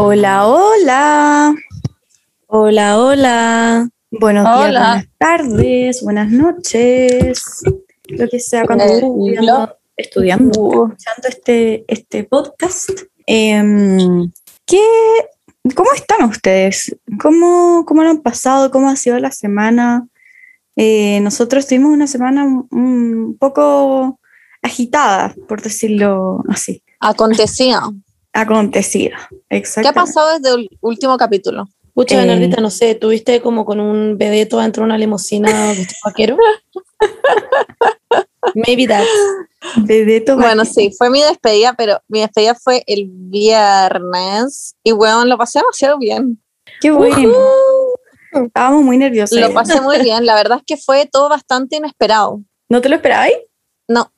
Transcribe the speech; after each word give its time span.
Hola, 0.00 0.46
hola. 0.46 1.54
Hola, 2.46 2.98
hola. 3.00 3.88
Buenos 4.12 4.44
días, 4.44 4.56
buenas 4.70 5.06
tardes, 5.18 6.02
buenas 6.04 6.30
noches. 6.30 7.42
Lo 8.06 8.28
que 8.28 8.38
sea 8.38 8.64
cuando 8.64 8.84
Hello. 8.84 8.94
estudiando, 8.94 9.76
estudiando, 9.96 10.70
escuchando 10.70 11.28
este, 11.28 11.84
este 11.88 12.22
podcast. 12.22 12.90
Em, 13.26 14.30
¿qué, 14.64 14.80
¿Cómo 15.74 15.92
están 15.92 16.28
ustedes? 16.28 16.96
¿Cómo, 17.20 17.84
¿Cómo 17.84 18.04
lo 18.04 18.10
han 18.10 18.22
pasado? 18.22 18.70
¿Cómo 18.70 18.88
ha 18.88 18.94
sido 18.96 19.18
la 19.18 19.32
semana? 19.32 20.06
Eh, 20.76 21.18
nosotros 21.22 21.66
tuvimos 21.66 21.90
una 21.92 22.06
semana 22.06 22.44
un- 22.44 22.68
un 22.70 23.36
poco 23.36 24.20
agitada, 24.62 25.34
por 25.48 25.60
decirlo 25.60 26.42
así. 26.48 26.84
Acontecía. 27.00 27.80
Acontecida. 28.40 29.16
¿Qué 29.48 29.88
ha 29.88 29.92
pasado 29.92 30.38
desde 30.38 30.54
el 30.54 30.70
último 30.80 31.16
capítulo? 31.16 31.68
Pucha, 31.94 32.14
Eh. 32.14 32.18
Bernardita, 32.18 32.60
no 32.60 32.70
sé, 32.70 32.94
¿tuviste 32.94 33.40
como 33.40 33.64
con 33.64 33.80
un 33.80 34.16
vedeto 34.16 34.58
dentro 34.58 34.82
de 34.82 34.86
una 34.86 34.98
limusina 34.98 35.72
de 35.72 35.86
vaquero? 36.04 36.36
Maybe 38.54 38.86
that. 38.86 39.04
Bebeto 39.78 40.36
Bueno, 40.36 40.64
sí, 40.64 40.92
fue 40.96 41.10
mi 41.10 41.20
despedida, 41.22 41.74
pero 41.76 42.00
mi 42.06 42.20
despedida 42.20 42.54
fue 42.54 42.84
el 42.86 43.06
viernes 43.10 44.76
y 44.84 44.92
bueno, 44.92 45.24
lo 45.24 45.36
pasé 45.36 45.58
demasiado 45.58 45.98
bien. 45.98 46.40
Qué 46.80 46.92
bueno. 46.92 47.32
Estábamos 48.32 48.84
muy 48.84 48.98
nerviosos. 48.98 49.38
Lo 49.38 49.52
pasé 49.52 49.80
muy 49.80 49.98
bien. 50.02 50.24
La 50.26 50.36
verdad 50.36 50.58
es 50.58 50.64
que 50.64 50.76
fue 50.76 51.06
todo 51.10 51.28
bastante 51.28 51.76
inesperado. 51.76 52.40
¿No 52.68 52.80
te 52.80 52.88
lo 52.88 52.94
esperabais? 52.94 53.36
No, 53.88 54.12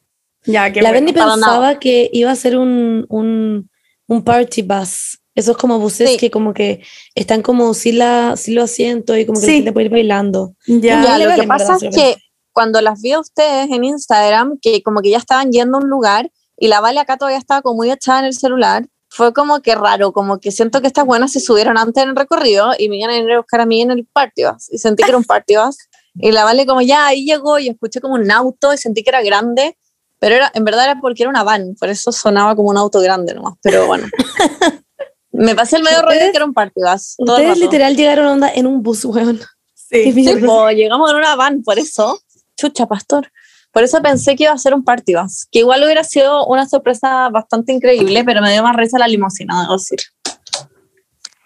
Ya, 0.45 0.71
qué 0.73 0.83
La 0.83 0.91
bueno. 0.91 1.13
Para 1.15 1.35
pensaba 1.35 1.79
que 1.79 2.11
iba 2.13 2.31
a 2.31 2.37
ser 2.37 2.59
un, 2.59 3.07
un, 3.09 3.70
un 4.11 4.23
party 4.25 4.63
bus. 4.63 5.19
Esos 5.35 5.57
como 5.57 5.79
buses 5.79 6.11
Sí. 6.11 6.17
que 6.19 6.31
como 6.31 6.53
que 6.53 6.83
están 7.15 7.41
como 7.43 7.73
sin, 7.73 7.99
la, 7.99 8.37
sin 8.37 8.57
los 8.57 8.65
asientos 8.65 9.17
y 9.17 9.25
como 9.25 9.39
que 9.39 9.47
Sí. 9.47 9.53
la 9.53 9.57
gente 9.59 9.73
puede 9.73 9.87
ir 9.87 9.93
bailando. 9.93 10.55
Ya. 10.67 11.03
Ya, 11.03 11.19
lo 11.19 11.41
que 11.41 11.47
pasa 11.47 11.77
es 11.77 11.83
lo 11.85 11.91
que 11.91 12.17
cuando 12.53 12.81
las 12.81 13.01
vi 13.01 13.13
a 13.13 13.21
ustedes 13.21 13.71
en 13.71 13.85
Instagram, 13.85 14.59
que 14.61 14.83
como 14.83 15.01
que 15.01 15.11
ya 15.11 15.19
estaban 15.19 15.53
yendo 15.53 15.79
a 15.79 15.81
un 15.81 15.89
lugar 15.89 16.31
y 16.59 16.67
la 16.67 16.81
Vale 16.81 16.99
acá 16.99 17.17
todavía 17.17 17.39
estaba 17.39 17.63
como 17.63 17.77
muy 17.77 17.91
echada 17.93 18.19
en 18.19 18.25
el 18.27 18.35
celular, 18.35 18.87
fue 19.09 19.33
como 19.33 19.61
que 19.61 19.77
raro, 19.77 20.13
como 20.13 20.41
que 20.41 20.51
siento 20.51 20.81
que 20.81 20.89
estas 20.89 21.07
buenas 21.07 21.33
se 21.33 21.39
subieron 21.41 21.79
antes 21.79 22.03
en 22.03 22.11
el 22.11 22.17
recorrido 22.17 22.73
y 22.77 22.89
me 22.89 22.97
iban 22.99 23.11
a 23.11 23.15
venir 23.15 23.33
a 23.33 23.39
buscar 23.39 23.61
a 23.61 23.67
mí 23.67 23.81
en 23.83 23.93
el 23.93 24.07
party 24.13 24.45
bus 24.45 24.69
y 24.73 24.79
sentí 24.79 25.05
que 25.05 25.11
era 25.11 25.17
un 25.19 25.25
party 25.25 25.55
bus 25.57 25.77
y 26.17 26.33
la 26.33 26.45
Vale 26.45 26.67
como 26.67 26.81
ya 26.83 27.07
ahí 27.07 27.25
llegó 27.25 27.61
y 27.61 27.69
escuché 27.69 28.01
como 28.01 28.15
un 28.15 28.31
auto 28.33 28.75
y 28.75 28.79
sentí 28.79 29.05
que 29.05 29.11
era 29.11 29.23
grande, 29.23 29.79
pero 30.21 30.37
era, 30.37 30.53
en 30.55 30.65
verdad 30.65 30.85
era 30.85 31.01
porque 31.01 31.25
era 31.25 31.31
una 31.31 31.43
van, 31.43 31.75
por 31.81 31.89
eso 31.89 32.13
sonaba 32.13 32.55
como 32.55 32.69
un 32.69 32.77
auto 32.77 33.01
grande 33.01 33.35
nomás, 33.35 33.55
pero 33.63 33.87
bueno. 33.87 34.07
Me 35.33 35.55
pasé 35.55 35.77
el 35.77 35.83
medio 35.83 36.03
rollo 36.03 36.19
que 36.19 36.37
era 36.37 36.45
un 36.45 36.53
party 36.53 36.81
bus. 36.83 37.15
todo 37.25 37.39
el 37.39 37.45
Ustedes 37.45 37.59
literal 37.59 37.97
llegaron 37.97 38.27
onda 38.27 38.53
en 38.53 38.67
un 38.67 38.83
bus, 38.83 39.05
weón. 39.07 39.41
Sí. 39.75 40.13
Sí, 40.13 40.37
po, 40.45 40.71
llegamos 40.71 41.11
en 41.11 41.17
una 41.17 41.35
van, 41.35 41.63
por 41.63 41.79
eso. 41.79 42.21
Chucha, 42.57 42.87
pastor. 42.87 43.33
Por 43.73 43.83
eso 43.83 44.03
pensé 44.03 44.37
que 44.37 44.45
iba 44.45 44.53
a 44.53 44.59
ser 44.59 44.75
un 44.75 44.85
party 44.85 45.15
bus, 45.15 45.47
que 45.51 45.61
igual 45.61 45.83
hubiera 45.83 46.05
sido 46.05 46.47
una 46.47 46.69
sorpresa 46.69 47.29
bastante 47.31 47.73
increíble, 47.73 48.23
pero 48.25 48.43
me 48.43 48.53
dio 48.53 48.63
más 48.63 48.77
risa 48.77 48.99
la 48.99 49.09
limusina, 49.09 49.63
debo 49.63 49.75
decir. 49.75 50.01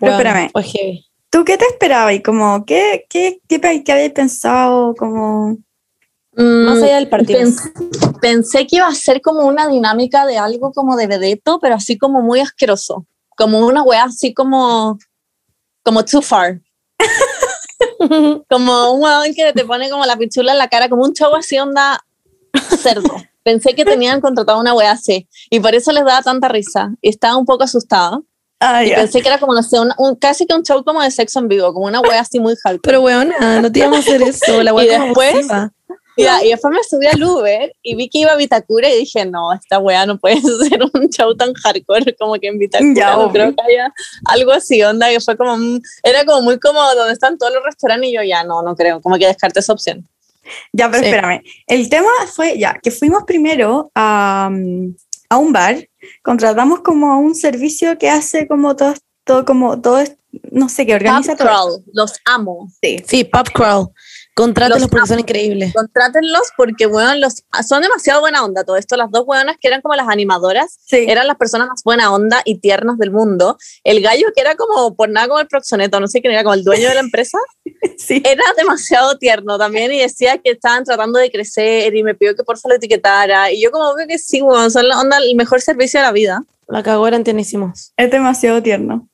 Pero 0.01 0.17
Weón, 0.17 0.27
espérame. 0.27 0.51
heavy. 0.65 1.07
¿Tú 1.31 1.45
qué 1.45 1.57
te 1.59 1.67
esperabas? 1.67 2.15
Y 2.15 2.23
como, 2.23 2.65
¿qué, 2.65 3.07
qué, 3.09 3.41
qué, 3.49 3.61
qué 3.85 3.93
habías 3.93 4.13
pensado? 4.13 4.95
Como, 4.95 5.59
Más 6.37 6.83
allá 6.83 6.97
del 6.97 7.09
party 7.09 7.35
bus. 7.35 7.41
Pens- 7.43 8.21
pensé 8.21 8.67
que 8.67 8.77
iba 8.77 8.87
a 8.89 8.95
ser 8.95 9.21
como 9.21 9.41
una 9.47 9.69
dinámica 9.69 10.27
de 10.27 10.39
algo 10.39 10.73
como 10.73 10.97
de 10.97 11.07
vedeto, 11.07 11.59
pero 11.61 11.75
así 11.77 11.97
como 11.99 12.23
muy 12.23 12.41
asqueroso. 12.41 13.07
Como 13.37 13.67
una 13.67 13.83
wea 13.83 14.05
así 14.05 14.33
como, 14.35 14.99
como 15.83 16.05
too 16.05 16.23
far. 16.23 16.61
como 18.49 18.93
un 18.93 19.03
weón 19.03 19.35
que 19.35 19.53
te 19.53 19.65
pone 19.65 19.91
como 19.91 20.05
la 20.07 20.17
pichula 20.17 20.53
en 20.53 20.59
la 20.59 20.69
cara, 20.69 20.89
como 20.89 21.03
un 21.05 21.13
show 21.13 21.35
así 21.35 21.59
onda 21.59 22.01
cerdo. 22.79 23.15
Pensé 23.43 23.75
que 23.75 23.85
tenían 23.85 24.21
contratado 24.21 24.59
una 24.61 24.73
wea 24.75 24.93
así 24.93 25.29
y 25.51 25.61
por 25.61 25.75
eso 25.75 25.93
les 25.93 26.05
daba 26.05 26.23
tanta 26.23 26.49
risa. 26.49 26.95
Y 27.03 27.11
estaba 27.11 27.37
un 27.37 27.45
poco 27.45 27.65
asustada. 27.65 28.21
ah, 28.61 28.83
Y 28.85 28.91
ya. 28.91 28.97
pensé 28.97 29.21
que 29.21 29.29
era 29.29 29.39
como, 29.39 29.53
no 29.55 29.63
sé, 29.63 29.79
un, 29.79 29.91
un- 29.99 30.15
casi 30.17 30.47
que 30.47 30.55
un 30.55 30.63
show 30.63 30.83
como 30.83 31.03
de 31.03 31.11
sexo 31.11 31.41
en 31.41 31.49
vivo, 31.49 31.73
como 31.75 31.87
una 31.87 32.01
wea 32.01 32.21
así 32.21 32.41
muy 32.41 32.55
hardcore. 32.57 32.81
Pero 32.83 33.03
weón, 33.03 33.33
no 33.61 33.71
te 33.71 33.81
íbamos 33.81 33.99
a 33.99 34.01
hacer 34.01 34.23
eso. 34.23 34.63
La 34.63 34.71
Y 34.73 34.75
weá 34.75 34.99
como 34.99 35.07
después- 35.21 35.47
y 36.17 36.51
después 36.51 36.73
me 36.73 36.83
subí 36.89 37.07
al 37.07 37.23
Uber 37.23 37.75
y 37.83 37.95
vi 37.97 38.09
que 38.09 38.19
iba 38.19 38.33
a 38.33 38.37
Vitacura 38.37 38.89
y 38.89 38.99
dije, 39.01 39.25
no, 39.27 39.53
esta 39.53 39.79
wea 39.79 40.07
no 40.07 40.19
puede 40.19 40.41
ser 40.71 40.81
un 40.93 41.09
show 41.11 41.35
tan 41.37 41.53
hardcore 41.55 42.15
como 42.17 42.35
que 42.35 42.49
en 42.49 42.59
Vitacura. 42.59 42.93
Ya, 42.95 43.17
no 43.17 43.31
creo 43.33 43.55
que 43.55 43.63
haya 43.63 43.93
algo 44.27 44.53
así, 44.53 44.83
onda, 44.83 45.09
que 45.11 45.21
fue 45.21 45.37
como, 45.37 45.57
era 46.03 46.25
como 46.25 46.43
muy 46.43 46.59
como 46.61 46.81
donde 46.95 47.13
están 47.13 47.37
todos 47.39 47.53
los 47.55 47.65
restaurantes 47.65 48.11
y 48.11 48.15
yo 48.15 48.23
ya, 48.23 48.45
no, 48.45 48.63
no 48.63 48.75
creo, 48.77 49.01
como 49.01 49.17
que 49.19 49.27
descarté 49.27 49.61
esa 49.61 49.73
opción. 49.73 50.09
Ya, 50.73 50.91
pero 50.91 51.03
Sí. 51.03 51.09
espérame. 51.09 51.43
El 51.67 51.89
tema 51.89 52.09
fue, 52.33 52.59
ya, 52.59 52.75
que 52.83 52.91
fuimos 52.91 53.25
primero 53.25 53.91
a, 53.95 54.51
a 55.31 55.37
un 55.39 55.53
bar, 55.53 55.89
contratamos 56.23 56.81
como 56.81 57.19
un 57.19 57.35
servicio 57.35 57.97
que 57.99 58.11
hace 58.11 58.47
como 58.47 58.77
todo, 58.77 58.95
todo 59.25 59.45
como 59.45 59.81
todo, 59.81 59.99
es- 60.01 60.17
no 60.51 60.69
sé, 60.69 60.85
que 60.85 60.95
organiza 60.95 61.37
todo. 61.37 61.47
Crawl, 61.49 61.85
los 61.93 62.15
amo. 62.27 62.69
Sí. 62.83 62.97
Sí, 63.07 63.25
Pop 63.25 63.49
Crawl. 63.55 63.89
Contrátenlos 64.35 64.81
Los 64.83 64.91
porque 64.91 65.07
son 65.07 65.21
increíbles. 65.21 65.73
Contrátenlos 65.73 66.43
porque, 66.57 66.87
weón, 66.87 67.21
los, 67.21 67.45
son 67.67 67.83
demasiado 67.83 68.21
buena 68.21 68.45
onda 68.45 68.65
todo 68.65 68.77
esto. 68.77 68.97
Las 68.97 69.11
dos 69.13 69.23
weonas 69.27 69.57
que 69.61 69.69
eran 69.69 69.81
como 69.81 69.95
las 69.95 70.09
animadoras, 70.09 70.77
Sí. 70.87 71.05
eran 71.09 71.29
las 71.29 71.37
personas 71.37 71.69
más 71.69 71.83
buena 71.85 72.13
onda 72.13 72.43
y 72.45 72.59
tiernas 72.59 72.99
del 72.99 73.13
mundo. 73.13 73.57
El 73.85 74.03
gallo 74.03 74.27
que 74.35 74.41
era 74.41 74.57
como, 74.57 74.97
por 74.97 75.09
nada 75.09 75.29
como 75.29 75.39
el 75.41 75.47
proxoneto, 75.47 76.01
no 76.01 76.09
sé 76.09 76.21
quién 76.21 76.33
era, 76.33 76.43
como 76.43 76.55
el 76.55 76.65
dueño 76.65 76.89
de 76.89 76.95
la 76.95 77.01
empresa, 77.01 77.39
sí. 77.99 78.23
era 78.25 78.43
demasiado 78.57 79.19
tierno 79.19 79.57
también 79.57 79.93
y 79.93 80.01
decía 80.01 80.39
que 80.39 80.51
estaban 80.51 80.83
tratando 80.85 81.21
de 81.21 81.31
crecer 81.31 81.95
y 81.95 82.03
me 82.03 82.15
pidió 82.17 82.35
que 82.35 82.43
por 82.43 82.59
favor 82.59 82.73
lo 82.73 82.77
etiquetara. 82.79 83.53
Y 83.53 83.63
yo 83.63 83.71
como 83.71 83.89
obvio 83.91 84.07
que 84.09 84.19
sí, 84.19 84.43
weón, 84.43 84.71
son 84.71 84.89
la 84.89 85.01
onda, 85.01 85.19
el 85.19 85.37
mejor 85.37 85.61
servicio 85.61 86.01
de 86.01 86.07
la 86.07 86.13
vida. 86.13 86.43
La 86.67 86.83
cagó, 86.83 87.07
eran 87.07 87.23
tiernísimos. 87.25 87.93
Es 87.97 88.11
demasiado 88.11 88.63
tierno. 88.63 89.09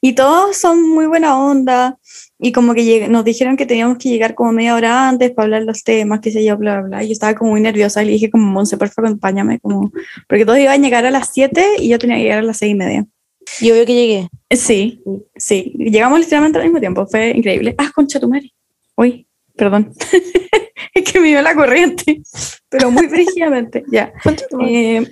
Y 0.00 0.14
todos 0.14 0.56
son 0.56 0.88
muy 0.88 1.06
buena 1.06 1.36
onda. 1.38 1.98
Y 2.42 2.52
como 2.52 2.74
que 2.74 3.08
nos 3.08 3.24
dijeron 3.24 3.56
que 3.56 3.66
teníamos 3.66 3.98
que 3.98 4.08
llegar 4.08 4.34
como 4.34 4.52
media 4.52 4.74
hora 4.74 5.08
antes 5.08 5.30
para 5.32 5.44
hablar 5.44 5.62
los 5.64 5.84
temas, 5.84 6.20
qué 6.20 6.30
sé 6.30 6.42
yo, 6.44 6.56
bla, 6.56 6.80
bla, 6.80 6.88
bla. 6.88 7.04
Y 7.04 7.08
yo 7.08 7.12
estaba 7.12 7.34
como 7.34 7.50
muy 7.50 7.60
nerviosa 7.60 8.02
y 8.02 8.06
le 8.06 8.12
dije 8.12 8.30
como, 8.30 8.46
Monse, 8.46 8.78
por 8.78 8.88
favor, 8.88 9.08
acompáñame. 9.08 9.60
Como, 9.60 9.92
porque 10.26 10.46
todos 10.46 10.58
iban 10.58 10.80
a 10.80 10.82
llegar 10.82 11.04
a 11.04 11.10
las 11.10 11.30
7 11.32 11.62
y 11.80 11.88
yo 11.88 11.98
tenía 11.98 12.16
que 12.16 12.22
llegar 12.22 12.38
a 12.38 12.42
las 12.42 12.56
6 12.58 12.72
y 12.72 12.74
media. 12.74 13.06
Y 13.60 13.70
obvio 13.70 13.84
que 13.84 13.94
llegué. 13.94 14.28
Sí, 14.50 15.02
sí. 15.36 15.74
Llegamos 15.76 16.20
literalmente 16.20 16.58
al 16.58 16.64
mismo 16.64 16.80
tiempo. 16.80 17.06
Fue 17.06 17.30
increíble. 17.30 17.74
Ah, 17.76 17.90
concha 17.94 18.20
tu 18.20 18.28
madre. 18.28 18.52
Uy, 18.96 19.26
perdón. 19.56 19.92
es 20.94 21.12
que 21.12 21.20
me 21.20 21.28
dio 21.28 21.42
la 21.42 21.54
corriente, 21.54 22.22
pero 22.68 22.90
muy 22.90 23.06
brígidamente. 23.08 23.84
Ya. 23.90 24.12
Eh, 24.66 25.06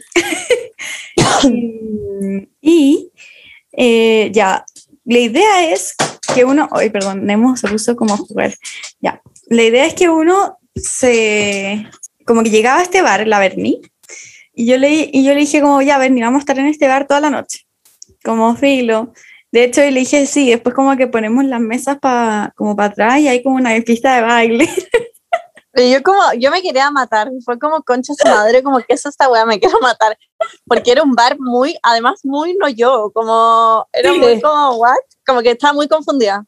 y 2.61 3.11
eh, 3.73 4.31
ya, 4.33 4.65
la 5.09 5.19
idea 5.21 5.73
es 5.73 5.95
que 6.35 6.45
uno, 6.45 6.69
ay, 6.71 6.91
perdón, 6.91 7.25
Nemo 7.25 7.57
se 7.57 7.67
puso 7.67 7.97
como 7.97 8.13
a 8.13 8.19
jugar. 8.19 8.55
Ya, 9.01 9.23
la 9.49 9.63
idea 9.63 9.87
es 9.87 9.95
que 9.95 10.11
uno 10.11 10.59
se, 10.75 11.87
como 12.27 12.43
que 12.43 12.51
llegaba 12.51 12.81
a 12.81 12.83
este 12.83 13.01
bar, 13.01 13.27
la 13.27 13.39
Berni, 13.39 13.81
y 14.55 14.67
yo 14.67 14.77
le, 14.77 15.09
y 15.11 15.25
yo 15.25 15.33
le 15.33 15.41
dije 15.41 15.63
como, 15.63 15.81
ya, 15.81 15.97
Berni, 15.97 16.21
vamos 16.21 16.41
a 16.41 16.41
estar 16.41 16.59
en 16.59 16.67
este 16.67 16.89
bar 16.89 17.07
toda 17.07 17.21
la 17.21 17.31
noche, 17.31 17.61
como 18.23 18.55
filo. 18.55 19.15
De 19.51 19.65
hecho, 19.65 19.81
le 19.81 20.01
dije, 20.01 20.27
sí, 20.27 20.51
después 20.51 20.75
como 20.75 20.95
que 20.99 21.07
ponemos 21.07 21.43
las 21.47 21.61
mesas 21.61 21.99
pa, 21.99 22.53
como 22.55 22.77
para 22.77 22.91
atrás 22.91 23.21
y 23.21 23.29
hay 23.29 23.43
como 23.43 23.57
una 23.57 23.71
pista 23.81 24.15
de 24.17 24.23
baile. 24.23 24.69
Yo 25.75 26.03
como, 26.03 26.19
yo 26.39 26.51
me 26.51 26.63
quería 26.63 26.91
matar, 26.91 27.31
fue 27.45 27.59
como 27.59 27.83
concha 27.83 28.15
su 28.15 28.27
madre, 28.27 28.63
como 28.63 28.79
que 28.79 28.87
es 28.95 29.05
esta 29.05 29.29
weá, 29.29 29.45
me 29.45 29.61
quiero 29.61 29.79
matar, 29.81 30.19
porque 30.67 30.91
era 30.93 31.03
un 31.03 31.13
bar 31.15 31.37
muy, 31.39 31.79
además 31.83 32.21
muy 32.25 32.55
no 32.55 32.69
yo, 32.69 33.11
como, 33.13 33.87
era 33.93 34.13
Sí. 34.13 34.19
muy 34.19 34.41
como, 34.41 34.77
what, 34.77 34.97
como 35.27 35.43
que 35.43 35.51
estaba 35.51 35.75
muy 35.75 35.87
confundida. 35.87 36.45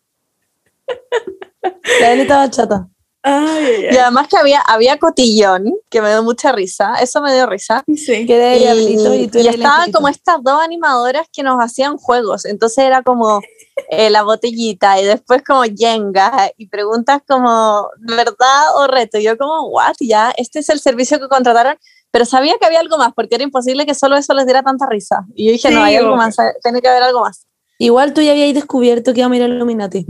La 2.01 2.13
estaba 2.15 2.49
chata. 2.51 2.89
Ay, 3.23 3.65
ay, 3.67 3.89
Y 3.93 3.97
además 3.99 4.29
que 4.29 4.39
había, 4.39 4.61
había 4.61 4.99
cotillón, 4.99 5.75
que 5.91 6.01
me 6.01 6.09
dio 6.09 6.23
mucha 6.23 6.53
risa, 6.53 6.95
eso 7.03 7.21
me 7.21 7.35
dio 7.35 7.47
risa. 7.47 7.85
Sí. 7.87 8.27
Que 8.27 8.57
Y, 8.57 8.61
diablito 8.61 9.15
y 9.15 9.29
tú 9.29 9.39
y 9.39 9.49
estaban 9.49 9.93
como 9.93 10.09
estas 10.09 10.43
dos 10.43 10.61
animadoras 10.63 11.27
que 11.31 11.43
nos 11.43 11.59
hacían 11.59 11.99
juegos. 11.99 12.47
Entonces 12.47 12.85
era 12.85 13.03
como 13.03 13.43
eh, 13.91 14.09
la 14.09 14.23
botellita 14.23 15.01
y 15.01 15.05
después 15.05 15.43
como 15.43 15.63
Jenga 15.65 16.51
y 16.57 16.69
preguntas 16.69 17.21
como 17.29 17.89
verdad 17.99 18.77
o 18.77 18.87
reto. 18.87 19.19
Y 19.19 19.25
yo 19.25 19.37
como, 19.37 19.69
what, 19.69 19.97
ya, 20.01 20.33
este 20.37 20.61
es 20.61 20.71
el 20.71 20.81
servicio 20.81 21.21
que 21.21 21.29
contrataron. 21.29 21.77
Pero 22.11 22.25
sabía 22.25 22.55
que 22.59 22.67
había 22.67 22.81
algo 22.81 22.99
más 22.99 23.13
porque 23.15 23.37
era 23.37 23.45
imposible 23.45 23.87
que 23.87 23.95
solo 23.95 24.17
eso 24.17 24.35
les 24.35 24.47
diera 24.47 24.63
tanta 24.63 24.87
risa. 24.89 25.27
Y 25.35 25.47
yo 25.47 25.53
dije, 25.53 25.71
no, 25.71 25.81
Sí, 25.81 25.87
hay 25.91 25.97
algo 25.97 26.17
más, 26.17 26.39
eh, 26.39 26.55
tiene 26.63 26.81
que 26.81 26.89
haber 26.89 27.03
algo 27.03 27.21
más. 27.21 27.47
Igual 27.79 28.15
tú 28.15 28.21
ya 28.21 28.33
habías 28.33 28.53
descubierto 28.53 29.13
que 29.13 29.21
iba 29.21 29.27
a 29.27 29.31
mirar 29.31 29.49
Illuminati. 29.49 30.07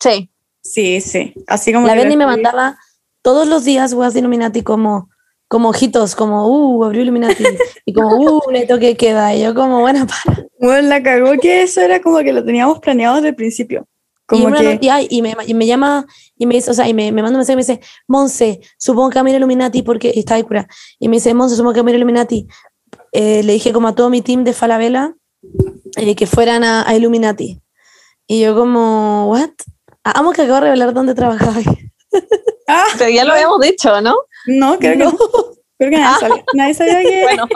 Sí, 0.00 0.30
Sí, 0.64 1.00
sí. 1.00 1.34
Así 1.46 1.72
como 1.72 1.86
La 1.86 1.94
Berni 1.94 2.16
me 2.16 2.26
mandaba 2.26 2.78
todos 3.22 3.46
los 3.46 3.64
días 3.64 3.92
weas 3.92 4.14
de 4.14 4.20
Illuminati 4.20 4.62
como 4.62 5.08
como 5.46 5.68
ojitos, 5.68 6.16
como, 6.16 6.48
uh, 6.48 6.84
abrió 6.84 7.02
Illuminati. 7.02 7.44
y 7.84 7.92
como, 7.92 8.16
uh, 8.16 8.40
neto 8.50 8.78
que 8.80 8.96
queda. 8.96 9.36
Y 9.36 9.42
yo 9.42 9.54
como, 9.54 9.80
bueno, 9.80 10.04
para. 10.06 10.48
Bueno, 10.58 10.88
la 10.88 11.00
cagó 11.00 11.32
que 11.40 11.62
eso 11.62 11.80
era 11.80 12.00
como 12.00 12.18
que 12.20 12.32
lo 12.32 12.44
teníamos 12.44 12.80
planeado 12.80 13.16
desde 13.16 13.28
el 13.28 13.34
principio. 13.36 13.86
Y, 13.86 14.26
Como 14.26 14.46
una 14.46 14.58
que, 14.58 14.64
no- 14.88 15.00
y, 15.00 15.06
y 15.10 15.22
me, 15.22 15.36
y 15.46 15.54
me 15.54 15.66
llama 15.66 16.06
y 16.36 16.46
me 16.46 16.54
dice, 16.54 16.70
o 16.70 16.74
sea, 16.74 16.88
y 16.88 16.94
me, 16.94 17.12
me 17.12 17.22
manda 17.22 17.36
un 17.36 17.40
mensaje 17.40 17.52
y 17.52 17.56
me 17.56 17.62
dice, 17.62 17.80
Monse, 18.08 18.62
supongo 18.78 19.10
que 19.10 19.20
va 19.20 19.26
a 19.26 19.30
ir 19.30 19.36
Illuminati 19.36 19.82
porque 19.82 20.10
y 20.14 20.20
está 20.20 20.36
ahí 20.36 20.42
cura. 20.42 20.66
Y 20.98 21.08
me 21.08 21.16
dice, 21.18 21.34
Monse, 21.34 21.56
supongo 21.56 21.74
que 21.74 21.82
va 21.82 21.88
a 21.88 21.90
ir 21.90 21.96
Illuminati. 21.96 22.48
Eh, 23.12 23.42
le 23.44 23.52
dije 23.52 23.72
como 23.72 23.88
a 23.88 23.94
todo 23.94 24.08
mi 24.10 24.22
team 24.22 24.42
de 24.42 24.54
Falabella 24.54 25.14
eh, 25.96 26.16
que 26.16 26.26
fueran 26.26 26.64
a, 26.64 26.88
a 26.88 26.96
Illuminati. 26.96 27.60
Y 28.26 28.40
yo 28.40 28.56
como, 28.56 29.28
¿what? 29.30 29.50
Ah, 30.04 30.12
amo 30.20 30.32
que 30.32 30.42
acabo 30.42 30.56
de 30.56 30.60
revelar 30.66 30.92
dónde 30.94 31.14
trabajaba. 31.14 31.60
ah, 32.68 32.84
Pero 32.98 33.10
ya 33.10 33.24
lo 33.24 33.32
habíamos 33.32 33.60
dicho, 33.60 34.00
¿no? 34.00 34.14
no, 34.46 34.78
creo 34.78 34.92
que 34.92 34.98
No. 34.98 35.16
Creo 35.76 35.90
que 35.90 35.96
nadie 35.98 36.20
sabía, 36.20 36.44
nadie 36.54 36.74
sabía 36.74 37.02
que... 37.02 37.22
Bueno, 37.24 37.48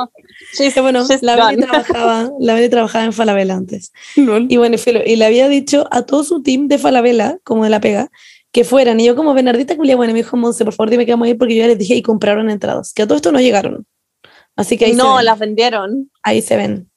she's, 0.59 0.75
Que 0.75 0.81
bueno, 0.81 1.07
she's 1.07 1.23
la 1.23 1.37
Beli 1.37 1.63
trabajaba, 1.63 2.31
la 2.41 2.55
Beli 2.55 2.69
trabajaba 2.69 3.05
en 3.05 3.13
Falabella 3.13 3.55
antes. 3.55 3.93
Lol. 4.17 4.47
Y 4.49 4.57
bueno, 4.57 4.75
y 4.75 4.79
filo, 4.79 5.01
y 5.07 5.15
le 5.17 5.25
había 5.25 5.49
dicho 5.49 5.87
a 5.93 6.03
todo 6.03 6.25
su 6.25 6.43
team 6.43 6.67
de 6.67 6.79
Falabella, 6.79 7.39
como 7.45 7.63
de 7.65 7.71
la 7.71 7.81
pega, 7.81 8.11
que 8.51 8.65
fueran. 8.65 8.99
Y 8.99 9.05
yo 9.07 9.15
como 9.15 9.35
Bernardita 9.35 9.77
Culia, 9.77 9.95
bueno, 9.95 10.13
me 10.15 10.19
dijo, 10.21 10.37
Monse, 10.37 10.65
por 10.65 10.75
favor 10.75 10.91
dime 10.91 11.07
que 11.07 11.13
vamos 11.13 11.27
a 11.27 11.31
ir 11.31 11.39
porque 11.39 11.55
yo 11.55 11.63
ya 11.63 11.69
les 11.69 11.79
dije 11.79 11.95
y 11.95 12.03
compraron 12.03 12.51
entradas. 12.51 12.93
Que 12.93 13.03
a 13.03 13.07
todo 13.07 13.15
esto 13.17 13.31
no 13.31 13.39
llegaron. 13.41 13.87
Así 14.57 14.77
que 14.77 14.87
ahí, 14.87 14.91
se, 14.93 14.97
No, 14.97 15.15
ven, 15.17 15.25
las 15.25 15.39
vendieron. 15.39 16.11
ahí 16.25 16.43
se 16.43 16.57
ven. 16.57 16.91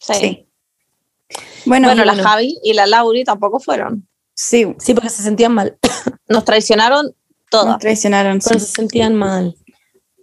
Sí. 0.00 0.14
Sí. 0.14 0.46
Bueno, 1.66 1.86
Bueno, 1.86 2.04
la 2.04 2.14
bueno. 2.14 2.28
Javi 2.28 2.58
y 2.64 2.72
la 2.72 2.86
Lauri 2.86 3.22
tampoco 3.22 3.60
fueron. 3.60 4.07
Sí, 4.38 4.74
Sí, 4.78 4.94
porque 4.94 5.10
se 5.10 5.22
sentían 5.22 5.52
mal. 5.52 5.76
Nos 6.28 6.44
traicionaron 6.44 7.14
todas. 7.50 7.66
nos 7.66 7.78
traicionaron. 7.78 8.40
sí. 8.40 8.48
Pero 8.50 8.60
se 8.60 8.66
sentían 8.66 9.14
mal. 9.14 9.56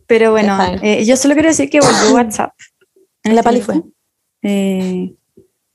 Pero 0.08 0.32
bueno, 0.32 0.58
eh, 0.84 1.04
yo 1.04 1.18
solo 1.18 1.34
quiero 1.34 1.50
decir 1.50 1.70
que 1.70 1.80
volvió 1.80 2.14
WhatsApp. 2.14 2.52
La 3.24 3.42
Pali 3.42 3.62
fue. 3.62 3.82
Eh, 4.44 5.16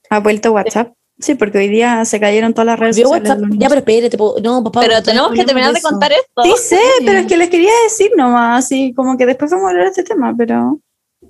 ha 0.09 0.21
vuelto 0.21 0.53
WhatsApp. 0.53 0.93
Sí, 1.19 1.35
porque 1.35 1.59
hoy 1.59 1.69
día 1.69 2.05
se 2.05 2.21
cayeron 2.21 2.55
todas 2.55 2.67
las 2.67 2.79
redes 2.79 2.97
Vio 2.97 3.09
sociales. 3.09 3.31
WhatsApp. 3.31 3.51
Ya, 3.59 3.69
pero 3.69 3.81
espérate. 3.81 4.17
No, 4.43 4.63
papá. 4.65 4.81
Pero 4.81 5.03
tenemos 5.03 5.33
que 5.33 5.45
terminar 5.45 5.75
de 5.75 5.83
contar 5.83 6.13
esto. 6.13 6.43
Sí 6.45 6.53
sé, 6.57 6.81
pero 7.05 7.19
es 7.19 7.27
que 7.27 7.37
les 7.37 7.51
quería 7.51 7.73
decir 7.85 8.13
nomás, 8.17 8.65
así 8.65 8.95
como 8.95 9.17
que 9.19 9.27
después 9.27 9.51
vamos 9.51 9.67
a 9.67 9.71
hablar 9.71 9.85
de 9.85 9.91
este 9.91 10.05
tema, 10.05 10.33
pero... 10.37 10.79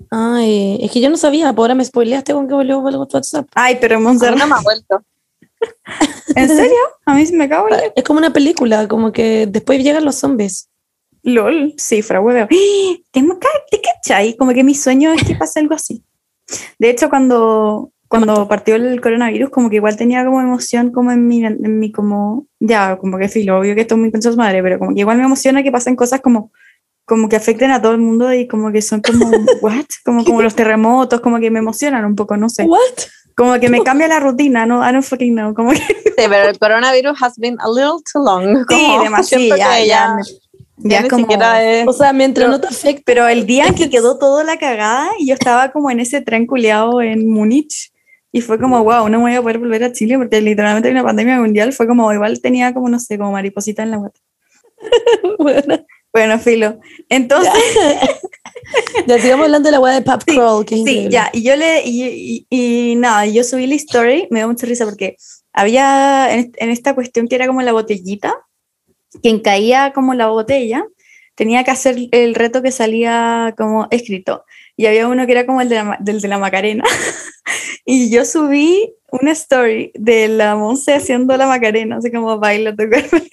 Ay, 0.09 0.79
es 0.81 0.91
que 0.91 1.01
yo 1.01 1.09
no 1.09 1.17
sabía, 1.17 1.51
por 1.53 1.63
ahora 1.63 1.75
me 1.75 1.83
spoileaste 1.83 2.33
con 2.33 2.47
que 2.47 2.53
volvió 2.53 2.79
WhatsApp. 2.79 3.47
Ay, 3.55 3.77
pero 3.81 3.95
A 3.95 3.99
mí 3.99 4.05
Montserrat, 4.05 4.37
no 4.37 4.47
me 4.47 4.55
ha 4.55 4.61
vuelto. 4.61 5.03
¿En 6.35 6.47
serio? 6.47 6.77
A 7.05 7.15
mí 7.15 7.25
se 7.25 7.35
me 7.35 7.45
acabó 7.45 7.67
el... 7.67 7.91
Es 7.95 8.03
como 8.03 8.19
una 8.19 8.33
película, 8.33 8.87
como 8.87 9.11
que 9.11 9.47
después 9.47 9.83
llegan 9.83 10.05
los 10.05 10.15
zombies. 10.15 10.69
LOL, 11.23 11.73
sí, 11.77 12.01
fra 12.01 12.19
hueveo. 12.19 12.47
¡Ah! 12.51 12.97
Tengo 13.11 13.39
que, 13.39 13.47
¿te 13.69 13.81
cachai? 13.81 14.35
Como 14.35 14.53
que 14.53 14.63
mi 14.63 14.75
sueño 14.75 15.13
es 15.13 15.23
que 15.23 15.35
pase 15.35 15.59
algo 15.59 15.75
así. 15.75 16.03
De 16.79 16.89
hecho, 16.89 17.09
cuando, 17.09 17.91
cuando 18.07 18.47
partió 18.47 18.75
el 18.75 18.99
coronavirus, 18.99 19.49
como 19.49 19.69
que 19.69 19.77
igual 19.77 19.95
tenía 19.97 20.25
como 20.25 20.41
emoción 20.41 20.91
como 20.91 21.11
en 21.11 21.27
mi, 21.27 21.45
en 21.45 21.79
mi 21.79 21.91
como, 21.91 22.47
ya, 22.59 22.97
como 22.97 23.17
que 23.17 23.29
filo, 23.29 23.59
obvio 23.59 23.75
que 23.75 23.81
esto 23.81 23.95
es 23.95 24.01
muy 24.01 24.11
con 24.11 24.21
su 24.21 24.35
madre, 24.35 24.61
pero 24.63 24.79
como 24.79 24.93
que 24.93 25.01
igual 25.01 25.17
me 25.17 25.23
emociona 25.23 25.63
que 25.63 25.71
pasen 25.71 25.95
cosas 25.95 26.21
como, 26.21 26.51
como 27.05 27.29
que 27.29 27.35
afecten 27.35 27.71
a 27.71 27.81
todo 27.81 27.93
el 27.93 27.99
mundo 27.99 28.33
y 28.33 28.47
como 28.47 28.71
que 28.71 28.81
son 28.81 29.01
como, 29.01 29.29
what? 29.61 29.85
Como, 30.03 30.25
como 30.25 30.41
los 30.41 30.55
terremotos, 30.55 31.21
como 31.21 31.39
que 31.39 31.51
me 31.51 31.59
emocionan 31.59 32.03
un 32.03 32.15
poco, 32.15 32.35
no 32.35 32.49
sé. 32.49 32.63
¿What? 32.63 32.79
Como 33.35 33.59
que 33.59 33.69
me 33.69 33.81
cambia 33.83 34.07
la 34.07 34.19
rutina, 34.19 34.65
no, 34.65 34.87
I 34.87 34.91
don't 34.91 35.03
fucking 35.05 35.33
know. 35.33 35.53
Como 35.53 35.71
que, 35.71 35.77
Sí, 36.17 36.27
pero 36.29 36.49
el 36.49 36.59
coronavirus 36.59 37.21
has 37.21 37.37
been 37.37 37.57
a 37.59 37.67
little 37.67 37.99
too 38.11 38.23
long. 38.23 38.65
sí, 38.69 38.75
Como 38.87 39.03
demasiado, 39.03 39.41
siento 39.43 39.55
ya, 39.57 39.83
ya, 39.83 40.15
me- 40.15 40.23
ya 40.23 40.97
ya 40.97 41.01
ni 41.03 41.09
como... 41.09 41.27
es. 41.59 41.87
O 41.87 41.93
sea, 41.93 42.11
mientras 42.13 42.45
Pero- 42.45 42.57
no 42.57 42.61
te 42.61 42.67
afecte. 42.67 43.03
Pero 43.05 43.27
el 43.27 43.45
día 43.45 43.65
en 43.67 43.75
que 43.75 43.89
quedó 43.89 44.17
todo 44.17 44.43
la 44.43 44.57
cagada 44.57 45.09
y 45.19 45.27
yo 45.27 45.33
estaba 45.33 45.71
como 45.71 45.89
en 45.91 45.99
ese 45.99 46.21
tren 46.21 46.45
culiado 46.47 47.01
en 47.01 47.29
Múnich 47.29 47.91
y 48.31 48.41
fue 48.41 48.59
como, 48.59 48.83
wow, 48.83 49.09
no 49.09 49.19
voy 49.19 49.35
a 49.35 49.41
poder 49.41 49.59
volver 49.59 49.83
a 49.83 49.91
Chile 49.91 50.17
porque 50.17 50.41
literalmente 50.41 50.87
hay 50.89 50.93
una 50.93 51.03
pandemia 51.03 51.37
mundial. 51.39 51.73
Fue 51.73 51.87
como, 51.87 52.11
igual 52.13 52.41
tenía 52.41 52.73
como, 52.73 52.89
no 52.89 52.99
sé, 52.99 53.17
como 53.17 53.31
mariposita 53.33 53.83
en 53.83 53.91
la 53.91 53.97
guata. 53.97 54.19
Bueno, 55.37 55.85
Bueno, 56.13 56.39
filo. 56.39 56.79
Entonces, 57.09 57.53
ya 59.07 59.19
sigamos 59.19 59.45
hablando 59.45 59.67
de 59.67 59.71
la 59.73 59.79
weá 59.79 59.93
de 59.95 60.01
Pap 60.01 60.21
Sí, 60.27 60.35
Crawl, 60.35 60.65
que 60.65 60.75
es 60.75 60.81
sí, 60.81 60.89
increíble. 60.89 61.11
ya. 61.11 61.29
Y 61.33 61.43
yo 61.43 61.55
le, 61.55 61.81
y, 61.85 62.45
y- 62.49 62.91
y 62.91 62.95
nada, 62.95 63.25
yo 63.25 63.43
subí 63.43 63.65
la 63.67 63.75
story, 63.75 64.27
me 64.29 64.39
dio 64.39 64.47
mucha 64.47 64.65
risa 64.67 64.85
porque 64.85 65.15
había 65.53 66.33
en, 66.33 66.51
en 66.57 66.69
esta 66.69 66.93
cuestión 66.95 67.27
que 67.27 67.35
era 67.35 67.47
como 67.47 67.61
la 67.61 67.71
botellita, 67.71 68.35
quien 69.21 69.39
caía 69.39 69.93
como 69.93 70.13
la 70.13 70.27
botella, 70.27 70.85
tenía 71.35 71.63
que 71.63 71.71
hacer 71.71 71.95
el 72.11 72.35
reto 72.35 72.61
que 72.61 72.71
salía 72.71 73.53
como 73.57 73.87
escrito. 73.91 74.43
Y 74.77 74.85
había 74.87 75.07
uno 75.07 75.25
que 75.25 75.31
era 75.33 75.45
como 75.45 75.61
el 75.61 75.69
de 75.69 75.75
la, 75.75 75.97
del 76.01 76.19
de 76.21 76.27
la 76.27 76.37
Macarena. 76.39 76.83
y 77.85 78.09
yo 78.11 78.25
subí 78.25 78.93
una 79.11 79.31
story 79.31 79.91
de 79.95 80.27
la 80.27 80.55
Monse 80.55 80.93
haciendo 80.93 81.35
la 81.37 81.47
Macarena, 81.47 81.97
así 81.97 82.11
como 82.11 82.37
baila 82.37 82.75
cuerpo. 82.75 83.17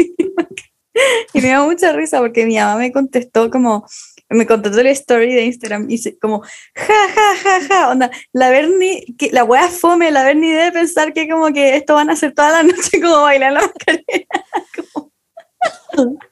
y 1.33 1.41
me 1.41 1.49
dio 1.49 1.65
mucha 1.65 1.93
risa 1.93 2.19
porque 2.21 2.47
mi 2.47 2.56
mamá 2.56 2.77
me 2.77 2.93
contestó 2.93 3.50
como, 3.50 3.87
me 4.31 4.47
contestó 4.47 4.83
la 4.83 4.91
story 4.91 5.35
de 5.35 5.45
Instagram 5.47 5.91
y 5.91 5.99
se- 5.99 6.19
como, 6.19 6.41
ja, 6.43 7.09
ja, 7.15 7.37
ja, 7.43 7.61
ja, 7.69 7.91
onda, 7.91 8.11
la 8.33 8.50
Bernie, 8.50 9.05
que 9.19 9.31
la 9.33 9.45
wea 9.45 9.69
fome, 9.69 10.11
la 10.11 10.25
Bernie 10.25 10.55
debe 10.55 10.73
pensar 10.73 11.12
que 11.12 11.29
como 11.29 11.53
que 11.53 11.77
esto 11.77 11.95
van 11.95 12.11
a 12.11 12.12
hacer 12.15 12.33
toda 12.35 12.50
la 12.50 12.62
noche 12.75 13.00
como 13.00 13.23
bailar 13.23 13.53
la 13.53 13.61
Macarena. 13.62 14.03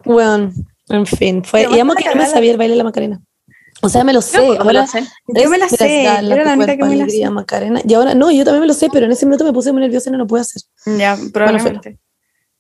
Bueno, 0.05 0.53
en 0.89 1.07
fin, 1.07 1.43
fue. 1.43 1.67
Y 1.71 1.81
amo 1.81 1.95
que 1.95 2.05
no 2.09 2.15
me 2.15 2.27
sabía 2.27 2.53
el 2.53 2.57
baile 2.59 2.75
de 2.75 2.79
la 2.79 2.85
Macarena. 2.85 3.21
O 3.83 3.89
sea, 3.89 4.05
me 4.05 4.13
lo 4.13 4.23
sé. 4.23 4.37
Yo 4.39 4.55
tampoco 4.55 4.69
ahora 4.69 4.87
sé. 4.87 5.05
Yo 5.29 5.51
me 5.51 5.59
la 5.59 5.69
sé, 5.69 5.77
gracias 5.77 6.17
a 6.17 6.35
era 6.35 6.45
la 6.45 6.53
única 6.55 6.77
que 6.77 6.85
me 6.85 6.97
la 6.97 7.09
sé. 7.09 7.29
Macarena. 7.31 7.81
Y 7.87 7.95
ahora, 7.95 8.15
no, 8.15 8.31
yo 8.31 8.45
también 8.45 8.61
me 8.61 8.67
lo 8.69 8.75
sé, 8.75 8.89
pero 8.93 9.07
en 9.07 9.13
ese 9.13 9.27
minuto 9.27 9.45
me 9.45 9.53
puse 9.53 9.73
muy 9.73 9.81
nerviosa 9.83 10.09
y 10.09 10.13
no 10.13 10.19
lo 10.19 10.27
pude 10.27 10.43
hacer. 10.43 10.63
Ya, 10.97 11.17
probablemente. 11.33 11.99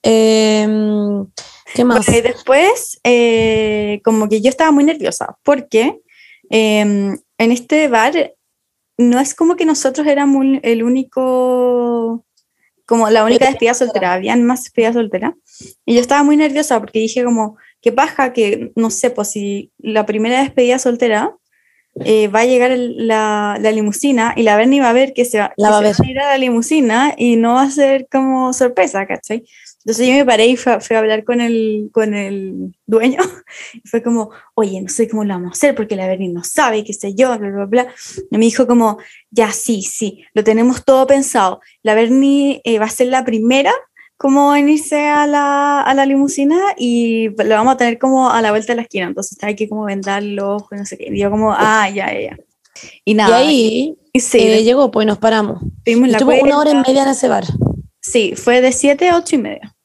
Em, 0.02 1.26
¿Qué 1.74 1.84
más? 1.84 2.06
Bueno, 2.06 2.18
y 2.18 2.22
después, 2.22 3.00
eh, 3.04 4.00
como 4.04 4.28
que 4.28 4.40
yo 4.40 4.48
estaba 4.48 4.70
muy 4.70 4.84
nerviosa, 4.84 5.36
porque 5.42 6.00
em, 6.50 7.18
en 7.38 7.52
este 7.52 7.88
bar 7.88 8.34
no 8.98 9.20
es 9.20 9.34
como 9.34 9.56
que 9.56 9.66
nosotros 9.66 10.06
éramos 10.06 10.44
el 10.62 10.82
único, 10.82 12.24
como 12.86 13.10
la 13.10 13.24
única 13.24 13.46
despedida 13.46 13.74
soltera, 13.74 14.12
habían 14.14 14.44
más 14.44 14.62
despedidas 14.62 14.94
solteras. 14.94 15.34
Y 15.84 15.94
yo 15.94 16.00
estaba 16.00 16.22
muy 16.22 16.36
nerviosa 16.36 16.78
porque 16.80 17.00
dije 17.00 17.24
como, 17.24 17.56
qué 17.82 17.92
paja 17.92 18.32
que, 18.32 18.72
no 18.76 18.90
sé, 18.90 19.10
pues 19.10 19.30
si 19.30 19.72
la 19.78 20.06
primera 20.06 20.40
despedida 20.40 20.78
soltera 20.78 21.36
eh, 22.04 22.28
va 22.28 22.40
a 22.40 22.44
llegar 22.46 22.70
el- 22.72 23.06
la, 23.08 23.56
la 23.60 23.72
limusina 23.72 24.34
y 24.36 24.42
la 24.42 24.56
Bernie 24.56 24.80
va 24.80 24.90
a 24.90 24.92
ver 24.92 25.14
que 25.14 25.24
se 25.24 25.38
va, 25.40 25.52
La 25.56 25.68
que 25.68 25.72
va 25.72 25.78
a 25.90 25.94
se 25.94 26.02
van 26.02 26.10
ir 26.10 26.18
a 26.20 26.26
la 26.28 26.38
limusina 26.38 27.14
y 27.16 27.36
no 27.36 27.54
va 27.54 27.62
a 27.62 27.70
ser 27.70 28.06
como 28.10 28.52
sorpresa, 28.52 29.06
¿cachai? 29.06 29.44
Entonces 29.86 30.08
yo 30.08 30.14
me 30.14 30.24
paré 30.24 30.48
y 30.48 30.56
fui 30.56 30.72
a, 30.72 30.80
fui 30.80 30.96
a 30.96 30.98
hablar 30.98 31.22
con 31.22 31.40
el, 31.40 31.90
con 31.92 32.12
el 32.12 32.74
dueño 32.86 33.20
y 33.72 33.86
fue 33.86 34.02
como, 34.02 34.30
oye, 34.56 34.80
no 34.80 34.88
sé 34.88 35.08
cómo 35.08 35.22
lo 35.22 35.34
vamos 35.34 35.50
a 35.50 35.52
hacer 35.52 35.76
porque 35.76 35.94
la 35.94 36.08
Bernie 36.08 36.28
no 36.28 36.42
sabe, 36.42 36.82
qué 36.82 36.92
sé 36.92 37.14
yo, 37.14 37.38
bla, 37.38 37.50
bla, 37.50 37.66
bla. 37.66 37.86
Y 38.28 38.36
me 38.36 38.46
dijo 38.46 38.66
como, 38.66 38.98
ya, 39.30 39.52
sí, 39.52 39.82
sí, 39.82 40.24
lo 40.34 40.42
tenemos 40.42 40.84
todo 40.84 41.06
pensado. 41.06 41.60
La 41.84 41.94
Bernie 41.94 42.60
eh, 42.64 42.80
va 42.80 42.86
a 42.86 42.90
ser 42.90 43.06
la 43.06 43.24
primera 43.24 43.72
como 44.16 44.56
en 44.56 44.70
irse 44.70 45.06
a 45.06 45.24
la, 45.28 45.82
a 45.82 45.94
la 45.94 46.04
limusina 46.04 46.58
y 46.76 47.28
lo 47.28 47.50
vamos 47.50 47.74
a 47.74 47.76
tener 47.76 47.98
como 47.98 48.28
a 48.28 48.42
la 48.42 48.50
vuelta 48.50 48.72
de 48.72 48.76
la 48.78 48.82
esquina, 48.82 49.06
entonces 49.06 49.38
hay 49.42 49.54
que 49.54 49.68
como 49.68 49.84
vendar 49.84 50.20
los 50.24 50.62
ojos 50.62 50.70
y 50.72 50.76
no 50.76 50.86
sé 50.86 50.98
qué. 50.98 51.10
Y 51.12 51.20
yo 51.20 51.30
como, 51.30 51.52
ah, 51.52 51.88
ya, 51.90 52.12
ya. 52.12 52.36
Y 53.04 53.12
y 53.12 53.14
nada, 53.14 53.36
ahí 53.36 53.96
y 54.12 54.18
sí, 54.18 54.38
eh, 54.40 54.64
llegó, 54.64 54.90
pues 54.90 55.06
nos 55.06 55.18
paramos. 55.18 55.62
tuvimos 55.84 56.08
Y 56.08 56.10
la 56.10 56.24
una 56.24 56.58
hora 56.58 56.70
y 56.72 56.74
media 56.74 57.04
en 57.04 57.10
ese 57.10 57.28
bar. 57.28 57.44
Sí, 58.00 58.34
fue 58.34 58.60
de 58.60 58.72
7 58.72 59.08
a 59.10 59.18
8 59.18 59.36
y 59.36 59.38
media. 59.38 59.75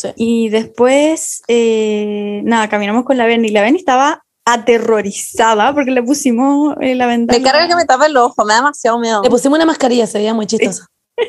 Sí. 0.00 0.08
Y 0.16 0.48
después, 0.48 1.42
eh, 1.48 2.40
nada, 2.44 2.68
caminamos 2.68 3.04
con 3.04 3.16
la 3.16 3.26
Bernie. 3.26 3.52
La 3.52 3.62
Bernie 3.62 3.78
estaba 3.78 4.24
aterrorizada 4.44 5.74
porque 5.74 5.90
le 5.90 6.02
pusimos 6.02 6.76
eh, 6.80 6.94
la 6.94 7.06
ventana. 7.06 7.38
Me 7.38 7.44
carga 7.44 7.68
que 7.68 7.76
me 7.76 7.84
tape 7.84 8.06
el 8.06 8.16
ojo, 8.16 8.44
me 8.44 8.54
da 8.54 8.60
demasiado 8.60 8.98
miedo. 8.98 9.22
Le 9.22 9.30
pusimos 9.30 9.56
una 9.56 9.66
mascarilla, 9.66 10.06
se 10.06 10.18
veía 10.18 10.34
muy 10.34 10.46
chistosa. 10.46 10.86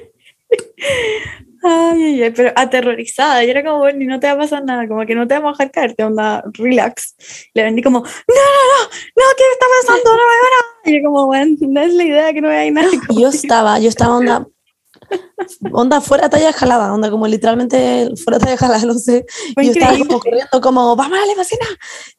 Ay, 1.61 2.03
ay, 2.03 2.23
ay, 2.23 2.31
pero 2.31 2.53
aterrorizada. 2.55 3.43
Y 3.43 3.49
era 3.49 3.63
como, 3.63 3.81
Bernie, 3.81 4.07
no 4.07 4.19
te 4.19 4.27
va 4.27 4.33
a 4.33 4.37
pasar 4.37 4.63
nada, 4.63 4.87
como 4.87 5.05
que 5.05 5.13
no 5.13 5.27
te 5.27 5.33
vamos 5.33 5.59
a 5.59 5.63
dejar 5.63 5.71
caerte, 5.71 6.03
onda, 6.05 6.43
relax. 6.53 7.15
Le 7.53 7.63
vendí 7.63 7.83
como, 7.83 7.99
no, 7.99 8.05
no, 8.05 8.05
no, 8.07 8.83
no, 8.83 9.23
¿qué 9.37 9.43
está 9.51 9.65
pasando? 9.81 10.09
No 10.09 10.17
van 10.17 10.85
a... 10.85 10.89
Y 10.89 10.97
yo 10.97 11.05
como, 11.05 11.25
bueno, 11.25 11.57
no 11.59 11.81
es 11.81 11.93
la 11.93 12.03
idea 12.03 12.33
que 12.33 12.41
no 12.41 12.47
vea 12.47 12.71
nada. 12.71 12.87
Y 13.09 13.21
yo 13.21 13.27
estaba, 13.27 13.77
yo 13.79 13.89
estaba 13.89 14.17
onda, 14.17 14.47
onda 15.71 16.01
fuera 16.01 16.29
talla 16.29 16.53
jalada, 16.53 16.93
onda 16.93 17.09
como 17.09 17.27
literalmente 17.27 18.09
fuera 18.23 18.39
talla 18.39 18.57
jalada, 18.57 18.85
no 18.85 18.93
sé. 18.93 19.25
Fue 19.53 19.65
yo 19.65 19.71
estaba 19.71 19.97
como 19.97 20.19
corriendo 20.19 20.61
como, 20.61 20.95
vamos 20.95 21.17
a 21.17 21.21
la 21.21 21.27
limusina. 21.27 21.65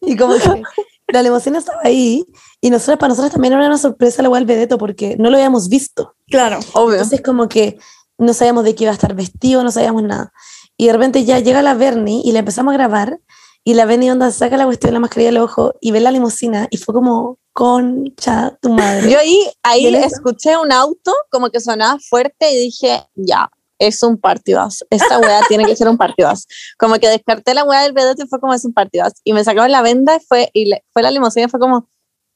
Y 0.00 0.16
como 0.16 0.34
que 0.34 0.62
la 1.12 1.22
limusina 1.22 1.58
estaba 1.58 1.80
ahí 1.84 2.24
y 2.60 2.70
nosotros, 2.70 2.98
para 2.98 3.08
nosotros 3.08 3.32
también 3.32 3.54
era 3.54 3.66
una 3.66 3.78
sorpresa 3.78 4.22
la 4.22 4.28
weá 4.28 4.40
del 4.40 4.46
vedeto 4.46 4.78
porque 4.78 5.16
no 5.18 5.30
lo 5.30 5.36
habíamos 5.36 5.68
visto. 5.68 6.14
Claro. 6.28 6.60
Obvio. 6.72 6.94
Entonces 6.94 7.22
como 7.22 7.48
que 7.48 7.78
no 8.18 8.34
sabíamos 8.34 8.64
de 8.64 8.74
qué 8.74 8.84
iba 8.84 8.90
a 8.92 8.94
estar 8.94 9.14
vestido, 9.14 9.62
no 9.62 9.70
sabíamos 9.70 10.02
nada. 10.02 10.32
Y 10.76 10.86
de 10.86 10.92
repente 10.92 11.24
ya 11.24 11.38
llega 11.38 11.62
la 11.62 11.74
Bernie 11.74 12.22
y 12.24 12.32
la 12.32 12.38
empezamos 12.38 12.72
a 12.72 12.76
grabar 12.76 13.18
Y 13.64 13.74
la 13.74 13.84
Benny 13.84 14.10
onda 14.10 14.30
saca 14.30 14.56
la 14.56 14.64
cuestión 14.64 14.90
de 14.90 14.94
la 14.94 15.00
mascarilla 15.00 15.28
del 15.28 15.38
ojo 15.38 15.74
y 15.80 15.90
ve 15.90 16.00
la 16.00 16.10
limusina 16.10 16.68
y 16.70 16.78
fue 16.78 16.94
como, 16.94 17.38
concha 17.64 18.56
tu 18.62 18.70
madre. 18.70 19.10
Yo 19.10 19.18
ahí, 19.18 19.38
ahí 19.62 19.82
¿Y 19.84 19.86
el- 19.88 19.96
escuché 19.96 20.56
un 20.56 20.72
auto 20.72 21.12
como 21.30 21.50
que 21.50 21.60
sonaba 21.60 21.98
fuerte 21.98 22.50
y 22.52 22.56
dije, 22.58 23.02
ya, 23.14 23.50
es 23.78 24.02
un 24.02 24.16
partidas. 24.18 24.82
Esta 24.88 25.18
weá 25.18 25.40
tiene 25.48 25.66
que 25.66 25.76
ser 25.76 25.86
un 25.88 25.98
partidas. 25.98 26.46
Como 26.78 26.94
que 26.98 27.08
descarté 27.08 27.52
la 27.52 27.64
weá 27.64 27.82
del 27.82 27.92
vedette 27.92 28.24
y 28.24 28.28
fue 28.28 28.40
como 28.40 28.54
es 28.54 28.64
un 28.64 28.72
partidas. 28.72 29.12
Y 29.24 29.34
me 29.34 29.44
sacaron 29.44 29.70
la 29.70 29.82
venda 29.82 30.16
y 30.16 30.20
fue, 30.20 30.48
y 30.54 30.64
le- 30.70 30.84
fue 30.94 31.02
la 31.02 31.10
limusina 31.10 31.46
y 31.46 31.50
fue 31.50 31.60
como, 31.60 31.86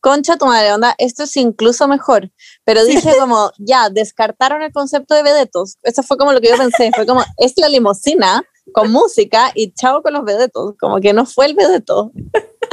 concha 0.00 0.36
tu 0.36 0.44
madre, 0.44 0.74
onda, 0.74 0.94
esto 0.98 1.22
es 1.22 1.34
incluso 1.38 1.88
mejor. 1.88 2.30
Pero 2.64 2.84
dije 2.84 3.12
como, 3.18 3.50
ya, 3.58 3.88
descartaron 3.88 4.60
el 4.60 4.72
concepto 4.72 5.14
de 5.14 5.22
vedetos. 5.22 5.78
Eso 5.84 6.02
fue 6.02 6.18
como 6.18 6.34
lo 6.34 6.42
que 6.42 6.50
yo 6.50 6.58
pensé. 6.58 6.90
Fue 6.94 7.06
como, 7.06 7.24
es 7.38 7.54
la 7.56 7.70
limusina 7.70 8.42
con 8.74 8.90
música 8.92 9.52
y 9.54 9.72
chao 9.72 10.02
con 10.02 10.12
los 10.12 10.24
vedetos. 10.24 10.74
Como 10.78 11.00
que 11.00 11.14
no 11.14 11.24
fue 11.24 11.46
el 11.46 11.54
vedeto. 11.54 12.12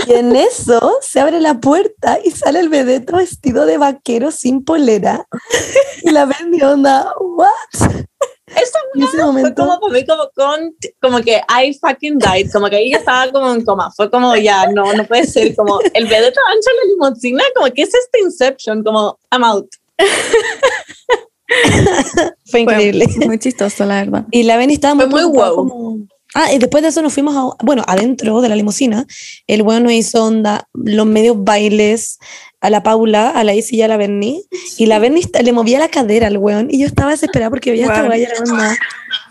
Y 0.08 0.14
en 0.14 0.36
eso 0.36 0.98
se 1.02 1.20
abre 1.20 1.40
la 1.40 1.60
puerta 1.60 2.20
y 2.24 2.32
sale 2.32 2.60
el 2.60 2.70
vedeto 2.70 3.18
vestido 3.18 3.66
de 3.66 3.78
vaquero 3.78 4.32
sin 4.32 4.64
polera. 4.64 5.28
Y 6.04 6.12
la 6.12 6.26
Benny 6.26 6.62
onda, 6.62 7.14
¿what? 7.20 7.48
Ese 8.54 8.72
fue 8.94 9.24
momento, 9.24 9.56
como 9.56 9.80
para 9.80 9.94
mí 9.94 10.06
como 10.06 10.30
con 10.36 10.76
como 11.02 11.22
que 11.22 11.38
I 11.48 11.74
fucking 11.80 12.20
died 12.20 12.52
como 12.52 12.70
que 12.70 12.76
ahí 12.76 12.92
yo 12.92 12.98
estaba 12.98 13.32
como 13.32 13.54
en 13.54 13.64
coma 13.64 13.90
fue 13.96 14.12
como 14.12 14.36
ya 14.36 14.68
no 14.68 14.92
no 14.92 15.06
puede 15.06 15.26
ser 15.26 15.56
como 15.56 15.80
el 15.94 16.06
vedeto 16.06 16.38
ancho 16.50 16.70
en 16.70 16.76
la 16.76 16.84
limusina 17.08 17.44
como 17.56 17.68
que 17.74 17.84
es 17.84 17.94
este 17.94 18.20
Inception 18.20 18.84
como 18.84 19.18
I'm 19.32 19.46
out 19.46 19.70
fue 21.48 22.34
Fue 22.46 22.60
increíble. 22.62 23.08
Muy 23.26 23.40
chistoso, 23.40 23.86
la 23.86 23.96
verdad. 24.04 24.26
Y 24.32 24.44
la 24.44 24.58
Benny 24.58 24.74
estaba 24.74 24.96
muy, 24.96 25.06
Fue 25.10 25.24
muy 25.24 25.38
wow. 25.38 25.56
como- 25.56 25.98
Ah, 26.34 26.54
y 26.54 26.60
después 26.60 26.82
de 26.82 26.90
eso 26.90 27.02
nos 27.02 27.14
fuimos 27.14 27.36
a, 27.36 27.56
bueno, 27.66 27.84
adentro 27.88 28.42
de 28.42 28.48
la 28.50 28.56
limusina, 28.56 29.06
el 29.48 29.62
weón 29.64 29.84
nos 29.84 29.92
hizo 29.94 30.24
onda, 30.24 30.68
los 30.74 31.06
medios 31.06 31.36
bailes 31.44 32.20
a 32.62 32.70
la 32.70 32.84
Paula, 32.84 33.32
a 33.32 33.44
la 33.44 33.54
Isi 33.54 33.76
y 33.78 33.82
a 33.82 33.88
la 33.88 33.98
Berni, 33.98 34.44
y 34.78 34.86
la 34.86 35.00
Berni 35.00 35.24
le 35.44 35.52
movía 35.52 35.80
la 35.80 35.90
cadera 35.90 36.28
al 36.28 36.38
weón, 36.38 36.68
y 36.72 36.80
yo 36.80 36.86
estaba 36.88 37.12
desesperada 37.12 37.50
porque 37.50 37.72
veía 37.72 37.88
a 37.88 37.90
esta 37.90 38.06
guaya 38.06 38.30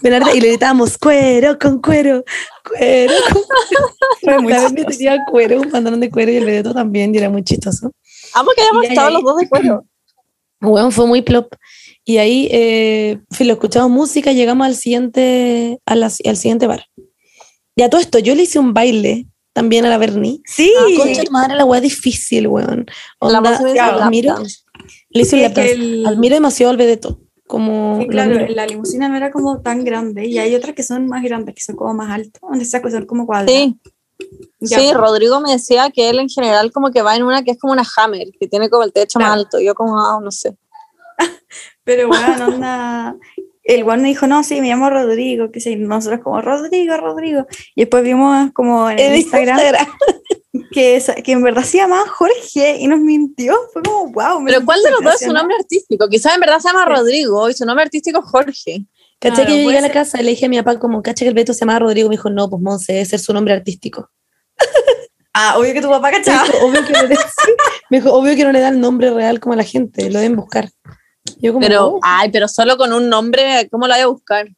la 0.03 0.35
y 0.35 0.41
le 0.41 0.49
gritábamos, 0.49 0.99
cuero 0.99 1.59
con 1.59 1.81
cuero, 1.81 2.25
cuero 2.69 3.15
con 4.25 4.43
muy 4.43 4.53
La 4.53 4.63
Berni 4.63 4.85
tenía 4.85 5.25
cuero, 5.31 5.61
un 5.61 5.71
pantalón 5.71 6.01
de 6.01 6.11
cuero, 6.11 6.33
y 6.33 6.37
el 6.37 6.45
Vedeto 6.45 6.75
también, 6.75 7.15
y 7.15 7.19
era 7.19 7.31
muy 7.31 7.43
chistoso. 7.45 7.93
amo 8.35 8.51
que 8.55 8.63
hayamos 8.63 8.83
Y 8.83 8.87
ahí- 8.87 8.93
estado 8.93 9.11
los 9.11 9.23
dos 9.23 9.37
de 9.39 9.47
acuerdo 9.47 9.85
Weón, 10.63 10.93
fue 10.93 11.07
muy 11.07 11.23
plop. 11.23 11.55
Y 12.11 12.19
ahí, 12.19 12.49
eh, 12.51 13.11
en 13.31 13.37
fin, 13.37 13.47
lo 13.47 13.53
escuchamos 13.53 13.89
música 13.89 14.33
y 14.33 14.35
llegamos 14.35 14.67
al 14.67 14.75
siguiente, 14.75 15.79
a 15.87 15.95
la- 15.95 16.07
al 16.27 16.37
siguiente 16.37 16.67
bar. 16.67 16.87
Y 17.77 17.83
a 17.83 17.89
todo 17.89 18.01
esto, 18.01 18.19
yo 18.19 18.35
le 18.35 18.43
hice 18.43 18.59
un 18.59 18.75
baile 18.75 19.29
también 19.53 19.85
a 19.87 19.91
la 19.91 19.97
Berni. 19.97 20.43
Sí, 20.45 20.73
Ah, 20.77 20.87
concha 20.97 21.23
tu 21.23 21.31
madre, 21.31 21.55
la 21.55 21.65
weá 21.65 21.81
difícil, 21.81 22.49
weón. 22.49 22.87
la 23.21 23.27
Onda, 23.39 23.41
voz 23.41 23.59
claro, 23.75 23.99
lap 23.99 24.07
admiro, 24.07 24.35
dance. 24.35 24.57
le 25.11 25.23
hice 25.23 25.37
un 25.37 25.41
Sí, 25.41 25.43
lap 25.45 25.55
que 25.55 25.61
dance. 25.61 25.75
el- 25.75 26.05
Admiro 26.07 26.35
demasiado 26.35 26.71
al 26.73 26.77
Vedeto. 26.79 27.21
Como 27.47 28.01
Sí, 28.01 28.09
claro, 28.09 28.45
la 28.49 28.67
limusina 28.67 29.09
no 29.09 29.17
era 29.17 29.31
como 29.31 29.61
tan 29.63 29.85
grande 29.85 30.27
y 30.27 30.39
hay 30.39 30.53
otras 30.57 30.75
que 30.75 30.83
son 30.83 31.07
más 31.07 31.23
grandes, 31.23 31.55
que 31.55 31.63
son 31.63 31.77
como 31.77 31.95
más 31.95 32.11
altas, 32.11 32.41
donde 32.43 32.65
esas 32.65 32.81
cosas 32.81 32.99
son 32.99 33.07
como 33.07 33.25
cuadradas. 33.25 33.55
sí 33.55 33.77
Ya, 34.59 34.81
sí. 34.81 34.93
Rodrigo 34.95 35.41
me 35.41 35.53
decía 35.53 35.91
que 35.95 36.11
él 36.11 36.19
en 36.19 36.29
general 36.29 36.73
como 36.73 36.91
que 36.91 37.03
va 37.03 37.15
en 37.15 37.23
una 37.23 37.45
que 37.45 37.53
es 37.53 37.59
como 37.59 37.73
una 37.73 37.85
Hammer 37.97 38.27
que 38.41 38.49
tiene 38.49 38.69
como 38.69 38.83
el 38.83 38.93
techo 38.93 39.21
más 39.21 39.29
Claro. 39.29 39.41
alto 39.43 39.61
yo 39.61 39.75
como 39.77 39.97
ah, 40.01 40.19
no 40.21 40.31
sé 40.33 40.57
Pero 41.91 42.07
bueno, 42.07 42.47
onda. 42.47 43.17
El 43.65 43.83
guardia 43.83 44.07
dijo, 44.07 44.29
no, 44.29 44.45
sí, 44.45 44.61
me 44.61 44.69
llamo 44.69 44.91
Rodrigo, 44.91 45.51
que 45.51 45.61
sé, 45.61 45.75
nosotros 45.75 46.21
como 46.23 46.41
Rodrigo, 46.41 46.97
Rodrigo. 46.97 47.49
Y 47.75 47.81
después 47.81 48.05
vimos 48.05 48.53
como 48.53 48.89
en 48.89 49.01
el 49.01 49.17
Instagram 49.17 49.59
que, 50.73 51.03
que 51.25 51.33
en 51.33 51.43
verdad 51.43 51.65
se 51.65 51.79
llamaba 51.79 52.07
Jorge 52.07 52.77
y 52.79 52.87
nos 52.87 53.01
mintió. 53.01 53.57
Fue 53.73 53.83
como, 53.83 54.13
wow. 54.13 54.45
pero 54.47 54.65
¿cuál 54.65 54.81
de 54.85 54.93
los 54.93 55.01
dos 55.03 55.15
es 55.21 55.27
su 55.27 55.33
nombre 55.33 55.57
artístico? 55.57 56.09
quizás 56.09 56.35
en 56.35 56.41
verdad 56.41 56.61
se 56.61 56.69
llama 56.69 56.85
Sí. 56.85 56.93
Rodrigo 56.95 57.51
y 57.51 57.55
su 57.55 57.65
nombre 57.65 57.83
artístico 57.83 58.21
es 58.21 58.25
Jorge 58.27 58.85
Caché 59.19 59.47
que 59.47 59.51
yo 59.51 59.69
llegué 59.69 59.79
a 59.79 59.81
la 59.81 59.91
casa 59.91 60.21
y 60.21 60.25
le 60.25 60.31
dije 60.31 60.47
a 60.47 60.49
mi 60.49 60.59
papá 60.59 60.79
como, 60.79 61.03
caché 61.03 61.25
que 61.25 61.31
el 61.31 61.35
Vedeto 61.35 61.55
se 61.55 61.61
llamaba 61.61 61.81
Rodrigo. 61.81 62.09
Me 62.09 62.15
dijo, 62.15 62.31
no, 62.31 62.49
pues 62.49 62.63
Monse, 62.63 62.93
debe 62.93 63.05
ser 63.05 63.19
su 63.19 63.33
nombre 63.35 63.53
artístico. 63.53 64.09
Ah, 65.33 65.57
obvio 65.59 65.73
que 65.73 65.81
tu 65.81 65.89
papá 65.89 66.11
Me 66.11 66.19
cachaba. 66.19 66.43
dijo, 66.45 66.67
obvio 66.67 66.85
que 66.85 66.93
no 66.93 67.03
le, 67.05 67.17
me 67.91 67.99
dijo, 68.01 68.13
obvio 68.13 68.35
que 68.35 68.45
no 68.45 68.51
le 68.51 68.59
da 68.59 68.69
el 68.71 68.81
nombre 68.81 69.11
real 69.11 69.39
como 69.39 69.53
a 69.53 69.57
la 69.57 69.63
gente, 69.63 70.11
lo 70.11 70.19
deben 70.19 70.35
buscar. 70.35 70.69
Yo 71.41 71.53
como, 71.53 71.67
pero 71.67 71.87
"Oh". 71.95 72.01
ay 72.03 72.31
pero 72.31 72.49
solo 72.49 72.77
con 72.77 72.93
un 72.93 73.09
nombre 73.09 73.69
¿cómo 73.71 73.87
lo 73.87 73.95
voy 73.95 74.03
a 74.03 74.07
buscar? 74.07 74.49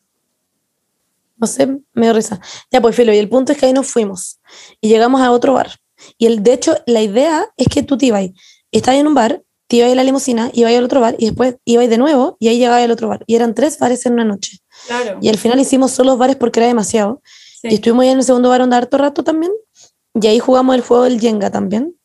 No 1.37 1.47
sé, 1.49 1.67
me 1.67 2.07
dio 2.07 2.13
risa. 2.13 2.41
Ya, 2.71 2.81
pues, 2.81 2.95
Filo, 2.95 3.13
y 3.13 3.19
el 3.19 3.29
punto 3.29 3.51
es 3.51 3.59
que 3.59 3.67
ahí 3.67 3.73
nos 3.73 3.89
fuimos 3.89 4.39
y 4.81 4.89
llegamos 4.89 5.21
a 5.21 5.33
otro 5.33 5.55
bar. 5.55 5.71
Y 6.17 6.27
el, 6.27 6.43
de 6.43 6.53
hecho, 6.53 6.77
la 6.87 7.01
idea 7.03 7.47
es 7.57 7.67
que 7.69 7.83
tú 7.83 7.97
te 7.99 8.07
ibas, 8.07 8.29
estabas 8.71 9.01
en 9.01 9.09
un 9.09 9.15
bar, 9.15 9.43
te 9.67 9.77
ibas 9.77 9.91
a 9.91 9.95
la 9.97 10.05
limusina, 10.05 10.51
ibas 10.55 10.73
al 10.73 10.85
otro 10.85 11.01
bar 11.01 11.17
y 11.19 11.27
después 11.27 11.57
ibas 11.65 11.89
de 11.89 11.99
nuevo 11.99 12.37
y 12.39 12.47
ahí 12.49 12.59
llegabas 12.59 12.85
al 12.85 12.91
otro 12.93 13.09
bar. 13.09 13.25
Y 13.27 13.35
eran 13.35 13.55
tres 13.55 13.77
bares 13.79 14.07
en 14.07 14.13
una 14.13 14.25
noche. 14.25 14.59
Claro. 14.87 15.19
Y 15.21 15.29
al 15.29 15.37
final 15.39 15.59
hicimos 15.59 15.91
solo 15.91 16.17
bares 16.17 16.37
porque 16.37 16.61
era 16.61 16.69
demasiado. 16.69 17.23
sí. 17.61 17.69
Y 17.71 17.75
estuvimos 17.75 18.05
ahí 18.05 18.11
en 18.11 18.19
el 18.19 18.25
segundo 18.25 18.49
bar 18.49 18.61
donde 18.61 18.77
harto 18.77 18.99
rato 18.99 19.25
también. 19.25 19.51
Y 20.15 20.27
ahí 20.29 20.39
jugamos 20.39 20.77
el 20.77 20.83
juego 20.83 21.05
del 21.05 21.19
Jenga 21.21 21.51
también. 21.51 21.97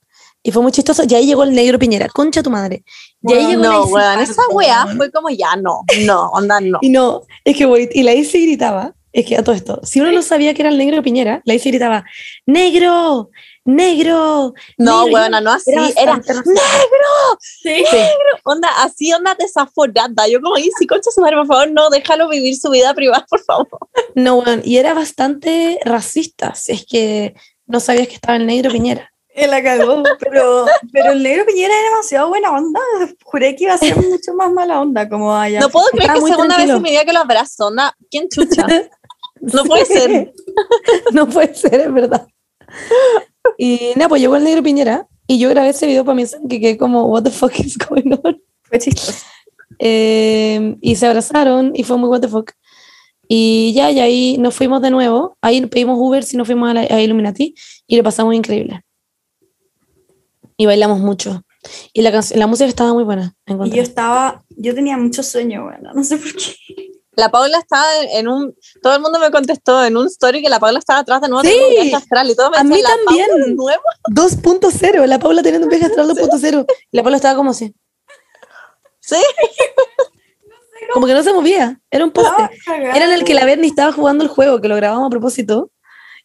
Y 0.48 0.51
fue 0.51 0.62
muy 0.63 0.72
chistoso. 0.72 1.04
Y 1.06 1.13
ahí 1.13 1.25
llegó 1.25 1.44
el 1.44 1.54
negro 1.54 1.77
Piñera, 1.77 2.08
concha 2.08 2.42
tu 2.42 2.50
madre. 2.50 2.86
Y 3.22 3.34
ahí 3.34 3.44
Bueno, 3.48 3.63
llegó 3.63 3.63
No, 3.63 3.86
weón, 3.88 4.20
esa 4.22 4.42
weá 4.50 4.88
fue 4.96 5.12
como 5.12 5.30
ya, 5.30 5.58
no, 5.58 5.82
no, 6.06 6.30
onda, 6.30 6.62
no. 6.62 6.80
Y 6.82 6.88
no, 6.88 7.24
es 7.44 7.58
que 7.58 7.66
wait, 7.66 7.94
y 7.94 8.01
la 8.04 8.13
Isi 8.13 8.46
gritaba, 8.46 8.96
es 9.12 9.25
que 9.25 9.36
a 9.36 9.44
todo 9.44 9.54
esto, 9.54 9.82
si 9.84 10.00
uno 10.00 10.10
no 10.13 10.22
sabía 10.22 10.54
que 10.54 10.62
era 10.62 10.70
el 10.70 10.77
negro 10.77 11.04
Piñera, 11.04 11.42
la 11.44 11.54
Isi 11.54 11.70
gritaba, 11.70 12.06
negro, 12.46 13.30
negro. 13.66 14.54
No, 14.77 15.04
negro". 15.04 15.13
weón, 15.20 15.44
no 15.44 15.51
así, 15.51 15.70
Era 15.98 16.16
negro, 16.16 16.39
Sí. 17.42 17.84
Sí. 17.92 17.98
onda, 18.46 18.70
así, 18.77 19.12
onda 19.12 19.36
desaforada. 19.38 20.30
Yo 20.30 20.39
como, 20.39 20.56
si 20.56 20.88
concha 20.88 21.12
su 21.12 21.20
madre, 21.20 21.36
por 21.36 21.48
favor, 21.48 21.72
no, 21.72 21.89
déjalo 21.89 22.30
vivir 22.30 22.56
su 22.56 22.70
vida 22.70 22.94
privada, 22.94 23.25
por 23.30 23.44
favor. 23.44 23.68
No, 24.16 24.38
weón, 24.38 24.62
y 24.63 24.77
era 24.77 24.94
bastante 24.94 25.77
racista, 25.84 26.56
si 26.56 26.72
es 26.72 26.86
que 26.86 27.36
no 27.66 27.82
sabías 27.82 28.08
que 28.08 28.16
estaba 28.16 28.38
el 28.38 28.46
negro 28.46 28.72
Piñera. 28.72 29.12
Él 29.44 29.51
la 29.51 29.62
cagó, 29.62 30.01
pero, 30.20 30.65
pero 30.91 31.12
el 31.12 31.22
negro 31.22 31.46
Piñera 31.46 31.72
era 31.72 31.89
demasiado 31.89 32.29
buena 32.29 32.51
onda. 32.51 32.79
Juré 33.24 33.56
que 33.56 33.65
iba 33.65 33.75
a 33.75 33.77
ser 33.77 33.96
mucho 34.10 34.34
más 34.34 34.51
mala 34.51 34.82
onda, 34.82 35.08
como 35.08 35.32
allá. 35.34 35.60
No 35.60 35.70
puedo 35.70 35.86
creer 35.91 36.12
que 36.12 36.22
segunda 36.22 36.58
vez 36.58 36.70
en 36.70 36.82
mi 36.82 36.89
vida 36.89 37.06
que 37.06 37.13
lo 37.13 37.20
abrazo, 37.20 37.67
onda, 37.67 37.96
¿quién 38.10 38.27
chucha? 38.29 38.65
No 39.39 39.65
puede 39.65 39.86
ser. 39.86 40.34
no 41.13 41.29
puede 41.29 41.53
ser, 41.53 41.79
es 41.79 41.94
verdad. 41.94 42.27
Y 43.56 43.91
nada, 43.96 44.10
pues 44.10 44.20
llegó 44.20 44.36
el 44.36 44.44
negro 44.44 44.63
Piñera 44.63 45.08
y 45.27 45.38
yo 45.38 45.48
grabé 45.50 45.70
ese 45.70 45.86
video 45.86 46.03
para 46.03 46.15
mí 46.15 46.24
que 46.50 46.60
quedé 46.60 46.75
como, 46.75 47.06
what 47.06 47.22
the 47.22 47.29
fuck 47.29 47.53
is 47.60 47.77
going 47.77 48.17
on? 48.24 48.41
Fue 48.63 48.79
chistoso. 48.79 49.24
Eh, 49.77 50.75
y 50.82 50.96
se 50.96 51.06
abrazaron 51.06 51.72
y 51.75 51.84
fue 51.84 51.98
muy 51.98 52.10
what 52.10 52.22
the 52.22 52.27
fuck. 52.27 52.51
Y 53.27 53.74
ya, 53.74 53.91
y 53.91 54.00
ahí 54.00 54.38
nos 54.39 54.56
fuimos 54.56 54.82
de 54.82 54.89
nuevo. 54.89 55.38
Ahí 55.39 55.63
pedimos 55.67 56.00
Uber 56.00 56.24
si 56.24 56.36
nos 56.36 56.48
fuimos 56.48 56.72
a, 56.72 56.74
la, 56.74 56.82
a 56.82 57.00
Illuminati 57.00 57.53
y 57.86 57.96
lo 57.96 58.01
pasamos 58.01 58.34
increíble. 58.34 58.82
Y 60.58 60.66
bailamos 60.66 61.00
mucho. 61.00 61.44
Y 61.94 62.02
la, 62.02 62.12
la 62.36 62.48
música 62.48 62.68
estaba 62.68 62.94
muy 62.94 63.04
buena. 63.04 63.36
Y 63.46 63.70
yo 63.72 63.82
estaba, 63.82 64.44
yo 64.50 64.74
tenía 64.74 64.98
mucho 64.98 65.22
sueño, 65.24 65.64
bueno, 65.66 65.92
no 65.94 66.04
sé 66.04 66.18
por 66.18 66.34
qué. 66.34 66.56
La 67.16 67.30
Paula 67.30 67.58
estaba 67.58 67.86
en 68.14 68.28
un, 68.28 68.56
todo 68.84 68.96
el 68.96 69.02
mundo 69.02 69.18
me 69.20 69.32
contestó 69.32 69.84
en 69.84 69.98
un 69.98 70.06
story 70.06 70.42
que 70.44 70.50
la 70.50 70.60
Paula 70.60 70.78
estaba 70.78 71.00
atrás 71.00 71.20
de 71.22 71.30
nuevo 71.30 71.48
Sí. 71.50 71.56
un 71.68 71.74
viaje 71.74 71.96
astral 71.96 72.30
y 72.30 72.36
todo 72.36 72.52
me 72.52 72.58
A 72.58 72.64
mí 72.64 72.80
"¿La 72.82 72.90
también. 72.90 73.28
Paula 73.28 73.46
de 73.46 73.54
nuevo? 73.56 73.82
2.0, 74.12 75.06
la 75.08 75.18
Paula 75.20 75.42
teniendo 75.42 75.66
un 75.66 75.70
viaje 75.72 75.86
astral 75.88 76.08
2.0. 76.10 76.66
Y 76.92 76.98
la 76.98 77.02
Paula 77.04 77.18
estaba 77.18 77.36
como 77.36 77.52
así. 77.52 77.74
Sí, 79.00 79.16
Como 80.94 81.08
que 81.08 81.14
no 81.14 81.24
se 81.24 81.34
movía. 81.34 81.80
Era 81.90 82.06
un 82.06 82.12
poste. 82.12 82.50
Era 82.68 83.06
en 83.06 83.12
el 83.12 83.24
que 83.24 83.34
la 83.34 83.46
Bernie 83.46 83.70
estaba 83.70 83.92
jugando 83.92 84.24
el 84.24 84.30
juego, 84.30 84.62
que 84.62 84.68
lo 84.68 84.76
grabamos 84.76 85.08
a 85.08 85.10
propósito. 85.10 85.72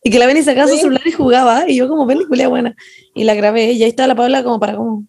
Y 0.02 0.10
que 0.10 0.18
la 0.18 0.26
Bernie 0.26 0.42
sacaba 0.42 0.68
su 0.68 0.76
celular 0.76 1.06
y 1.06 1.12
jugaba. 1.12 1.68
Y 1.68 1.76
yo 1.76 1.88
como 1.88 2.06
película 2.06 2.48
buena. 2.48 2.74
Y 3.14 3.24
la 3.24 3.34
grabé. 3.34 3.72
Y 3.72 3.82
ahí 3.82 3.90
estaba 3.90 4.08
la 4.08 4.16
Paula 4.16 4.42
como 4.42 4.58
para 4.58 4.76
como... 4.76 5.06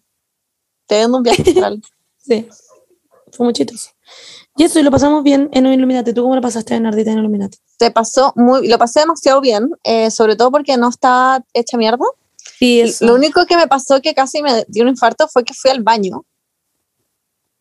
teniendo 0.86 1.18
un 1.18 1.22
viaje. 1.22 1.42
Sí. 2.16 2.48
Fue 3.32 3.44
muy 3.44 3.52
chistoso. 3.52 3.90
Y 4.56 4.62
eso, 4.62 4.78
y 4.80 4.82
lo 4.82 4.90
pasamos 4.90 5.22
bien 5.22 5.50
en 5.52 5.66
un 5.66 5.74
Illuminati. 5.74 6.14
¿Tú 6.14 6.22
cómo 6.22 6.34
lo 6.34 6.40
pasaste 6.40 6.74
en 6.74 6.86
Ardita 6.86 7.10
en 7.10 7.18
Illuminati? 7.18 7.58
Se 7.78 7.90
pasó 7.90 8.32
muy, 8.36 8.66
lo 8.66 8.78
pasé 8.78 9.00
demasiado 9.00 9.42
bien, 9.42 9.68
eh, 9.82 10.10
sobre 10.10 10.36
todo 10.36 10.50
porque 10.50 10.76
no 10.78 10.88
estaba 10.88 11.44
hecha 11.52 11.76
mierda. 11.76 12.04
Sí, 12.58 12.80
eso. 12.80 13.04
Lo 13.04 13.14
único 13.14 13.44
que 13.44 13.58
me 13.58 13.66
pasó 13.66 14.00
que 14.00 14.14
casi 14.14 14.40
me 14.40 14.64
dio 14.68 14.84
un 14.84 14.88
infarto 14.88 15.28
fue 15.28 15.44
que 15.44 15.52
fui 15.52 15.70
al 15.70 15.82
baño 15.82 16.24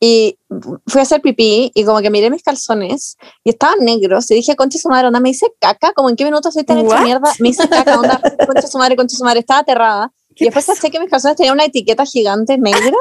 y 0.05 0.37
fui 0.85 0.99
a 0.99 1.03
hacer 1.03 1.21
pipí 1.21 1.71
y 1.73 1.85
como 1.85 2.01
que 2.01 2.09
miré 2.09 2.29
mis 2.29 2.43
calzones 2.43 3.15
y 3.41 3.51
estaban 3.51 3.79
negros 3.79 4.29
y 4.31 4.35
dije, 4.35 4.53
concha 4.57 4.77
su 4.77 4.89
madre, 4.89 5.07
onda, 5.07 5.21
me 5.21 5.29
hice 5.29 5.47
caca, 5.61 5.93
como 5.93 6.09
en 6.09 6.17
qué 6.17 6.25
minutos 6.25 6.53
soy 6.53 6.65
tan 6.65 6.79
hecha 6.79 6.99
mierda, 6.99 7.31
me 7.39 7.47
hice 7.47 7.69
caca, 7.69 7.97
onda, 7.97 8.19
concha 8.45 8.67
su 8.67 8.77
madre, 8.77 8.97
concha 8.97 9.15
su 9.15 9.23
madre, 9.23 9.39
estaba 9.39 9.61
aterrada. 9.61 10.11
Y 10.31 10.35
¿Qué 10.35 10.45
después 10.45 10.65
pasó? 10.65 10.75
caché 10.75 10.91
que 10.91 10.99
mis 10.99 11.09
calzones 11.09 11.37
tenían 11.37 11.53
una 11.53 11.63
etiqueta 11.63 12.05
gigante 12.05 12.57
negra 12.57 12.97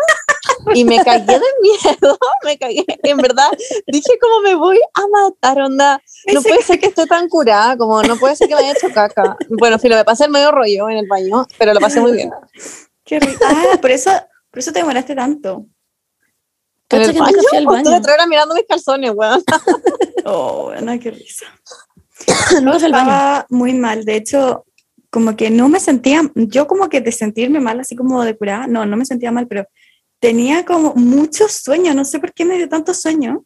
y 0.76 0.84
me 0.84 1.02
cagué 1.04 1.40
de 1.40 1.46
miedo, 1.60 2.16
me 2.44 2.56
cagué, 2.56 2.84
en 2.86 3.16
verdad, 3.16 3.50
dije 3.88 4.12
como 4.20 4.40
me 4.42 4.54
voy 4.54 4.78
a 4.94 5.02
matar, 5.08 5.60
onda, 5.60 6.00
no 6.32 6.40
puede 6.40 6.62
ser 6.62 6.78
que 6.78 6.86
esté 6.86 7.08
tan 7.08 7.28
curada, 7.28 7.76
como 7.76 8.00
no 8.04 8.16
puede 8.16 8.36
ser 8.36 8.46
que 8.46 8.54
me 8.54 8.60
haya 8.60 8.74
hecho 8.74 8.94
caca. 8.94 9.36
Bueno, 9.48 9.80
filo, 9.80 9.96
me 9.96 10.04
pasé 10.04 10.26
el 10.26 10.30
medio 10.30 10.52
rollo 10.52 10.88
en 10.88 10.98
el 10.98 11.08
baño, 11.08 11.48
pero 11.58 11.74
lo 11.74 11.80
pasé 11.80 12.00
muy 12.00 12.12
bien. 12.12 12.30
Qué 13.04 13.18
rico. 13.18 13.44
Ah, 13.44 13.78
por 13.80 13.90
eso, 13.90 14.12
por 14.52 14.60
eso 14.60 14.70
te 14.70 14.78
demoraste 14.78 15.16
tanto. 15.16 15.66
En 16.92 17.02
el 17.02 17.18
baño, 17.18 17.38
fui 17.48 17.58
al 17.58 17.64
pues, 17.64 17.78
estuve 17.78 17.92
baño. 17.94 18.02
tres 18.02 18.14
horas 18.14 18.28
mirando 18.28 18.54
mis 18.54 18.64
calzones, 18.68 19.12
weón. 19.14 19.42
Oh, 20.24 20.72
no, 20.80 21.00
qué 21.00 21.10
risa. 21.10 21.46
Baño. 22.62 22.76
Estaba 22.76 23.46
muy 23.50 23.74
mal. 23.74 24.04
De 24.04 24.14
hecho, 24.16 24.64
como 25.10 25.34
que 25.36 25.50
no 25.50 25.68
me 25.68 25.80
sentía, 25.80 26.22
yo 26.34 26.66
como 26.68 26.88
que 26.88 27.00
de 27.00 27.10
sentirme 27.12 27.58
mal, 27.60 27.80
así 27.80 27.96
como 27.96 28.22
de 28.24 28.36
curada, 28.36 28.66
no, 28.68 28.86
no 28.86 28.96
me 28.96 29.04
sentía 29.04 29.32
mal, 29.32 29.48
pero 29.48 29.66
tenía 30.20 30.64
como 30.64 30.94
mucho 30.94 31.48
sueño, 31.48 31.92
no 31.94 32.04
sé 32.04 32.20
por 32.20 32.32
qué 32.32 32.44
me 32.44 32.56
dio 32.56 32.68
tanto 32.68 32.94
sueño. 32.94 33.44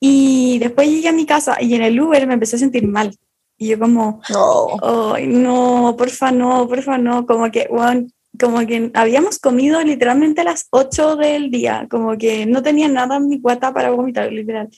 Y 0.00 0.58
después 0.58 0.88
llegué 0.88 1.08
a 1.08 1.12
mi 1.12 1.24
casa 1.26 1.62
y 1.62 1.74
en 1.76 1.82
el 1.82 2.00
Uber 2.00 2.26
me 2.26 2.34
empecé 2.34 2.56
a 2.56 2.58
sentir 2.58 2.86
mal. 2.88 3.16
Y 3.56 3.68
yo 3.68 3.78
como, 3.78 4.20
No. 4.30 5.12
ay, 5.14 5.28
no, 5.28 5.94
porfa, 5.96 6.32
no, 6.32 6.66
porfa, 6.66 6.98
no, 6.98 7.24
como 7.24 7.48
que, 7.52 7.68
bueno, 7.70 8.08
como 8.42 8.66
que 8.66 8.90
habíamos 8.94 9.38
comido 9.38 9.80
literalmente 9.82 10.40
a 10.40 10.44
las 10.44 10.66
8 10.70 11.14
del 11.14 11.50
día, 11.50 11.86
como 11.88 12.18
que 12.18 12.44
no 12.44 12.60
tenía 12.60 12.88
nada 12.88 13.16
en 13.16 13.28
mi 13.28 13.40
cuata 13.40 13.72
para 13.72 13.90
vomitar, 13.90 14.32
literal. 14.32 14.68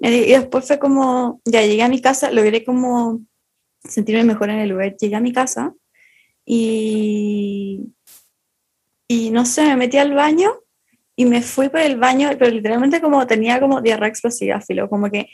Y, 0.00 0.32
después 0.32 0.66
fue 0.66 0.80
como, 0.80 1.40
ya 1.44 1.62
llegué 1.62 1.82
a 1.82 1.88
mi 1.88 2.00
casa, 2.00 2.32
logré 2.32 2.64
como 2.64 3.20
sentirme 3.84 4.24
mejor 4.24 4.50
en 4.50 4.58
el 4.58 4.70
lugar, 4.70 4.96
llegué 4.96 5.14
a 5.14 5.20
mi 5.20 5.32
casa 5.32 5.72
y, 6.44 7.94
y 9.06 9.30
no 9.30 9.46
sé, 9.46 9.62
me 9.66 9.76
metí 9.76 9.98
al 9.98 10.14
baño 10.14 10.62
y 11.14 11.26
me 11.26 11.42
fui 11.42 11.68
por 11.68 11.80
el 11.80 11.98
baño, 11.98 12.30
pero 12.38 12.50
literalmente 12.50 13.00
como 13.00 13.26
tenía 13.26 13.60
como 13.60 13.80
diarrea 13.80 14.08
explosiva, 14.08 14.60
filo, 14.60 14.88
como 14.88 15.10
que 15.10 15.28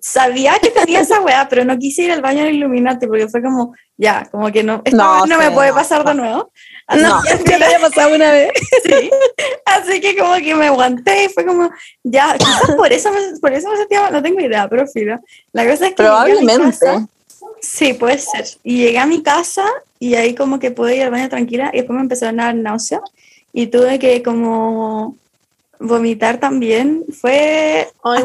sabía 0.00 0.54
que 0.60 0.70
tenía 0.70 1.00
esa 1.00 1.20
weá, 1.20 1.48
pero 1.48 1.64
no 1.64 1.78
quise 1.78 2.02
ir 2.02 2.12
al 2.12 2.20
baño 2.20 2.44
del 2.44 2.56
Illuminati 2.56 3.06
porque 3.06 3.28
fue 3.28 3.40
como, 3.42 3.74
ya, 3.96 4.28
como 4.30 4.50
que 4.50 4.64
no, 4.64 4.82
esta 4.84 4.96
No, 4.96 5.26
no 5.26 5.38
me 5.38 5.50
puede 5.52 5.70
no, 5.70 5.76
pasar 5.76 6.04
de 6.04 6.14
nuevo. 6.14 6.52
No. 6.96 7.20
Ya 7.46 7.58
te 7.58 7.64
había 7.64 7.80
pasado 7.80 8.14
una 8.14 8.30
vez. 8.32 8.50
sí. 8.84 9.10
Así 9.64 10.00
que 10.00 10.16
como 10.16 10.34
que 10.36 10.54
me 10.54 10.66
aguanté 10.66 11.24
y 11.24 11.28
fue 11.28 11.44
como, 11.46 11.70
ya, 12.02 12.36
quizás 12.38 12.74
por 12.76 12.92
eso 12.92 13.10
me, 13.12 13.38
por 13.40 13.52
eso 13.52 13.70
me 13.70 13.76
sentía 13.76 14.10
no 14.10 14.22
tengo 14.22 14.40
idea, 14.40 14.68
pero 14.68 14.86
filo. 14.86 15.18
La 15.52 15.64
cosa 15.64 15.84
es 15.86 15.90
que 15.90 16.02
Probablemente. 16.02 16.70
casa- 16.70 17.06
sí, 17.60 17.92
puede 17.94 18.18
ser. 18.18 18.46
Y 18.64 18.78
llegué 18.78 18.98
a 18.98 19.06
mi 19.06 19.22
casa 19.22 19.64
y 19.98 20.14
ahí 20.14 20.34
como 20.34 20.58
que 20.58 20.70
pude 20.70 20.96
ir 20.96 21.02
al 21.02 21.10
baño 21.10 21.28
tranquila 21.28 21.70
y 21.72 21.78
después 21.78 21.94
me 21.96 22.02
empezaron 22.02 22.40
a 22.40 22.46
dar 22.46 22.54
náusea 22.54 23.00
y 23.52 23.66
tuve 23.66 23.98
que 23.98 24.22
como 24.22 25.16
vomitar 25.78 26.38
también. 26.38 27.04
Fue 27.20 27.88
Ay. 28.02 28.22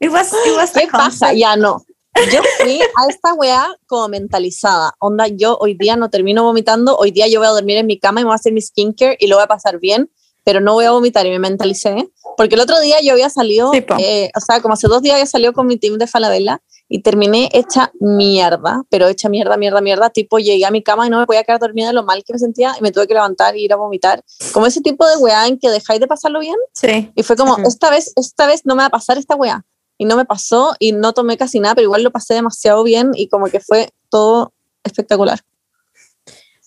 It 0.00 0.10
was, 0.10 0.32
it 0.32 0.56
was 0.56 0.72
¿Qué 0.72 0.88
pasa? 0.90 1.32
Ya 1.32 1.54
no. 1.56 1.84
Yo 2.30 2.40
fui 2.60 2.80
a 2.80 3.08
esta 3.08 3.32
weá 3.34 3.74
como 3.86 4.08
mentalizada. 4.08 4.94
Onda, 4.98 5.28
yo 5.28 5.56
hoy 5.60 5.74
día 5.74 5.96
no 5.96 6.10
termino 6.10 6.44
vomitando, 6.44 6.96
hoy 6.96 7.10
día 7.10 7.26
yo 7.26 7.40
voy 7.40 7.48
a 7.48 7.52
dormir 7.52 7.78
en 7.78 7.86
mi 7.86 7.98
cama 7.98 8.20
y 8.20 8.24
me 8.24 8.28
voy 8.28 8.34
a 8.34 8.36
hacer 8.36 8.52
mi 8.52 8.60
skincare 8.60 9.16
y 9.18 9.26
lo 9.28 9.36
voy 9.36 9.44
a 9.44 9.48
pasar 9.48 9.78
bien, 9.80 10.10
pero 10.44 10.60
no 10.60 10.74
voy 10.74 10.84
a 10.84 10.90
vomitar 10.90 11.24
y 11.26 11.30
me 11.30 11.38
mentalicé. 11.38 12.10
Porque 12.36 12.54
el 12.54 12.60
otro 12.60 12.78
día 12.80 12.96
yo 13.02 13.12
había 13.12 13.30
salido, 13.30 13.72
Sí, 13.72 13.84
eh, 13.98 14.30
o 14.36 14.40
sea, 14.40 14.60
como 14.60 14.74
hace 14.74 14.88
dos 14.88 15.02
días 15.02 15.14
había 15.14 15.26
salido 15.26 15.52
con 15.52 15.66
mi 15.66 15.76
team 15.78 15.98
de 15.98 16.06
Falabella 16.06 16.62
y 16.88 17.00
terminé 17.02 17.48
hecha 17.52 17.92
mierda, 18.00 18.82
pero 18.90 19.08
hecha 19.08 19.28
mierda, 19.30 19.56
mierda, 19.56 19.80
mierda. 19.80 20.10
Tipo, 20.10 20.38
llegué 20.38 20.66
a 20.66 20.70
mi 20.70 20.82
cama 20.82 21.06
y 21.06 21.10
no 21.10 21.18
me 21.18 21.26
podía 21.26 21.44
quedar 21.44 21.60
dormida 21.60 21.88
de 21.88 21.92
lo 21.94 22.04
mal 22.04 22.22
que 22.24 22.34
me 22.34 22.38
sentía 22.38 22.74
y 22.78 22.82
me 22.82 22.92
tuve 22.92 23.06
que 23.06 23.14
levantar 23.14 23.56
y 23.56 23.64
ir 23.64 23.72
a 23.72 23.76
vomitar. 23.76 24.22
Como 24.52 24.66
ese 24.66 24.82
tipo 24.82 25.06
de 25.08 25.16
weá 25.16 25.46
en 25.46 25.58
que 25.58 25.70
dejáis 25.70 26.00
de 26.00 26.06
pasarlo 26.06 26.40
bien 26.40 26.56
Sí. 26.74 27.10
y 27.14 27.22
fue 27.22 27.36
como, 27.36 27.56
esta 27.66 27.90
vez, 27.90 28.12
esta 28.16 28.46
vez 28.46 28.62
no 28.64 28.74
me 28.74 28.80
va 28.82 28.86
a 28.86 28.90
pasar 28.90 29.16
esta 29.16 29.34
weá. 29.36 29.64
Y 29.98 30.04
no 30.04 30.16
me 30.16 30.24
pasó 30.24 30.74
y 30.78 30.92
no 30.92 31.12
tomé 31.12 31.36
casi 31.36 31.60
nada, 31.60 31.74
pero 31.74 31.84
igual 31.84 32.02
lo 32.02 32.10
pasé 32.10 32.34
demasiado 32.34 32.82
bien 32.82 33.12
y 33.14 33.28
como 33.28 33.46
que 33.46 33.60
fue 33.60 33.90
todo 34.08 34.52
espectacular. 34.84 35.40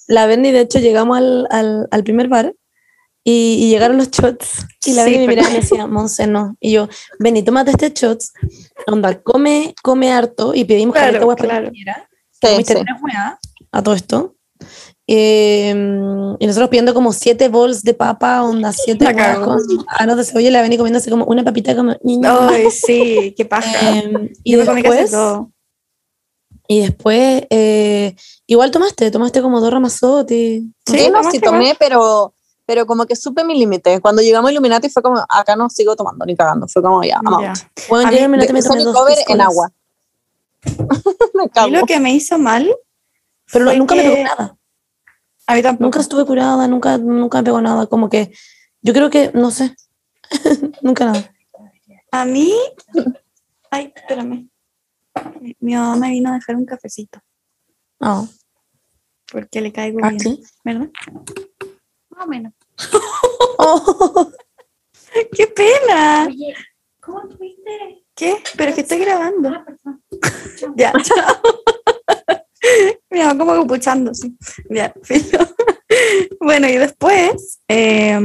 La 0.08 0.26
Benny, 0.28 0.52
de 0.52 0.62
hecho, 0.62 0.80
llegamos 0.80 1.18
al, 1.18 1.48
al, 1.50 1.88
al 1.92 2.04
primer 2.04 2.28
bar 2.28 2.54
y, 3.24 3.58
y 3.60 3.70
llegaron 3.70 3.98
los 3.98 4.12
shots. 4.12 4.66
Y 4.86 4.94
la 4.94 5.04
Sí, 5.04 5.12
Benny 5.12 5.28
me 5.28 5.28
miraba 5.36 5.50
y 5.50 5.54
me 5.54 5.60
decía, 5.60 5.88
Monse, 5.88 6.28
no. 6.28 6.56
Y 6.60 6.74
yo, 6.74 6.88
Benny, 7.20 7.42
tómate 7.44 7.72
este 7.72 7.90
shots. 7.90 8.32
Onda, 8.88 9.20
come, 9.22 9.74
come 9.82 10.12
harto. 10.12 10.54
Y 10.54 10.64
pedimos 10.64 10.94
Claro, 10.94 11.08
caleta 11.08 11.26
hueá 11.26 11.36
para 11.36 11.50
claro. 11.50 11.72
que. 11.72 12.64
Sí, 12.64 12.64
sí. 12.64 12.74
a 13.72 13.82
todo 13.82 13.96
esto. 13.96 14.36
Eh, 15.08 15.70
y 16.40 16.48
nosotros 16.48 16.70
pidiendo 16.70 16.94
como 16.94 17.14
siete 17.14 17.48
bols 17.50 17.84
de 17.84 17.94
papa, 17.94 18.44
onda, 18.44 18.72
siete 18.74 19.06
con 19.44 19.60
aros 19.88 20.18
de 20.18 20.24
cebolla. 20.24 20.48
Y 20.48 20.52
la 20.52 20.62
Benny 20.62 20.78
comiéndose 20.78 21.10
como 21.10 21.26
una 21.26 21.44
papita 21.44 21.76
como... 21.76 21.96
Ay, 22.50 22.72
sí, 22.72 23.34
qué 23.38 23.46
paja. 23.46 23.98
Eh, 24.00 24.34
y 24.44 24.56
me 24.56 24.64
después, 24.64 25.12
y 26.68 26.80
después 26.82 27.44
eh, 27.50 28.16
igual 28.48 28.72
tomaste, 28.72 29.12
tomaste 29.12 29.42
como 29.42 29.62
dos 29.62 29.72
ramazotti. 29.72 30.72
Sí, 30.88 30.98
Sí, 30.98 31.10
no, 31.12 31.30
sí 31.30 31.40
tomé, 31.40 31.76
pero, 31.78 32.34
pero 32.66 32.88
como 32.88 33.06
que 33.06 33.16
supe 33.16 33.44
mi 33.44 33.58
límite. 33.58 34.02
Cuando 34.02 34.22
llegamos 34.24 34.50
a 34.50 34.52
Illuminati 34.52 34.90
fue 34.90 35.04
como, 35.04 35.24
acá 35.30 35.56
no 35.56 35.70
sigo 35.70 35.96
tomando 35.96 36.26
ni 36.26 36.36
cagando. 36.36 36.68
Fue 36.68 36.82
como, 36.82 37.04
ya, 37.04 37.20
Ya. 37.42 37.50
out. 37.50 37.58
Bueno, 37.90 38.10
yo 38.12 38.18
Illuminati 38.18 38.54
me 38.54 38.64
tomé 38.64 38.84
dos 38.84 38.96
cover 38.96 39.18
en 39.28 39.42
agua. 39.42 39.72
me 41.36 41.44
mí 41.66 41.72
lo 41.72 41.86
que 41.86 42.00
me 42.00 42.14
hizo 42.14 42.40
mal. 42.40 42.76
Pero 43.52 43.72
nunca 43.76 43.94
me 43.94 44.02
que- 44.02 44.10
pegó 44.10 44.24
nada. 44.24 44.58
A 45.48 45.54
mí 45.56 45.62
tampoco. 45.62 45.84
Nunca 45.84 46.00
estuve 46.00 46.26
curada, 46.26 46.68
nunca, 46.68 46.98
nunca 46.98 47.40
me 47.40 47.44
pegó 47.44 47.62
nada. 47.62 47.88
Como 47.88 48.10
que 48.10 48.32
yo 48.82 48.94
creo 48.94 49.10
que, 49.10 49.32
no 49.34 49.52
sé, 49.52 49.76
nunca 50.82 51.06
nada. 51.06 51.32
A 52.12 52.26
mí. 52.26 52.54
Ay, 53.70 53.92
espérame. 53.96 54.50
Mi 55.60 55.76
mamá 55.76 55.96
me 55.96 56.10
vino 56.12 56.30
a 56.32 56.34
dejar 56.34 56.58
un 56.58 56.66
cafecito 56.66 57.22
No. 58.02 58.28
porque 59.32 59.62
le 59.62 59.72
caigo 59.72 60.00
¿Ah, 60.04 60.10
bien, 60.10 60.20
sí? 60.20 60.44
¿verdad? 60.64 60.90
Más 62.10 62.26
o 62.26 62.28
menos. 62.28 62.54
Oh, 63.58 64.30
¡Qué 65.32 65.48
pena! 65.48 66.26
Oye, 66.28 66.54
¿cómo 67.00 67.26
tuviste? 67.30 68.04
¿Qué? 68.14 68.36
Pero 68.58 68.70
es 68.70 68.76
que 68.76 68.82
estoy 68.82 69.00
grabando. 69.00 69.50
Ya, 70.76 70.92
chao. 71.02 72.36
Mi 73.10 73.20
mamá 73.20 73.38
como 73.38 73.56
escuchando, 73.56 74.14
sí. 74.14 74.36
Ya. 74.70 74.94
Bueno, 76.40 76.68
y 76.68 76.78
después 76.78 77.60
eh, 77.68 78.20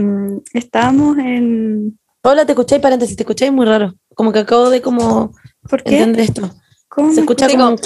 estábamos 0.54 1.18
en. 1.18 1.98
Paula, 2.20 2.44
te 2.44 2.52
escucháis 2.52 2.82
paréntesis, 2.82 3.16
te 3.16 3.22
escucháis 3.22 3.52
muy 3.52 3.66
raro. 3.66 3.94
Como 4.14 4.32
que 4.32 4.40
acabo 4.40 4.70
de 4.70 4.82
como 4.82 5.32
¿Por 5.68 5.82
qué? 5.82 5.98
entender 5.98 6.24
esto. 6.24 6.50
¿Cómo 6.88 7.12
Se 7.12 7.20
escucha 7.20 7.48
como, 7.48 7.76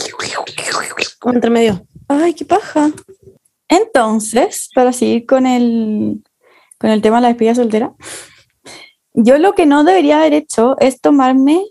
como 1.18 1.34
entre 1.34 1.50
medio. 1.50 1.86
Ay, 2.08 2.34
qué 2.34 2.44
paja. 2.44 2.90
Entonces, 3.68 4.70
para 4.74 4.92
seguir 4.92 5.26
con 5.26 5.46
el, 5.46 6.22
con 6.78 6.90
el 6.90 7.02
tema 7.02 7.16
de 7.16 7.22
la 7.22 7.28
despedida 7.28 7.54
soltera, 7.54 7.92
yo 9.12 9.38
lo 9.38 9.52
que 9.52 9.66
no 9.66 9.84
debería 9.84 10.18
haber 10.18 10.32
hecho 10.32 10.76
es 10.80 11.00
tomarme 11.00 11.64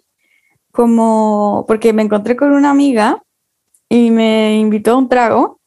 como, 0.72 1.66
porque 1.68 1.94
me 1.94 2.04
encontré 2.04 2.36
con 2.36 2.52
una 2.52 2.70
amiga 2.70 3.23
y 3.94 4.10
me 4.10 4.58
invitó 4.58 4.94
a 4.94 4.98
un 4.98 5.08
trago 5.08 5.60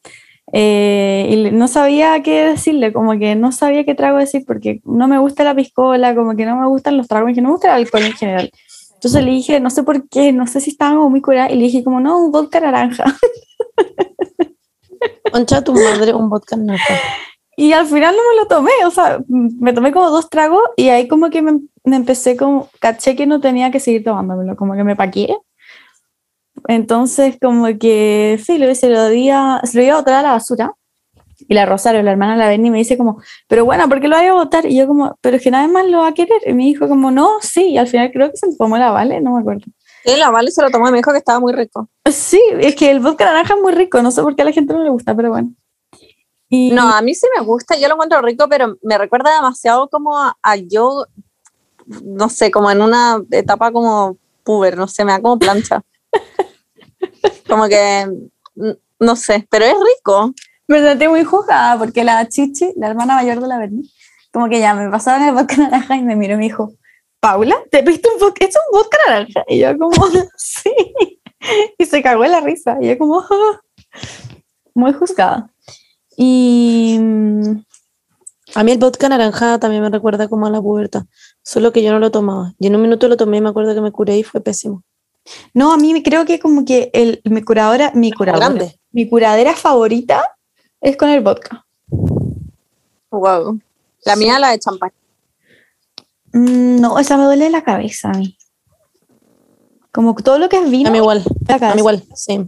eh, 0.51 1.27
y 1.29 1.51
no 1.51 1.69
sabía 1.69 2.21
qué 2.23 2.43
decirle, 2.43 2.91
como 2.91 3.17
que 3.17 3.35
no 3.35 3.53
sabía 3.53 3.85
qué 3.85 3.95
trago 3.95 4.17
decir 4.17 4.43
porque 4.45 4.81
no 4.83 5.07
me 5.07 5.17
gusta 5.17 5.45
la 5.45 5.55
piscola, 5.55 6.13
como 6.13 6.35
que 6.35 6.45
no 6.45 6.57
me 6.57 6.67
gustan 6.67 6.97
los 6.97 7.07
tragos, 7.07 7.33
que 7.33 7.41
no 7.41 7.47
me 7.47 7.53
gusta 7.53 7.69
el 7.69 7.85
alcohol 7.85 8.03
en 8.03 8.11
general. 8.11 8.51
Entonces 8.95 9.23
le 9.23 9.31
dije, 9.31 9.61
no 9.61 9.69
sé 9.69 9.83
por 9.83 10.09
qué, 10.09 10.33
no 10.33 10.45
sé 10.45 10.59
si 10.59 10.71
estaba 10.71 10.95
como 10.95 11.09
muy 11.09 11.21
curada, 11.21 11.49
y 11.49 11.55
le 11.55 11.63
dije 11.63 11.85
como, 11.85 12.01
no, 12.01 12.17
un 12.17 12.31
vodka 12.31 12.59
naranja. 12.59 13.05
Concha 15.31 15.63
tu 15.63 15.71
madre, 15.71 16.13
un 16.13 16.29
vodka 16.29 16.57
naranja. 16.57 16.95
Y 17.55 17.71
al 17.71 17.87
final 17.87 18.13
no 18.13 18.21
me 18.29 18.41
lo 18.41 18.47
tomé, 18.47 18.71
o 18.85 18.91
sea, 18.91 19.19
me 19.29 19.71
tomé 19.71 19.93
como 19.93 20.09
dos 20.09 20.29
tragos 20.29 20.63
y 20.75 20.89
ahí 20.89 21.07
como 21.07 21.29
que 21.29 21.41
me, 21.41 21.61
me 21.85 21.95
empecé 21.95 22.35
como, 22.35 22.69
caché 22.81 23.15
que 23.15 23.25
no 23.25 23.39
tenía 23.39 23.71
que 23.71 23.79
seguir 23.79 24.03
tomándomelo, 24.03 24.57
como 24.57 24.75
que 24.75 24.83
me 24.83 24.97
paqué. 24.97 25.33
Entonces 26.67 27.37
como 27.41 27.65
que, 27.77 28.39
sí, 28.43 28.57
lo, 28.57 28.73
se 28.75 28.89
lo 28.89 29.09
di 29.09 29.29
a, 29.29 29.61
se 29.63 29.77
lo 29.77 29.83
iba 29.83 29.93
a 29.95 29.97
botar 29.97 30.15
a 30.15 30.21
la 30.21 30.31
basura. 30.31 30.73
Y 31.47 31.53
la 31.53 31.65
Rosario, 31.65 32.01
la 32.01 32.11
hermana 32.11 32.35
la 32.35 32.47
Benny, 32.47 32.71
me 32.71 32.79
dice 32.79 32.97
como, 32.97 33.21
pero 33.47 33.63
bueno, 33.63 33.87
¿por 33.87 34.01
qué 34.01 34.07
lo 34.07 34.17
voy 34.17 34.25
a 34.25 34.33
botar? 34.33 34.65
Y 34.65 34.75
yo 34.75 34.87
como, 34.87 35.17
pero 35.21 35.37
es 35.37 35.43
que 35.43 35.51
nadie 35.51 35.67
más 35.67 35.85
lo 35.85 35.99
va 35.99 36.07
a 36.07 36.13
querer. 36.13 36.41
Y 36.45 36.53
me 36.53 36.63
dijo 36.63 36.87
como, 36.87 37.11
no, 37.11 37.37
sí, 37.41 37.69
y 37.69 37.77
al 37.77 37.87
final 37.87 38.11
creo 38.11 38.31
que 38.31 38.37
se 38.37 38.47
lo 38.47 38.55
tomó 38.57 38.77
la 38.77 38.91
Vale, 38.91 39.21
no 39.21 39.35
me 39.35 39.41
acuerdo. 39.41 39.65
Sí, 40.03 40.15
la 40.17 40.31
Vale 40.31 40.51
se 40.51 40.61
lo 40.61 40.71
tomó 40.71 40.87
y 40.89 40.91
me 40.91 40.97
dijo 40.97 41.11
que 41.11 41.19
estaba 41.19 41.39
muy 41.39 41.53
rico. 41.53 41.89
Sí, 42.09 42.41
es 42.59 42.75
que 42.75 42.89
el 42.89 42.99
vodka 42.99 43.25
naranja 43.25 43.53
es 43.53 43.61
muy 43.61 43.71
rico, 43.73 44.01
no 44.01 44.11
sé 44.11 44.21
por 44.23 44.35
qué 44.35 44.41
a 44.41 44.45
la 44.45 44.51
gente 44.51 44.73
no 44.73 44.83
le 44.83 44.89
gusta, 44.89 45.15
pero 45.15 45.29
bueno. 45.29 45.53
Y, 46.49 46.71
No, 46.71 46.89
a 46.89 47.01
mí 47.01 47.13
sí 47.13 47.27
me 47.37 47.43
gusta, 47.43 47.77
yo 47.77 47.87
lo 47.87 47.95
encuentro 47.95 48.21
rico, 48.21 48.47
pero 48.49 48.77
me 48.81 48.97
recuerda 48.97 49.35
demasiado 49.35 49.89
como 49.89 50.17
a, 50.17 50.37
a 50.41 50.55
yo, 50.55 51.05
no 52.03 52.29
sé, 52.29 52.51
como 52.51 52.71
en 52.71 52.81
una 52.81 53.21
etapa 53.31 53.71
como 53.71 54.17
puber, 54.43 54.77
no 54.77 54.87
sé, 54.87 55.03
me 55.03 55.11
da 55.11 55.21
como 55.21 55.37
plancha. 55.37 55.83
Como 57.47 57.67
que, 57.67 58.05
no 58.99 59.15
sé, 59.15 59.47
pero 59.49 59.65
es 59.65 59.73
rico. 59.97 60.33
me 60.67 60.79
sentí 60.81 61.07
muy 61.07 61.23
juzgada 61.23 61.77
porque 61.77 62.03
la 62.03 62.27
Chichi, 62.27 62.73
la 62.75 62.87
hermana 62.89 63.15
mayor 63.15 63.39
de 63.41 63.47
la 63.47 63.57
Berni, 63.59 63.89
como 64.33 64.49
que 64.49 64.59
ya 64.59 64.73
me 64.73 64.89
pasaron 64.89 65.27
el 65.27 65.33
vodka 65.33 65.57
naranja 65.57 65.95
y 65.95 66.03
me 66.03 66.15
miró 66.15 66.33
y 66.35 66.37
me 66.37 66.43
dijo, 66.43 66.73
Paula, 67.19 67.55
¿te 67.71 67.81
pediste 67.83 68.09
un 68.13 68.19
vodka? 68.19 68.45
¿Es 68.45 68.55
un 68.55 68.77
vodka 68.79 68.97
naranja? 69.07 69.43
Y 69.47 69.59
yo 69.59 69.77
como, 69.77 69.91
sí. 70.37 70.71
Y 71.77 71.85
se 71.85 72.01
cagó 72.03 72.25
en 72.25 72.31
la 72.31 72.41
risa. 72.41 72.77
Y 72.81 72.87
yo 72.89 72.97
como, 72.97 73.19
"Ah". 73.21 73.61
muy 74.75 74.93
juzgada. 74.93 75.49
Y 76.17 76.97
mm, 76.99 77.63
A 78.55 78.63
mí 78.63 78.71
el 78.71 78.77
vodka 78.79 79.09
naranja 79.09 79.59
también 79.59 79.83
me 79.83 79.89
recuerda 79.89 80.27
como 80.27 80.45
a 80.47 80.49
la 80.49 80.61
pubertad, 80.61 81.03
solo 81.43 81.71
que 81.71 81.83
yo 81.83 81.91
no 81.91 81.99
lo 81.99 82.11
tomaba. 82.11 82.53
Y 82.59 82.67
en 82.67 82.75
un 82.75 82.81
minuto 82.81 83.07
lo 83.07 83.17
tomé 83.17 83.37
y 83.37 83.41
me 83.41 83.49
acuerdo 83.49 83.73
que 83.75 83.81
me 83.81 83.91
curé 83.91 84.17
y 84.17 84.23
fue 84.23 84.41
pésimo. 84.41 84.83
No, 85.53 85.71
a 85.73 85.77
mí 85.77 85.93
me- 85.93 86.03
creo 86.03 86.25
que 86.25 86.39
como 86.39 86.65
que 86.65 86.89
el, 86.93 87.21
mi 87.25 87.41
curadora, 87.41 87.91
mi 87.93 88.11
curadora, 88.11 88.45
Grande. 88.47 88.79
mi 88.91 89.07
curadera 89.09 89.53
favorita 89.55 90.23
es 90.81 90.95
con 90.97 91.09
el 91.09 91.21
vodka. 91.21 91.65
Wow. 93.11 93.59
La 94.05 94.15
mía 94.15 94.39
la 94.39 94.49
de 94.51 94.59
champán. 94.59 94.91
Mm, 96.33 96.79
No, 96.79 96.99
esa 96.99 97.17
me 97.17 97.23
duele 97.23 97.49
la 97.49 97.63
cabeza 97.63 98.09
a 98.09 98.17
mí. 98.17 98.37
Como 99.91 100.13
todo 100.15 100.37
lo 100.37 100.49
que 100.49 100.57
es 100.57 100.69
vino. 100.69 100.89
A 100.89 100.91
mí 100.91 100.97
igual, 100.99 101.23
la 101.47 101.55
a 101.55 101.73
mí 101.73 101.79
igual, 101.79 102.03
sí, 102.13 102.47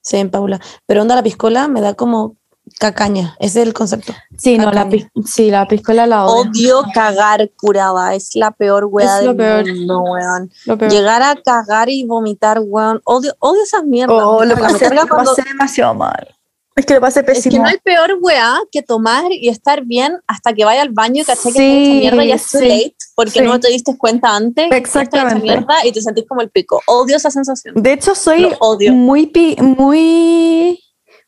sí, 0.00 0.24
Paula. 0.26 0.60
Pero 0.86 1.02
onda 1.02 1.14
la 1.14 1.22
piscola 1.22 1.68
me 1.68 1.80
da 1.80 1.94
como 1.94 2.36
cacaña, 2.78 3.36
ese 3.40 3.60
es 3.62 3.66
el 3.68 3.72
concepto. 3.74 4.12
Sí, 4.36 4.58
no, 4.58 4.70
la, 4.72 4.88
pis- 4.88 5.06
sí, 5.24 5.50
la 5.50 5.66
piscola 5.66 6.06
la 6.06 6.26
odio. 6.26 6.50
Odio 6.50 6.82
cagar 6.92 7.50
curada. 7.56 8.14
Es 8.14 8.34
la 8.36 8.50
peor 8.50 8.84
wea 8.90 9.18
Es 9.20 9.24
lo 9.24 9.34
del 9.34 9.64
peor. 9.64 9.74
mundo, 9.76 10.00
weón. 10.02 10.50
Llegar 10.90 11.22
a 11.22 11.36
cagar 11.36 11.88
y 11.88 12.04
vomitar, 12.04 12.60
weón. 12.62 13.00
Odio, 13.04 13.34
odio 13.38 13.62
esas 13.62 13.84
mierdas. 13.84 14.18
Oh, 14.22 14.44
lo 14.44 14.56
pasé, 14.56 14.92
lo 14.94 15.06
cuando- 15.08 15.34
pasé 15.34 15.42
demasiado 15.48 15.94
mal. 15.94 16.28
Es 16.74 16.84
que 16.84 16.92
lo 16.92 17.00
pasé 17.00 17.20
Es 17.20 17.26
que 17.26 17.32
pésimo. 17.32 17.62
no 17.62 17.68
hay 17.70 17.78
peor 17.82 18.18
weá 18.20 18.58
que 18.70 18.82
tomar 18.82 19.24
y 19.32 19.48
estar 19.48 19.82
bien 19.86 20.18
hasta 20.26 20.52
que 20.52 20.62
vaya 20.66 20.82
al 20.82 20.90
baño 20.90 21.22
y 21.22 21.24
caché 21.24 21.44
que 21.44 21.52
Sí, 21.52 21.84
sí, 21.86 21.98
mierda 22.00 22.22
y 22.22 22.32
es 22.32 22.50
too 22.50 22.60
late 22.60 22.94
porque 23.14 23.30
sí. 23.30 23.40
no 23.40 23.58
te 23.58 23.68
diste 23.68 23.96
cuenta 23.96 24.36
antes. 24.36 24.68
que 24.68 24.76
Exactamente. 24.76 25.40
mierda 25.40 25.74
y 25.86 25.92
te 25.92 26.02
sentís 26.02 26.26
como 26.28 26.42
el 26.42 26.50
pico. 26.50 26.82
Odio 26.86 27.16
esa 27.16 27.30
sensación. 27.30 27.76
De 27.82 27.94
hecho, 27.94 28.14
soy 28.14 28.52
odio. 28.60 28.92
muy, 28.92 29.24
pi- 29.24 29.56
muy, 29.62 30.78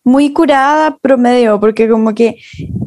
muy 0.09 0.33
curada 0.33 0.97
promedio, 1.01 1.61
porque 1.61 1.88
como 1.88 2.14
que 2.14 2.37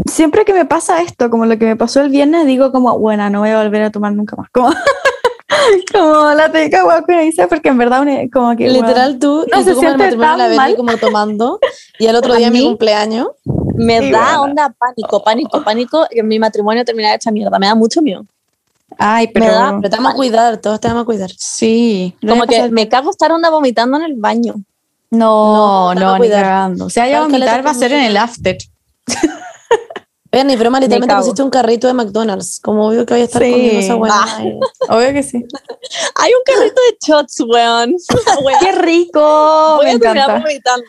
siempre 0.06 0.44
que 0.44 0.54
me 0.54 0.66
pasa 0.66 1.02
esto, 1.02 1.30
como 1.30 1.46
lo 1.46 1.58
que 1.58 1.66
me 1.66 1.76
pasó 1.76 2.02
el 2.02 2.10
viernes, 2.10 2.46
digo 2.48 2.72
como, 2.72 2.98
bueno, 3.00 3.30
no 3.30 3.40
voy 3.42 3.50
a 3.50 3.62
volver 3.64 3.84
a 3.84 3.92
tomar 3.92 4.14
nunca 4.14 4.36
más. 4.36 4.50
Como, 4.52 4.70
como 5.94 6.32
la 6.34 6.52
que 6.52 7.22
dice, 7.22 7.48
porque 7.48 7.70
en 7.70 7.78
verdad 7.78 8.04
como 8.34 8.56
que... 8.56 8.68
Literal 8.70 9.20
tú, 9.20 9.46
No 9.52 9.64
se 9.64 9.72
el 9.72 9.76
siente 9.78 10.16
tan 10.18 10.56
mal. 10.56 10.76
como 10.76 10.98
tomando 10.98 11.60
y 12.00 12.08
al 12.08 12.16
otro 12.16 12.34
día 12.38 12.50
mi 12.50 12.60
mí- 12.60 12.66
cumpleaños. 12.66 13.28
Me 13.76 14.00
Sí, 14.00 14.12
da 14.12 14.20
weona. 14.20 14.42
onda 14.42 14.76
pánico, 14.78 15.24
pánico, 15.24 15.64
pánico 15.64 16.06
que 16.10 16.24
mi 16.24 16.40
matrimonio 16.40 16.84
terminara 16.86 17.16
hecha 17.16 17.32
mierda. 17.32 17.58
Me 17.58 17.68
da 17.68 17.76
mucho 17.76 18.02
miedo. 18.02 18.26
Ay, 18.98 19.28
pero... 19.34 19.46
Me 19.46 19.52
da- 19.52 19.78
Pero 19.82 19.90
te 19.90 19.96
vamos 19.98 20.12
a 20.14 20.16
cuidar, 20.16 20.58
todos 20.58 20.80
te 20.80 20.88
vamos 20.88 21.04
a 21.04 21.06
cuidar. 21.06 21.30
Sí. 21.38 22.14
Como 22.28 22.44
que 22.46 22.70
me 22.70 22.88
cago 22.90 23.10
estar 23.12 23.32
onda 23.32 23.50
vomitando 23.50 23.98
en 23.98 24.04
el 24.04 24.16
baño. 24.16 24.56
No, 25.12 25.94
No, 25.94 26.00
no, 26.18 26.20
ni 26.20 26.30
cagando. 26.30 26.86
O 26.86 26.90
sea, 26.90 27.08
ya 27.08 27.22
vomitar 27.22 27.66
va 27.66 27.72
a 27.72 27.74
ser 27.76 27.92
en 27.92 28.04
el 28.06 28.18
after. 28.18 28.58
Vean, 30.32 30.48
ni 30.48 30.56
broma, 30.56 30.80
literalmente 30.80 31.14
pusiste 31.18 31.44
un 31.44 31.50
carrito 31.50 31.88
de 31.88 31.94
McDonald's. 31.94 32.62
Como 32.62 32.88
obvio 32.88 33.06
que 33.06 33.14
voy 33.16 33.22
a 33.22 33.26
estar 33.26 33.42
Sí. 33.44 33.52
comiendo 33.52 33.80
esa 33.80 33.96
buena. 33.96 34.16
Ah. 34.18 34.40
Obvio 34.96 35.12
que 35.12 35.24
sí. 35.24 35.38
Hay 36.16 36.32
un 36.32 36.42
carrito 36.46 36.76
de 36.90 36.98
shots, 37.06 37.42
weón. 37.42 37.96
¡Qué 38.62 38.72
rico! 38.72 39.74
Voy 39.76 39.86
Me 39.88 39.92
a 39.92 39.94
encanta. 39.96 40.40
vomitando. 40.40 40.86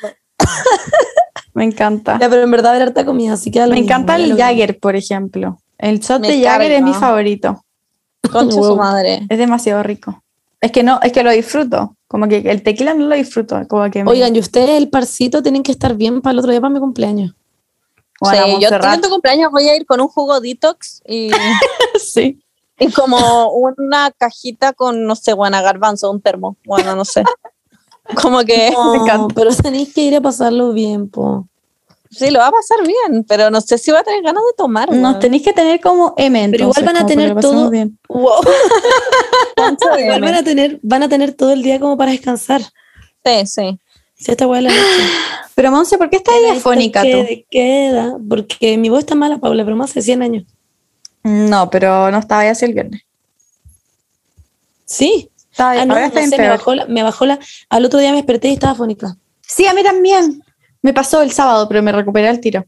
Me 1.54 1.64
encanta. 1.64 2.18
Ya, 2.20 2.28
pero 2.30 2.42
en 2.42 2.50
verdad 2.52 2.72
ver 2.74 2.82
harta 2.82 3.04
comida, 3.04 3.32
así 3.32 3.50
que 3.50 3.58
Me 3.60 3.66
mismo, 3.66 3.82
encanta 3.84 4.14
el. 4.14 4.36
Jagger, 4.36 4.78
por 4.78 4.94
ejemplo. 4.94 5.58
El 5.76 5.98
shot 5.98 6.20
Me 6.20 6.28
de 6.28 6.44
Jagger 6.44 6.70
es 6.72 6.82
mi 6.82 6.94
favorito. 6.94 7.64
Concha 8.30 8.54
su 8.62 8.76
madre. 8.76 9.26
Es 9.28 9.38
demasiado 9.38 9.82
rico. 9.82 10.22
Es 10.60 10.70
que 10.70 10.84
no, 10.84 11.00
es 11.02 11.10
que 11.10 11.24
lo 11.24 11.32
disfruto. 11.32 11.96
Como 12.12 12.28
que 12.28 12.36
el 12.44 12.62
tequila 12.62 12.92
no 12.92 13.06
lo 13.06 13.14
disfruto. 13.16 13.58
Como 13.68 13.90
que 13.90 14.04
me- 14.04 14.10
Oigan, 14.10 14.36
y 14.36 14.38
ustedes 14.38 14.76
el 14.76 14.90
parcito 14.90 15.42
tienen 15.42 15.62
que 15.62 15.72
estar 15.72 15.94
bien 15.96 16.20
para 16.20 16.34
el 16.34 16.40
otro 16.40 16.50
día 16.50 16.60
para 16.60 16.74
mi 16.74 16.78
cumpleaños. 16.78 17.34
Bueno, 18.20 18.44
sí, 18.44 18.56
yo 18.60 19.00
tu 19.00 19.08
cumpleaños 19.08 19.50
voy 19.50 19.66
a 19.66 19.74
ir 19.74 19.86
con 19.86 19.98
un 19.98 20.08
jugo 20.08 20.38
detox 20.38 21.00
y, 21.08 21.30
sí. 21.98 22.44
y 22.78 22.92
como 22.92 23.50
una 23.54 24.10
cajita 24.10 24.74
con, 24.74 25.06
no 25.06 25.16
sé, 25.16 25.32
buena 25.32 25.62
garbanzo, 25.62 26.10
un 26.10 26.20
termo. 26.20 26.58
Bueno, 26.66 26.94
no 26.94 27.06
sé. 27.06 27.24
Como 28.20 28.40
que 28.40 28.74
pero 29.34 29.50
tenéis 29.56 29.94
que 29.94 30.02
ir 30.02 30.14
a 30.14 30.20
pasarlo 30.20 30.74
bien, 30.74 31.08
po. 31.08 31.48
Sí, 32.12 32.30
lo 32.30 32.38
va 32.38 32.46
a 32.48 32.52
pasar 32.52 32.78
bien, 32.86 33.24
pero 33.24 33.50
no 33.50 33.60
sé 33.60 33.78
si 33.78 33.90
voy 33.90 34.00
a 34.00 34.04
tener 34.04 34.22
ganas 34.22 34.42
de 34.42 34.56
tomar. 34.56 34.88
Nos 34.90 34.98
weón. 35.02 35.18
tenéis 35.20 35.42
que 35.42 35.52
tener 35.52 35.80
como 35.80 36.14
M. 36.16 36.48
Pero 36.50 36.64
igual 36.64 36.78
entonces, 36.78 36.84
van 36.84 36.96
a 36.96 37.06
tener 37.06 37.40
todo- 37.40 37.70
bien. 37.70 37.98
Wow. 38.08 38.42
Igual 39.98 40.20
van 40.20 40.34
a 40.34 40.42
tener, 40.42 40.80
van 40.82 41.02
a 41.02 41.08
tener 41.08 41.32
todo 41.34 41.52
el 41.52 41.62
día 41.62 41.78
como 41.80 41.96
para 41.96 42.10
descansar. 42.12 42.60
Sí, 43.24 43.46
sí. 43.46 43.80
Si 44.14 44.30
esta 44.30 44.46
hueá 44.46 44.60
la 44.60 44.70
noche. 44.70 44.80
Pero 45.54 45.70
Monse, 45.70 45.98
¿por 45.98 46.08
qué 46.10 46.16
estás 46.16 46.34
diafónica 46.42 47.02
tú? 47.02 47.08
queda, 47.08 47.26
queda, 47.50 48.16
porque 48.28 48.76
mi 48.78 48.88
voz 48.88 49.00
está 49.00 49.14
mala, 49.14 49.38
Paula, 49.38 49.64
pero 49.64 49.76
más 49.76 49.90
hace 49.90 50.00
100 50.00 50.22
años. 50.22 50.44
No, 51.24 51.68
pero 51.68 52.10
no 52.10 52.18
estaba 52.18 52.44
ya 52.44 52.52
así 52.52 52.64
el 52.64 52.72
viernes. 52.72 53.02
Sí. 54.86 55.30
Estaba, 55.50 55.72
Ah, 55.72 55.84
no, 55.84 55.94
no 55.98 56.10
sé, 56.10 56.38
me 56.38 56.48
bajó, 56.48 56.74
la, 56.74 56.86
me 56.86 57.02
bajó 57.02 57.26
la... 57.26 57.38
Al 57.68 57.84
otro 57.84 58.00
día 58.00 58.10
me 58.10 58.16
desperté 58.16 58.48
y 58.48 58.54
estaba 58.54 58.74
fónica. 58.74 59.16
Sí, 59.42 59.66
a 59.66 59.74
mí 59.74 59.82
también. 59.82 60.42
Me 60.82 60.92
pasó 60.92 61.22
el 61.22 61.30
sábado, 61.32 61.68
pero 61.68 61.82
me 61.82 61.92
recuperé 61.92 62.28
al 62.28 62.40
tiro. 62.40 62.64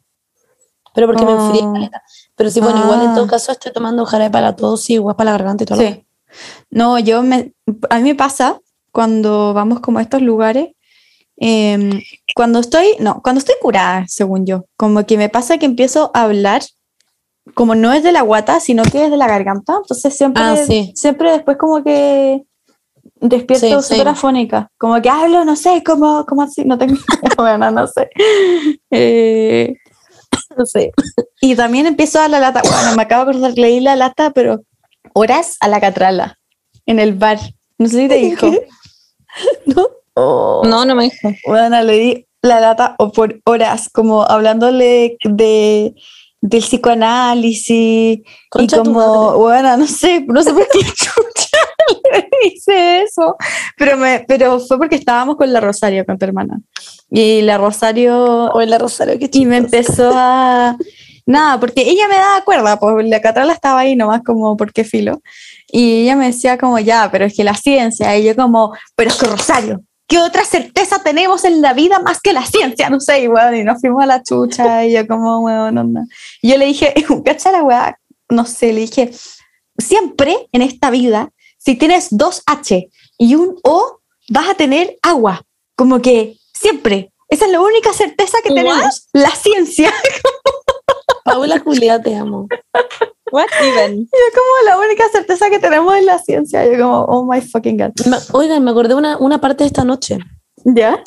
Pero 0.95 1.09
porque 1.09 1.25
me 1.25 1.35
Oh. 1.35 1.41
enfrié. 1.47 1.63
caleta. 1.73 2.03
Pero 2.37 2.51
sí, 2.51 2.61
bueno, 2.61 2.79
igual 2.81 3.03
en 3.03 3.11
Ah. 3.11 3.15
todo 3.15 3.27
caso 3.27 3.53
estoy 3.53 3.73
tomando 3.73 4.05
jarabe 4.07 4.31
para 4.31 4.55
tos 4.57 4.89
y 4.91 4.95
igual 4.95 5.17
para 5.17 5.33
la 5.33 5.39
garganta 5.39 5.65
y 5.65 5.67
todo. 5.67 5.83
lo 5.83 5.89
Sí. 5.89 6.07
No, 6.71 6.99
yo 6.99 7.23
me, 7.23 7.53
a 7.91 7.97
mí 7.99 8.03
me 8.05 8.15
pasa 8.15 8.61
cuando 8.93 9.53
vamos 9.55 9.81
como 9.81 9.99
a 9.99 10.03
estos 10.03 10.23
lugares, 10.23 10.69
em, 11.37 12.01
cuando 12.35 12.61
estoy, 12.61 12.97
no, 13.01 13.21
cuando 13.23 13.39
estoy 13.41 13.57
curada, 13.61 14.05
según 14.09 14.47
yo, 14.47 14.65
como 14.77 15.05
que 15.05 15.17
me 15.19 15.29
pasa 15.29 15.59
que 15.59 15.67
empiezo 15.67 16.11
a 16.15 16.23
hablar, 16.23 16.63
como 17.55 17.75
no 17.75 17.93
es 17.93 18.03
de 18.05 18.13
la 18.13 18.23
guata, 18.23 18.61
sino 18.61 18.83
que 18.85 19.05
es 19.05 19.11
de 19.11 19.17
la 19.17 19.27
garganta, 19.27 19.75
entonces 19.83 20.17
siempre, 20.17 20.43
Ah, 20.45 20.57
sí. 20.57 20.93
siempre 20.97 21.31
después 21.33 21.57
como 21.57 21.83
que 21.85 22.45
despierto 23.21 23.67
Sí, 23.67 23.75
sí. 23.89 23.95
súper 23.95 24.09
afónica, 24.09 24.69
como 24.79 25.01
que 25.01 25.09
hablo, 25.09 25.45
no 25.45 25.57
sé, 25.57 25.83
como, 25.85 26.25
como 26.27 26.43
así, 26.43 26.65
no 26.65 26.77
tengo 26.79 26.97
bueno, 27.39 27.71
no 27.71 27.87
sé. 27.87 28.09
Eh, 28.91 29.75
No 30.57 30.67
sé. 30.67 30.93
y 31.41 31.55
también 31.57 31.87
empiezo 31.87 32.21
a 32.21 32.29
la 32.29 32.41
lata. 32.41 32.63
Bueno, 32.63 32.97
me 32.97 33.03
acabo 33.03 33.25
de 33.25 33.31
acordar, 33.31 33.59
leí 33.59 33.81
la 33.81 33.97
lata, 33.97 34.31
pero 34.31 34.63
horas 35.15 35.57
a 35.61 35.69
la 35.69 35.81
catrala 35.81 36.39
en 36.87 36.99
el 36.99 37.15
bar. 37.15 37.39
No 37.79 37.89
sé 37.89 38.03
si 38.03 38.09
te 38.09 38.17
dijo. 38.17 38.47
¿No? 39.67 39.87
Oh. 40.15 40.63
No, 40.65 40.85
no 40.85 40.95
me 40.95 41.05
dijo. 41.05 41.29
Bueno, 41.47 41.83
le 41.83 41.93
di 41.99 42.27
la 42.43 42.61
lata 42.61 42.95
o 42.99 43.11
por 43.11 43.41
horas, 43.47 43.89
como 43.93 44.23
hablándole 44.23 45.17
de, 45.25 45.95
del 46.41 46.63
psicoanálisis 46.63 48.21
Concha 48.51 48.77
y 48.77 48.79
como, 48.81 49.39
bueno, 49.39 49.77
no 49.77 49.87
sé, 49.87 50.25
no 50.29 50.43
sé 50.43 50.53
por 50.53 50.69
qué 50.69 50.79
chucha 50.85 51.54
le 52.13 52.29
hice 52.49 53.03
eso, 53.03 53.37
pero, 53.77 53.97
me, 53.97 54.25
pero 54.27 54.61
fue 54.61 54.79
porque 54.79 54.97
estábamos 54.97 55.37
con 55.37 55.53
la 55.53 55.61
Rosario, 55.61 56.05
con 56.05 56.19
tu 56.19 56.25
hermana. 56.25 56.61
Y 57.11 57.43
la 57.43 57.59
Rosario 57.59 58.51
O 58.53 58.61
la 58.63 58.79
Rosario, 58.79 59.19
qué 59.19 59.31
y 59.33 59.47
me 59.47 59.59
empezó 59.59 60.13
a... 60.15 60.77
Nada, 61.27 61.59
porque 61.59 61.81
ella 61.83 62.07
me 62.07 62.17
daba 62.17 62.45
cuerda, 62.45 62.79
pues 62.79 63.09
la 63.09 63.21
catrala 63.21 63.55
estaba 63.55 63.81
ahí 63.81 63.97
nomás 63.97 64.23
como 64.23 64.57
porque 64.59 64.85
filo. 64.85 65.23
Y 65.69 66.03
ella 66.03 66.17
me 66.17 66.27
decía 66.27 66.59
como, 66.59 66.79
ya, 66.79 67.09
pero 67.11 67.25
es 67.25 67.35
que 67.35 67.45
la 67.45 67.55
ciencia, 67.55 68.17
y 68.19 68.25
yo 68.25 68.37
como, 68.37 68.75
pero 68.95 69.11
es 69.11 69.17
que 69.17 69.27
Rosario, 69.27 69.83
¿qué 70.07 70.19
otra 70.19 70.45
certeza 70.45 71.03
tenemos 71.03 71.45
en 71.45 71.63
la 71.63 71.73
vida 71.73 71.99
más 71.99 72.21
que 72.21 72.33
la 72.33 72.45
ciencia? 72.45 72.91
No 72.91 73.01
sé, 73.01 73.23
y 73.23 73.27
bueno, 73.27 73.57
y 73.57 73.65
nos 73.65 73.81
fuimos 73.81 74.03
a 74.03 74.07
la 74.07 74.23
chucha, 74.23 74.85
y 74.85 74.93
yo 74.93 75.07
como, 75.07 75.41
weón, 75.41 75.79
onda. 75.79 76.03
Y 76.43 76.51
yo 76.51 76.59
le 76.59 76.67
dije, 76.67 76.93
cacha 77.25 77.51
la 77.51 77.63
weá, 77.63 77.99
no 78.29 78.45
sé, 78.45 78.73
le 78.73 78.83
dije, 78.83 79.11
siempre 79.79 80.37
en 80.53 80.63
esta 80.63 80.91
vida, 80.91 81.31
si 81.65 81.77
tienes 81.77 82.09
dos 82.11 82.43
H 82.47 82.89
y 83.19 83.35
un 83.35 83.57
O, 83.65 84.01
vas 84.29 84.49
a 84.51 84.55
tener 84.55 84.97
agua, 85.03 85.43
como 85.77 86.01
que 86.03 86.37
siempre. 86.53 87.11
Esa 87.29 87.47
es 87.47 87.53
la 87.53 87.61
única 87.61 87.93
certeza 87.93 88.39
que 88.43 88.51
What? 88.51 88.57
tenemos, 88.57 89.09
la 89.13 89.31
ciencia. 89.31 89.93
Paula 91.25 91.59
Julia, 91.61 92.01
te 92.03 92.15
amo. 92.15 92.47
What 93.33 93.47
even? 93.63 94.01
Yo 94.05 94.09
como 94.35 94.67
la 94.69 94.79
única 94.79 95.09
certeza 95.11 95.49
que 95.51 95.59
tenemos 95.59 95.95
es 95.97 96.05
la 96.05 96.19
ciencia. 96.19 96.65
Yo 96.67 96.79
como, 96.79 97.05
oh 97.05 97.25
my 97.25 97.41
fucking 97.41 97.79
god. 97.79 97.93
Me- 98.07 98.19
Oigan, 98.33 98.63
me 98.63 98.71
acordé 98.71 98.95
una, 98.95 99.17
una 99.17 99.41
parte 99.41 99.65
de 99.65 99.69
esta 99.69 99.85
noche. 99.85 100.19
¿Ya? 100.65 101.03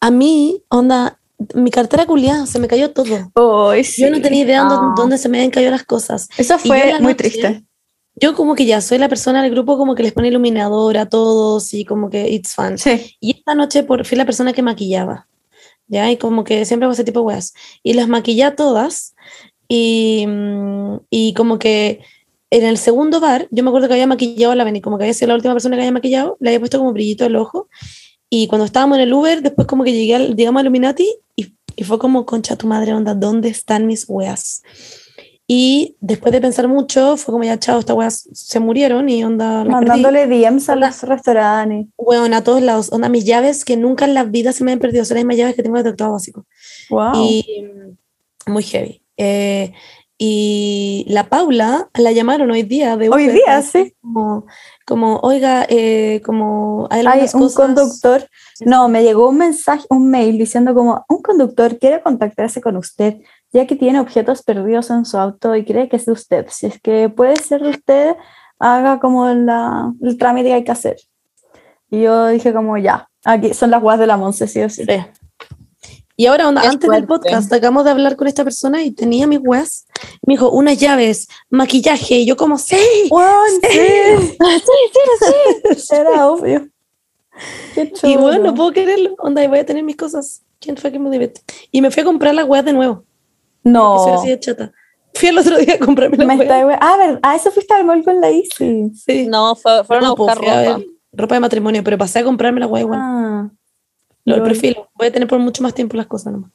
A 0.00 0.10
mí, 0.10 0.62
onda, 0.68 1.18
mi 1.54 1.70
cartera 1.70 2.06
culiada, 2.06 2.46
se 2.46 2.58
me 2.58 2.68
cayó 2.68 2.92
todo. 2.92 3.30
Oh, 3.34 3.72
sí. 3.82 4.02
Yo 4.02 4.10
no 4.10 4.22
tenía 4.22 4.44
idea 4.44 4.60
dónde, 4.62 4.76
Ah. 4.90 4.94
dónde 4.96 5.18
se 5.18 5.28
me 5.28 5.38
habían 5.38 5.50
caído 5.50 5.70
las 5.72 5.84
cosas. 5.84 6.28
Eso 6.38 6.58
fue 6.58 6.78
la 6.92 7.00
muy 7.00 7.12
noche- 7.12 7.14
triste. 7.16 7.64
Yo 8.18 8.34
como 8.34 8.54
que 8.54 8.64
ya 8.64 8.80
soy 8.80 8.98
la 8.98 9.10
persona 9.10 9.42
del 9.42 9.50
grupo 9.50 9.76
como 9.76 9.94
que 9.94 10.02
les 10.02 10.12
pone 10.12 10.28
iluminador 10.28 10.96
a 10.96 11.08
todos 11.08 11.74
y 11.74 11.84
como 11.84 12.08
que 12.08 12.30
it's 12.30 12.54
fun. 12.54 12.78
Sí. 12.78 13.16
Y 13.20 13.36
esta 13.36 13.54
noche 13.54 13.82
por, 13.82 14.06
fui 14.06 14.16
la 14.16 14.24
persona 14.24 14.54
que 14.54 14.62
maquillaba. 14.62 15.28
¿Ya? 15.86 16.10
Y 16.10 16.16
como 16.16 16.42
que 16.42 16.64
siempre 16.64 16.86
hago 16.86 16.94
ese 16.94 17.04
tipo 17.04 17.20
de 17.20 17.26
weas. 17.26 17.54
Y 17.82 17.92
las 17.92 18.08
maquillé 18.08 18.44
a 18.44 18.56
todas. 18.56 19.14
Y, 19.68 20.24
mm, 20.26 20.96
y 21.10 21.34
como 21.34 21.58
que 21.58 22.00
en 22.50 22.64
el 22.64 22.78
segundo 22.78 23.20
bar, 23.20 23.48
yo 23.50 23.62
me 23.62 23.70
acuerdo 23.70 23.88
que 23.88 23.94
había 23.94 24.06
maquillado 24.06 24.52
a 24.52 24.56
la 24.56 24.64
Beni, 24.64 24.80
como 24.80 24.98
que 24.98 25.04
había 25.04 25.14
sido 25.14 25.28
la 25.28 25.34
última 25.34 25.54
persona 25.54 25.76
que 25.76 25.82
había 25.82 25.92
maquillado, 25.92 26.36
le 26.40 26.50
había 26.50 26.60
puesto 26.60 26.78
como 26.78 26.92
brillito 26.92 27.26
el 27.26 27.36
ojo. 27.36 27.68
Y 28.30 28.46
cuando 28.46 28.64
estábamos 28.64 28.96
en 28.96 29.02
el 29.04 29.12
Uber, 29.12 29.42
después 29.42 29.66
como 29.66 29.84
que 29.84 29.92
llegué 29.92 30.14
al, 30.14 30.36
llegamos 30.36 30.60
a 30.60 30.62
Illuminati 30.62 31.08
y, 31.36 31.52
y 31.76 31.84
fue 31.84 31.98
como, 31.98 32.24
concha 32.24 32.56
tu 32.56 32.66
madre, 32.66 32.94
onda, 32.94 33.14
¿dónde 33.14 33.48
están 33.48 33.86
mis 33.86 34.06
weas? 34.08 34.62
Y 35.48 35.96
después 36.00 36.32
de 36.32 36.40
pensar 36.40 36.66
mucho, 36.66 37.16
fue 37.16 37.30
como 37.32 37.44
ya, 37.44 37.56
chao, 37.58 37.78
estas 37.78 37.94
weas 37.96 38.28
se 38.32 38.58
murieron 38.58 39.08
y 39.08 39.22
onda, 39.22 39.64
las 39.64 39.74
perdí. 39.74 39.74
Mandándole 40.02 40.26
DMs 40.26 40.68
a 40.68 40.72
Onda. 40.72 40.88
los 40.88 41.02
restaurantes. 41.04 41.86
Weón, 41.96 42.34
a 42.34 42.42
todos 42.42 42.62
lados. 42.62 42.92
Onda, 42.92 43.08
mis 43.08 43.24
llaves 43.24 43.64
que 43.64 43.76
nunca 43.76 44.06
en 44.06 44.14
la 44.14 44.24
vida 44.24 44.52
se 44.52 44.64
me 44.64 44.72
han 44.72 44.80
perdido. 44.80 45.04
Son 45.04 45.14
las 45.16 45.24
mismas 45.24 45.36
llaves 45.36 45.54
que 45.54 45.62
tengo 45.62 45.80
de 45.82 45.90
octavo 45.90 46.14
básico. 46.14 46.44
Wow. 46.90 47.12
Y 47.14 47.64
muy 48.46 48.62
heavy. 48.64 49.02
Eh, 49.16 49.72
y 50.18 51.04
la 51.08 51.28
Paula 51.28 51.90
la 51.94 52.10
llamaron 52.10 52.50
hoy 52.50 52.62
día 52.62 52.96
de 52.96 53.10
Hoy 53.10 53.28
día, 53.28 53.60
sí. 53.62 53.94
Como, 54.00 54.46
como 54.86 55.16
oiga, 55.18 55.66
eh, 55.68 56.22
como 56.24 56.88
hay 56.90 57.04
Hay 57.06 57.20
un 57.34 57.40
cosas- 57.42 57.54
conductor. 57.54 58.26
No, 58.64 58.88
me 58.88 59.02
llegó 59.02 59.28
un 59.28 59.36
mensaje, 59.38 59.84
un 59.90 60.10
mail 60.10 60.38
diciendo 60.38 60.74
como 60.74 61.04
un 61.08 61.20
conductor 61.22 61.78
quiere 61.78 62.02
contactarse 62.02 62.60
con 62.62 62.76
usted, 62.78 63.18
ya 63.52 63.66
que 63.66 63.76
tiene 63.76 64.00
objetos 64.00 64.42
perdidos 64.42 64.90
en 64.90 65.04
su 65.04 65.18
auto 65.18 65.54
y 65.56 65.64
cree 65.64 65.88
que 65.88 65.96
es 65.96 66.06
de 66.06 66.12
usted. 66.12 66.46
Si 66.50 66.66
es 66.66 66.80
que 66.80 67.08
puede 67.08 67.36
ser 67.36 67.62
de 67.62 67.70
usted, 67.70 68.16
haga 68.58 69.00
como 69.00 69.28
la, 69.28 69.92
el 70.02 70.18
trámite 70.18 70.48
que 70.48 70.54
hay 70.54 70.64
que 70.64 70.72
hacer. 70.72 70.96
Y 71.90 72.02
yo 72.02 72.26
dije 72.28 72.52
como 72.52 72.76
ya, 72.78 73.08
aquí 73.24 73.54
son 73.54 73.70
las 73.70 73.80
guas 73.80 73.98
de 73.98 74.06
la 74.06 74.16
Monse, 74.16 74.46
sí 74.48 74.60
o 74.62 74.68
sí. 74.68 74.84
Sí. 74.84 75.04
Y 76.18 76.26
ahora, 76.26 76.48
onda, 76.48 76.62
antes 76.62 76.80
del 76.80 77.06
fuerte. 77.06 77.06
podcast, 77.28 77.52
acabamos 77.52 77.84
de 77.84 77.90
hablar 77.90 78.16
con 78.16 78.26
esta 78.26 78.42
persona 78.42 78.82
y 78.82 78.90
tenía 78.90 79.26
mis 79.26 79.38
weas. 79.42 79.86
Me 80.26 80.32
dijo, 80.32 80.50
unas 80.50 80.78
llaves, 80.78 81.28
maquillaje. 81.50 82.14
Y 82.20 82.26
yo, 82.26 82.38
como, 82.38 82.56
sí. 82.56 82.76
Weón, 83.10 83.60
sí. 83.70 84.36
Era 85.90 86.28
obvio. 86.28 86.68
Qué 87.74 87.82
Y 87.82 87.92
chulo. 87.92 88.20
bueno, 88.22 88.44
no 88.44 88.54
puedo 88.54 88.72
quererlo. 88.72 89.14
Onda, 89.18 89.44
y 89.44 89.46
voy 89.46 89.58
a 89.58 89.66
tener 89.66 89.82
mis 89.84 89.96
cosas. 89.96 90.42
¿Quién 90.58 90.78
fue 90.78 90.90
que 90.90 90.98
me 90.98 91.10
divierte? 91.10 91.42
Y 91.70 91.82
me 91.82 91.90
fui 91.90 92.00
a 92.00 92.04
comprar 92.06 92.34
las 92.34 92.46
weas 92.48 92.64
de 92.64 92.72
nuevo. 92.72 93.04
No. 93.72 94.04
soy 94.04 94.12
así 94.12 94.28
de 94.30 94.40
chata. 94.40 94.72
Fui 95.14 95.28
el 95.28 95.38
otro 95.38 95.56
día 95.58 95.74
a 95.74 95.78
comprarme 95.78 96.18
weas. 96.24 96.40
está, 96.40 96.60
ah, 96.80 96.96
ver, 96.98 97.18
ah, 97.22 97.36
eso 97.36 97.50
fuiste 97.50 97.72
al 97.74 97.84
mall 97.84 98.02
con 98.04 98.20
la 98.20 98.30
Isi. 98.30 98.90
Sí. 98.94 99.26
No, 99.26 99.54
fue- 99.56 99.82
fueron 99.84 100.04
No, 100.04 100.12
a 100.12 100.16
pues, 100.16 100.34
buscar 100.34 100.48
a 100.54 100.64
ropa. 100.64 100.78
ver 100.78 100.86
ropa 101.12 101.34
de 101.36 101.40
matrimonio, 101.40 101.82
pero 101.82 101.96
pasé 101.96 102.18
a 102.18 102.24
comprarme 102.24 102.60
la 102.60 102.66
wea 102.66 102.82
igual. 102.82 103.00
Ah, 103.02 103.48
Lo 104.26 104.36
lol. 104.36 104.44
prefiero. 104.44 104.90
Voy 104.94 105.06
a 105.06 105.12
tener 105.12 105.26
por 105.26 105.38
mucho 105.38 105.62
más 105.62 105.72
tiempo 105.72 105.96
las 105.96 106.06
cosas 106.06 106.32
nomás. 106.34 106.50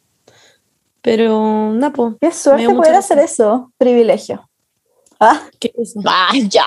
Pero, 1.02 1.71
nada, 1.74 1.91
po. 1.93 2.15
qué 2.21 2.32
suerte 2.32 2.69
poder 2.69 2.93
hacer 2.93 3.17
eso. 3.17 3.71
Privilegio. 3.80 4.47
Ah, 5.23 5.39
¿Qué 5.60 5.71
es 5.77 5.89
eso? 5.91 6.01
Vaya. 6.03 6.65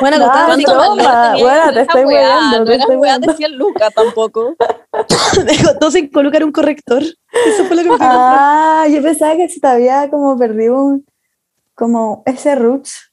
Bueno, 0.00 0.18
No, 0.18 0.46
sí, 0.54 0.56
cinco 0.56 0.72
broma. 0.72 1.02
valores. 1.04 1.42
Bueno, 1.42 1.72
te 1.74 1.80
estoy 1.82 2.04
weando, 2.06 2.58
No 2.58 2.64
te 2.64 2.74
era 2.74 2.82
estoy 2.84 2.96
weando. 2.96 3.26
de 3.30 3.36
100 3.36 3.58
lucas 3.58 3.94
tampoco. 3.94 4.56
Costó 5.64 5.90
sin 5.90 6.08
colocar 6.10 6.42
un 6.42 6.50
corrector. 6.52 7.02
Eso 7.02 7.64
fue 7.66 7.76
lo 7.76 7.82
que 7.82 7.90
me. 7.90 7.96
Ah, 8.00 8.86
yo 8.90 9.02
pensaba 9.02 9.36
que 9.36 9.48
se 9.48 9.60
te 9.60 9.66
había 9.66 10.08
como 10.10 10.36
perdido 10.38 10.82
un, 10.82 11.06
como 11.74 12.22
ese 12.26 12.54
roots. 12.54 13.12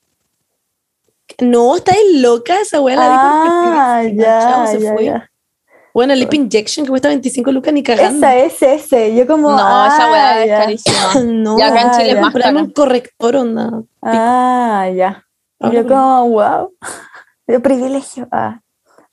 No, 1.39 1.76
estáis 1.76 2.00
loca 2.22 2.62
esa 2.62 2.80
weá. 2.82 2.96
La 2.96 3.08
Ah, 3.13 4.02
chao, 4.04 4.15
ya, 4.15 4.67
se 4.67 4.80
ya, 4.80 4.93
fue. 4.93 5.06
ya. 5.06 5.30
Bueno, 5.98 6.14
el 6.14 6.20
lip 6.20 6.32
injection 6.36 6.86
que 6.86 6.92
cuesta 6.92 7.08
25 7.08 7.52
lucas 7.52 7.74
ni 7.74 7.82
cagando. 7.82 8.20
Esa 8.28 8.36
es 8.38 8.62
ese. 8.62 9.16
Yo 9.16 9.26
como, 9.26 9.50
No, 9.50 9.58
esa 9.58 10.06
ah, 10.06 10.12
weá 10.12 10.42
es 10.44 10.48
ya. 10.48 10.58
carísima. 10.60 11.14
no, 11.26 11.58
Y 11.58 11.62
acá 11.64 11.82
en 11.82 11.88
Ah, 11.88 11.92
Chile 11.94 12.06
ya. 12.10 12.14
es 12.14 12.22
más 12.22 12.34
cara. 12.36 12.50
un 12.62 12.70
corrector, 12.70 13.36
onda. 13.36 13.82
Ah, 14.04 14.88
ya. 14.96 15.26
Yo 15.60 15.88
como, 15.88 16.30
wow. 16.30 16.72
De 17.48 17.60
privilegio. 17.60 18.28
Ah, 18.32 18.62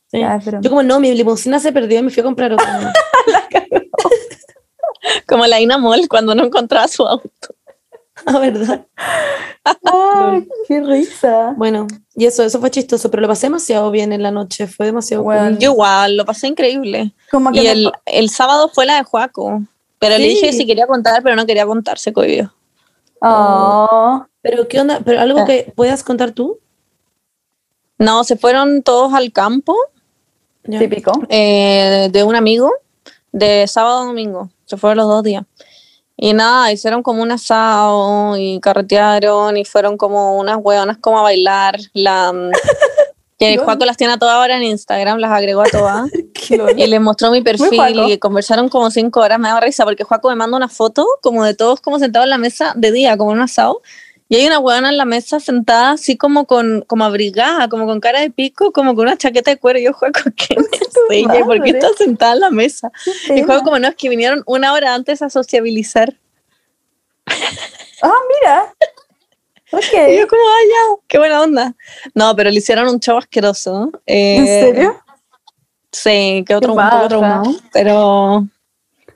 Sí. 0.09 0.21
ya, 0.21 0.39
pero 0.45 0.61
Yo 0.61 0.69
como 0.69 0.83
no, 0.83 1.01
mi 1.01 1.11
limusina 1.15 1.59
se 1.59 1.73
perdió 1.73 2.01
y 2.01 2.03
me 2.03 2.11
fui 2.11 2.21
a 2.21 2.25
comprar 2.25 2.53
otra. 2.53 2.93
Como 5.27 5.47
la 5.47 5.59
Ina 5.61 5.79
Mall 5.79 6.07
cuando 6.09 6.35
no 6.35 6.45
encontraba 6.45 6.87
su 6.89 7.07
auto. 7.07 7.31
Ah, 8.27 8.39
¿verdad? 8.39 8.87
Ay, 9.65 10.49
qué 10.69 10.81
risa. 10.81 11.55
Bueno, 11.57 11.87
y 12.15 12.25
eso, 12.27 12.43
eso 12.43 12.59
fue 12.61 12.71
chistoso, 12.71 13.11
pero 13.11 13.21
lo 13.23 13.29
pasé 13.29 13.47
demasiado 13.47 13.91
bien 13.91 14.13
en 14.13 14.23
la 14.23 14.31
noche, 14.31 14.67
fue 14.67 14.87
demasiado 14.87 15.23
Bueno, 15.23 15.49
cool. 15.51 15.59
Yo 15.59 15.73
igual, 15.73 16.17
lo 16.17 16.25
pasé 16.25 16.47
increíble. 16.49 17.13
Como 17.31 17.51
que 17.53 17.63
Y 17.63 17.67
el, 17.67 17.93
el 18.07 18.31
sábado 18.31 18.69
fue 18.73 18.87
la 18.87 18.97
de 18.97 19.03
Juaco. 19.05 19.63
Pero 19.99 20.19
le 20.19 20.25
dije 20.29 20.53
si 20.53 20.67
quería 20.67 20.87
contar, 20.87 21.23
pero 21.23 21.35
no 21.37 21.47
quería 21.47 21.67
contar, 21.67 21.99
se 21.99 22.13
cohibió. 22.13 22.53
Oh, 23.21 24.25
Pero 24.43 24.69
qué 24.69 24.81
onda, 24.81 25.01
pero 25.05 25.21
algo 25.21 25.41
Ah. 25.41 25.45
que 25.47 25.73
puedas 25.75 26.03
contar 26.05 26.33
tú. 26.33 26.59
No, 27.99 28.25
se 28.25 28.37
fueron 28.37 28.83
todos 28.83 29.15
al 29.15 29.33
campo 29.33 29.75
típico. 30.63 31.13
eh, 31.29 32.09
de 32.13 32.25
un 32.25 32.37
amigo 32.37 32.71
de 33.33 33.67
sábado 33.67 34.03
a 34.03 34.05
domingo. 34.07 34.51
Se 34.67 34.77
fueron 34.77 34.99
los 34.99 35.09
dos 35.09 35.23
días. 35.23 35.45
Y 36.17 36.33
nada, 36.33 36.71
hicieron 36.71 37.03
como 37.03 37.23
un 37.23 37.33
asado 37.33 38.37
y 38.37 38.61
carretearon 38.61 39.57
y 39.57 39.65
fueron 39.65 39.97
como 39.97 40.39
unas 40.39 40.59
hueonas 40.61 40.99
como 40.99 41.19
a 41.19 41.23
bailar. 41.23 41.79
La, 41.93 42.33
mm, 42.33 42.51
que. 43.39 43.59
Juaco 43.59 43.85
las 43.85 43.97
tiene 43.97 44.13
a 44.13 44.19
todas 44.19 44.37
ahora 44.37 44.57
en 44.57 44.63
Instagram, 44.63 45.19
las 45.19 45.33
agregó 45.33 45.63
a 45.63 45.67
todas. 45.71 46.11
Y 46.77 46.87
les 46.87 47.01
mostró 47.01 47.31
mi 47.31 47.41
perfil 47.41 48.03
y 48.07 48.19
conversaron 48.19 48.69
como 48.69 48.91
cinco 48.91 49.21
horas. 49.21 49.39
Me 49.39 49.49
daba 49.49 49.61
risa 49.61 49.85
porque 49.85 50.05
Juaco 50.05 50.29
me 50.29 50.35
manda 50.35 50.59
una 50.59 50.69
foto 50.69 51.07
como 51.23 51.43
de 51.43 51.55
todos 51.55 51.81
como 51.81 51.99
sentados 51.99 52.25
en 52.25 52.31
la 52.31 52.39
mesa 52.39 52.75
de 52.77 52.93
día, 52.93 53.17
como 53.17 53.31
en 53.31 53.39
un 53.39 53.45
asado. 53.45 53.81
Y 54.29 54.37
hay 54.37 54.47
una 54.47 54.59
huevona 54.59 54.89
en 54.89 54.97
la 54.97 55.05
mesa 55.05 55.39
sentada 55.39 55.91
así 55.93 56.17
como 56.17 56.47
con 56.47 56.83
como 56.87 57.05
abrigada, 57.05 57.69
como 57.69 57.87
con 57.87 58.01
cara 58.01 58.21
de 58.21 58.31
pico, 58.31 58.73
como 58.73 58.95
con 58.95 59.07
una 59.07 59.19
chaqueta 59.19 59.51
de 59.51 59.59
cuero. 59.59 59.79
Y 59.79 59.85
yo, 59.85 59.93
¿qué 60.37 60.55
es 60.57 60.99
ella? 61.11 61.45
¿Por 61.45 61.63
qué 61.63 61.71
está 61.71 61.89
sentada 61.99 62.33
en 62.33 62.41
la 62.41 62.51
mesa? 62.51 62.91
Y. 63.35 63.43
Juaco, 63.43 63.65
como 63.65 63.79
no, 63.79 63.89
es 63.89 63.95
que 63.97 64.09
vinieron 64.09 64.43
una 64.47 64.73
hora 64.73 64.95
antes 64.95 65.21
a 65.23 65.29
sociabilizar. 65.31 66.15
Ah, 68.03 68.13
mira. 68.41 68.75
Y 69.73 69.77
Ok. 69.77 69.83
yo 70.21 70.29
como, 70.29 70.41
vaya, 70.43 71.01
qué 71.09 71.19
buena 71.19 71.43
onda. 71.43 71.75
No, 72.15 72.37
pero 72.37 72.49
le 72.49 72.59
hicieron 72.59 72.87
un 72.87 73.01
show 73.01 73.19
asqueroso. 73.19 73.91
Eh, 74.07 74.37
¿En 74.37 74.47
serio? 74.47 75.03
Sí, 75.91 76.45
que 76.47 76.55
otro 76.55 76.73
un 76.73 76.77
baja. 76.77 76.91
poco 76.97 77.09
traumado, 77.09 77.55
pero, 77.73 78.47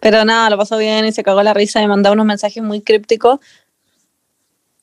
pero 0.01 0.25
nada, 0.25 0.51
lo 0.51 0.59
pasó 0.59 0.77
bien 0.77 1.05
y 1.05 1.13
se 1.13 1.23
cagó 1.23 1.45
la 1.45 1.55
risa 1.55 1.81
y 1.81 1.87
mandaba 1.87 2.15
unos 2.15 2.27
mensajes 2.27 2.61
muy 2.61 2.81
crípticos. 2.81 3.39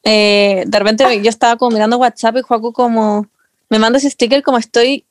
Eh, 0.06 0.64
de 0.68 0.80
repente 0.80 1.22
yo 1.22 1.30
estaba 1.30 1.58
como 1.58 1.72
mirando 1.72 1.98
WhatsApp 1.98 2.38
y 2.38 2.42
Juaco 2.44 2.72
como 2.72 3.28
me 3.70 3.80
manda 3.80 3.98
ese 3.98 4.10
sticker 4.12 4.44
como 4.44 4.60
estoy 4.60 5.04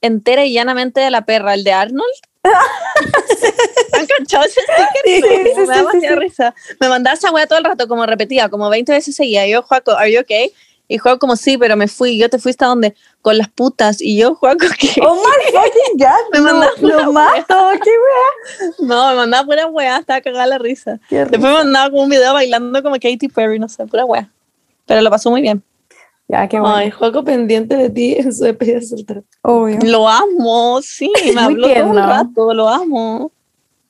entera 0.00 0.44
y 0.44 0.52
llanamente 0.52 1.00
de 1.00 1.10
la 1.10 1.24
perra, 1.24 1.54
el 1.54 1.64
de 1.64 1.72
Arnold. 1.72 2.14
¿Han 3.92 4.06
cachado 4.06 4.44
ese 4.44 4.60
sticker? 4.60 5.54
Sí, 5.54 5.60
me 5.60 5.66
da 5.66 5.76
demasiada 5.76 6.16
risa. 6.16 6.54
Me 6.80 6.88
mandaba 6.88 7.14
esa 7.14 7.30
wea 7.30 7.46
todo 7.46 7.58
el 7.58 7.64
rato, 7.64 7.88
como 7.88 8.04
repetía, 8.06 8.48
como 8.48 8.68
20 8.68 8.92
veces 8.92 9.14
seguía. 9.14 9.46
Yo, 9.46 9.62
Juaco, 9.62 9.92
¿are 9.92 10.12
you 10.12 10.20
okay? 10.20 10.52
Y 10.88 10.98
Juaco 10.98 11.20
como, 11.20 11.36
sí, 11.36 11.56
pero 11.56 11.76
me 11.76 11.88
fui. 11.88 12.18
Yo 12.18 12.28
te 12.28 12.38
fuiste 12.38 12.64
a 12.64 12.68
dónde? 12.68 12.94
Con 13.26 13.38
las 13.38 13.48
putas. 13.48 14.00
Y 14.00 14.16
yo, 14.16 14.36
Juaco, 14.36 14.66
¿qué? 14.78 15.00
Oh 15.04 15.16
my 15.16 15.22
fucking 15.52 15.98
god. 15.98 16.30
Me 16.32 16.38
lo, 16.38 16.44
mandaste 16.44 16.80
lo 16.86 16.96
una 17.10 17.10
mato. 17.10 17.70
Qué 17.82 17.90
wea. 17.90 18.70
No, 18.86 19.10
me 19.10 19.16
mandaba 19.16 19.44
pura 19.44 19.66
weá, 19.66 19.98
estaba 19.98 20.20
cagada 20.20 20.46
la 20.46 20.58
risa. 20.58 21.00
Qué 21.08 21.16
Después 21.24 21.40
me 21.42 21.50
mandaba 21.52 21.90
como 21.90 22.04
un 22.04 22.08
video 22.08 22.32
bailando 22.34 22.80
como 22.84 22.94
Katy 22.94 23.26
Perry, 23.34 23.58
no 23.58 23.68
sé, 23.68 23.84
pura 23.88 24.04
weá. 24.04 24.30
Pero 24.86 25.00
lo 25.00 25.10
pasó 25.10 25.28
muy 25.32 25.42
bien. 25.42 25.60
Ya, 26.28 26.46
qué 26.46 26.60
bueno. 26.60 26.76
Ay, 26.76 26.92
Juaco 26.92 27.24
pendiente 27.24 27.76
de 27.76 27.90
ti 27.90 28.14
en 28.14 28.32
su 28.32 28.44
despedida. 28.44 28.78
Obvio. 29.42 29.78
Lo 29.82 30.08
amo, 30.08 30.80
sí, 30.80 31.10
me 31.24 31.32
Muy 31.32 31.42
habló 31.42 31.62
todo 31.66 31.72
tierno. 31.74 31.98
el 31.98 32.06
rato, 32.08 32.54
lo 32.54 32.68
amo. 32.68 33.32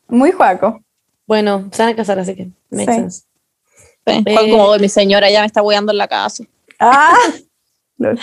Muy 0.09 0.33
juaco. 0.33 0.81
Bueno, 1.27 1.69
se 1.73 1.83
van 1.83 1.93
a 1.93 1.97
casar, 1.97 2.19
así 2.19 2.35
que 2.35 2.49
makes 2.71 2.91
Sí. 2.91 2.99
sense. 3.01 3.21
Sí, 4.07 4.23
Eh. 4.25 4.33
Juan 4.33 4.51
como, 4.51 4.65
"Oh, 4.65 4.79
mi 4.79 4.89
señora 4.89 5.29
ya 5.29 5.41
me 5.41 5.47
está 5.47 5.61
weando 5.63 5.93
en 5.93 5.99
la 5.99 6.09
casa. 6.09 6.43
Ah. 6.81 7.13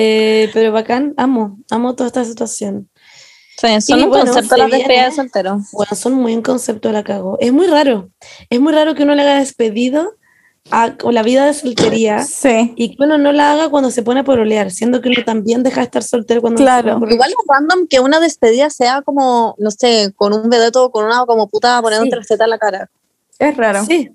Eh, 0.00 0.48
pero 0.54 0.70
bacán, 0.72 1.14
amo, 1.16 1.58
amo 1.70 1.94
toda 1.96 2.06
esta 2.06 2.24
situación. 2.24 2.88
Sí, 3.60 3.80
son 3.80 3.98
Y 3.98 4.02
un 4.04 4.08
bueno, 4.10 4.24
concepto 4.26 4.56
las 4.56 4.70
despedidas 4.70 5.10
de 5.10 5.16
soltero. 5.16 5.58
Bueno, 5.72 5.96
son 5.96 6.12
muy 6.14 6.32
en 6.32 6.42
concepto 6.42 6.92
la 6.92 7.02
cago. 7.02 7.36
Es 7.40 7.52
muy 7.52 7.66
raro. 7.66 8.08
Es 8.50 8.60
muy 8.60 8.72
raro 8.72 8.94
que 8.94 9.02
uno 9.02 9.16
le 9.16 9.22
haga 9.22 9.38
despedido 9.40 10.14
a 10.70 10.96
con 10.96 11.14
la 11.14 11.22
vida 11.22 11.46
de 11.46 11.54
soltería 11.54 12.22
Sí. 12.22 12.74
y 12.76 12.94
que 12.94 13.02
uno 13.02 13.16
no 13.18 13.32
la 13.32 13.52
haga 13.52 13.68
cuando 13.70 13.90
se 13.90 14.02
pone 14.02 14.20
a 14.20 14.24
porolear, 14.24 14.70
siendo 14.70 15.00
que 15.00 15.08
uno 15.08 15.24
también 15.24 15.62
deja 15.64 15.80
de 15.80 15.84
estar 15.86 16.02
soltero 16.04 16.40
cuando 16.42 16.58
Claro. 16.62 16.76
se 16.76 16.82
pone 16.82 16.92
a 16.92 16.98
porolear. 17.00 17.14
Igual 17.14 17.30
es 17.30 17.36
random 17.48 17.86
que 17.88 18.00
una 18.00 18.20
despedida 18.20 18.70
sea 18.70 19.02
como, 19.02 19.56
no 19.58 19.70
sé, 19.72 20.12
con 20.14 20.32
un 20.34 20.48
vedeto, 20.50 20.90
con 20.92 21.04
una 21.06 21.24
como 21.26 21.48
puta 21.48 21.80
poniéndote 21.82 22.10
Sí. 22.10 22.16
la 22.20 22.24
teta 22.26 22.44
en 22.44 22.50
la 22.50 22.58
cara. 22.58 22.90
Es 23.40 23.56
raro. 23.56 23.84
Sí, 23.84 24.10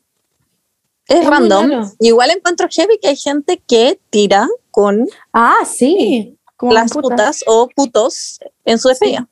Es, 1.08 1.20
Es 1.22 1.28
random. 1.28 1.70
raro. 1.70 1.92
Igual 2.00 2.32
encuentro 2.32 2.68
heavy 2.72 2.98
que 3.02 3.10
hay 3.10 3.18
gente 3.18 3.62
que 3.68 4.00
tira 4.10 4.48
con 4.74 5.08
Ah, 5.32 5.60
sí. 5.66 6.38
Como 6.58 6.74
las 6.74 6.92
puta. 6.92 7.10
putas 7.10 7.44
o 7.48 7.70
putos 7.76 8.40
en 8.66 8.80
su 8.80 8.90
despedida. 8.90 9.30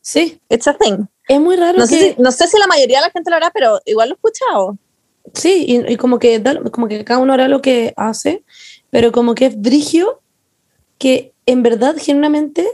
sí. 0.00 0.40
It's 0.48 0.66
a 0.68 0.74
thing. 0.74 1.06
Es 1.28 1.40
muy 1.40 1.56
raro 1.56 1.78
No 1.78 1.86
que... 1.86 1.98
sé, 1.98 2.14
si, 2.14 2.22
no 2.22 2.30
sé 2.30 2.46
si 2.46 2.58
la 2.58 2.66
mayoría 2.66 3.00
de 3.00 3.06
la 3.06 3.10
gente 3.10 3.30
lo 3.30 3.36
hará, 3.36 3.50
pero 3.50 3.80
igual 3.84 4.10
lo 4.10 4.14
he 4.14 4.16
escuchado. 4.16 4.78
Sí, 5.32 5.64
y, 5.66 5.92
y 5.92 5.96
como, 5.96 6.18
que 6.18 6.42
como 6.70 6.86
que 6.86 7.04
cada 7.04 7.18
uno 7.20 7.32
hará 7.32 7.48
lo 7.48 7.60
que 7.62 7.92
hace, 7.96 8.44
pero 8.90 9.10
como 9.10 9.34
que 9.34 9.46
es 9.46 9.60
brigio 9.60 10.20
que 10.98 11.32
en 11.46 11.62
verdad, 11.62 11.96
genuinamente, 11.98 12.66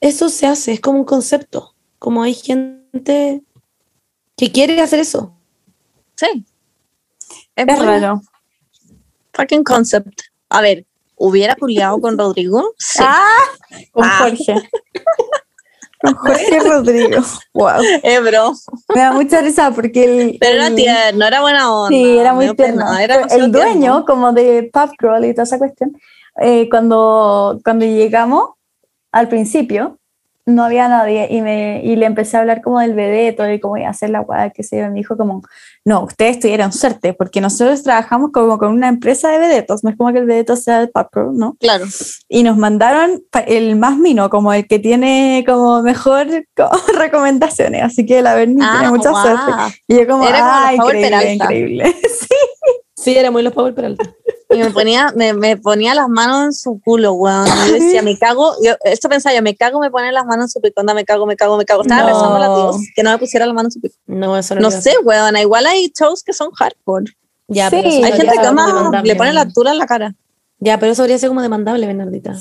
eso 0.00 0.28
se 0.28 0.46
hace, 0.46 0.72
es 0.72 0.80
como 0.80 0.98
un 1.00 1.04
concepto. 1.04 1.74
Como 1.98 2.22
hay 2.22 2.34
gente 2.34 3.42
que 4.36 4.50
quiere 4.52 4.80
hacer 4.80 5.00
eso. 5.00 5.36
Sí. 6.16 6.44
Es, 7.54 7.66
raro. 7.66 8.22
Fucking 9.34 9.64
concept. 9.64 10.22
A 10.48 10.60
ver, 10.62 10.86
¿hubiera 11.20 11.54
culiado 11.54 12.00
con 12.00 12.18
Rodrigo? 12.18 12.72
Sí. 12.78 13.02
Ah, 13.06 13.44
con 13.92 14.04
Ah. 14.04 14.18
Jorge. 14.20 14.54
con 16.02 16.14
Jorge 16.14 16.60
Rodrigo. 16.60 17.22
Wow. 17.54 17.82
Eh, 18.02 18.18
bro. 18.20 18.52
Me 18.94 19.00
da 19.02 19.12
mucha 19.12 19.40
risa 19.42 19.70
porque 19.70 20.04
el. 20.04 20.38
Pero 20.40 20.54
era 20.64 20.74
tierno, 20.74 21.26
era 21.26 21.40
buena 21.42 21.72
onda. 21.72 21.88
Sí, 21.90 22.18
era 22.18 22.32
muy 22.32 22.46
pena, 22.54 22.86
tierno. 22.86 22.98
era 22.98 23.14
el 23.36 23.52
dueño, 23.52 23.80
tierno. 23.80 24.04
como 24.06 24.32
de 24.32 24.70
Pub 24.72 24.90
Crawl 24.98 25.24
y 25.26 25.34
toda 25.34 25.44
esa 25.44 25.58
cuestión, 25.58 25.92
eh, 26.40 26.68
cuando, 26.70 27.60
cuando 27.62 27.84
llegamos, 27.84 28.50
al 29.12 29.28
principio, 29.28 29.98
no 30.54 30.64
había 30.64 30.88
nadie 30.88 31.28
y, 31.30 31.40
me, 31.40 31.80
y 31.84 31.96
le 31.96 32.06
empecé 32.06 32.36
a 32.36 32.40
hablar 32.40 32.62
como 32.62 32.80
del 32.80 32.94
vedeto 32.94 33.48
y 33.50 33.60
cómo 33.60 33.76
iba 33.76 33.88
a 33.88 33.90
hacer 33.90 34.10
la 34.10 34.20
guada 34.20 34.50
que 34.50 34.62
se 34.62 34.78
iba. 34.78 34.88
Me 34.88 34.96
dijo 34.96 35.16
como, 35.16 35.42
no, 35.84 36.04
ustedes 36.04 36.38
tuvieron 36.40 36.72
suerte 36.72 37.12
porque 37.14 37.40
nosotros 37.40 37.82
trabajamos 37.82 38.30
como 38.32 38.58
con 38.58 38.72
una 38.72 38.88
empresa 38.88 39.30
de 39.30 39.38
vedetos, 39.38 39.82
no 39.84 39.90
es 39.90 39.96
como 39.96 40.12
que 40.12 40.18
el 40.18 40.26
vedeto 40.26 40.56
sea 40.56 40.82
el 40.82 40.90
Crawl, 40.90 41.36
¿no? 41.36 41.56
Claro. 41.58 41.86
y 42.28 42.42
nos 42.42 42.56
mandaron 42.56 43.22
el 43.46 43.76
más 43.76 43.96
mino, 43.96 44.30
como 44.30 44.52
el 44.52 44.66
que 44.66 44.78
tiene 44.78 45.44
como 45.46 45.82
mejor 45.82 46.26
como 46.56 46.70
recomendaciones, 46.98 47.82
así 47.82 48.04
que 48.04 48.22
la 48.22 48.34
Berni 48.34 48.56
tiene 48.60 48.90
mucha 48.90 49.10
guau. 49.10 49.22
suerte. 49.24 49.78
Y 49.88 49.96
yo 49.96 50.06
como, 50.06 50.24
Era 50.28 50.38
como 50.40 50.50
ah, 50.52 50.74
increíble, 50.74 51.08
Peralta". 51.08 51.32
increíble. 51.32 51.96
Sí. 52.20 52.36
Sí, 52.96 53.16
era 53.16 53.30
muy 53.30 53.42
los 53.42 53.54
Power 53.54 53.74
Peralta. 53.74 54.04
Y 54.52 54.58
me 54.58 54.70
ponía, 54.70 55.12
me, 55.14 55.32
me 55.32 55.56
ponía 55.56 55.94
las 55.94 56.08
manos 56.08 56.44
en 56.44 56.52
su 56.52 56.80
culo, 56.84 57.12
weón. 57.12 57.46
Y 57.46 57.68
yo 57.68 57.72
decía, 57.74 58.02
me 58.02 58.18
cago. 58.18 58.54
Yo, 58.62 58.72
esto 58.84 59.08
pensaba 59.08 59.34
yo, 59.34 59.42
me 59.42 59.54
cago, 59.56 59.78
me 59.80 59.90
pone 59.90 60.10
las 60.12 60.26
manos 60.26 60.46
en 60.46 60.48
su 60.50 60.60
pico. 60.60 60.80
Onda, 60.80 60.92
me 60.92 61.04
cago, 61.04 61.24
me 61.26 61.36
cago, 61.36 61.56
me 61.56 61.64
cago. 61.64 61.82
Estaba 61.82 62.02
No. 62.02 62.08
rezando 62.08 62.36
a 62.36 62.56
Dios 62.72 62.76
que 62.94 63.02
no 63.04 63.10
me 63.12 63.18
pusiera 63.18 63.46
las 63.46 63.54
manos 63.54 63.76
en 63.76 63.80
su 63.80 63.80
pico. 63.80 63.94
No, 64.06 64.36
eso 64.36 64.54
no, 64.56 64.60
No 64.62 64.70
sé, 64.70 64.92
weón. 65.04 65.36
Igual 65.36 65.66
hay 65.66 65.92
shows 65.96 66.22
que 66.24 66.32
son 66.32 66.50
hardcore. 66.50 67.12
Ya, 67.46 67.70
Sí, 67.70 67.76
pero 67.76 67.88
Hay 67.88 68.00
ya, 68.00 68.06
gente 68.16 68.32
que 68.36 68.42
demandable. 68.46 69.02
le 69.04 69.16
pone 69.16 69.32
la 69.32 69.48
tula 69.48 69.70
en 69.72 69.78
la 69.78 69.86
cara. 69.86 70.14
Ya, 70.58 70.78
pero 70.78 70.92
eso 70.92 71.02
habría 71.02 71.18
sido 71.18 71.30
como 71.30 71.42
demandable, 71.42 71.86
Bernardita. 71.86 72.34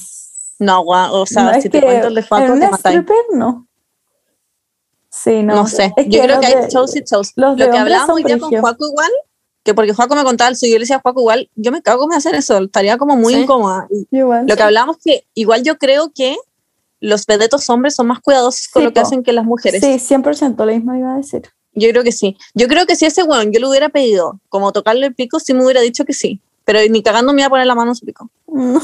No, 0.60 0.82
weón. 0.82 1.10
O 1.14 1.26
sea, 1.26 1.44
No, 1.44 1.62
si 1.62 1.70
te 1.70 1.82
cuento 1.82 2.08
el 2.08 2.16
de 2.16 2.22
en 2.22 2.28
Faco, 2.28 2.54
te 2.54 2.70
matáis. 2.70 2.78
stripper, 2.98 3.16
no. 3.36 3.68
Sí, 5.12 5.42
no. 5.44 5.56
No, 5.56 5.68
sé. 5.68 5.92
Es 5.98 6.08
yo 6.08 6.22
creo 6.22 6.40
que 6.40 6.46
hay 6.48 6.56
de- 6.56 6.68
shows 6.70 6.96
y 6.96 7.02
shows. 7.02 7.34
los 7.36 7.58
Lo 7.58 7.70
que 7.72 7.78
hablábamos 7.78 8.18
día 8.24 8.38
con. 8.40 8.50
Juaco 8.52 8.88
igual, 8.88 9.12
que 9.64 9.74
porque 9.74 9.94
Juaco 9.94 10.16
me 10.16 10.24
contaba 10.24 10.50
el 10.50 10.56
suyo, 10.56 10.72
yo 10.74 10.78
le 10.80 10.84
decía 10.84 10.98
a 10.98 11.02
Juaco 11.02 11.20
igual, 11.22 11.50
yo 11.56 11.72
me 11.72 11.82
cago 11.82 12.06
en 12.06 12.14
hacer 12.18 12.34
eso, 12.36 12.58
estaría 12.60 12.98
como 12.98 13.16
muy 13.16 13.34
Sí. 13.34 13.42
incómoda. 13.42 13.88
Igual. 14.12 14.46
Lo 14.48 14.56
que 14.56 14.64
hablábamos 14.64 14.98
que 15.04 15.26
igual 15.34 15.64
yo 15.64 15.78
creo 15.78 16.12
que 16.14 16.36
los 17.02 17.26
vedetos 17.26 17.70
hombres 17.70 17.96
son 17.96 18.08
más 18.08 18.20
cuidadosos 18.20 18.68
con 18.70 18.82
Sí, 18.82 18.86
lo 18.86 18.94
que 18.94 19.02
po. 19.02 19.08
hacen 19.08 19.24
que 19.24 19.32
las 19.34 19.46
mujeres. 19.46 19.82
Sí, 19.84 20.00
100% 20.00 20.66
lo 20.66 20.72
mismo 20.74 20.96
iba 20.96 21.14
a 21.14 21.18
decir. 21.18 21.44
Yo 21.74 21.88
creo 21.90 22.04
que 22.04 22.12
sí. 22.12 22.36
Yo 22.56 22.68
creo 22.68 22.86
que 22.86 22.96
si 22.96 23.06
ese 23.06 23.24
weón 23.24 23.52
yo 23.54 23.60
le 23.60 23.68
hubiera 23.68 23.90
pedido 23.90 24.40
como 24.50 24.72
tocarle 24.72 25.06
el 25.08 25.16
pico, 25.16 25.40
sí 25.40 25.54
me 25.54 25.64
hubiera 25.64 25.82
dicho 25.82 26.04
que 26.04 26.14
sí. 26.14 26.42
Pero 26.66 26.80
ni 26.90 27.02
cagando 27.04 27.32
me 27.34 27.42
iba 27.42 27.48
a 27.48 27.50
poner 27.50 27.68
la 27.68 27.76
mano 27.76 27.92
en 27.92 27.96
su 27.96 28.06
pico. 28.06 28.30
No, 28.48 28.82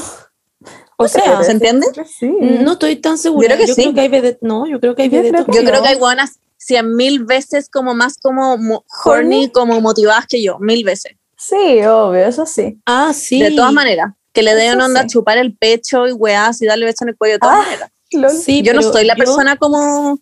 O 0.96 1.08
sea, 1.08 1.42
¿se 1.44 1.50
entiende? 1.52 1.86
sí. 2.18 2.30
no 2.62 2.72
estoy 2.72 2.96
tan 2.96 3.18
segura. 3.18 3.48
Yo 3.50 3.54
creo 3.64 3.66
que 3.76 3.82
sí. 3.82 3.92
que 3.94 4.00
hay 4.00 4.08
vedet- 4.08 4.38
no, 4.40 4.66
yo 4.66 4.80
creo 4.80 4.94
que 4.94 5.02
hay 5.02 5.10
Yo 5.10 5.18
creo 5.20 5.32
vedetos. 5.32 5.54
Yo 5.54 5.62
No. 5.62 5.68
creo 5.70 5.82
que 5.82 5.88
hay 5.88 5.96
buenas 5.98 6.38
cien 6.56 6.94
mil 6.96 7.24
veces 7.24 7.68
como 7.68 7.94
más 7.94 8.16
como 8.18 8.56
mo- 8.58 8.84
¿Horny? 9.04 9.50
como 9.50 9.80
motivadas 9.80 10.26
que 10.26 10.42
yo, 10.42 10.58
mil 10.58 10.84
veces. 10.84 11.12
Sí, 11.36 11.80
obvio, 11.84 12.26
eso 12.26 12.46
sí. 12.46 12.78
Ah, 12.86 13.12
sí. 13.14 13.40
De 13.42 13.50
todas 13.52 13.72
maneras. 13.72 14.12
Que 14.32 14.42
le 14.42 14.54
den 14.54 14.80
onda 14.80 15.02
sí. 15.02 15.08
chupar 15.08 15.38
el 15.38 15.56
pecho 15.56 16.06
y 16.06 16.12
weás 16.12 16.60
y 16.62 16.66
darle 16.66 16.86
beso 16.86 17.04
en 17.04 17.10
el 17.10 17.16
cuello 17.16 17.34
de 17.34 17.38
todas 17.40 17.56
Ah, 17.56 17.62
maneras. 17.64 17.90
Lol. 18.12 18.30
Sí, 18.30 18.62
Yo 18.62 18.72
no 18.74 18.82
soy 18.82 19.04
la 19.04 19.14
yo- 19.14 19.18
persona 19.24 19.56
como. 19.56 20.18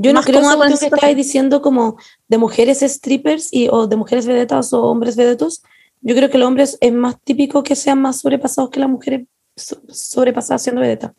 Yo 0.00 0.12
no 0.12 0.22
creo 0.22 0.42
que 0.68 0.74
estáis 0.86 1.16
diciendo 1.16 1.60
como 1.60 1.96
de 2.28 2.38
mujeres 2.38 2.80
strippers 2.80 3.48
y, 3.52 3.68
o 3.68 3.86
de 3.88 3.96
mujeres 3.96 4.26
vedetas 4.26 4.72
o 4.72 4.82
hombres 4.84 5.16
vedetos. 5.16 5.62
Yo 6.02 6.14
creo 6.14 6.30
que 6.30 6.38
los 6.38 6.46
hombres 6.46 6.78
es 6.80 6.92
más 6.92 7.20
típico 7.22 7.62
que 7.64 7.74
sean 7.74 8.00
más 8.00 8.20
sobrepasados 8.20 8.70
que 8.70 8.78
las 8.80 8.88
mujeres 8.88 9.26
so- 9.56 9.80
sobrepasadas 9.88 10.62
siendo 10.62 10.80
vedetas. 10.82 11.12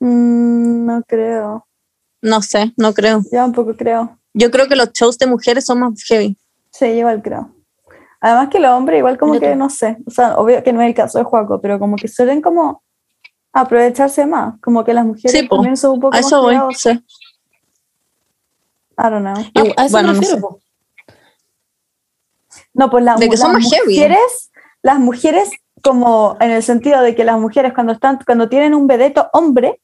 Mm, 0.00 0.86
no 0.86 1.02
creo. 1.06 1.66
No 2.24 2.40
sé, 2.40 2.72
no 2.78 2.94
creo. 2.94 3.20
Yo 3.24 3.30
tampoco 3.32 3.76
creo. 3.76 4.18
Yo 4.32 4.50
creo 4.50 4.66
que 4.66 4.76
los 4.76 4.90
shows 4.92 5.18
de 5.18 5.26
mujeres 5.26 5.66
son 5.66 5.80
más 5.80 6.02
heavy. 6.04 6.38
Sí, 6.70 6.86
igual 6.86 7.20
creo. 7.22 7.54
Además 8.18 8.48
que 8.48 8.58
los 8.58 8.70
hombres 8.72 8.98
igual 8.98 9.18
como 9.18 9.38
que, 9.38 9.54
no 9.54 9.68
sé, 9.68 9.98
o 10.06 10.10
sea, 10.10 10.36
obvio 10.38 10.62
que 10.64 10.72
no 10.72 10.80
es 10.80 10.88
el 10.88 10.94
caso 10.94 11.18
de 11.18 11.24
Juaco, 11.24 11.60
pero 11.60 11.78
como 11.78 11.96
que 11.96 12.08
suelen 12.08 12.40
como 12.40 12.82
aprovecharse 13.52 14.24
más, 14.24 14.58
como 14.62 14.82
que 14.84 14.94
las 14.94 15.04
mujeres 15.04 15.32
Sí, 15.32 15.46
también 15.46 15.76
son 15.76 15.92
un 15.92 16.00
poco 16.00 16.16
A 16.16 16.20
más 16.20 16.26
eso 16.26 16.40
voy. 16.40 16.56
sí. 16.74 16.88
I 18.96 19.02
don't 19.10 19.20
know. 19.20 19.34
Ah, 19.54 19.82
a 19.82 19.84
eso 19.84 19.92
bueno, 19.92 20.08
me 20.08 20.14
no 20.14 20.22
sé. 20.22 20.40
No, 22.72 22.90
pues 22.90 23.04
la- 23.04 23.16
De 23.16 23.28
que 23.28 23.36
son 23.36 23.52
las 23.52 23.70
heavy. 23.70 23.94
mujeres, 23.96 24.50
las 24.82 24.98
mujeres 24.98 25.50
como 25.82 26.38
en 26.40 26.50
el 26.52 26.62
sentido 26.62 27.02
de 27.02 27.14
que 27.14 27.24
las 27.24 27.38
mujeres 27.38 27.74
cuando 27.74 27.92
están, 27.92 28.18
cuando 28.24 28.48
tienen 28.48 28.74
un 28.74 28.86
vedeto 28.86 29.28
hombre, 29.34 29.82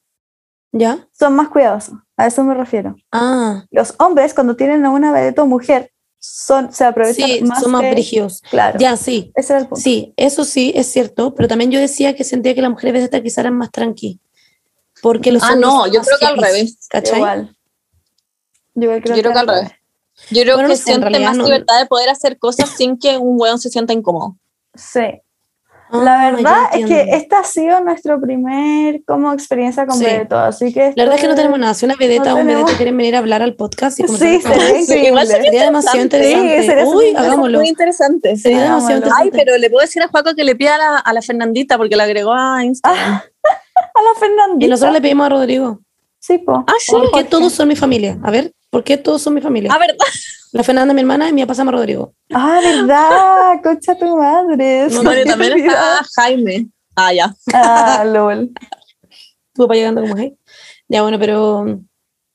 ¿Ya? 0.73 1.07
son 1.13 1.35
más 1.37 1.49
cuidadosas. 1.51 1.95
A 2.21 2.27
eso 2.27 2.45
me 2.45 2.55
refiero. 2.55 2.97
Ah, 3.13 3.65
Los 3.71 3.95
hombres 3.99 4.35
cuando 4.35 4.55
tienen 4.57 4.85
a 4.85 4.91
una 4.91 5.11
vedeto 5.13 5.47
mujer, 5.47 5.91
son, 6.19 6.71
se 6.73 6.85
aprovechan 6.85 7.29
sí, 7.31 7.41
más. 7.45 7.63
son 7.63 7.73
más 7.73 7.81
que- 7.81 7.91
brígidos. 7.93 8.43
Claro. 8.51 8.79
Ya, 8.79 8.97
sí. 8.97 9.33
Ese 9.35 9.55
era 9.55 9.61
el 9.63 9.69
punto. 9.69 9.81
Sí, 9.83 10.13
eso 10.17 10.45
sí 10.45 10.73
es 10.77 10.87
cierto, 10.93 11.35
pero 11.35 11.49
también 11.49 11.71
yo 11.71 11.81
decía 11.81 12.15
que 12.15 12.25
sentía 12.25 12.55
que 12.55 12.61
las 12.61 12.71
mujeres 12.71 12.93
vedetas 12.93 13.23
quizás 13.23 13.39
eran 13.39 13.57
más 13.57 13.71
tranqui. 13.71 14.21
Porque 15.01 15.33
los 15.33 15.43
Ah, 15.43 15.53
hombres 15.55 15.67
no, 15.71 15.87
yo 15.87 16.03
creo 16.03 16.19
que 16.19 16.27
al 16.27 16.37
revés. 16.37 16.87
¿Cachai? 16.91 17.17
Igual. 17.17 17.57
Yo 18.75 18.89
creo, 18.89 19.17
Yo 19.17 19.23
creo 19.23 19.33
que 19.33 19.39
al 19.39 19.47
revés. 19.49 19.71
Yo 20.31 20.43
creo 20.43 20.55
Bueno, 20.57 20.69
que 20.69 20.77
siente 20.77 21.21
más 21.21 21.37
no- 21.39 21.45
libertad 21.45 21.79
de 21.81 21.87
poder 21.87 22.11
hacer 22.11 22.39
cosas 22.39 22.69
sin 22.69 22.99
que 22.99 23.17
un 23.17 23.41
weón 23.41 23.59
se 23.59 23.71
sienta 23.71 23.95
incómodo. 23.95 24.37
Sí. 24.75 25.01
Ah, 25.93 25.99
La 26.05 26.31
verdad 26.31 26.57
es 26.73 26.87
que 26.87 27.01
esta 27.17 27.41
ha 27.41 27.45
sido 27.45 27.81
nuestro 27.81 28.21
primer 28.21 29.03
como 29.05 29.33
experiencia 29.33 29.87
con 29.87 29.99
Sí. 29.99 30.05
vedeto, 30.05 30.39
así 30.39 30.73
que... 30.73 30.93
La 30.97 31.05
verdad 31.05 31.17
es 31.17 31.21
que 31.23 31.29
no 31.29 31.35
tenemos 31.35 31.59
nada. 31.59 31.75
Si 31.75 31.85
una 31.85 31.97
vedeta 31.97 32.31
no 32.31 32.37
o 32.37 32.39
un 32.41 32.47
tenemos- 32.47 32.65
vedeto 32.65 32.77
quieren 32.77 32.97
venir 32.97 33.17
a 33.17 33.19
hablar 33.19 33.43
al 33.43 33.55
podcast 33.55 33.99
y 34.01 34.07
Sí, 34.09 34.17
sería 34.41 34.79
increíble. 34.81 35.09
Igual 35.09 35.27
sería 35.27 35.45
sería 35.45 35.65
demasiado 35.65 36.01
interesante. 36.03 36.61
Sí, 36.61 36.67
sería 36.67 36.85
Uy, 36.87 36.93
interesante. 36.93 37.19
hagámoslo. 37.19 37.59
Muy 37.59 37.69
interesante. 37.69 38.37
Sería 38.37 38.63
demasiado 38.63 38.97
interesante. 38.99 39.25
Ay, 39.25 39.31
pero 39.45 39.59
le 39.59 39.71
puedo 39.71 39.83
decir 39.83 40.03
a 40.03 40.09
Juaco 40.09 40.35
que 40.35 40.45
le 40.45 40.55
pida 40.57 40.75
a 40.75 40.79
la, 40.79 40.99
a 40.99 41.13
la 41.13 41.23
Fernandita 41.23 41.77
porque 41.77 41.97
la 41.97 42.05
agregó 42.05 42.33
a 42.33 42.65
Instagram. 42.65 43.21
A 43.93 44.03
la 44.03 44.21
Fernandita. 44.21 44.65
Y 44.67 44.69
nosotros 44.69 44.93
le 44.95 45.01
pedimos 45.01 45.27
a 45.27 45.29
Rodrigo. 45.31 45.81
Sí, 46.21 46.39
po. 46.39 46.65
Ah, 46.67 46.75
sí. 46.79 46.93
¿Por 46.93 47.03
qué 47.05 47.11
Jorge. 47.11 47.25
todos 47.31 47.53
son 47.53 47.67
mi 47.69 47.77
familia? 47.77 48.19
A 48.23 48.31
ver, 48.31 48.53
¿por 48.71 48.85
qué 48.85 48.97
todos 48.97 49.23
son 49.23 49.35
mi 49.35 49.41
familia? 49.41 49.73
Ah, 49.75 49.79
¿verdad? 49.79 49.97
La 50.53 50.63
Fernanda, 50.63 50.93
mi 50.95 51.01
hermana, 51.01 51.29
y 51.29 51.33
mi 51.33 51.43
papá 51.43 51.55
se 51.55 51.59
llama 51.61 51.73
Rodrigo. 51.73 52.15
Ah, 52.33 52.61
verdad, 52.63 53.61
concha 53.63 53.97
tu 53.99 54.17
madre. 54.17 54.89
No, 54.91 55.01
y 55.19 55.25
también 55.25 55.53
está 55.59 56.01
Jaime. 56.17 56.69
Ah, 56.95 57.13
ya. 57.13 57.35
Ah, 57.53 58.05
lol. 58.07 58.51
Tu 59.55 59.63
papá 59.63 59.75
llegando 59.75 60.01
como 60.03 60.17
hey. 60.17 60.37
Ya, 60.89 61.03
bueno, 61.03 61.19
pero 61.19 61.67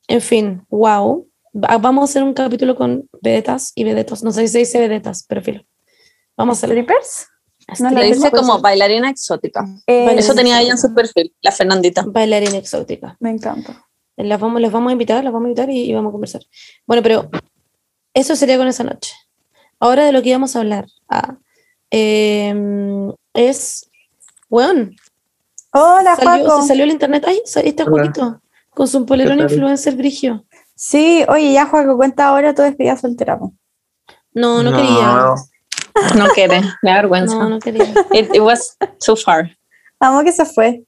en 0.08 0.21
fin, 0.21 0.65
wow. 0.69 1.28
Va- 1.56 1.78
Vamos 1.78 2.02
a 2.02 2.06
hacer 2.12 2.24
un 2.24 2.34
capítulo 2.34 2.76
con 2.76 3.08
vedetas 3.21 3.71
y 3.74 3.84
vedetos. 3.86 4.21
No 4.24 4.32
sé 4.32 4.41
si 4.41 4.48
se 4.50 4.60
dice 4.60 4.80
vedetas, 4.80 5.24
pero 5.28 5.41
filo. 5.41 5.62
Vamos 6.38 6.58
a 6.58 6.65
hacerlo. 6.65 6.76
¿Strippers? 6.76 7.28
No 7.80 7.89
Le 7.89 8.06
dice 8.06 8.32
como 8.32 8.60
bailarina 8.60 9.10
exótica. 9.10 9.65
Eh. 9.88 10.15
Eso 10.17 10.36
tenía 10.36 10.62
ella 10.62 10.71
en 10.71 10.78
su 10.78 10.93
perfil, 10.93 11.34
la 11.41 11.51
Fernandita. 11.51 12.04
Bailarina 12.06 12.58
exótica. 12.58 13.17
Me 13.19 13.32
encanta. 13.32 13.86
Las 14.17 14.39
vamos, 14.39 14.62
les 14.62 14.71
vamos 14.71 14.89
a 14.89 14.93
invitar, 14.93 15.23
las 15.23 15.34
vamos 15.34 15.47
a 15.47 15.49
invitar 15.49 15.69
y, 15.69 15.89
y 15.89 15.93
vamos 15.93 16.10
a 16.10 16.13
conversar. 16.13 16.41
Bueno, 16.86 17.01
pero 17.04 17.30
eso 18.13 18.36
sería 18.36 18.58
con 18.58 18.67
esa 18.67 18.84
noche. 18.84 19.13
Ahora 19.80 20.06
de 20.06 20.12
lo 20.12 20.21
que 20.21 20.30
íbamos 20.30 20.56
a 20.56 20.60
hablar 20.60 20.86
ah, 21.10 21.38
em, 21.89 23.12
es, 23.34 23.89
weón, 24.49 24.95
Hola, 25.71 26.15
salió, 26.15 26.45
Juaco. 26.45 26.62
se 26.62 26.67
salió 26.69 26.86
el 26.86 26.91
internet. 26.91 27.25
Ay, 27.28 27.41
está. 27.43 27.84
Juanito, 27.84 28.41
con 28.69 28.87
su 28.87 29.06
polerón 29.06 29.42
influencer 29.42 29.96
brigio. 29.96 30.46
Sí, 30.73 31.25
oye, 31.27 31.52
ya, 31.52 31.65
Juaco, 31.65 31.98
cuenta 31.98 32.27
ahora 32.27 32.56
tu 32.56 32.62
despedida 32.62 32.96
soltera. 32.96 33.37
po. 33.37 33.54
No, 34.33 34.63
no, 34.63 34.71
quería. 34.71 35.35
No 36.17 36.27
quiere, 36.29 36.62
me 36.81 36.91
da 36.91 36.98
vergüenza. 36.98 37.35
No, 37.35 37.50
no 37.50 37.60
quería. 37.60 37.85
It, 38.12 38.33
it 38.33 38.41
was 38.41 38.77
too 39.06 39.15
far. 39.15 39.50
Amo 40.00 40.23
que 40.23 40.31
se 40.31 40.46
fue. 40.46 40.83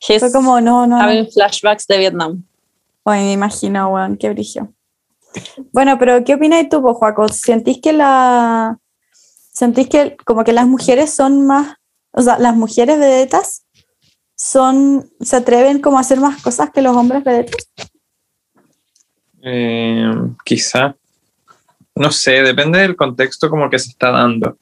He's 0.00 0.20
Fue 0.20 0.32
como, 0.32 0.60
no, 0.60 0.86
no. 0.86 0.96
no. 0.96 1.02
having 1.02 1.30
flashbacks 1.30 1.86
de 1.86 1.98
Vietnam. 1.98 2.44
Oye, 3.04 3.20
me 3.20 3.32
imagino, 3.32 3.88
weón, 3.88 4.16
qué 4.16 4.30
brillo. 4.30 4.68
Bueno, 5.72 5.98
pero 5.98 6.24
¿qué 6.24 6.34
opinas 6.34 6.68
tú, 6.68 6.82
po, 6.82 6.94
Juaco? 6.94 7.28
¿Sentís 7.28 7.80
que 7.80 7.92
la. 7.92 8.78
¿Sentís 9.52 9.88
que 9.88 10.16
como 10.24 10.44
que 10.44 10.52
las 10.52 10.66
mujeres 10.66 11.14
son 11.14 11.46
más. 11.46 11.76
O 12.12 12.22
sea, 12.22 12.38
las 12.38 12.56
mujeres 12.56 12.98
vedetas 12.98 13.66
son. 14.34 15.10
se 15.20 15.36
atreven 15.36 15.80
como 15.80 15.98
a 15.98 16.00
hacer 16.00 16.18
más 16.18 16.42
cosas 16.42 16.70
que 16.70 16.82
los 16.82 16.96
hombres 16.96 17.24
vedetos? 17.24 17.70
Eh, 19.42 20.12
quizá. 20.44 20.96
No 21.94 22.10
sé, 22.10 22.42
depende 22.42 22.78
del 22.80 22.96
contexto 22.96 23.50
como 23.50 23.68
que 23.68 23.78
se 23.78 23.90
está 23.90 24.10
dando. 24.10 24.56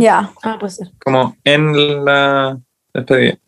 Ya. 0.00 0.32
Ah, 0.42 0.56
puede 0.58 0.72
ser. 0.72 0.90
como 1.04 1.36
en 1.44 2.04
la 2.04 2.58
despedida. 2.94 3.38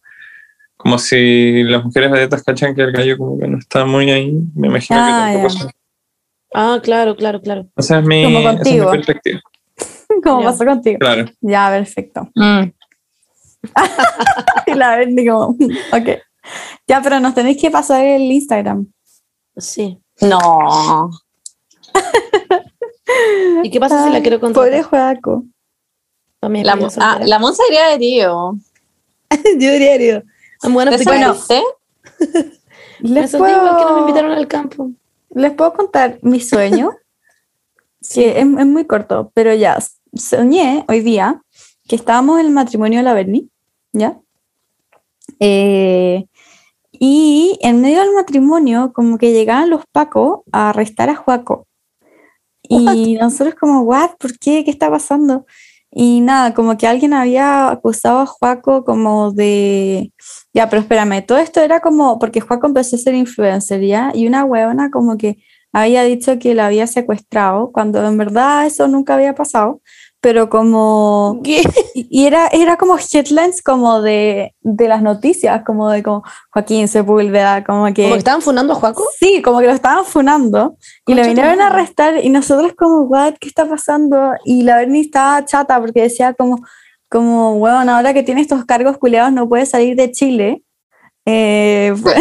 Como 0.77 0.99
si 0.99 1.63
las 1.65 1.83
mujeres 1.85 2.11
vedetas 2.11 2.43
cachan 2.43 2.75
que 2.75 2.83
el 2.83 2.93
gallo 2.93 3.17
como 3.17 3.39
que 3.39 3.49
no 3.49 3.59
está 3.59 3.85
muy 3.87 4.11
ahí, 4.11 4.39
me 4.55 4.69
imagino 4.69 5.01
Ah, 5.01 5.29
que 5.29 5.33
tampoco 5.33 5.51
son. 5.51 5.71
Ah, 6.55 6.81
claro, 6.83 7.17
claro, 7.17 7.41
claro. 7.41 7.67
Esa 7.77 7.99
es 7.99 8.05
mi, 8.07 8.25
Como 8.25 8.39
esa 8.39 8.53
es 8.53 8.73
mi 8.73 8.81
perspectiva. 8.81 9.41
Como 10.23 10.43
pasó 10.43 10.65
contigo. 10.65 10.99
Claro. 10.99 11.25
Ya, 11.41 11.71
perfecto. 11.71 12.31
Mm. 12.35 12.71
Y 14.67 14.75
la 14.75 14.97
Berni 14.97 15.27
como, 15.27 15.49
ok. 15.49 16.09
Ya, 16.87 17.01
pero 17.03 17.19
nos 17.21 17.35
tenéis 17.35 17.61
que 17.61 17.71
pasar 17.71 18.05
el 18.05 18.23
Instagram. 18.23 18.87
Sí. 19.57 19.99
No. 20.21 21.11
¿Y 23.63 23.71
qué 23.71 23.81
pasa 23.81 24.05
si 24.07 24.13
la 24.13 24.21
quiero 24.21 24.41
contar? 24.41 24.65
Pobre 24.65 24.83
Joaco. 24.83 25.45
La, 26.43 26.77
mo- 26.77 26.89
ah, 26.99 27.19
la 27.25 27.39
Monza 27.39 27.63
iría 27.69 27.89
de 27.89 27.99
tío. 27.99 28.57
Yo 29.59 29.73
diría, 29.73 29.99
digo, 29.99 30.23
I'm 30.63 30.77
one 30.77 30.89
of 30.91 30.97
¿Te 30.97 31.05
the 31.05 31.11
guys. 31.11 31.39
sentiste? 31.47 31.63
Me 33.01 33.11
¿Les 33.21 33.35
igual 33.35 33.53
que 33.53 33.57
no 33.59 33.65
me 33.65 33.83
puedo, 33.83 34.01
invitaron 34.01 34.33
al 34.33 34.47
campo. 34.49 34.91
les 35.31 35.53
puedo 35.53 35.73
contar 35.75 36.19
mi 36.23 36.41
sueño? 36.41 36.91
que 38.15 38.31
es, 38.31 38.47
es 38.47 38.67
muy 38.67 38.85
corto, 38.87 39.31
pero 39.35 39.53
ya. 39.55 39.79
Soñé 40.15 40.85
hoy 40.89 41.01
día 41.01 41.43
que 41.89 41.97
estábamos 41.97 42.39
en 42.41 42.47
el 42.47 42.53
matrimonio 42.53 43.01
de 43.01 43.03
la 43.05 43.13
Berni, 43.15 43.51
¿ya? 43.93 44.19
Eh, 45.41 46.27
y 46.93 47.59
en 47.63 47.81
medio 47.83 48.01
del 48.01 48.15
matrimonio, 48.15 48.93
como 48.95 49.19
que 49.19 49.33
llegaban 49.33 49.69
los 49.69 49.83
pacos 49.93 50.41
a 50.53 50.71
arrestar 50.71 51.11
a 51.11 51.17
Joaco. 51.17 51.66
Y 52.69 53.15
nosotros 53.15 53.55
como, 53.55 53.83
what, 53.83 54.13
¿por 54.19 54.39
qué? 54.39 54.65
¿Qué 54.65 54.71
está 54.71 54.91
pasando? 54.91 55.47
Y 55.91 56.21
nada, 56.21 56.53
como 56.53 56.77
que 56.77 56.87
alguien 56.87 57.15
había 57.15 57.71
acusado 57.71 58.21
a 58.21 58.27
Joaco 58.27 58.85
como 58.85 59.33
de... 59.33 60.13
Ya, 60.53 60.69
pero 60.69 60.83
espérame, 60.83 61.25
todo 61.25 61.39
esto 61.39 61.61
era 61.61 61.81
como, 61.81 62.19
porque 62.19 62.41
Joaco 62.41 62.67
empezó 62.67 62.97
a 62.97 62.99
ser 62.99 63.15
influencer, 63.15 63.81
¿ya? 63.83 64.13
Y 64.15 64.27
una 64.27 64.45
huevona 64.45 64.91
como 64.91 65.17
que 65.17 65.39
había 65.73 66.03
dicho 66.03 66.39
que 66.39 66.55
la 66.55 66.67
había 66.67 66.87
secuestrado, 66.87 67.71
cuando 67.73 68.07
en 68.07 68.17
verdad 68.19 68.67
eso 68.67 68.89
nunca 68.89 69.15
había 69.15 69.35
pasado, 69.35 69.81
pero 70.21 70.49
como... 70.49 71.41
¿Qué? 71.45 71.63
Y 71.95 72.27
era, 72.27 72.49
era 72.49 72.77
como 72.77 72.97
headlines 72.99 73.63
como 73.63 74.03
de, 74.03 74.55
de 74.61 74.89
las 74.89 75.03
noticias, 75.03 75.63
como 75.65 75.91
de 75.91 76.03
como 76.03 76.23
Joaquín 76.51 76.89
Sepúlveda, 76.89 77.65
como 77.65 77.87
que... 77.95 78.03
¿Como 78.03 78.15
que 78.15 78.19
estaban 78.19 78.43
funando 78.43 78.73
a 78.73 78.77
Juaco? 78.77 79.05
Sí, 79.19 79.41
como 79.43 79.61
que 79.61 79.67
lo 79.67 79.73
estaban 79.73 80.05
funando 80.05 80.77
y 81.07 81.15
lo 81.15 81.23
vinieron 81.23 81.61
a 81.61 81.69
arrestar 81.69 82.25
y 82.25 82.29
nosotros 82.29 82.73
como, 82.77 83.03
what, 83.03 83.35
¿qué 83.41 83.49
está 83.49 83.69
pasando? 83.69 84.33
Y 84.45 84.63
la 84.63 84.79
Berni 84.79 85.01
estaba 85.01 85.45
chata 85.45 85.81
porque 85.81 86.03
decía 86.03 86.35
como, 86.35 86.61
como, 87.09 87.59
bueno, 87.59 87.95
ahora 87.95 88.13
que 88.13 88.23
tiene 88.23 88.41
estos 88.41 88.65
cargos 88.65 88.99
culeados 88.99 89.33
no 89.33 89.49
puede 89.49 89.67
salir 89.67 89.97
de 89.97 90.11
Chile. 90.13 90.63
Eh, 91.25 91.95
pues, 92.03 92.17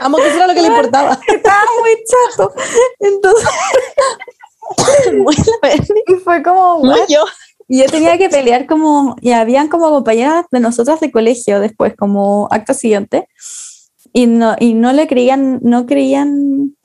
Amo 0.00 0.18
que 0.18 0.28
eso 0.28 0.36
era 0.36 0.46
lo 0.46 0.54
que 0.54 0.62
le 0.62 0.68
importaba. 0.68 1.18
estaba 1.26 1.60
muy 1.80 1.90
chato. 2.04 2.52
Entonces 3.00 3.48
Muy 5.12 5.34
la 5.34 5.68
Berni. 5.68 6.02
y 6.06 6.14
fue 6.14 6.42
como, 6.42 6.82
yo. 7.08 7.24
Y 7.68 7.80
yo 7.80 7.86
tenía 7.86 8.16
que 8.16 8.28
pelear 8.28 8.66
como, 8.66 9.16
y 9.20 9.32
habían 9.32 9.68
como 9.68 9.90
compañeras 9.90 10.46
de 10.50 10.60
nosotras 10.60 11.00
de 11.00 11.10
colegio 11.10 11.58
después, 11.60 11.94
como 11.96 12.48
acto 12.50 12.74
siguiente, 12.74 13.28
y 14.12 14.26
no, 14.26 14.54
y 14.58 14.74
no 14.74 14.92
le 14.92 15.08
creían, 15.08 15.58
no 15.62 15.86
creían 15.86 16.76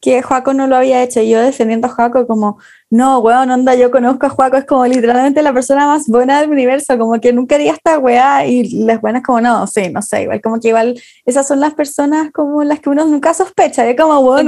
que 0.00 0.22
Joaco 0.22 0.54
no 0.54 0.66
lo 0.66 0.76
había 0.76 1.02
hecho. 1.02 1.20
Y 1.20 1.28
yo 1.30 1.40
defendiendo 1.40 1.86
a 1.86 1.90
Joaco 1.90 2.26
como, 2.26 2.58
no, 2.88 3.18
weón, 3.18 3.50
onda, 3.50 3.74
yo 3.74 3.90
conozco 3.90 4.26
a 4.26 4.30
Joaco, 4.30 4.56
es 4.56 4.64
como 4.64 4.86
literalmente 4.86 5.42
la 5.42 5.52
persona 5.52 5.86
más 5.86 6.08
buena 6.08 6.40
del 6.40 6.50
universo, 6.50 6.96
como 6.98 7.20
que 7.20 7.32
nunca 7.32 7.56
haría 7.56 7.72
esta 7.72 7.98
weá, 7.98 8.46
y 8.46 8.84
las 8.84 9.00
buenas 9.00 9.22
como, 9.22 9.40
no, 9.40 9.66
sí, 9.66 9.90
no 9.90 10.00
sé, 10.02 10.22
igual, 10.22 10.40
como 10.40 10.58
que 10.58 10.68
igual 10.68 11.00
esas 11.26 11.46
son 11.46 11.60
las 11.60 11.74
personas 11.74 12.32
como 12.32 12.64
las 12.64 12.80
que 12.80 12.88
uno 12.88 13.04
nunca 13.04 13.34
sospecha, 13.34 13.84
de 13.84 13.94
como, 13.94 14.18
weón, 14.20 14.46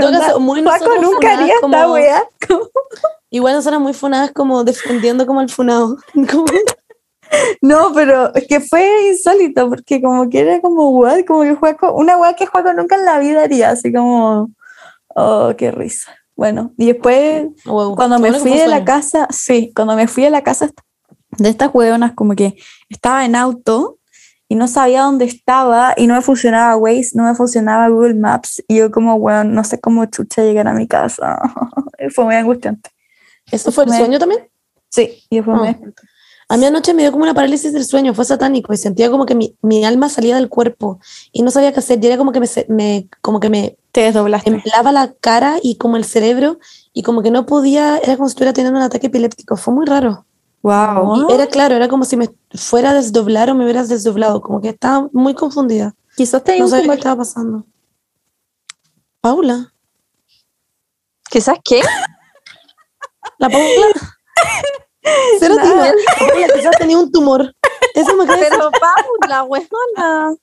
Joaco 0.64 0.84
nunca 1.02 1.32
haría 1.34 1.54
esta 1.54 1.60
como- 1.82 1.92
weá. 1.92 2.22
Igual 3.30 3.54
nosotras 3.54 3.80
muy 3.80 3.94
funadas 3.94 4.30
como 4.32 4.62
defendiendo 4.62 5.26
como 5.26 5.40
el 5.40 5.48
funado. 5.48 5.96
Como- 6.30 6.44
No, 7.62 7.92
pero 7.94 8.34
es 8.34 8.46
que 8.46 8.60
fue 8.60 9.08
insólito, 9.08 9.68
porque 9.70 10.02
como 10.02 10.28
que 10.28 10.40
era 10.40 10.60
como, 10.60 10.90
what, 10.90 11.24
como 11.26 11.42
que 11.42 11.54
Juaco, 11.54 11.92
una 11.94 12.18
weá 12.18 12.34
que 12.34 12.44
Juaco 12.46 12.74
nunca 12.74 12.96
en 12.96 13.06
la 13.06 13.18
vida 13.20 13.42
haría, 13.44 13.70
así 13.70 13.90
como, 13.90 14.50
oh, 15.16 15.54
qué 15.56 15.70
risa. 15.70 16.12
Bueno, 16.36 16.72
y 16.78 16.86
después, 16.86 17.46
Wow, 17.66 17.94
cuando 17.94 18.16
me 18.18 18.28
bueno 18.30 18.38
fui 18.40 18.52
fue 18.52 18.60
de 18.60 18.66
la 18.66 18.84
casa, 18.84 19.28
sí, 19.30 19.70
cuando 19.74 19.94
me 19.96 20.06
fui 20.08 20.24
de 20.24 20.30
la 20.30 20.42
casa 20.42 20.70
de 21.38 21.48
estas 21.48 21.70
hueonas, 21.74 22.12
como 22.14 22.34
que 22.34 22.56
estaba 22.88 23.24
en 23.24 23.36
auto 23.36 23.98
y 24.48 24.54
no 24.54 24.66
sabía 24.68 25.02
dónde 25.02 25.24
estaba 25.26 25.94
y 25.96 26.06
no 26.06 26.14
me 26.14 26.20
funcionaba 26.22 26.76
Waze, 26.76 27.10
no 27.14 27.24
me 27.24 27.34
funcionaba 27.34 27.88
Google 27.88 28.14
Maps, 28.14 28.62
y 28.68 28.76
yo 28.78 28.90
como, 28.90 29.14
weón, 29.14 29.54
no 29.54 29.62
sé 29.64 29.80
cómo 29.80 30.04
chucha 30.06 30.42
llegar 30.42 30.68
a 30.68 30.72
mi 30.74 30.86
casa. 30.86 31.38
fue 32.14 32.24
muy 32.24 32.34
angustiante. 32.34 32.90
¿Eso 33.50 33.70
fue 33.72 33.84
el 33.84 33.90
me- 33.90 33.96
sueño 33.98 34.18
también? 34.18 34.48
Sí, 34.90 35.22
y 35.30 35.36
después 35.36 35.58
Ah. 35.58 35.62
me 35.62 35.92
A 36.52 36.58
mí 36.58 36.66
anoche 36.66 36.92
me 36.92 37.00
dio 37.00 37.12
como 37.12 37.24
una 37.24 37.32
parálisis 37.32 37.72
del 37.72 37.86
sueño, 37.86 38.12
fue 38.12 38.26
satánico 38.26 38.74
y 38.74 38.76
sentía 38.76 39.10
como 39.10 39.24
que 39.24 39.34
mi, 39.34 39.56
mi 39.62 39.86
alma 39.86 40.10
salía 40.10 40.36
del 40.36 40.50
cuerpo 40.50 41.00
y 41.32 41.40
no 41.40 41.50
sabía 41.50 41.72
qué 41.72 41.78
hacer. 41.78 41.98
Y 42.04 42.06
era 42.06 42.18
como 42.18 42.30
que 42.30 42.40
me, 42.68 43.08
como 43.22 43.40
que 43.40 43.48
me 43.48 43.78
te 43.90 44.02
desdoblaste. 44.02 44.50
temblaba 44.50 44.92
la 44.92 45.14
cara 45.14 45.56
y 45.62 45.76
como 45.76 45.96
el 45.96 46.04
cerebro 46.04 46.58
y 46.92 47.04
como 47.04 47.22
que 47.22 47.30
no 47.30 47.46
podía, 47.46 47.96
era 47.96 48.18
como 48.18 48.28
si 48.28 48.32
estuviera 48.32 48.52
teniendo 48.52 48.78
un 48.78 48.84
ataque 48.84 49.06
epiléptico. 49.06 49.56
Fue 49.56 49.72
muy 49.72 49.86
raro. 49.86 50.26
Wow. 50.60 51.30
Y 51.30 51.32
era 51.32 51.46
claro, 51.46 51.74
era 51.74 51.88
como 51.88 52.04
si 52.04 52.18
me 52.18 52.28
fuera 52.50 52.90
a 52.90 52.94
desdoblar 52.94 53.48
o 53.48 53.54
me 53.54 53.64
hubieras 53.64 53.88
desdoblado, 53.88 54.42
como 54.42 54.60
que 54.60 54.68
estaba 54.68 55.08
muy 55.14 55.32
confundida. 55.32 55.94
Quizás 56.18 56.44
te 56.44 56.58
No 56.58 56.68
sabía 56.68 56.86
qué 56.86 56.98
estaba 56.98 57.16
pasando. 57.16 57.64
Paula, 59.22 59.72
¿Quizás 61.30 61.56
qué? 61.64 61.80
la 63.38 63.48
Paula. 63.48 63.86
Cero 65.38 65.56
Paula 65.56 65.92
quizás 66.54 66.76
tenía 66.78 66.98
un 66.98 67.10
tumor. 67.10 67.54
Eso 67.94 68.16
me 68.16 68.26
quedé 68.26 68.46
Pero 68.50 68.70
Paula, 68.70 69.42
huevona. 69.44 70.34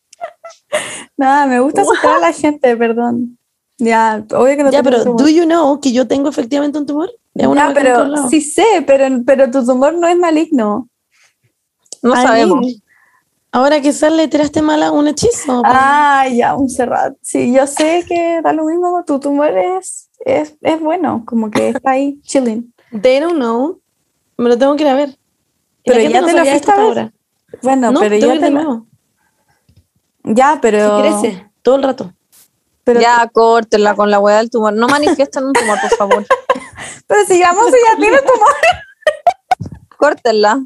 Nada, 1.17 1.45
me 1.45 1.59
gusta 1.59 1.81
asustar 1.81 2.17
a 2.17 2.19
la 2.19 2.33
gente, 2.33 2.75
perdón. 2.75 3.37
Ya, 3.77 4.25
obvio 4.31 4.57
que 4.57 4.63
no 4.63 4.71
Ya, 4.71 4.83
pero. 4.83 5.03
¿do 5.05 5.29
you 5.29 5.45
know 5.45 5.79
que 5.79 5.93
yo 5.93 6.07
tengo 6.07 6.29
efectivamente 6.29 6.77
un 6.77 6.85
tumor? 6.85 7.09
Ya, 7.33 7.71
pero 7.73 8.27
sí 8.27 8.41
sé, 8.41 8.83
pero, 8.85 9.05
pero 9.25 9.49
tu 9.49 9.65
tumor 9.65 9.93
no 9.93 10.07
es 10.07 10.17
maligno. 10.17 10.89
No 12.01 12.13
Ay, 12.13 12.27
sabemos. 12.27 12.65
Ahora 13.51 13.81
quizás 13.81 14.11
le 14.11 14.27
tiraste 14.27 14.61
mal 14.61 14.83
a 14.83 14.91
un 14.91 15.07
hechizo. 15.07 15.63
Ah, 15.65 16.27
ya, 16.31 16.55
un 16.55 16.69
cerrado. 16.69 17.15
Sí, 17.21 17.51
yo 17.51 17.65
sé 17.65 18.05
que 18.07 18.41
da 18.43 18.53
lo 18.53 18.65
mismo, 18.65 19.03
tu 19.07 19.19
tumor 19.19 19.57
es, 19.57 20.09
es, 20.25 20.55
es 20.61 20.79
bueno, 20.79 21.23
como 21.25 21.49
que 21.49 21.69
está 21.69 21.91
ahí 21.91 22.19
chilling. 22.21 22.73
They 23.01 23.19
don't 23.19 23.37
know. 23.37 23.79
Me 24.39 24.47
lo 24.47 24.57
tengo 24.57 24.73
que 24.77 24.83
ir 24.83 24.89
a 24.89 24.95
ver. 24.95 25.17
Pero 25.83 25.99
ya 25.99 26.21
no 26.21 26.27
te 26.27 26.33
lo 26.33 26.45
fuiste 26.45 26.71
ahora. 26.71 27.11
Bueno, 27.61 27.91
No, 27.91 27.99
pero 27.99 28.15
ya 28.15 28.27
te 28.33 28.39
de 28.39 28.49
lo- 28.51 28.63
nuevo. 28.63 28.87
Ya, 30.23 30.59
pero. 30.61 30.99
Crece 31.01 31.51
todo 31.61 31.75
el 31.75 31.83
rato. 31.83 32.13
Pero, 32.85 33.01
ya, 33.01 33.29
córtenla 33.33 33.95
con 33.95 34.09
la 34.09 34.19
hueá 34.19 34.37
del 34.37 34.49
tumor. 34.49 34.71
No 34.73 34.87
manifiesten 34.87 35.43
un 35.43 35.51
tumor, 35.53 35.77
por 35.81 35.89
favor. 35.97 36.25
pero 37.07 37.25
sigamos 37.25 37.65
si 37.65 37.73
ya 37.85 37.97
tiene 37.97 38.17
tumor. 38.19 38.53
Córtenla. 39.97 40.63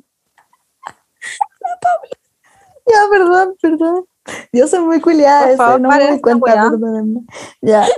Ya, 2.85 2.99
perdón, 3.09 3.55
perdón. 3.59 4.05
Yo 4.51 4.67
soy 4.67 4.81
muy 4.81 5.01
culiada, 5.01 5.47
Por 5.47 5.57
favor, 5.57 5.81
no 5.81 5.89
me 5.89 6.07
doy 6.07 6.21
cuenta, 6.21 6.45
perdónenme. 6.69 7.21
Ya. 7.61 7.87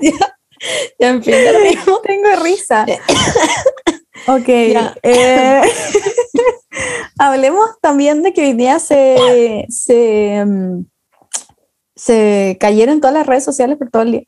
Ya, 0.00 0.33
en 0.98 1.22
fin. 1.22 1.34
Tengo 2.04 2.36
risa. 2.42 2.86
ok. 4.28 4.46
Ya. 4.46 4.94
eh, 5.02 5.62
hablemos 7.18 7.70
también 7.80 8.22
de 8.22 8.32
que 8.32 8.42
hoy 8.42 8.52
día 8.54 8.78
se, 8.78 9.66
se, 9.68 10.44
mm, 10.44 10.84
se 11.94 12.56
cayeron 12.60 13.00
todas 13.00 13.14
las 13.14 13.26
redes 13.26 13.44
sociales 13.44 13.76
por 13.78 13.90
todo 13.90 14.02
el 14.02 14.12
día. 14.12 14.22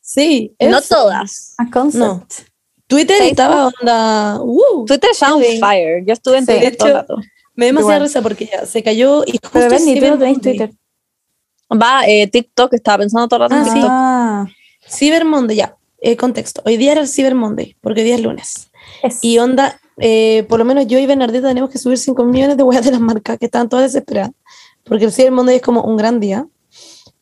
Sí, 0.00 0.54
No 0.60 0.80
todas. 0.82 1.54
A 1.58 1.70
concept. 1.70 2.04
No. 2.04 2.26
Twitter 2.86 3.16
Facebook. 3.16 3.30
estaba 3.30 3.66
onda. 3.80 4.38
uh, 4.42 4.84
Twitter 4.84 5.10
está 5.10 5.34
on 5.34 5.42
fire. 5.60 6.04
Yo 6.06 6.12
estuve 6.12 6.38
en 6.38 6.46
Sí. 6.46 6.52
Twitter 6.52 6.76
todo 6.76 6.88
el 6.88 6.94
rato. 6.94 7.16
me 7.54 7.66
da 7.66 7.72
demasiada 7.72 7.98
risa 8.00 8.22
porque 8.22 8.46
ya 8.46 8.66
se 8.66 8.82
cayó 8.82 9.24
y 9.26 9.32
justo 9.32 9.48
Pero 9.52 9.70
ven, 9.70 9.84
ni 9.86 9.98
tú 9.98 10.06
no 10.06 10.18
tenés 10.18 10.40
Twitter. 10.40 10.70
Va, 11.70 12.02
eh, 12.06 12.26
TikTok, 12.26 12.74
estaba 12.74 12.98
pensando 12.98 13.28
todo 13.28 13.44
el 13.44 13.50
rato 13.50 13.54
en 13.56 13.60
Ah. 13.62 13.72
TikTok. 13.72 13.90
Ah, 13.90 14.46
Cyber 14.92 15.24
Monday, 15.24 15.56
ya. 15.56 15.76
eh, 16.04 16.16
contexto. 16.16 16.62
Hoy 16.64 16.76
día 16.76 16.92
era 16.92 17.00
el 17.00 17.08
Cyber 17.08 17.34
Monday, 17.36 17.76
porque 17.80 18.00
hoy 18.00 18.06
día 18.06 18.14
es 18.16 18.22
lunes. 18.22 18.70
es- 19.04 19.18
Y 19.22 19.38
onda, 19.38 19.80
eh, 19.98 20.44
por 20.48 20.58
lo 20.58 20.64
menos 20.64 20.86
yo 20.88 20.98
y 20.98 21.06
Bernardita 21.06 21.46
tenemos 21.48 21.70
que 21.70 21.78
subir 21.78 21.96
5 21.98 22.24
millones 22.24 22.56
de 22.56 22.62
weas 22.64 22.84
de 22.84 22.90
las 22.90 23.00
marcas 23.00 23.38
que 23.38 23.44
estaban 23.46 23.68
todas 23.68 23.92
desesperadas. 23.92 24.32
Porque 24.84 25.04
el 25.04 25.12
Cyber 25.12 25.30
Monday 25.32 25.56
es 25.56 25.62
como 25.62 25.82
un 25.82 25.96
gran 25.96 26.18
día. 26.18 26.46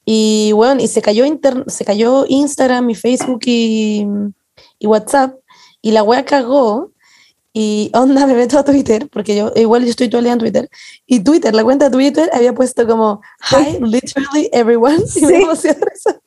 Y 0.07 0.53
bueno, 0.53 0.81
y 0.83 0.89
se 0.89 1.03
cayó, 1.03 1.25
inter- 1.27 1.65
se 1.67 1.85
cayó 1.85 2.25
Instagram 2.27 2.89
y 2.91 2.95
Facebook 2.95 3.41
y, 3.45 4.07
y 4.79 4.87
WhatsApp. 4.87 5.35
Y 5.83 5.91
la 5.93 6.03
wea 6.03 6.25
cagó. 6.25 6.93
Y 7.53 7.91
onda, 7.95 8.27
me 8.27 8.35
meto 8.35 8.59
a 8.59 8.65
Twitter, 8.65 9.09
porque 9.13 9.37
yo 9.37 9.53
igual 9.57 9.85
yo 9.85 9.91
estoy 9.91 10.09
todo 10.09 10.21
el 10.21 10.25
día 10.25 10.33
en 10.33 10.39
Twitter. 10.39 10.71
Y 11.07 11.21
Twitter, 11.21 11.55
la 11.55 11.63
cuenta 11.65 11.85
de 11.87 11.91
Twitter 11.91 12.31
había 12.33 12.55
puesto 12.55 12.87
como 12.87 13.21
Hi, 13.51 13.79
literally 13.83 14.49
everyone. 14.53 14.97
Y 15.17 15.27
me 15.27 15.57
Sí. 15.57 15.69
risa. 15.69 16.21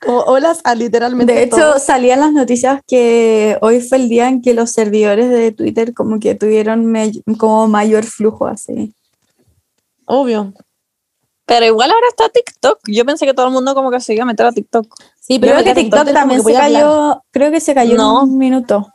Como 0.00 0.20
holas 0.20 0.60
a 0.64 0.74
literalmente. 0.74 1.32
De 1.34 1.42
hecho, 1.44 1.56
todos. 1.56 1.82
salían 1.82 2.20
las 2.20 2.32
noticias 2.32 2.80
que 2.86 3.58
hoy 3.60 3.80
fue 3.80 3.98
el 3.98 4.08
día 4.08 4.28
en 4.28 4.42
que 4.42 4.54
los 4.54 4.70
servidores 4.72 5.30
de 5.30 5.52
Twitter 5.52 5.92
como 5.94 6.18
que 6.20 6.34
tuvieron 6.34 6.92
como 7.38 7.68
mayor 7.68 8.04
flujo 8.04 8.46
así. 8.46 8.92
obvio. 10.06 10.52
Pero 11.46 11.66
igual 11.66 11.90
ahora 11.90 12.06
está 12.08 12.28
TikTok. 12.30 12.78
Yo 12.86 13.04
pensé 13.04 13.26
que 13.26 13.34
todo 13.34 13.46
el 13.46 13.52
mundo 13.52 13.74
como 13.74 13.90
que 13.90 14.00
se 14.00 14.14
iba 14.14 14.22
a 14.22 14.26
meter 14.26 14.46
a 14.46 14.52
TikTok. 14.52 14.86
Sí, 15.20 15.38
Creo 15.38 15.56
me 15.56 15.64
que 15.64 15.74
TikTok 15.74 16.10
también 16.12 16.42
que 16.42 16.52
se 16.52 16.56
hablar. 16.56 16.72
cayó, 16.82 17.22
creo 17.30 17.50
que 17.50 17.60
se 17.60 17.74
cayó 17.74 17.96
No. 17.96 18.22
en 18.22 18.28
un 18.30 18.38
minuto. 18.38 18.90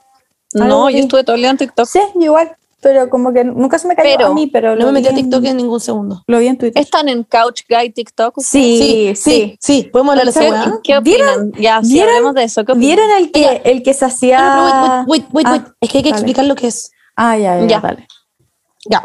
No, 0.56 0.90
yo 0.90 0.98
estuve 0.98 1.24
todo 1.24 1.36
el 1.36 1.44
día 1.44 1.52
en 1.52 1.58
TikTok. 1.58 1.86
Sí, 1.88 2.00
igual, 2.20 2.56
pero 2.82 3.10
como 3.10 3.34
que 3.34 3.44
nunca 3.44 3.78
se 3.80 3.88
me 3.88 3.96
cayó 3.96 4.10
Pero 4.18 4.28
a 4.30 4.34
mí, 4.34 4.48
pero 4.48 4.76
No 4.76 4.88
me 4.88 4.94
metí 4.94 5.08
a 5.08 5.14
TikTok 5.14 5.44
en 5.46 5.58
ningún 5.58 5.80
segundo. 5.80 6.24
Lo 6.28 6.40
vi 6.40 6.48
en 6.48 6.58
Twitter. 6.58 6.82
¿Están 6.82 7.10
en 7.10 7.24
Couch 7.24 7.62
Guy 7.70 7.92
TikTok? 7.92 8.36
Sí, 8.40 8.78
sí. 8.78 9.16
sí, 9.16 9.58
sí. 9.60 9.90
¿Podemos 9.92 10.12
hablar 10.14 10.26
de 10.26 10.32
esa 10.32 10.40
¿Qué, 10.42 10.50
weá? 10.52 10.80
qué 10.84 11.00
¿Vieron- 11.00 11.30
opinan? 11.30 11.52
Ya, 11.62 11.82
sí, 11.84 11.94
vieron- 11.94 12.10
hablemos 12.10 12.36
de 12.36 12.44
eso. 12.44 12.66
¿Qué 12.66 12.72
opinan? 12.72 12.88
¿Vieron 12.96 13.12
el 13.12 13.32
que, 13.32 13.62
el 13.66 13.84
que 13.84 13.94
se 13.94 14.06
hacía...? 14.06 14.40
No, 14.40 14.68
no, 14.68 15.04
wait, 15.08 15.08
wait, 15.08 15.34
wait, 15.34 15.34
wait, 15.34 15.48
Ah, 15.48 15.52
wait. 15.52 15.64
Es 15.82 15.90
que 15.90 15.98
hay 15.98 16.04
que 16.04 16.10
dale. 16.12 16.20
explicar 16.22 16.46
lo 16.46 16.56
que 16.56 16.68
es. 16.68 16.92
Ah, 17.16 17.38
ya, 17.38 17.60
ya, 17.60 17.68
Ya. 17.68 17.80
dale. 17.80 18.08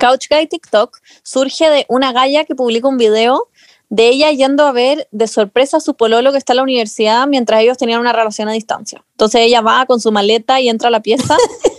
Couch 0.00 0.26
Guy 0.30 0.46
TikTok 0.46 0.98
surge 1.22 1.68
de 1.68 1.84
una 1.88 2.12
galla 2.12 2.44
que 2.44 2.54
publica 2.54 2.88
un 2.88 2.96
video 2.96 3.48
de 3.90 4.08
ella 4.08 4.30
yendo 4.30 4.64
a 4.66 4.72
ver 4.72 5.08
de 5.10 5.26
sorpresa 5.28 5.76
a 5.76 5.80
su 5.80 5.94
pololo 5.94 6.32
que 6.32 6.38
está 6.38 6.52
en 6.52 6.58
la 6.58 6.62
universidad 6.62 7.26
mientras 7.26 7.60
ellos 7.60 7.76
tenían 7.76 8.00
una 8.00 8.12
relación 8.12 8.48
a 8.48 8.52
distancia. 8.52 9.04
Entonces 9.10 9.42
ella 9.42 9.60
va 9.60 9.84
con 9.86 10.00
su 10.00 10.10
maleta 10.10 10.60
y 10.60 10.68
entra 10.68 10.88
a 10.88 10.90
la 10.90 11.00
pieza. 11.00 11.36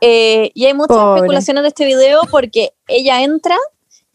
Eh, 0.00 0.50
y 0.54 0.66
hay 0.66 0.74
muchas 0.74 0.96
Pobre. 0.96 1.16
especulaciones 1.20 1.62
de 1.62 1.68
este 1.68 1.84
video 1.86 2.20
porque 2.30 2.74
ella 2.88 3.22
entra 3.22 3.56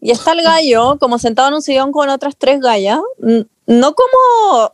y 0.01 0.11
está 0.11 0.34
el 0.34 0.41
gallo 0.43 0.97
como 0.99 1.17
sentado 1.19 1.47
en 1.49 1.55
un 1.55 1.61
sillón 1.61 1.91
con 1.91 2.09
otras 2.09 2.36
tres 2.38 2.59
gallas. 2.59 2.99
No 3.65 3.93
como 3.95 4.73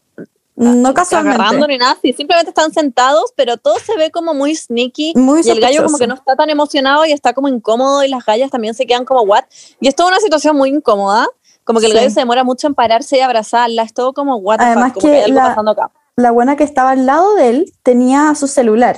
No 0.56 0.94
casualmente. 0.94 1.36
agarrando 1.42 1.68
ni 1.68 1.78
nada, 1.78 1.98
sí, 2.02 2.14
simplemente 2.14 2.50
están 2.50 2.72
sentados, 2.74 3.34
pero 3.36 3.58
todo 3.58 3.76
se 3.80 3.96
ve 3.98 4.10
como 4.12 4.34
muy 4.34 4.56
sneaky. 4.56 5.14
Muy 5.16 5.42
y 5.44 5.50
el 5.50 5.60
gallo 5.60 5.84
como 5.84 5.98
que 5.98 6.08
no 6.08 6.16
está 6.16 6.36
tan 6.36 6.50
emocionado 6.50 7.06
y 7.06 7.12
está 7.12 7.34
como 7.34 7.48
incómodo 7.50 8.04
y 8.04 8.08
las 8.08 8.26
gallas 8.26 8.52
también 8.52 8.74
se 8.74 8.86
quedan 8.86 9.04
como 9.06 9.22
what. 9.24 9.44
Y 9.82 9.88
es 9.90 9.96
toda 9.96 10.10
una 10.10 10.20
situación 10.20 10.56
muy 10.56 10.70
incómoda. 10.70 11.28
Como 11.66 11.80
que 11.80 11.88
el 11.88 11.92
Sí. 11.94 11.98
gallo 11.98 12.10
se 12.12 12.20
demora 12.20 12.44
mucho 12.44 12.68
en 12.68 12.76
pararse 12.76 13.18
y 13.18 13.22
abrazarla. 13.22 13.82
Es 13.84 13.94
todo 13.94 14.14
como 14.14 14.36
what 14.38 14.60
the 14.60 14.66
Además 14.66 14.94
fuck, 14.94 15.02
como 15.02 15.06
que 15.08 15.12
que 15.12 15.18
hay 15.18 15.24
algo 15.32 15.36
la- 15.40 15.48
pasando 15.50 15.72
acá. 15.72 15.92
la 16.16 16.32
buena 16.32 16.56
que 16.56 16.64
estaba 16.64 16.92
al 16.92 17.06
lado 17.06 17.34
de 17.36 17.50
él 17.50 17.74
tenía 17.84 18.34
su 18.36 18.48
celular 18.48 18.98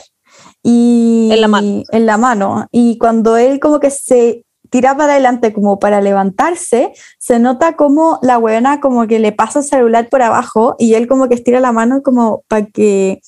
y 0.69 1.29
En 1.31 1.39
la 1.39 1.47
mano. 1.47 1.83
en 1.91 2.05
la 2.05 2.17
mano. 2.17 2.67
y 2.71 2.97
cuando 2.97 3.37
él 3.37 3.61
como 3.61 3.79
que 3.79 3.89
se 3.89 4.43
tira 4.69 4.97
para 4.97 5.13
adelante 5.13 5.53
como 5.53 5.79
para 5.79 6.01
levantarse 6.01 6.91
se 7.19 7.39
nota 7.39 7.77
como 7.77 8.19
la 8.21 8.37
buena 8.37 8.81
como 8.81 9.07
que 9.07 9.19
le 9.19 9.31
pasa 9.31 9.59
el 9.59 9.65
celular 9.65 10.09
por 10.09 10.21
abajo 10.21 10.75
y 10.77 10.95
él 10.95 11.07
como 11.07 11.29
que 11.29 11.35
estira 11.35 11.61
la 11.61 11.71
mano 11.71 12.01
como 12.03 12.43
para 12.49 12.65
que 12.65 13.21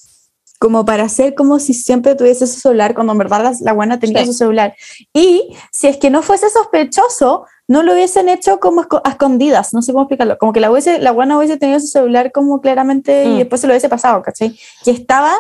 como 0.60 0.84
para 0.86 1.04
hacer 1.04 1.36
como 1.36 1.58
si 1.58 1.74
siempre 1.74 2.16
tuviese 2.16 2.46
su 2.46 2.60
celular 2.60 2.94
cuando 2.94 3.14
en 3.14 3.20
verdad 3.20 3.42
la, 3.44 3.54
la 3.62 3.74
buena 3.74 3.98
tenía 3.98 4.20
Sí. 4.20 4.26
su 4.28 4.34
celular 4.34 4.76
y 5.14 5.56
si 5.72 5.88
es 5.88 5.98
que 5.98 6.10
no 6.10 6.22
fuese 6.22 6.50
sospechoso 6.50 7.46
no 7.70 7.84
lo 7.84 7.94
hubiesen 7.94 8.30
hecho 8.30 8.60
como 8.60 8.82
a 9.04 9.10
escondidas, 9.12 9.74
no 9.76 9.82
sé 9.84 9.92
cómo 9.94 10.04
explicarlo, 10.06 10.38
como 10.40 10.52
que 10.54 10.60
la, 10.60 10.72
hubiese, 10.72 10.98
la 11.00 11.12
buena 11.12 11.38
hubiese 11.38 11.56
tenido 11.58 11.80
su 11.80 11.86
celular 11.88 12.32
como 12.32 12.62
claramente 12.62 13.26
Mm. 13.28 13.32
y 13.32 13.38
después 13.38 13.62
se 13.62 13.68
lo 13.68 13.74
hubiese 13.74 13.90
pasado, 13.90 14.22
¿cachai? 14.24 14.58
Que 14.84 14.90
estaba 14.92 15.32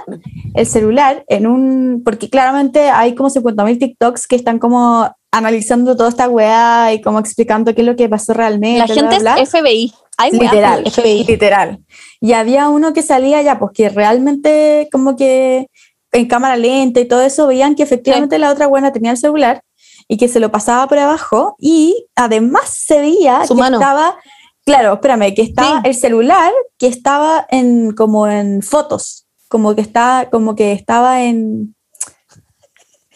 el 0.54 0.66
celular 0.68 1.24
en 1.28 1.48
un, 1.48 2.04
porque 2.06 2.30
claramente 2.30 2.90
hay 2.92 3.16
como 3.16 3.30
50.000 3.32 3.80
TikToks 3.80 4.28
que 4.28 4.36
están 4.36 4.60
como 4.60 5.10
analizando 5.32 5.96
toda 5.98 6.10
esta 6.10 6.30
weá 6.30 6.94
y 6.94 7.02
como 7.02 7.18
explicando 7.20 7.74
qué 7.74 7.82
es 7.82 7.88
lo 7.88 7.96
que 7.96 8.08
pasó 8.10 8.34
realmente. 8.34 8.80
La 8.80 8.88
gente 8.94 9.20
bla, 9.20 9.34
bla. 9.36 9.42
es 9.44 9.50
FBI. 9.50 9.92
Weas 10.20 10.34
Literal, 10.34 10.84
FBI. 10.92 11.24
literal. 11.26 11.80
Y 12.20 12.34
había 12.34 12.70
uno 12.70 12.94
que 12.94 13.02
salía 13.02 13.42
ya, 13.42 13.60
pues 13.60 13.72
que 13.74 13.90
realmente 13.90 14.90
como 14.92 15.16
que 15.16 15.68
en 16.12 16.28
cámara 16.28 16.58
lenta 16.58 17.00
y 17.00 17.08
todo 17.08 17.22
eso 17.22 17.48
veían 17.48 17.76
que 17.76 17.84
efectivamente 17.84 18.40
la 18.40 18.52
otra 18.52 18.68
buena 18.68 18.92
tenía 18.92 19.12
el 19.12 19.18
celular 19.18 19.62
y 20.08 20.18
que 20.18 20.28
se 20.28 20.40
lo 20.40 20.52
pasaba 20.52 20.88
por 20.88 20.98
abajo 20.98 21.56
y 21.60 22.08
además 22.16 22.64
se 22.70 23.00
veía 23.00 23.46
Su 23.46 23.54
que 23.56 23.62
mano. 23.62 23.78
estaba, 23.78 24.18
claro, 24.66 24.94
espérame, 24.94 25.34
que 25.36 25.44
estaba 25.44 25.82
el 25.84 25.94
celular 25.96 26.52
que 26.78 26.88
estaba 26.88 27.46
en 27.50 27.92
como 27.92 28.28
en 28.28 28.62
fotos, 28.64 29.28
como 29.48 29.76
que 29.76 29.82
está, 29.82 30.28
como 30.32 30.56
que 30.56 30.72
estaba 30.72 31.22
en 31.24 31.76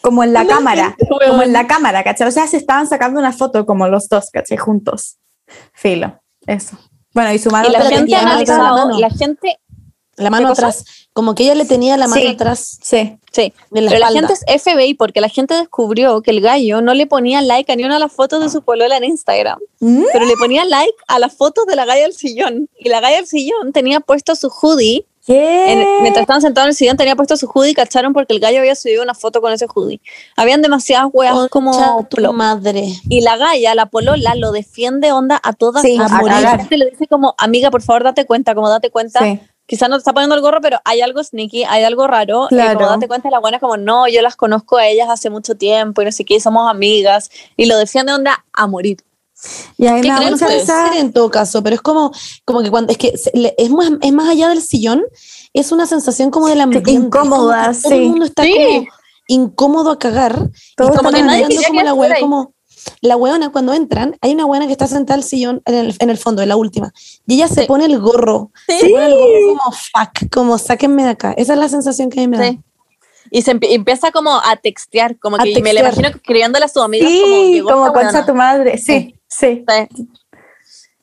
como 0.00 0.22
en 0.22 0.34
la 0.34 0.46
cámara, 0.46 0.94
como 1.28 1.42
en 1.42 1.52
la 1.54 1.66
cámara, 1.66 2.04
¿cachai? 2.04 2.28
O 2.28 2.30
sea, 2.30 2.46
se 2.46 2.58
estaban 2.58 2.86
sacando 2.86 3.18
una 3.18 3.32
foto 3.32 3.64
como 3.64 3.88
los 3.88 4.08
dos, 4.08 4.28
¿cachai? 4.30 4.58
Juntos. 4.58 5.16
Filo, 5.72 6.20
eso. 6.46 6.76
Bueno, 7.14 7.32
y 7.32 7.38
su 7.38 7.50
mano 7.50 7.68
Y 7.68 7.72
la 7.72 7.80
gente 7.84 8.10
la 8.10 8.22
mano. 8.58 8.98
la 8.98 9.10
gente, 9.10 9.58
La 10.16 10.30
mano 10.30 10.48
¿Qué 10.48 10.50
cosa? 10.50 10.66
atrás. 10.68 10.84
Como 11.12 11.34
que 11.34 11.44
ella 11.44 11.54
le 11.54 11.64
tenía 11.64 11.96
la 11.96 12.06
mano 12.08 12.20
Sí. 12.20 12.26
atrás 12.28 12.78
Sí. 12.82 13.16
sí, 13.32 13.52
la 13.70 13.88
pero 13.90 13.98
la 14.00 14.10
gente 14.12 14.32
es 14.32 14.62
FBI 14.62 14.94
porque 14.94 15.20
la 15.20 15.28
gente 15.28 15.54
descubrió 15.54 16.22
que 16.22 16.30
el 16.32 16.40
gallo 16.40 16.80
no 16.82 16.92
le 16.94 17.06
ponía 17.06 17.40
like 17.40 17.72
a 17.72 17.76
ni 17.76 17.84
una 17.84 17.94
de 17.94 18.00
las 18.00 18.12
fotos 18.12 18.42
de 18.42 18.48
su 18.50 18.62
polola 18.62 18.96
en 18.96 19.04
Instagram. 19.04 19.58
¿Mm? 19.80 20.04
pero 20.12 20.24
le 20.26 20.36
ponía 20.36 20.64
like 20.64 20.94
a 21.08 21.18
las 21.18 21.34
fotos 21.36 21.66
de 21.66 21.76
la 21.76 21.84
galla 21.84 22.02
del 22.02 22.14
sillón. 22.14 22.68
Y 22.78 22.88
la 22.88 23.00
galla 23.00 23.16
del 23.16 23.26
sillón 23.26 23.72
tenía 23.72 24.00
puesto 24.00 24.34
su 24.36 24.48
hoodie. 24.50 25.04
¿Qué? 25.26 25.72
en- 25.72 26.02
mientras 26.02 26.22
estaban 26.22 26.42
sentados 26.42 26.66
en 26.66 26.70
el 26.70 26.74
sillón, 26.76 26.96
tenía 26.96 27.16
puesto 27.16 27.36
su 27.36 27.46
hoodie 27.48 27.70
y 27.70 27.74
cacharon 27.74 28.12
porque 28.12 28.34
el 28.34 28.40
gallo 28.40 28.58
había 28.58 28.74
subido 28.74 29.02
una 29.02 29.14
foto 29.14 29.40
con 29.40 29.52
ese 29.52 29.66
hoodie. 29.66 30.00
Habían 30.36 30.60
demasiadas 30.60 31.08
weas 31.12 31.32
Concha 31.32 31.48
como. 31.48 32.06
tu 32.10 32.16
plop. 32.16 32.34
madre. 32.34 32.84
Y 33.08 33.22
la 33.22 33.36
galla, 33.38 33.74
la 33.74 33.86
polola, 33.86 34.34
lo 34.34 34.52
defiende 34.52 35.12
onda 35.12 35.40
a 35.42 35.52
todas 35.54 35.82
Sí, 35.82 35.96
a 35.96 36.08
morir. 36.08 36.28
cagar. 36.28 36.42
La 36.42 36.58
gente 36.58 36.76
le 36.76 36.90
dice 36.90 37.06
como, 37.06 37.34
amiga, 37.38 37.70
por 37.70 37.80
favor, 37.82 38.04
date 38.04 38.26
cuenta, 38.26 38.54
como 38.54 38.68
date 38.68 38.90
cuenta. 38.90 39.20
Sí. 39.20 39.40
Quizás 39.66 39.88
no 39.88 39.96
te 39.96 40.00
está 40.00 40.12
poniendo 40.12 40.34
el 40.34 40.42
gorro, 40.42 40.60
pero 40.60 40.78
hay 40.84 41.00
algo 41.00 41.24
sneaky, 41.24 41.64
hay 41.64 41.84
algo 41.84 42.06
raro. 42.06 42.44
Y 42.50 42.54
Claro. 42.54 42.78
como 42.80 42.90
date 42.90 43.08
cuenta, 43.08 43.30
la 43.30 43.38
buena 43.38 43.56
es 43.56 43.60
como, 43.62 43.78
no, 43.78 44.06
yo 44.08 44.20
las 44.20 44.36
conozco 44.36 44.76
a 44.76 44.86
ellas 44.86 45.08
hace 45.08 45.30
mucho 45.30 45.54
tiempo 45.54 46.02
y 46.02 46.04
no 46.04 46.12
sé 46.12 46.26
qué, 46.26 46.38
somos 46.38 46.70
amigas. 46.70 47.30
Y 47.56 47.64
lo 47.64 47.78
defiende 47.78 48.12
onda 48.12 48.44
a 48.52 48.66
morir. 48.66 48.98
Y 49.76 49.86
a 49.86 49.94
mí 49.94 50.00
¿Qué 50.02 50.08
me 50.08 50.14
da 50.20 50.30
mucha 50.30 50.46
Puede 50.46 50.60
risa. 50.60 50.98
en 50.98 51.12
todo 51.12 51.30
caso, 51.30 51.62
pero 51.62 51.74
es 51.76 51.82
como, 51.82 52.12
como 52.44 52.62
que 52.62 52.70
cuando 52.70 52.92
es 52.92 52.98
que 52.98 53.12
es 53.12 53.70
más, 53.70 53.90
es 54.00 54.12
más 54.12 54.28
allá 54.28 54.48
del 54.48 54.62
sillón, 54.62 55.02
es 55.52 55.72
una 55.72 55.86
sensación 55.86 56.30
como 56.30 56.48
es 56.48 56.54
como 56.58 56.72
incómoda, 56.86 57.72
que 57.72 57.80
Todo 57.82 57.90
sí. 57.90 57.94
el 57.94 58.08
mundo 58.08 58.24
está 58.24 58.42
Sí. 58.44 58.54
como 58.54 58.86
incómodo 59.28 59.90
a 59.90 59.98
cagar. 59.98 60.50
Todos 60.76 60.94
y 60.94 60.96
como 60.96 61.10
que 61.10 61.22
nadie 61.22 61.42
como 61.66 61.82
la 61.82 62.14
ahí. 62.14 62.20
como 62.20 62.54
la 63.00 63.16
hueona 63.16 63.50
cuando 63.50 63.72
entran, 63.74 64.16
hay 64.20 64.32
una 64.34 64.44
hueona 64.46 64.66
que 64.66 64.72
está 64.72 64.86
sentada 64.86 65.16
al 65.16 65.24
sillón 65.24 65.62
en 65.64 65.74
el, 65.74 65.96
en 65.98 66.10
el 66.10 66.18
fondo, 66.18 66.42
en 66.42 66.48
la 66.50 66.56
última, 66.56 66.92
y 67.26 67.34
ella 67.34 67.48
se 67.48 67.62
Sí. 67.62 67.66
pone 67.66 67.86
el 67.86 67.98
gorro, 67.98 68.50
se 68.66 68.88
pone 68.90 69.06
el 69.06 69.14
gorro 69.14 69.48
como 69.58 69.72
fuck, 69.72 70.30
como 70.32 70.58
sáquenme 70.58 71.02
de 71.04 71.10
acá. 71.10 71.32
Esa 71.36 71.54
es 71.54 71.58
la 71.58 71.68
sensación 71.68 72.10
que 72.10 72.20
a 72.20 72.22
mí 72.22 72.28
me 72.28 72.36
da. 72.38 72.48
Sí. 72.50 72.60
Y 73.30 73.40
se 73.42 73.52
empie- 73.52 73.72
empieza 73.72 74.10
como 74.12 74.32
a 74.32 74.56
textear, 74.56 75.18
como 75.18 75.36
A 75.36 75.40
que 75.44 75.60
me 75.62 75.72
la 75.72 75.80
textear. 75.80 75.84
imagino 75.86 76.08
escribiéndole 76.08 76.64
a 76.66 76.68
sus 76.68 76.82
amigas 76.82 77.10
como, 77.10 77.24
Sí, 77.36 77.60
como 77.62 77.86
esta 77.86 78.00
concha 78.00 78.26
tu 78.26 78.34
madre. 78.34 78.76
Sí, 78.78 79.14
sí. 79.38 79.64
Sí. 79.68 80.08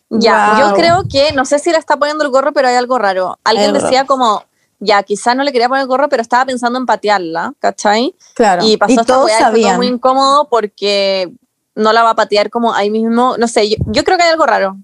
Ya, 0.10 0.56
Wow. 0.58 0.70
yo 0.70 0.76
creo 0.76 1.04
que, 1.10 1.32
no 1.34 1.46
sé 1.46 1.58
si 1.60 1.72
le 1.72 1.78
está 1.78 1.96
poniendo 1.98 2.24
el 2.26 2.32
gorro, 2.32 2.52
pero 2.52 2.68
hay 2.68 2.76
algo 2.76 2.98
raro. 2.98 3.40
Alguien 3.46 3.70
algo 3.74 3.82
decía 3.82 4.06
como, 4.06 4.44
ya, 4.80 5.04
quizás 5.04 5.36
no 5.38 5.44
le 5.44 5.52
quería 5.54 5.70
poner 5.70 5.84
el 5.84 5.88
gorro, 5.88 6.10
pero 6.10 6.22
estaba 6.22 6.46
pensando 6.46 6.78
en 6.78 6.86
patearla, 6.86 7.54
¿cachai? 7.60 8.14
Claro. 8.34 8.66
Y 8.66 8.76
pasó 8.76 8.92
esta 8.92 9.06
todos 9.06 9.26
weá 9.28 9.36
y 9.36 9.40
fue 9.40 9.46
sabían. 9.46 9.78
muy 9.78 9.88
incómodo 9.88 10.50
porque 10.50 11.32
no 11.76 11.94
la 11.94 12.04
va 12.04 12.10
a 12.10 12.16
patear 12.16 12.50
como 12.50 12.74
ahí 12.74 12.90
mismo. 12.90 13.38
No 13.38 13.48
sé, 13.48 13.70
yo, 13.70 13.78
yo 13.86 14.04
creo 14.04 14.18
que 14.18 14.24
hay 14.24 14.32
algo 14.32 14.46
raro. 14.46 14.76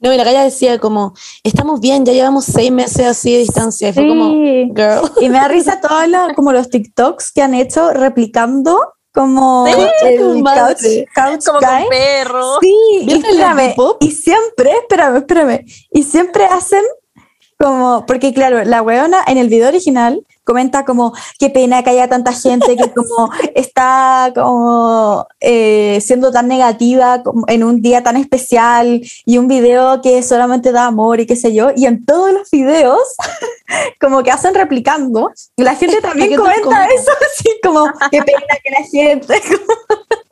No, 0.00 0.12
y 0.12 0.16
la 0.16 0.24
galla 0.24 0.42
decía 0.42 0.80
como, 0.80 1.14
estamos 1.44 1.78
bien, 1.80 2.04
ya 2.04 2.12
llevamos 2.12 2.44
seis 2.44 2.72
meses 2.72 3.06
así 3.06 3.32
de 3.32 3.38
distancia. 3.38 3.90
Y 3.90 3.92
fue 3.92 4.08
como, 4.08 4.28
Sí. 4.30 4.72
girl. 4.74 5.08
Y 5.20 5.28
me 5.28 5.38
da 5.38 5.46
risa 5.46 5.80
todos 5.80 6.08
los, 6.08 6.32
como 6.34 6.52
los 6.52 6.68
TikToks 6.68 7.30
que 7.32 7.42
han 7.42 7.54
hecho 7.54 7.92
replicando 7.92 8.93
como 9.14 9.64
Sí, 9.66 9.72
el 10.02 10.18
couch, 10.42 10.82
couch 11.14 11.44
Como 11.46 11.60
guy. 11.60 11.68
con 11.68 11.88
perro. 11.88 12.58
Sí, 12.60 12.76
y 13.00 13.04
¿Viste 13.06 13.30
el 13.30 13.40
espérame, 13.40 13.74
y 14.00 14.10
siempre, 14.10 14.72
espérame, 14.72 15.16
espérame, 15.18 15.64
y 15.92 16.02
siempre 16.02 16.44
hacen 16.46 16.82
como, 17.58 18.04
porque 18.06 18.34
claro, 18.34 18.64
la 18.64 18.82
weona 18.82 19.22
en 19.26 19.38
el 19.38 19.48
video 19.48 19.68
original 19.68 20.26
comenta 20.44 20.84
como, 20.84 21.12
qué 21.38 21.50
pena 21.50 21.82
que 21.82 21.90
haya 21.90 22.08
tanta 22.08 22.32
gente 22.32 22.76
que 22.76 22.92
como 22.92 23.30
está 23.54 24.30
como 24.34 25.26
eh, 25.40 25.98
siendo 26.02 26.30
tan 26.30 26.48
negativa 26.48 27.22
como 27.22 27.44
en 27.48 27.64
un 27.64 27.80
día 27.82 28.02
tan 28.02 28.16
especial 28.16 29.00
y 29.24 29.38
un 29.38 29.48
video 29.48 30.00
que 30.02 30.22
solamente 30.22 30.70
da 30.72 30.86
amor 30.86 31.20
y 31.20 31.26
qué 31.26 31.36
sé 31.36 31.54
yo, 31.54 31.68
y 31.74 31.86
en 31.86 32.04
todos 32.04 32.32
los 32.32 32.50
videos 32.50 33.00
como 34.00 34.22
que 34.22 34.30
hacen 34.30 34.54
replicando, 34.54 35.32
y 35.56 35.62
la 35.62 35.74
gente 35.74 36.00
también 36.00 36.36
comenta 36.36 36.62
comenta. 36.62 36.86
eso, 36.86 37.10
así 37.32 37.50
como, 37.62 37.86
qué 38.10 38.22
pena 38.22 38.40
que 38.62 38.70
la 38.70 38.82
gente... 38.86 39.40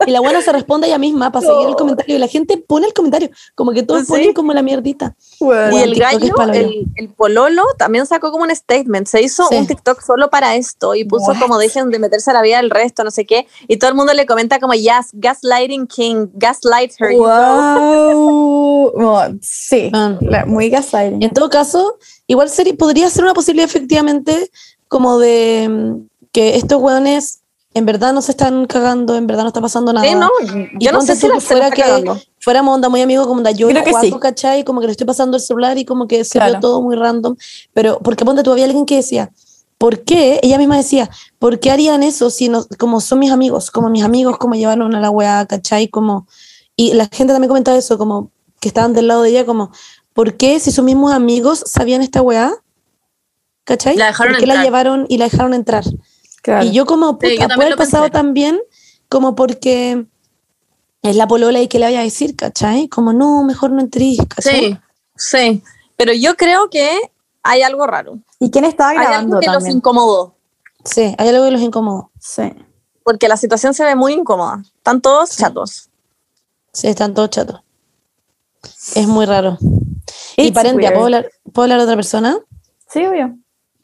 Y 0.05 0.11
la 0.11 0.19
buena 0.19 0.41
se 0.41 0.51
responde 0.51 0.87
ella 0.87 0.97
misma 0.97 1.31
para 1.31 1.45
seguir 1.47 1.65
el 1.65 1.75
comentario. 1.77 2.13
Y 2.17 2.19
la 2.19 2.27
gente 2.27 2.57
pone 2.57 2.87
el 2.87 2.93
comentario. 2.93 3.29
Como 3.55 3.71
que 3.71 3.83
todos 3.83 4.01
Sí. 4.01 4.07
ponen 4.11 4.33
como 4.33 4.51
la 4.51 4.61
mierdita. 4.61 5.15
Y 5.39 5.45
Bueno, 5.45 5.77
el 5.77 5.93
TikTok 5.93 6.11
es 6.23 6.33
gallo, 6.35 6.51
el, 6.53 6.85
el 6.95 7.09
pololo, 7.13 7.63
también 7.77 8.05
sacó 8.05 8.29
como 8.29 8.43
un 8.43 8.53
statement. 8.53 9.07
Se 9.07 9.21
hizo 9.21 9.47
Sí. 9.47 9.55
un 9.55 9.65
TikTok 9.65 10.01
solo 10.05 10.29
para 10.29 10.55
esto 10.55 10.95
y 10.95 11.03
puso 11.05 11.31
What? 11.31 11.39
como 11.39 11.57
dejen 11.57 11.89
de 11.89 11.99
meterse 11.99 12.31
a 12.31 12.33
la 12.33 12.41
vida 12.41 12.57
del 12.57 12.69
resto, 12.69 13.03
no 13.03 13.11
sé 13.11 13.25
qué. 13.25 13.47
Y 13.67 13.77
todo 13.77 13.89
el 13.89 13.95
mundo 13.95 14.13
le 14.13 14.25
comenta 14.25 14.59
como, 14.59 14.73
yes, 14.73 15.09
gaslighting 15.13 15.87
king, 15.87 16.27
gaslight 16.33 16.91
her. 16.99 17.11
you 17.13 17.23
go". 17.23 18.91
Wow. 18.95 19.37
Sí, 19.41 19.91
la- 20.21 20.45
muy 20.45 20.69
gaslighting. 20.69 21.23
En 21.23 21.31
todo 21.31 21.49
caso, 21.49 21.97
igual 22.27 22.49
sería, 22.49 22.73
podría 22.75 23.09
ser 23.09 23.23
una 23.23 23.33
posibilidad 23.33 23.65
efectivamente 23.69 24.49
como 24.87 25.17
de 25.19 25.67
mm, 25.69 26.07
que 26.31 26.55
estos 26.55 26.81
hueones 26.81 27.39
en 27.75 27.85
verdad 27.87 28.13
no 28.13 28.21
se 28.21 28.31
están 28.31 28.67
cagando, 28.67 29.15
en 29.15 29.25
verdad 29.25 29.41
no 29.43 29.47
está 29.47 29.59
pasando 29.61 29.91
nada. 29.93 30.05
Sí, 30.07 30.13
no, 30.13 30.29
yo 30.79 30.91
no 30.91 31.01
sé 31.01 31.15
si 31.15 31.27
la 31.27 31.39
fuera 31.39 31.71
que 31.71 31.81
cagando. 31.81 32.19
fuéramos 32.39 32.75
onda 32.75 32.87
muy 32.87 33.01
amigos 33.01 33.25
como 33.25 33.39
onda 33.39 33.49
yo 33.49 33.67
y 33.69 33.73
Creo 33.73 33.99
sí. 33.99 34.13
¿cachai? 34.21 34.63
Como 34.63 34.79
que 34.79 34.85
le 34.85 34.91
estoy 34.91 35.07
pasando 35.07 35.37
el 35.37 35.41
celular 35.43 35.75
y 35.79 35.83
como 35.85 36.07
que 36.07 36.23
se 36.23 36.37
Claro. 36.37 36.59
todo 36.59 36.81
muy 36.83 36.95
random. 36.95 37.35
Pero, 37.73 37.97
porque 37.99 38.25
ponte 38.25 38.43
tú, 38.43 38.51
había 38.51 38.65
alguien 38.65 38.85
que 38.85 38.97
decía, 38.97 39.31
¿por 39.77 40.03
qué? 40.03 40.39
Ella 40.43 40.57
misma 40.57 40.77
decía, 40.77 41.09
¿por 41.39 41.59
qué 41.59 41.71
harían 41.71 42.03
eso 42.03 42.29
si 42.29 42.49
no, 42.49 42.65
como 42.79 43.01
son 43.01 43.19
mis 43.19 43.31
amigos? 43.31 43.71
Como 43.71 43.89
mis 43.89 44.03
amigos, 44.03 44.37
como 44.37 44.55
llevaron 44.55 44.95
a 44.95 44.99
la 44.99 45.09
weá, 45.09 45.45
¿cachai? 45.45 45.87
Como, 45.87 46.27
y 46.75 46.93
la 46.93 47.05
gente 47.11 47.33
también 47.33 47.49
comentaba 47.49 47.77
eso, 47.77 47.97
como 47.97 48.31
que 48.59 48.69
estaban 48.69 48.93
del 48.93 49.07
lado 49.07 49.23
de 49.23 49.29
ella, 49.29 49.45
como, 49.45 49.71
¿por 50.13 50.35
qué 50.37 50.59
si 50.59 50.71
sus 50.71 50.85
mismos 50.85 51.11
amigos 51.11 51.63
sabían 51.65 52.01
esta 52.01 52.21
weá? 52.21 52.53
¿Cachai? 53.65 53.95
La 53.95 54.07
dejaron 54.07 54.33
¿Por 54.33 54.39
qué 54.41 54.47
la 54.47 54.63
llevaron 54.63 55.05
y 55.09 55.17
la 55.17 55.25
dejaron 55.25 55.53
entrar? 55.53 55.83
Claro. 56.41 56.65
Y 56.65 56.71
yo 56.71 56.85
como, 56.85 57.17
puta, 57.17 57.27
Sí, 57.29 57.37
yo 57.39 57.47
puede 57.47 57.65
haber 57.67 57.77
pasado 57.77 58.03
pensé. 58.03 58.13
también 58.13 58.59
como 59.09 59.35
porque 59.35 60.05
es 61.01 61.15
la 61.15 61.27
polola 61.27 61.61
y 61.61 61.67
que 61.67 61.79
le 61.79 61.85
vaya 61.85 61.99
a 61.99 62.03
decir, 62.03 62.35
¿cachai? 62.35 62.87
Como, 62.87 63.13
no, 63.13 63.43
mejor 63.43 63.71
no 63.71 63.81
entrís, 63.81 64.19
¿cachai? 64.27 64.59
Sí, 64.59 64.77
sí. 65.15 65.63
Pero 65.97 66.13
yo 66.13 66.35
creo 66.35 66.69
que 66.69 66.97
hay 67.43 67.61
algo 67.61 67.85
raro. 67.85 68.19
¿Y 68.39 68.49
quién 68.49 68.65
estaba 68.65 68.89
Hay 68.91 68.97
grabando 68.97 69.37
algo 69.37 69.39
que 69.39 69.47
los 69.51 69.67
incomodó. 69.67 70.35
Sí, 70.85 71.13
hay 71.17 71.29
algo 71.29 71.45
que 71.45 71.51
los 71.51 71.61
incomodó. 71.61 72.11
Sí. 72.19 72.51
Porque 73.03 73.27
la 73.27 73.37
situación 73.37 73.73
se 73.73 73.83
ve 73.83 73.95
muy 73.95 74.13
incómoda. 74.13 74.63
Están 74.77 75.01
todos 75.01 75.35
chatos. 75.37 75.89
Sí, 76.71 76.87
están 76.87 77.13
todos 77.13 77.29
chatos. 77.29 77.61
Es 78.95 79.07
muy 79.07 79.25
raro. 79.25 79.57
y 80.37 80.47
It's 80.47 80.53
paren, 80.53 80.75
ya, 80.79 80.89
weird. 80.89 80.93
¿puedo 80.93 81.05
hablar, 81.05 81.29
¿puedo 81.53 81.63
hablar 81.63 81.77
de 81.79 81.83
otra 81.83 81.95
persona? 81.95 82.37
Sí, 82.89 83.05
obvio. 83.05 83.35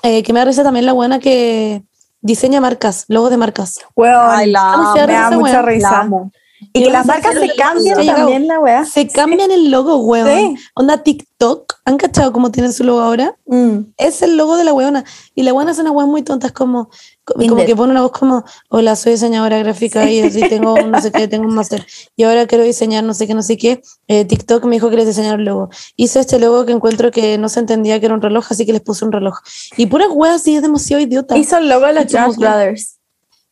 Eh, 0.04 0.24
que 0.24 0.32
me 0.34 0.40
da 0.40 0.46
risa 0.46 0.64
también 0.64 0.86
la 0.86 0.94
buena 0.94 1.20
que 1.20 1.84
diseña 2.22 2.62
marcas, 2.62 3.06
logos 3.10 3.30
de 3.30 3.38
marcas. 3.38 3.80
Weón, 3.96 4.16
Ay, 4.30 4.52
la 4.52 4.72
¿Cómo 4.76 4.88
amo. 4.90 4.96
se 4.96 5.08
me 5.08 5.14
da 5.14 5.32
mucha? 5.32 5.54
La 5.54 5.62
risa. 5.64 6.00
amo. 6.00 6.32
Y 6.74 6.82
Y 6.82 6.84
que 6.84 6.90
las 6.92 7.06
marcas 7.06 7.34
se 7.36 7.46
el- 7.46 7.56
cambian 7.56 8.06
también, 8.06 8.48
la 8.48 8.60
weá. 8.60 8.84
Se 8.86 9.08
cambian 9.08 9.50
el 9.52 9.72
logo, 9.72 9.98
weón. 9.98 10.28
Sí. 10.58 10.64
Onda 10.76 11.02
TikTok. 11.04 11.76
¿Han 11.86 11.96
cachado 11.98 12.34
cómo 12.34 12.52
tienen 12.52 12.74
su 12.74 12.84
logo 12.84 13.00
ahora? 13.00 13.36
Mm. 13.48 13.80
es 13.98 14.22
el 14.22 14.36
logo 14.38 14.58
de 14.58 14.64
la 14.66 14.74
weona. 14.74 15.06
Y 15.36 15.44
la 15.44 15.54
weona 15.54 15.72
hace 15.72 15.82
unas 15.82 15.94
weas 15.94 16.08
muy 16.10 16.22
tontas 16.22 16.52
como, 16.52 16.90
co- 17.24 17.34
como 17.36 17.56
que 17.66 17.76
pone 17.76 17.92
una 17.92 18.02
voz 18.02 18.12
como, 18.12 18.44
hola, 18.70 18.96
soy 18.98 19.14
diseñadora 19.14 19.58
gráfica 19.60 20.10
y 20.12 20.20
así 20.20 20.42
tengo 20.50 20.74
un 20.74 20.92
no 20.92 21.02
sé 21.02 21.12
qué, 21.14 21.28
tengo 21.30 21.48
un 21.48 21.56
máster. 21.56 21.86
Y 22.18 22.24
ahora 22.24 22.46
quiero 22.46 22.64
diseñar 22.66 23.04
no 23.06 23.14
sé 23.14 23.26
qué, 23.26 23.34
no 23.34 23.42
sé 23.42 23.58
qué. 23.58 23.82
Eh, 24.10 24.26
TikTok 24.26 24.66
me 24.66 24.76
dijo 24.76 24.90
que 24.90 24.98
les 24.98 25.08
diseñara 25.08 25.36
un 25.36 25.46
logo. 25.46 25.70
Hice 25.96 26.20
este 26.20 26.40
logo 26.40 26.66
que 26.66 26.74
encuentro 26.74 27.10
que 27.10 27.38
no 27.38 27.48
se 27.48 27.62
entendía 27.62 28.00
que 28.02 28.08
era 28.08 28.16
un 28.16 28.22
reloj, 28.22 28.46
así 28.50 28.66
que 28.66 28.74
les 28.74 28.82
puse 28.82 29.06
un 29.06 29.12
reloj. 29.14 29.38
Y 29.78 29.86
pura 29.86 30.10
wea 30.10 30.34
así 30.36 30.56
es 30.58 30.62
demasiado 30.62 31.02
idiota. 31.02 31.38
Hizo 31.38 31.58
el 31.58 31.70
logo 31.70 31.86
de 31.88 31.94
los 31.94 32.06
Jonas 32.08 32.36
Brothers. 32.38 32.98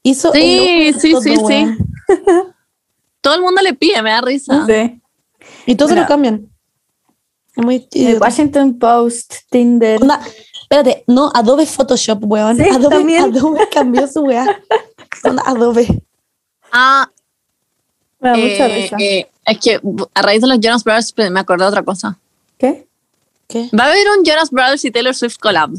Hizo 0.04 0.32
Sí, 0.34 0.40
el 0.42 0.58
logo 0.58 0.94
de 0.94 1.00
sí, 1.00 1.12
todo, 1.12 1.22
sí, 1.22 1.36
sí. 1.48 1.68
Todo 3.28 3.36
el 3.36 3.42
mundo 3.42 3.62
le 3.62 3.74
pide, 3.74 4.02
me 4.02 4.10
da 4.12 4.22
risa. 4.22 4.66
Sí. 4.66 5.02
Y 5.66 5.76
todos 5.76 5.92
se 5.92 5.98
lo 5.98 6.08
cambian. 6.08 6.50
Muy 7.58 7.86
El. 7.92 8.20
Washington 8.20 8.80
Post, 8.80 9.34
Tinder. 9.50 10.02
Onda, 10.02 10.22
espérate, 10.62 11.04
no, 11.08 11.30
Adobe 11.34 11.66
Photoshop, 11.66 12.24
weón. 12.24 12.56
Sí, 12.56 12.64
Adobe, 12.64 12.96
también. 12.96 13.24
Adobe 13.26 13.68
cambió 13.70 14.08
su 14.08 14.22
wea. 14.22 14.46
Onda, 15.26 15.44
Adobe. 15.46 16.04
Ah, 16.72 17.12
Me 18.22 18.30
da 18.30 18.38
mucha 18.38 18.68
eh, 18.68 18.82
risa. 18.82 18.96
eh, 18.98 19.30
es 19.46 19.58
que 19.60 19.82
a 20.14 20.22
raíz 20.22 20.40
de 20.40 20.48
los 20.48 20.60
Jonas 20.62 20.86
Brothers 20.86 21.12
pues, 21.12 21.30
me 21.30 21.42
acordé 21.42 21.66
de 21.66 21.70
otra 21.70 21.84
cosa. 21.84 22.18
¿Qué? 22.58 22.88
¿Qué? 23.50 23.70
Va 23.78 23.84
a 23.84 23.88
haber 23.88 24.08
un 24.18 24.24
Jonas 24.24 24.52
Brothers 24.52 24.86
y 24.86 24.92
Taylor 24.92 25.14
Swift 25.14 25.36
collab. 25.38 25.72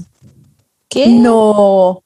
¿Qué? 0.90 1.06
No. 1.06 2.02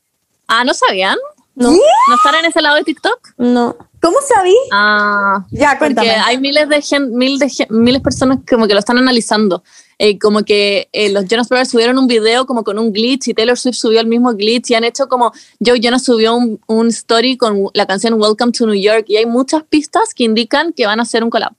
Ah, 0.47 0.63
¿no 0.65 0.73
sabían? 0.73 1.19
No. 1.55 1.71
¿No 1.71 2.15
están 2.17 2.35
en 2.37 2.47
ese 2.47 2.63
lado 2.63 2.77
de 2.77 2.83
TikTok? 2.85 3.19
No. 3.37 3.77
¿Cómo 4.01 4.17
sabí? 4.27 4.55
Ah, 4.73 5.45
Ya, 5.51 5.71
porque 5.79 5.95
cuéntame. 5.95 6.11
hay 6.11 6.39
miles 6.39 6.69
de 6.69 6.81
gen, 6.83 7.15
mil 7.15 7.39
de 7.39 7.49
gen- 7.49 7.69
miles 7.71 8.01
de 8.01 8.05
personas 8.05 8.39
como 8.49 8.67
que 8.67 8.73
lo 8.75 8.81
están 8.81 8.99
analizando. 8.99 9.63
Eh, 9.99 10.19
como 10.19 10.43
que 10.45 10.89
eh, 10.93 11.11
los 11.11 11.27
Jonas 11.29 11.49
Brothers 11.49 11.69
subieron 11.71 11.99
un 11.99 12.07
video 12.09 12.47
como 12.47 12.65
con 12.65 12.79
un 12.79 12.93
glitch 12.93 13.29
y 13.29 13.35
Taylor 13.35 13.57
Swift 13.57 13.77
subió 13.77 14.01
el 14.01 14.07
mismo 14.07 14.33
glitch 14.35 14.71
y 14.71 14.75
han 14.75 14.83
hecho 14.85 15.07
como 15.09 15.31
Joe 15.65 15.79
Jonas 15.79 16.03
subió 16.05 16.35
un, 16.35 16.59
un 16.67 16.89
story 16.89 17.37
con 17.37 17.69
la 17.75 17.87
canción 17.87 18.15
Welcome 18.21 18.51
to 18.53 18.67
New 18.67 18.75
York 18.81 19.05
y 19.09 19.17
hay 19.19 19.27
muchas 19.27 19.63
pistas 19.63 20.15
que 20.15 20.25
indican 20.25 20.73
que 20.73 20.87
van 20.87 20.99
a 20.99 21.05
hacer 21.05 21.23
un 21.23 21.31
collab. 21.31 21.53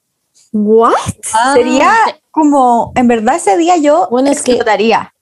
¿What? 0.51 0.93
Ah, 1.33 1.53
Sería 1.55 1.93
como, 2.31 2.91
en 2.95 3.07
verdad 3.07 3.35
ese 3.35 3.57
día 3.57 3.77
yo 3.77 4.07
Bueno, 4.11 4.31
es 4.31 4.41
que- 4.41 4.53
explotaría. 4.53 5.13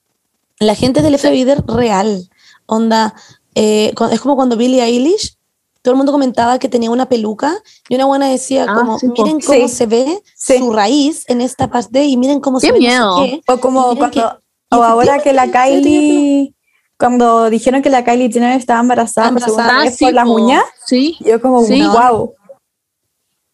La 0.59 0.75
gente 0.75 1.01
del 1.01 1.17
FBI 1.17 1.41
es 1.49 1.59
real. 1.67 2.29
Onda, 2.65 3.13
eh, 3.55 3.93
es 4.11 4.21
como 4.21 4.35
cuando 4.35 4.55
Billie 4.57 4.81
Eilish, 4.83 5.37
todo 5.81 5.93
el 5.93 5.97
mundo 5.97 6.11
comentaba 6.11 6.59
que 6.59 6.69
tenía 6.69 6.91
una 6.91 7.07
peluca 7.09 7.55
y 7.89 7.95
una 7.95 8.05
buena 8.05 8.27
decía 8.29 8.65
Ah, 8.69 8.75
como, 8.75 8.99
sí, 8.99 9.07
miren 9.07 9.39
cómo 9.41 9.67
Sí. 9.67 9.75
se 9.75 9.85
ve 9.87 10.21
Sí. 10.35 10.57
su 10.59 10.71
raíz 10.71 11.25
en 11.27 11.41
esta 11.41 11.69
parte 11.71 12.05
y 12.05 12.17
miren 12.17 12.39
cómo 12.39 12.59
¡Qué 12.59 12.67
se 12.67 12.73
ve 12.73 12.79
no 12.79 12.83
sé 12.83 12.89
miedo! 12.89 13.15
qué". 13.25 13.41
O 13.51 13.57
como 13.59 13.91
que- 13.93 13.97
cuando, 13.97 14.39
y 14.71 14.75
o 14.75 14.83
ahora 14.83 15.19
que 15.19 15.33
la 15.33 15.51
Kylie, 15.51 16.53
cuando 16.99 17.49
dijeron 17.49 17.81
que 17.81 17.89
la 17.89 18.03
Kylie 18.03 18.31
Jenner 18.31 18.59
estaba 18.59 18.79
embarazada, 18.79 19.29
por 19.31 19.39
Embarazada. 19.41 19.79
Ah, 19.79 19.83
vez 19.85 19.95
sí, 19.97 20.05
por 20.05 20.13
las 20.13 20.27
uñas, 20.27 20.63
Sí, 20.85 21.17
yo 21.21 21.41
como, 21.41 21.63
Sí. 21.65 21.81
wow. 21.83 22.33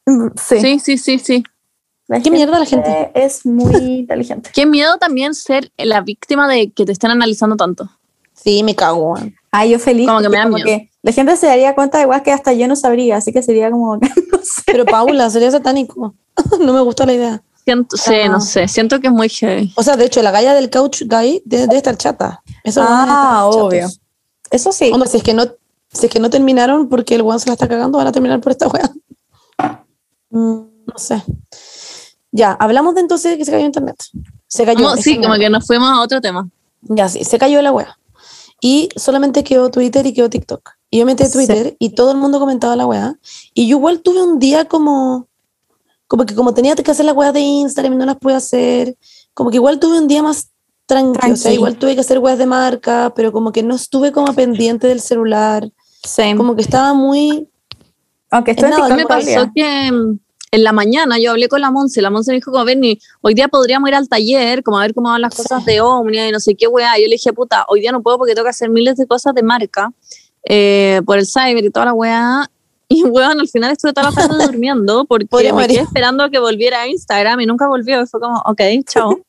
Mm, 0.06 0.28
Sí, 0.38 0.60
sí, 0.60 0.80
sí, 0.80 0.98
sí, 0.98 1.20
sí. 1.20 1.44
la 2.10 2.20
¿Qué 2.20 2.30
mierda 2.30 2.60
la 2.60 2.66
gente? 2.66 3.12
Es 3.16 3.46
muy 3.46 3.74
inteligente. 4.00 4.50
Qué 4.54 4.66
miedo 4.66 4.98
también 4.98 5.34
ser 5.34 5.72
la 5.78 6.02
víctima 6.02 6.48
de 6.50 6.72
que 6.72 6.86
te 6.86 6.92
estén 6.92 7.12
analizando 7.12 7.56
tanto. 7.56 7.90
Sí, 8.34 8.64
me 8.64 8.76
cago. 8.76 9.14
weón. 9.14 9.34
Ay, 9.52 9.72
yo 9.72 9.80
feliz. 9.80 10.08
Como 10.08 10.20
que 10.22 10.30
me 10.30 10.38
porque 10.44 10.50
da 10.50 10.50
miedo. 10.50 10.66
que 10.66 10.92
la 11.04 11.12
gente 11.12 11.36
se 11.38 11.48
daría 11.48 11.74
cuenta 11.76 12.02
igual 12.02 12.22
que 12.24 12.32
hasta 12.32 12.54
yo 12.54 12.68
no 12.68 12.76
sabría, 12.76 13.18
así 13.18 13.32
que 13.32 13.42
sería 13.42 13.72
como, 13.72 13.96
no 13.98 14.02
sé. 14.44 14.62
Pero 14.66 14.86
Paula, 14.86 15.30
sería 15.30 15.50
satánico. 15.52 16.14
no 16.60 16.74
me 16.74 16.82
gustó 16.82 17.06
la 17.06 17.14
idea. 17.14 17.42
Siento, 17.64 17.98
sí, 17.98 18.14
Ah. 18.24 18.30
no 18.30 18.40
sé, 18.42 18.68
siento 18.68 19.00
que 19.02 19.08
es 19.08 19.14
muy 19.14 19.28
heavy. 19.30 19.74
O 19.76 19.84
sea, 19.84 19.98
de 19.98 20.06
hecho, 20.06 20.22
la 20.22 20.32
galla 20.32 20.54
del 20.54 20.70
couch 20.70 21.02
guy 21.06 21.42
debe, 21.46 21.64
debe 21.64 21.78
estar 21.78 21.98
chata. 21.98 22.42
Eso 22.64 22.82
Ah, 22.88 23.46
obvio. 23.46 23.88
Eso 24.52 24.72
sí. 24.72 24.90
Hombre, 24.94 25.10
si 25.10 25.18
es 25.18 25.24
que 25.24 25.34
no, 25.34 25.46
si 25.92 26.06
es 26.06 26.12
que 26.12 26.20
no 26.20 26.30
terminaron 26.30 26.88
porque 26.88 27.16
el 27.16 27.22
weón 27.24 27.40
se 27.42 27.48
la 27.48 27.54
está 27.54 27.68
cagando, 27.68 27.98
van 27.98 28.08
a 28.08 28.12
terminar 28.14 28.40
por 28.40 28.52
esta 28.54 28.68
weá. 28.68 28.90
Mm, 30.30 30.60
no 30.86 30.98
sé. 30.98 31.22
Ya, 32.32 32.52
hablamos 32.54 32.96
de 32.96 33.02
entonces 33.02 33.32
de 33.32 33.38
que 33.38 33.46
se 33.46 33.52
cayó 33.52 33.66
internet. 33.66 33.96
Se 34.48 34.66
cayó. 34.66 34.96
Sí, 34.98 35.20
como 35.20 35.36
que 35.36 35.50
nos 35.50 35.66
fuimos 35.66 35.90
a 35.90 36.02
otro 36.02 36.22
tema. 36.22 36.48
Ya, 36.82 37.10
sí, 37.10 37.24
se 37.24 37.38
cayó 37.38 37.62
la 37.62 37.72
weá. 37.72 37.98
Y 38.60 38.90
solamente 38.96 39.44
quedó 39.44 39.70
Twitter 39.70 40.06
y 40.06 40.14
quedó 40.14 40.30
TikTok. 40.30 40.72
Y 40.90 41.00
yo 41.00 41.06
metí 41.06 41.24
a 41.24 41.28
Sí. 41.28 41.34
Twitter 41.34 41.76
y 41.80 41.90
todo 41.90 42.12
el 42.12 42.18
mundo 42.18 42.40
comentaba 42.40 42.76
la 42.76 42.88
weá. 42.88 43.20
Y 43.54 43.68
yo 43.68 43.78
igual 43.78 44.02
tuve 44.02 44.22
un 44.22 44.40
día 44.40 44.66
como, 44.66 45.28
como 46.08 46.26
que 46.26 46.34
como 46.34 46.54
tenía 46.54 46.76
que 46.76 46.90
hacer 46.90 47.06
la 47.06 47.14
weá 47.14 47.32
de 47.32 47.42
Instagram 47.42 47.94
y 47.94 47.98
no 47.98 48.06
las 48.06 48.18
pude 48.18 48.34
hacer, 48.36 48.98
como 49.34 49.50
que 49.50 49.58
igual 49.58 49.80
tuve 49.80 50.00
un 50.00 50.08
día 50.08 50.24
más 50.24 50.50
tranquilo. 50.86 51.34
O 51.34 51.38
sea, 51.38 51.54
igual 51.54 51.78
tuve 51.78 51.96
que 51.96 52.02
hacer 52.02 52.20
weas 52.20 52.38
de 52.38 52.46
marca, 52.46 53.14
pero 53.16 53.32
como 53.32 53.52
que 53.52 53.62
no 53.62 53.76
estuve 53.76 54.12
como 54.12 54.34
pendiente 54.34 54.88
del 54.88 55.02
celular. 55.02 55.70
Como 56.38 56.56
que 56.56 56.62
estaba 56.62 56.94
muy... 56.94 57.50
Aunque 58.32 58.52
estoy 58.52 58.72
en 58.72 58.78
nada, 58.78 58.96
me 58.96 59.06
pasó 59.06 59.52
que 59.54 60.18
en 60.52 60.64
la 60.64 60.72
mañana 60.72 61.20
yo 61.20 61.32
hablé 61.32 61.48
con 61.50 61.62
la 61.62 61.72
Monse, 61.72 62.02
la 62.02 62.10
Monse 62.10 62.32
me 62.32 62.36
dijo 62.36 62.52
como, 62.52 62.64
Benny, 62.64 63.00
hoy 63.22 63.34
día 63.34 63.48
podríamos 63.48 63.90
ir 63.90 63.96
al 63.96 64.08
taller, 64.08 64.64
como 64.64 64.80
a 64.80 64.82
ver 64.82 64.94
cómo 64.94 65.10
van 65.10 65.22
las 65.22 65.36
cosas 65.36 65.66
de 65.66 65.82
Omnia 65.82 66.28
y 66.28 66.32
no 66.32 66.40
sé 66.40 66.56
qué 66.56 66.68
weá. 66.68 66.98
Yo 66.98 67.06
le 67.06 67.14
dije, 67.14 67.34
puta, 67.34 67.66
hoy 67.68 67.82
día 67.82 67.92
no 67.92 68.02
puedo 68.02 68.18
porque 68.18 68.34
tengo 68.34 68.46
que 68.46 68.52
hacer 68.52 68.70
miles 68.70 68.96
de 68.96 69.06
cosas 69.06 69.34
de 69.34 69.44
marca 69.44 69.92
eh, 70.44 71.02
por 71.06 71.18
el 71.18 71.28
cyber 71.28 71.64
y 71.64 71.70
toda 71.70 71.88
la 71.88 71.94
weá. 71.94 72.50
Y 72.90 73.04
weón, 73.04 73.38
al 73.38 73.50
final 73.50 73.74
estuve 73.74 73.92
toda 73.92 74.12
la 74.12 74.16
tarde 74.16 74.46
durmiendo 74.46 75.04
porque 75.04 75.26
Podríamos 75.26 75.62
me 75.62 75.68
quedé 75.68 75.82
esperando 75.82 76.24
a 76.24 76.30
que 76.30 76.40
volviera 76.40 76.84
a 76.84 76.88
Instagram 76.88 77.42
y 77.42 77.46
nunca 77.46 77.68
volvió. 77.68 78.02
Y 78.02 78.06
fue 78.06 78.22
como, 78.22 78.42
ok, 78.46 78.62
chao. 78.86 79.20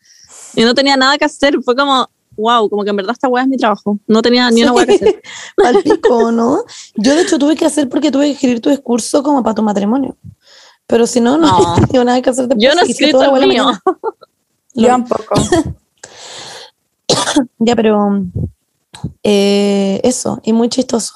y 0.54 0.62
no 0.62 0.74
tenía 0.74 0.96
nada 0.96 1.18
que 1.18 1.24
hacer. 1.24 1.60
Fue 1.64 1.74
como, 1.74 2.08
wow, 2.36 2.70
como 2.70 2.84
que 2.84 2.90
en 2.90 2.96
verdad 2.96 3.14
esta 3.14 3.26
weá 3.26 3.42
es 3.42 3.48
mi 3.48 3.56
trabajo. 3.56 3.98
No 4.06 4.22
tenía 4.22 4.48
ni 4.52 4.62
una 4.62 4.72
weá 4.72 4.86
que 4.86 4.94
hacer. 4.94 5.22
Al 5.64 5.82
pico, 5.82 6.30
¿no? 6.30 6.62
Yo 6.94 7.16
de 7.16 7.22
hecho 7.22 7.36
tuve 7.36 7.56
que 7.56 7.66
hacer 7.66 7.88
porque 7.88 8.12
tuve 8.12 8.26
que 8.26 8.32
escribir 8.34 8.60
tu 8.60 8.70
discurso 8.70 9.24
como 9.24 9.42
para 9.42 9.56
tu 9.56 9.62
matrimonio. 9.64 10.16
Pero 10.88 11.06
si 11.06 11.20
no, 11.20 11.38
no, 11.38 11.46
No. 11.46 11.86
tengo 11.92 12.02
nada 12.04 12.20
que 12.20 12.30
hacer 12.30 12.48
después. 12.48 12.64
Yo 12.64 12.74
no 12.74 12.82
he 12.82 12.90
escrito 12.90 13.22
el 13.36 13.46
mío. 13.46 13.64
mañana. 13.64 13.82
Yo 14.74 14.86
tampoco. 14.88 15.34
Ya, 17.58 17.76
pero 17.76 18.24
Eh, 19.22 20.00
eso, 20.02 20.40
y 20.42 20.52
muy 20.52 20.68
chistoso. 20.68 21.14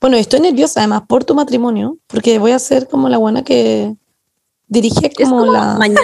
Bueno, 0.00 0.16
estoy 0.16 0.40
nerviosa 0.40 0.80
además 0.80 1.02
por 1.08 1.24
tu 1.24 1.34
matrimonio, 1.34 1.98
porque 2.06 2.38
voy 2.38 2.52
a 2.52 2.58
ser 2.58 2.86
como 2.88 3.08
la 3.08 3.18
buena 3.18 3.42
que 3.42 3.94
dirige 4.68 5.06
Es 5.08 5.14
como, 5.28 5.40
como 5.40 5.52
la... 5.52 5.74
mañana. 5.74 6.00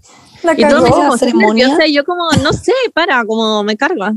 La 0.42 0.52
Y 0.54 0.64
me 0.64 0.68
dicen, 0.68 0.80
como, 0.84 0.96
La 0.98 1.04
"Estás 1.04 1.20
ceremonia". 1.20 1.66
nerviosa", 1.68 1.86
y 1.86 1.92
yo 1.94 2.04
como, 2.04 2.30
no 2.42 2.52
sé, 2.54 2.72
para, 2.94 3.24
como 3.26 3.62
me 3.62 3.76
carga. 3.76 4.14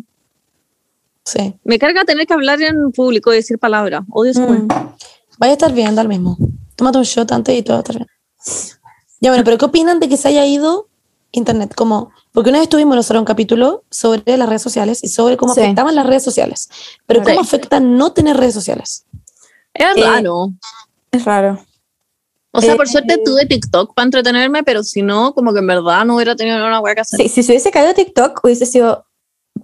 Sí. 1.26 1.54
Me 1.66 1.78
carga 1.80 2.06
tener 2.06 2.26
que 2.28 2.34
hablar 2.34 2.62
en 2.62 2.92
público 2.94 3.34
y 3.34 3.38
decir 3.38 3.58
palabras. 3.60 4.04
Odio 4.10 4.32
eso. 4.32 4.42
Mm. 4.48 4.68
Vaya 5.38 5.52
a 5.52 5.54
estar 5.54 5.74
bien, 5.74 5.96
da 5.96 6.04
lo 6.04 6.10
mismo. 6.10 6.38
Tómate 6.78 6.98
un 7.00 7.04
shot 7.04 7.30
antes 7.34 7.58
y 7.58 7.62
todo 7.64 7.74
va 7.76 7.80
a 7.80 7.82
estar 7.82 7.96
bien. 7.98 8.08
Ya, 9.22 9.30
bueno, 9.32 9.44
pero 9.44 9.58
¿qué 9.58 9.66
opinan 9.66 10.00
de 10.00 10.10
que 10.10 10.18
se 10.18 10.28
haya 10.28 10.46
ido 10.46 10.88
Internet? 11.32 11.74
Como, 11.76 12.12
porque 12.32 12.50
una 12.50 12.60
vez 12.60 12.70
tuvimos 12.70 12.96
nosotros 12.96 13.20
un 13.22 13.26
capítulo 13.26 13.84
sobre 13.90 14.38
las 14.38 14.48
redes 14.50 14.62
sociales 14.62 15.04
y 15.04 15.08
sobre 15.08 15.38
cómo 15.38 15.54
Sí. 15.54 15.62
afectaban 15.62 15.96
las 15.96 16.06
redes 16.06 16.24
sociales. 16.24 16.70
Pero. 17.08 17.24
¿cómo 17.24 17.40
afecta 17.42 17.80
no 17.80 18.12
tener 18.14 18.38
redes 18.38 18.54
sociales? 18.54 19.06
Es 19.74 19.86
Eh, 19.98 20.04
raro. 20.04 20.50
Es 21.12 21.24
raro. 21.26 21.64
O 22.52 22.62
sea, 22.62 22.74
eh, 22.74 22.76
por 22.76 22.88
suerte 22.88 23.18
tuve 23.26 23.46
TikTok 23.48 23.96
para 23.96 24.06
entretenerme, 24.06 24.62
pero 24.64 24.84
si 24.84 25.02
no, 25.02 25.34
como 25.34 25.54
que 25.54 25.60
en 25.60 25.68
verdad 25.68 26.06
no 26.06 26.16
hubiera 26.16 26.36
tenido 26.36 26.58
una 26.58 26.80
hueá 26.82 26.94
que 26.94 27.02
hacer. 27.02 27.20
Sí, 27.22 27.30
si 27.30 27.42
se 27.44 27.54
hubiese 27.54 27.72
caído 27.72 27.94
TikTok, 27.96 28.42
hubiese 28.44 28.68
sido 28.68 29.08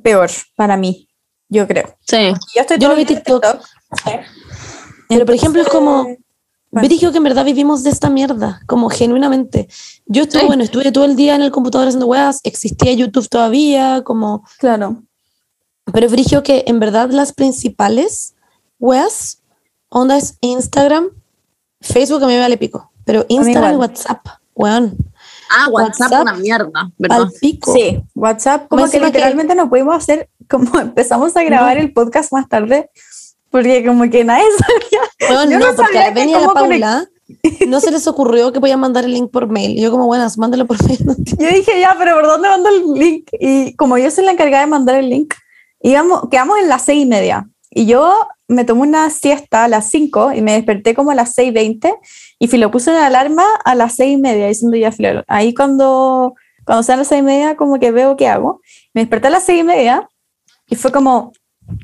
peor 0.02 0.32
para 0.56 0.76
mí, 0.76 1.08
yo 1.50 1.68
creo. 1.68 1.96
Sí. 2.08 2.34
Yo 2.56 2.62
estoy 2.62 2.78
Yo 2.78 2.88
todo 2.88 2.90
no 2.90 2.96
vi 2.96 3.06
TikTok. 3.06 3.44
Pero, 5.08 5.26
por 5.26 5.36
ejemplo, 5.36 5.62
es 5.62 5.68
como... 5.68 6.08
Brígido 6.72 7.12
que 7.12 7.18
en 7.18 7.24
verdad 7.24 7.46
vivimos 7.46 7.84
de 7.84 7.90
esta 7.90 8.10
mierda, 8.10 8.62
como 8.68 8.90
genuinamente. 8.90 9.68
Yo 10.06 10.24
estuve, 10.24 10.42
Sí. 10.42 10.48
bueno, 10.48 10.64
estuve 10.64 10.92
todo 10.92 11.06
el 11.06 11.16
día 11.16 11.34
en 11.36 11.42
el 11.42 11.52
computador 11.52 11.88
haciendo 11.88 12.06
weas, 12.06 12.42
existía 12.44 12.94
YouTube 12.94 13.28
todavía, 13.28 14.04
como 14.04 14.44
Claro. 14.60 15.02
Pero 15.92 16.08
brigio 16.10 16.44
que 16.44 16.64
en 16.68 16.80
verdad 16.80 17.10
las 17.10 17.34
principales 17.34 18.36
weas, 18.80 19.42
onda 19.90 20.18
es 20.18 20.38
Instagram, 20.42 21.10
Facebook 21.82 22.24
a 22.24 22.28
mí 22.28 22.34
me 22.34 22.40
vale 22.40 22.58
pico, 22.58 22.92
pero 23.06 23.26
Instagram 23.30 23.74
y. 23.74 23.78
WhatsApp, 23.78 24.28
weón, 24.54 24.96
Ah, 25.52 25.68
WhatsApp, 25.72 26.12
WhatsApp, 26.12 26.22
una 26.22 26.34
mierda, 26.36 26.92
¿verdad? 27.00 27.22
al 27.24 27.32
pico. 27.42 27.74
Sí, 27.74 28.00
WhatsApp, 28.14 28.68
como 28.68 28.82
que 28.84 28.86
encima 28.86 29.08
que- 29.08 29.18
literalmente 29.18 29.56
no 29.56 29.68
pudimos 29.68 29.96
hacer, 29.96 30.30
como 30.48 30.70
empezamos 30.80 31.36
a 31.36 31.44
grabar 31.44 31.80
el 31.80 31.92
podcast 31.92 32.32
más 32.32 32.48
tarde, 32.48 32.92
porque 33.50 33.86
como 33.86 34.10
que 34.10 34.24
nadie 34.24 34.46
sabía. 34.58 35.32
Weón, 35.32 35.50
Yo 35.50 35.60
no, 35.60 35.72
no 35.72 35.76
porque 35.76 36.00
a 36.00 36.06
la 36.06 36.12
Beni 36.12 36.32
y 36.32 36.36
a 36.36 36.40
la 36.42 36.54
Paula 36.54 37.10
no 37.68 37.80
se 37.80 37.92
les 37.92 38.08
ocurrió 38.08 38.52
que 38.52 38.60
podían 38.60 38.80
mandar 38.80 39.06
el 39.06 39.14
link 39.14 39.32
por 39.32 39.48
mail. 39.48 39.80
Yo 39.80 39.92
como, 39.92 40.08
buenas, 40.08 40.38
mándalo 40.38 40.66
por 40.66 40.84
mail. 40.86 41.00
Yo 41.40 41.48
dije, 41.48 41.80
ya, 41.80 41.96
pero 41.98 42.16
¿por 42.16 42.26
dónde 42.26 42.50
mando 42.50 42.70
el 42.70 42.94
link? 42.94 43.30
Y 43.40 43.76
como 43.76 43.98
yo 43.98 44.10
soy 44.10 44.26
la 44.26 44.32
encargada 44.32 44.66
de 44.66 44.70
mandar 44.70 44.96
el 44.96 45.10
link, 45.10 45.34
íbamos, 45.82 46.28
quedamos 46.30 46.58
en 46.60 46.70
las 46.70 46.86
seis 46.86 47.04
y 47.04 47.06
media. 47.06 47.48
Y 47.72 47.86
yo 47.86 48.16
me 48.48 48.66
tomé 48.66 48.82
una 48.82 49.10
siesta 49.12 49.66
a 49.66 49.68
las 49.68 49.92
5 49.92 50.34
y 50.34 50.42
me 50.42 50.54
desperté 50.54 50.96
como 50.96 51.12
a 51.12 51.16
las 51.16 51.38
6.20 51.38 51.96
y 52.40 52.48
filo, 52.48 52.72
puse 52.72 52.90
una 52.90 53.06
alarma 53.06 53.44
a 53.64 53.76
las 53.76 53.96
seis 53.96 54.14
y 54.14 54.18
media 54.18 54.48
diciendo 54.48 54.76
ya, 54.76 54.92
filo, 54.92 55.24
ahí 55.28 55.54
cuando, 55.54 56.34
cuando 56.66 56.82
sean 56.82 56.98
las 56.98 57.08
seis 57.08 57.20
y 57.20 57.24
media 57.24 57.56
como 57.56 57.80
que 57.80 57.92
veo 57.92 58.18
qué 58.18 58.28
hago. 58.28 58.60
Me 58.96 59.02
desperté 59.02 59.28
a 59.28 59.32
las 59.32 59.44
seis 59.44 59.62
y 59.62 59.64
media 59.64 60.10
y 60.68 60.76
fue 60.76 60.92
como, 60.92 61.32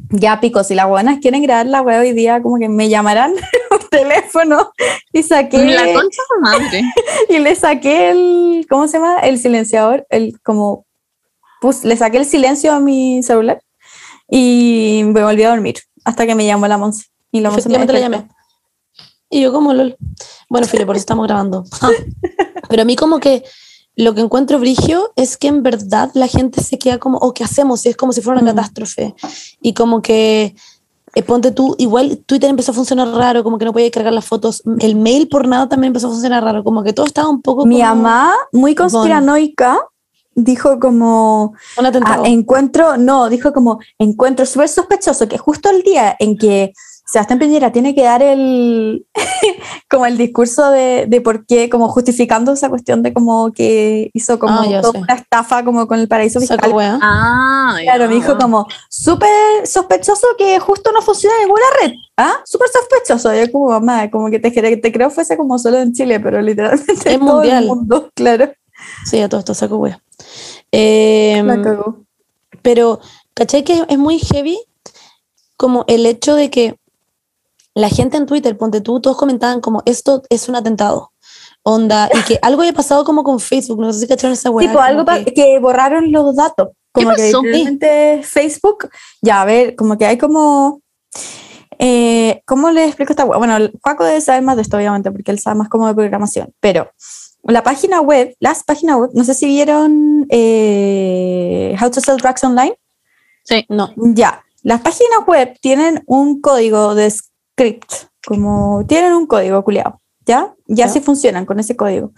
ya 0.09 0.39
pico, 0.39 0.63
si 0.63 0.75
las 0.75 0.87
buenas 0.87 1.19
quieren 1.19 1.41
grabar 1.43 1.65
la 1.65 1.81
web 1.81 2.01
hoy 2.01 2.13
día, 2.13 2.41
como 2.41 2.57
que 2.57 2.69
me 2.69 2.89
llamarán 2.89 3.33
por 3.69 3.83
teléfono 3.89 4.71
y 5.11 5.23
saqué 5.23 5.63
La 5.65 5.85
concha 5.93 6.21
de 6.35 6.41
madre. 6.41 6.83
y 7.29 7.39
le 7.39 7.55
saqué 7.55 8.11
el, 8.11 8.65
¿cómo 8.69 8.87
se 8.87 8.97
llama? 8.97 9.19
El 9.19 9.39
silenciador, 9.39 10.05
el 10.09 10.39
como, 10.41 10.85
le 11.83 11.97
saqué 11.97 12.17
el 12.17 12.25
silencio 12.25 12.73
a 12.73 12.79
mi 12.79 13.23
celular 13.23 13.61
y 14.29 15.01
me 15.05 15.23
volví 15.23 15.43
a 15.43 15.49
dormir 15.49 15.75
hasta 16.03 16.25
que 16.25 16.35
me 16.35 16.45
llamó 16.45 16.67
la 16.67 16.77
Monse. 16.77 17.05
Y 17.31 17.41
la 17.41 17.49
Monse 17.49 17.69
me 17.69 17.75
Efectivamente 17.75 17.93
la 17.93 17.99
llamé. 17.99 18.29
Y 19.29 19.41
yo 19.41 19.51
como, 19.51 19.73
lol. 19.73 19.97
Bueno, 20.49 20.67
Fili, 20.67 20.85
por 20.85 20.95
eso 20.95 21.01
estamos 21.01 21.25
grabando. 21.25 21.63
Ah. 21.81 21.89
Pero 22.69 22.83
a 22.83 22.85
mí 22.85 22.95
como 22.95 23.19
que 23.19 23.43
lo 23.95 24.13
que 24.13 24.21
encuentro 24.21 24.59
brigio 24.59 25.11
es 25.15 25.37
que 25.37 25.47
en 25.47 25.63
verdad 25.63 26.11
la 26.13 26.27
gente 26.27 26.61
se 26.61 26.77
queda 26.77 26.97
como, 26.97 27.17
oh, 27.19 27.33
¿qué 27.33 27.43
hacemos? 27.43 27.85
Y 27.85 27.89
es 27.89 27.97
como 27.97 28.11
si 28.11 28.21
fuera 28.21 28.41
una 28.41 28.51
Mm. 28.51 28.55
catástrofe. 28.55 29.15
Y 29.61 29.73
como 29.73 30.01
que, 30.01 30.55
eh, 31.15 31.23
ponte 31.23 31.51
tú, 31.51 31.75
igual 31.77 32.17
Twitter 32.25 32.49
empezó 32.49 32.71
a 32.71 32.75
funcionar 32.75 33.07
raro, 33.09 33.43
como 33.43 33.57
que 33.57 33.65
no 33.65 33.71
podía 33.71 33.89
cargar 33.91 34.13
las 34.13 34.25
fotos. 34.25 34.63
El 34.79 34.95
mail 34.95 35.29
por 35.29 35.47
nada 35.47 35.69
también 35.69 35.89
empezó 35.89 36.07
a 36.07 36.11
funcionar 36.11 36.43
raro, 36.43 36.63
como 36.63 36.83
que 36.83 36.91
todo 36.93 37.05
estaba 37.05 37.29
un 37.29 37.41
poco 37.41 37.65
Mi 37.65 37.75
como 37.79 37.95
mamá, 37.95 38.33
muy 38.51 38.75
conspiranoica, 38.75 39.79
dijo 40.35 40.77
como, 40.79 41.53
un 41.77 41.85
ah, 41.85 42.21
encuentro, 42.25 42.97
no, 42.97 43.29
dijo 43.29 43.53
como, 43.53 43.79
encuentro 43.97 44.45
súper 44.45 44.67
sospechoso 44.67 45.29
que 45.29 45.37
justo 45.37 45.69
el 45.69 45.81
día 45.83 46.15
en 46.19 46.37
que 46.37 46.73
Sebastián 47.05 47.39
Piñera 47.39 47.71
tiene 47.71 47.95
que 47.95 48.03
dar 48.03 48.21
el, 48.21 49.05
como 49.89 50.05
el 50.05 50.17
discurso 50.17 50.69
de, 50.71 51.05
de 51.07 51.21
por 51.21 51.45
qué, 51.45 51.69
como 51.69 51.89
justificando 51.89 52.53
esa 52.53 52.69
cuestión 52.69 53.03
de 53.03 53.13
como 53.13 53.51
que 53.53 54.09
hizo 54.13 54.39
como 54.39 54.61
Ah, 54.61 54.67
ya 54.67 54.81
toda 54.81 54.99
una 54.99 55.13
estafa 55.13 55.63
como 55.63 55.87
con 55.87 55.99
el 55.99 56.07
paraíso 56.07 56.39
fiscal. 56.39 56.71
Ah, 57.01 57.77
Claro, 57.83 58.07
me 58.07 58.15
dijo 58.15 58.37
como, 58.37 58.67
súper 58.89 59.65
sospechoso 59.65 60.27
que 60.37 60.59
justo 60.59 60.91
no 60.91 61.01
funciona 61.01 61.35
ninguna 61.41 61.63
red. 61.81 61.91
¿Ah? 62.17 62.35
Súper 62.45 62.67
sospechoso. 62.69 63.33
Yo 63.33 63.51
como 63.51 63.69
mamá, 63.69 64.09
como 64.09 64.29
que 64.29 64.39
te, 64.39 64.51
te 64.51 64.91
creo 64.91 65.09
fuese 65.09 65.35
como 65.37 65.59
solo 65.59 65.77
en 65.79 65.93
Chile, 65.93 66.19
pero 66.19 66.41
literalmente 66.41 66.91
Es 66.93 67.05
en 67.05 67.19
todo 67.19 67.35
mundial. 67.35 67.63
el 67.63 67.69
mundo, 67.69 68.09
claro. 68.15 68.51
Sí, 69.05 69.21
a 69.21 69.29
todo 69.29 69.39
esto 69.39 69.53
saco 69.53 69.77
wea. 69.77 70.01
Eh, 70.71 71.41
La 71.45 71.61
cagó. 71.61 72.03
Pero, 72.61 72.99
¿cachai 73.33 73.63
que 73.63 73.85
es 73.87 73.97
muy 73.97 74.19
heavy? 74.19 74.57
Como 75.57 75.85
el 75.87 76.05
hecho 76.05 76.35
de 76.35 76.49
que 76.49 76.75
la 77.75 77.89
gente 77.89 78.17
en 78.17 78.25
Twitter, 78.25 78.57
ponte 78.57 78.81
tú, 78.81 78.99
todos 79.01 79.17
comentaban 79.17 79.61
como 79.61 79.83
esto 79.85 80.23
es 80.29 80.49
un 80.49 80.55
atentado. 80.55 81.11
Onda, 81.67 82.09
y 82.13 82.21
que 82.23 82.39
algo 82.43 82.61
haya 82.61 82.73
pasado 82.73 83.03
como 83.03 83.23
con 83.23 83.39
Facebook, 83.39 83.79
no 83.81 83.91
sé 83.91 83.99
si 84.01 84.07
cacharon 84.07 84.33
esa 84.33 84.49
weá. 84.51 84.67
Tipo, 84.67 84.79
algo 84.79 85.03
que- 85.03 85.33
que, 85.33 85.59
borraron 85.59 86.11
los 86.11 86.35
datos. 86.35 86.69
Como 86.91 87.09
que 87.09 87.15
pasó? 87.23 87.41
literalmente 87.41 88.21
Facebook, 88.23 88.89
ya, 89.21 89.41
a 89.41 89.45
ver, 89.45 89.75
como 89.75 89.97
que 89.97 90.05
hay 90.05 90.17
como... 90.17 90.79
eh, 91.79 92.41
¿Cómo 92.45 92.69
le 92.71 92.85
explico 92.85 93.11
esta 93.13 93.25
web? 93.25 93.39
Bueno, 93.39 93.57
el 93.57 93.73
Juaco 93.83 94.03
debe 94.05 94.21
saber 94.21 94.43
más 94.43 94.55
de 94.55 94.61
esto, 94.61 94.77
obviamente, 94.77 95.11
porque 95.11 95.31
él 95.31 95.39
sabe 95.39 95.57
más 95.57 95.67
como 95.69 95.87
de 95.87 95.95
programación, 95.95 96.53
pero 96.59 96.89
la 97.43 97.63
página 97.63 97.99
web, 97.99 98.35
las 98.39 98.63
páginas 98.63 98.97
web, 98.97 99.09
no 99.13 99.23
sé 99.23 99.33
si 99.33 99.45
vieron 99.47 100.25
eh, 100.29 101.75
How 101.81 101.89
to 101.89 101.99
Sell 101.99 102.17
Drugs 102.17 102.43
Online. 102.43 102.75
Sí. 103.43 103.65
No, 103.69 103.91
Ya, 103.97 104.43
las 104.63 104.81
páginas 104.81 105.19
web 105.27 105.57
tienen 105.61 106.03
un 106.07 106.41
código 106.41 106.95
de 106.95 107.13
script, 107.55 107.91
como 108.25 108.85
tienen 108.87 109.13
un 109.13 109.25
código 109.27 109.63
culiado, 109.63 110.01
¿ya? 110.25 110.53
Ya 110.67 110.85
Ya. 110.85 110.87
sí 110.91 110.99
funcionan 110.99 111.45
con 111.45 111.59
ese 111.59 111.75
código. 111.75 112.11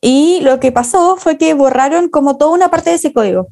Y 0.00 0.40
lo 0.42 0.58
que 0.60 0.72
pasó 0.72 1.16
fue 1.16 1.38
que 1.38 1.54
borraron 1.54 2.08
como 2.08 2.36
toda 2.36 2.50
una 2.52 2.70
parte 2.70 2.90
de 2.90 2.96
ese 2.96 3.12
código. 3.12 3.48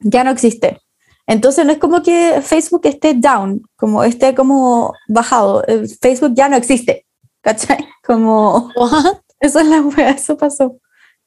Ya 0.00 0.22
no 0.24 0.30
existe. 0.30 0.80
Entonces 1.26 1.64
no 1.66 1.72
es 1.72 1.78
como 1.78 2.02
que 2.02 2.40
Facebook 2.42 2.82
esté 2.84 3.14
down, 3.14 3.62
como 3.76 4.04
esté 4.04 4.34
como 4.34 4.92
bajado. 5.08 5.64
Eh, 5.66 5.86
Facebook 6.00 6.32
ya 6.34 6.48
no 6.48 6.56
existe, 6.56 7.06
¿cachai? 7.40 7.84
Como 8.06 8.70
What? 8.76 9.16
eso 9.40 9.58
es 9.60 9.66
la 9.66 9.80
wea, 9.80 10.10
eso 10.10 10.36
pasó. 10.36 10.78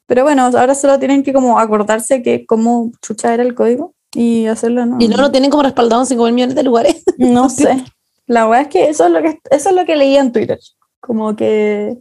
Pero 0.05 0.23
bueno, 0.23 0.43
ahora 0.45 0.73
solo 0.75 0.97
tienen 0.99 1.23
que 1.23 1.33
como 1.33 1.59
acordarse 1.59 2.21
que 2.23 2.45
cómo 2.45 2.91
chucha 3.01 3.33
era 3.33 3.43
el 3.43 3.53
código 3.55 3.93
y 4.13 4.45
hacerlo, 4.47 4.85
¿no? 4.85 4.97
Y 4.99 5.07
no 5.07 5.17
lo 5.17 5.31
tienen 5.31 5.51
como 5.51 5.63
respaldado 5.63 6.01
en 6.03 6.07
5 6.07 6.23
mil 6.25 6.33
millones 6.33 6.55
de 6.55 6.63
lugares. 6.63 7.03
No 7.17 7.49
sé. 7.49 7.83
La 8.29 8.45
verdad 8.45 8.61
es 8.61 8.67
que 8.67 8.89
eso 8.89 9.07
es 9.07 9.11
lo 9.11 9.21
que 9.23 9.39
eso 9.49 9.69
es 9.69 9.75
lo 9.75 9.85
que 9.85 9.95
leí 9.95 10.15
en 10.15 10.31
Twitter. 10.31 10.59
Como 10.99 11.35
que 11.35 11.97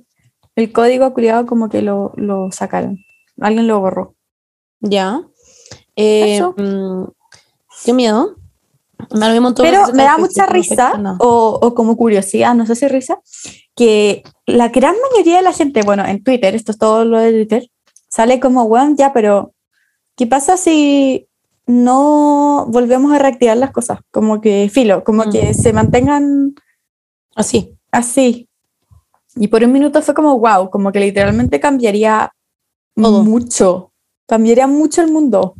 el 0.57 0.73
código 0.73 1.15
culiado 1.15 1.47
como 1.47 1.71
que 1.71 1.81
lo, 1.81 2.13
lo 2.17 2.53
sacaron. 2.53 2.99
Alguien 3.41 3.67
lo 3.67 3.81
borró. 3.81 4.15
ya. 4.81 5.23
Eh, 5.97 6.37
Eso. 6.37 6.55
mm, 6.57 7.05
qué 7.85 7.93
miedo. 7.95 8.37
Me 9.11 9.21
da 9.21 9.35
lo 9.41 9.55
Pero 9.55 9.87
me 9.95 10.03
da 10.03 10.19
mucha 10.19 10.47
no 10.47 10.53
risa, 10.53 10.93
o, 11.19 11.59
o 11.63 11.75
como 11.75 11.97
curiosidad, 11.97 12.55
no 12.55 12.67
sé 12.67 12.75
si 12.75 12.89
risa, 12.89 13.21
que 13.75 14.23
la 14.45 14.69
gran 14.69 14.97
mayoría 15.11 15.37
de 15.37 15.43
la 15.43 15.53
gente, 15.53 15.83
bueno, 15.83 16.05
en 16.05 16.23
Twitter, 16.23 16.55
esto 16.55 16.73
es 16.73 16.79
todo 16.79 17.05
lo 17.05 17.19
de 17.19 17.33
Twitter, 17.33 17.71
sale 18.09 18.39
como, 18.39 18.69
bueno, 18.69 18.95
ya, 18.99 19.13
pero 19.13 19.55
¿qué 20.17 20.27
pasa 20.27 20.57
si 20.57 21.28
no 21.69 22.65
volvemos 22.69 23.13
a 23.13 23.19
reactivar 23.19 23.57
las 23.59 23.71
cosas? 23.71 24.01
Como 24.11 24.41
que, 24.41 24.69
filo, 24.73 25.05
como 25.05 25.25
Mm. 25.27 25.31
que 25.31 25.55
se 25.55 25.73
mantengan 25.73 26.55
Así. 27.37 27.77
así. 27.93 28.49
Y 29.37 29.49
por 29.49 29.63
un 29.63 29.71
minuto 29.73 30.01
fue 30.03 30.15
como, 30.15 30.37
wow, 30.39 30.71
como 30.71 30.91
que 30.91 30.99
literalmente 30.99 31.61
cambiaría 31.61 32.33
Todo. 32.97 33.23
mucho. 33.23 33.93
Cambiaría 34.27 34.67
mucho 34.67 35.03
el 35.03 35.13
mundo. 35.13 35.55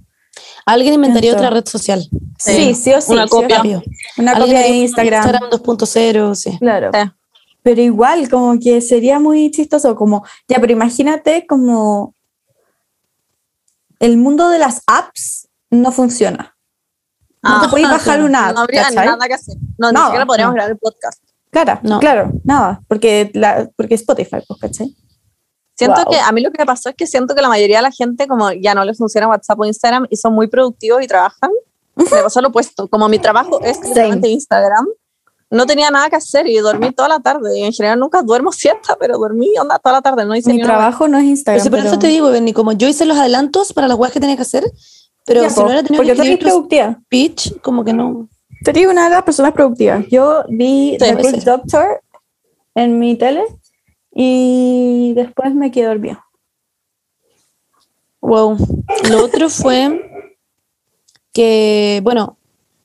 Alguien 0.67 0.95
inventaría 0.95 1.33
otra 1.35 1.51
red 1.51 1.67
social. 1.67 2.03
Sí, 2.39 2.75
sí, 2.75 2.93
o 2.93 3.01
sí. 3.01 3.13
Una 3.13 3.25
sí 3.25 3.31
copia. 3.31 3.63
sí. 3.63 3.75
Una 4.19 4.39
copia 4.39 4.61
de 4.61 4.69
Instagram. 4.69 5.23
Instagram 5.25 5.51
2.0, 5.51 6.35
sí. 6.35 6.59
Claro. 6.59 6.91
Pero 7.63 7.83
igual, 7.83 8.29
como 8.31 8.59
que 8.59 8.81
sería 8.81 9.19
muy 9.21 9.51
chistoso, 9.51 9.95
como, 9.95 10.25
ya, 10.49 10.59
pero 10.61 10.73
imagínate 10.73 11.47
como 11.47 12.15
el 13.99 14.17
mundo 14.17 14.49
de 14.49 14.59
las 14.59 14.83
apps 14.87 15.48
no 15.71 15.93
funciona. 15.93 16.57
No 17.43 17.61
te 17.61 17.67
Ah, 17.67 17.71
podéis 17.71 17.89
bajar 17.89 18.23
una 18.23 18.49
app, 18.49 18.55
No 18.57 18.61
habría 18.63 18.83
¿cachai? 18.85 19.07
nada 19.07 19.27
que 19.29 19.35
hacer. 19.35 19.57
No, 19.79 19.89
ni 19.89 19.95
Nada, 19.95 20.07
siquiera 20.07 20.27
podríamos 20.27 20.53
no. 20.53 20.55
grabar 20.57 20.71
el 20.73 20.79
podcast. 20.79 21.23
Claro, 21.51 21.81
No. 21.83 21.99
claro, 22.01 22.33
nada, 22.45 22.81
porque, 22.89 23.31
la, 23.35 23.71
porque 23.77 23.95
Spotify, 23.95 24.39
pues, 24.47 24.61
¿cachai? 24.61 24.95
Siento 25.77 26.03
Wow. 26.03 26.11
que 26.13 26.19
a 26.21 26.33
mí 26.33 26.41
lo 26.43 26.51
que 26.51 26.59
me 26.59 26.67
pasó 26.67 26.89
es 26.89 26.97
que 26.97 27.07
siento 27.07 27.35
que 27.37 27.41
la 27.43 27.49
mayoría 27.49 27.77
de 27.77 27.83
la 27.83 27.93
gente, 27.93 28.27
como 28.27 28.51
ya 28.53 28.75
no 28.75 28.85
les 28.85 28.99
funciona 28.99 29.29
WhatsApp 29.29 29.61
o 29.61 29.65
Instagram 29.65 30.07
y 30.11 30.17
son 30.17 30.35
muy 30.35 30.49
productivos 30.49 31.01
y 31.03 31.07
trabajan, 31.07 31.51
me 31.95 32.05
pasó 32.23 32.41
lo 32.41 32.49
opuesto. 32.49 32.89
Como 32.89 33.09
mi 33.09 33.19
trabajo 33.21 33.61
es 33.63 33.81
literalmente 33.83 34.29
Instagram, 34.29 34.87
no 35.51 35.67
tenía 35.67 35.91
nada 35.91 36.11
que 36.11 36.17
hacer 36.17 36.47
y 36.49 36.59
dormí 36.59 36.91
toda 36.91 37.09
la 37.09 37.21
tarde. 37.21 37.57
Y 37.59 37.63
en 37.63 37.73
general 37.73 38.01
nunca 38.01 38.23
duermo 38.23 38.51
siesta, 38.53 38.97
pero 38.99 39.17
dormí 39.19 39.51
onda 39.59 39.79
toda 39.79 39.95
la 39.95 40.03
tarde. 40.03 40.25
No 40.25 40.35
hice 40.35 40.51
Mi 40.51 40.57
ni 40.57 40.63
una 40.65 40.75
trabajo 40.75 41.07
no 41.07 41.17
es 41.19 41.25
Instagram. 41.25 41.63
Pero, 41.63 41.71
por 41.71 41.79
eso 41.79 41.89
pero- 41.91 41.99
te 42.01 42.07
digo, 42.09 42.29
Benny, 42.31 42.53
como 42.53 42.73
yo 42.73 42.89
hice 42.89 43.05
los 43.05 43.17
adelantos 43.17 43.73
para 43.73 43.87
las 43.87 43.97
weas 43.97 44.13
que 44.13 44.19
tenía 44.21 44.35
que 44.37 44.43
hacer, 44.43 44.65
pero 45.29 45.43
Ya, 45.43 45.51
si 45.51 45.57
po, 45.61 45.69
no 45.69 45.85
tenido 45.85 45.97
porque 45.97 46.11
que 46.13 46.17
tú 46.17 46.23
eres 46.23 46.39
productiva. 46.39 46.99
speech, 47.05 47.61
como 47.61 47.85
que 47.85 47.93
no. 47.93 48.29
Te 48.65 48.73
digo 48.73 48.91
una 48.91 49.05
de 49.05 49.11
las 49.11 49.23
personas 49.23 49.53
productivas. 49.53 50.05
Yo 50.09 50.43
vi 50.49 50.93
Sí, 50.93 50.97
The 50.99 51.15
Good. 51.15 51.45
Doctor 51.45 52.03
en 52.75 52.99
mi 52.99 53.15
tele 53.17 53.45
y 54.13 55.13
después 55.15 55.55
me 55.55 55.71
quedé 55.71 55.87
dormida. 55.87 56.25
Wow. 58.21 58.57
Lo 59.11 59.25
otro 59.25 59.49
fue 59.49 60.11
que, 61.33 62.01
bueno, 62.03 62.37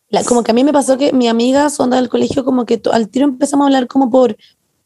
la- 0.10 0.24
como 0.24 0.44
que 0.44 0.52
a 0.52 0.54
mí 0.54 0.64
me 0.64 0.74
pasó 0.74 0.98
que 0.98 1.12
mi 1.14 1.28
amiga 1.28 1.70
sonda 1.70 1.98
del 1.98 2.10
colegio, 2.10 2.46
como 2.46 2.66
que 2.66 2.78
to- 2.78 2.91
al 2.94 3.10
tiro 3.10 3.26
empezamos 3.26 3.64
a 3.64 3.68
hablar 3.68 3.88
como 3.88 4.10
por 4.12 4.36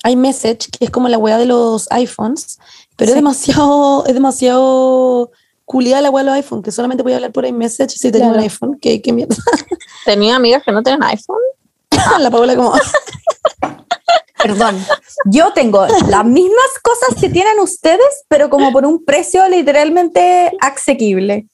iMessage, 0.07 0.69
que 0.71 0.85
es 0.85 0.91
como 0.91 1.09
la 1.09 1.17
wea 1.17 1.37
de 1.37 1.45
los 1.47 1.91
iPhones, 1.91 2.59
pero 2.95 3.09
es 3.09 3.15
demasiado, 3.15 4.05
es 4.05 4.13
demasiado 4.13 5.31
culiada 5.67 6.01
la 6.01 6.09
wea 6.09 6.23
de 6.23 6.29
los 6.29 6.37
iPhones, 6.37 6.63
que 6.63 6.71
solamente 6.71 7.03
voy 7.03 7.11
a 7.11 7.17
hablar 7.17 7.33
por 7.33 7.45
iMessage 7.45 7.91
si 7.91 8.09
tengo 8.09 8.27
un 8.27 8.31
Claro. 8.31 8.43
iPhone. 8.43 8.77
¿Qué, 8.81 9.01
qué 9.01 9.11
mierda? 9.11 9.35
Tenía 10.05 10.37
amigas 10.37 10.63
que 10.63 10.71
no 10.71 10.81
tienen 10.81 11.03
iPhone. 11.03 11.37
la 12.19 12.31
Paola 12.31 12.55
como, 12.55 12.73
Perdón. 14.41 14.77
Yo 15.25 15.51
tengo 15.51 15.85
las 16.09 16.23
mismas 16.25 16.79
cosas 16.81 17.19
que 17.19 17.29
tienen 17.29 17.59
ustedes, 17.59 18.23
pero 18.29 18.49
como 18.49 18.71
por 18.71 18.85
un 18.85 19.03
precio 19.03 19.47
literalmente 19.49 20.51
asequible. 20.61 21.47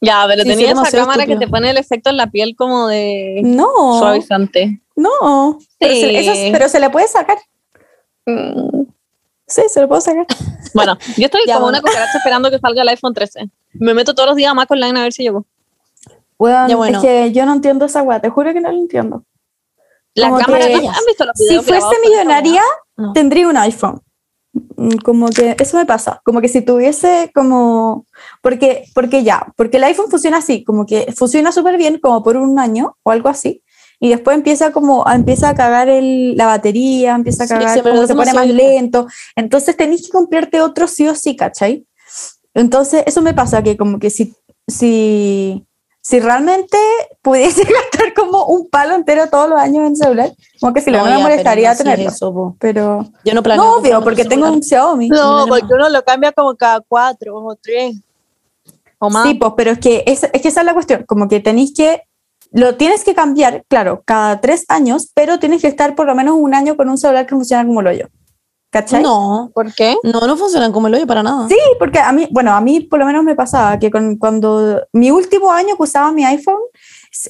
Ya, 0.00 0.24
pero 0.26 0.42
Sí, 0.42 0.50
sí, 0.50 0.56
tenía 0.56 0.72
esa 0.72 0.90
cámara 0.90 1.26
que 1.26 1.36
te 1.36 1.46
pone 1.48 1.70
el 1.70 1.76
efecto 1.76 2.10
en 2.10 2.16
la 2.16 2.26
piel 2.30 2.54
como 2.56 2.88
de 2.88 3.40
No, 3.44 3.98
suavizante. 3.98 4.80
no. 4.96 5.58
Pero, 5.78 5.94
se, 5.94 6.18
eso 6.18 6.32
es- 6.32 6.52
pero 6.52 6.68
se 6.68 6.80
le 6.80 6.90
puede 6.90 7.08
sacar. 7.08 7.38
Mm. 8.26 8.75
Sí, 9.46 9.62
se 9.68 9.80
lo 9.80 9.88
puedo 9.88 10.00
sacar. 10.00 10.26
Bueno, 10.74 10.98
yo 11.16 11.24
estoy 11.26 11.40
Ya, 11.46 11.54
como 11.54 11.66
bueno. 11.66 11.78
una 11.78 11.88
cucaracha 11.88 12.18
esperando 12.18 12.50
que 12.50 12.58
salga 12.58 12.82
el 12.82 12.88
iPhone 12.88 13.14
13. 13.14 13.48
Me 13.74 13.94
meto 13.94 14.14
todos 14.14 14.28
los 14.28 14.36
días 14.36 14.50
a 14.50 14.54
Mac 14.54 14.70
Online 14.70 14.98
a 14.98 15.02
ver 15.04 15.12
si 15.14 15.22
llegó. 15.22 15.46
Weón, 16.38 16.68
Ya, 16.68 16.76
bueno. 16.76 16.98
Es 16.98 17.04
que 17.04 17.32
yo 17.32 17.46
no 17.46 17.54
entiendo 17.54 17.86
esa 17.86 18.02
weá, 18.02 18.20
te 18.20 18.28
juro 18.28 18.52
que 18.52 18.60
no 18.60 18.70
lo 18.70 18.76
entiendo. 18.78 19.24
La 20.14 20.28
Como 20.28 20.40
cámara, 20.40 20.66
que 20.66 20.74
¿han 20.74 20.80
visto 21.06 21.24
los 21.24 21.36
Si 21.36 21.44
videos 21.48 21.64
fuese 21.64 21.80
con 21.80 21.92
esa 21.92 22.00
millonaria, 22.10 22.62
No. 22.96 23.12
tendría 23.14 23.48
un 23.48 23.56
iPhone. 23.56 24.02
Mm, 24.76 24.96
Como 25.04 25.28
que 25.28 25.56
eso 25.58 25.76
me 25.78 25.86
pasa, 25.86 26.20
como 26.24 26.40
que 26.42 26.48
si 26.48 26.60
tuviese 26.62 27.30
como, 27.34 28.06
porque, 28.42 28.84
porque 28.94 29.22
ya, 29.22 29.46
porque 29.56 29.76
el 29.78 29.84
iPhone 29.84 30.10
funciona 30.10 30.38
así, 30.38 30.64
como 30.64 30.84
que 30.86 31.12
funciona 31.16 31.52
súper 31.52 31.76
bien 31.78 31.98
como 32.00 32.22
por 32.22 32.36
un 32.36 32.58
año 32.58 32.96
o 33.02 33.10
algo 33.10 33.28
así, 33.28 33.62
y 34.00 34.10
después 34.10 34.36
empieza 34.36 34.72
como, 34.72 35.06
a- 35.06 35.14
empieza 35.14 35.48
a 35.50 35.54
cagar 35.54 35.88
el, 35.88 36.36
la 36.36 36.46
batería, 36.46 37.14
empieza 37.14 37.44
a 37.44 37.48
cagar, 37.48 37.74
sí, 37.74 37.80
como 37.82 38.06
se 38.06 38.14
pone 38.14 38.32
más 38.34 38.46
lento, 38.48 39.06
entonces 39.34 39.76
tenés 39.76 40.02
que 40.06 40.10
comprarte 40.10 40.60
otro 40.60 40.86
sí 40.88 41.08
o 41.08 41.14
sí, 41.14 41.34
¿cachai? 41.36 41.86
Entonces 42.54 43.02
eso 43.06 43.20
me 43.22 43.34
pasa, 43.34 43.62
que 43.62 43.76
como 43.76 43.98
que 43.98 44.08
si, 44.10 44.34
si, 44.66 45.64
si 46.00 46.20
realmente 46.20 46.76
pudiese 47.22 47.62
gastar 47.92 48.14
como 48.14 48.46
un 48.46 48.68
palo 48.68 48.94
entero 48.94 49.28
todos 49.28 49.48
los 49.48 49.58
años 49.58 49.86
en 49.86 49.96
celular, 49.96 50.32
como 50.60 50.72
que 50.72 50.80
si 50.80 50.90
no, 50.90 50.98
No, 50.98 51.04
me 51.04 51.10
ya, 51.10 51.18
molestaría 51.18 51.72
no 51.72 51.76
tenerlo. 51.78 52.08
eso. 52.08 52.56
Pero 52.58 53.06
Yo 53.24 53.34
no 53.34 53.42
planeo. 53.42 53.64
no, 53.64 53.76
obvio, 53.76 54.02
porque 54.02 54.24
tengo 54.24 54.50
un. 54.50 54.62
Xiaomi. 54.62 55.08
No, 55.08 55.44
porque 55.48 55.66
no. 55.68 55.76
uno 55.76 55.88
lo 55.90 56.02
cambia 56.04 56.32
como 56.32 56.54
cada 56.54 56.80
cuatro 56.80 57.36
o 57.36 57.54
tres. 57.56 57.96
O 58.98 59.10
más. 59.10 59.28
Sí, 59.28 59.34
pues, 59.34 59.52
pero 59.56 59.72
es 59.72 59.78
que, 59.78 60.02
es, 60.06 60.22
es 60.32 60.40
que 60.40 60.48
esa 60.48 60.60
es 60.60 60.66
la 60.66 60.72
cuestión, 60.72 61.04
como 61.06 61.28
que 61.28 61.40
tenéis 61.40 61.74
que, 61.74 62.02
lo 62.56 62.74
tienes 62.76 63.04
que 63.04 63.14
cambiar, 63.14 63.64
claro, 63.68 64.02
cada 64.06 64.40
tres 64.40 64.64
años, 64.68 65.10
pero 65.14 65.38
tienes 65.38 65.60
que 65.60 65.68
estar 65.68 65.94
por 65.94 66.06
lo 66.06 66.14
menos 66.14 66.36
un 66.38 66.54
año 66.54 66.74
con 66.76 66.88
un 66.88 66.96
celular 66.96 67.26
que 67.26 67.34
funciona 67.34 67.66
como 67.66 67.82
lo 67.82 67.92
yo. 67.92 68.06
¿Cachai? 68.70 69.02
No, 69.02 69.50
¿Por 69.54 69.72
qué? 69.74 69.94
no, 70.02 70.20
no 70.26 70.36
funcionan 70.36 70.72
como 70.72 70.88
el 70.88 70.94
hoyo 70.94 71.06
para 71.06 71.22
nada. 71.22 71.48
Sí, 71.48 71.56
porque 71.78 71.98
a 71.98 72.12
mí, 72.12 72.26
bueno, 72.30 72.52
a 72.52 72.60
mí 72.60 72.80
por 72.80 72.98
lo 72.98 73.06
menos 73.06 73.24
me 73.24 73.34
pasaba 73.34 73.78
que 73.78 73.90
con, 73.90 74.16
cuando 74.16 74.82
mi 74.92 75.10
último 75.10 75.52
año 75.52 75.76
que 75.76 75.82
usaba 75.82 76.12
mi 76.12 76.24
iPhone, 76.24 76.58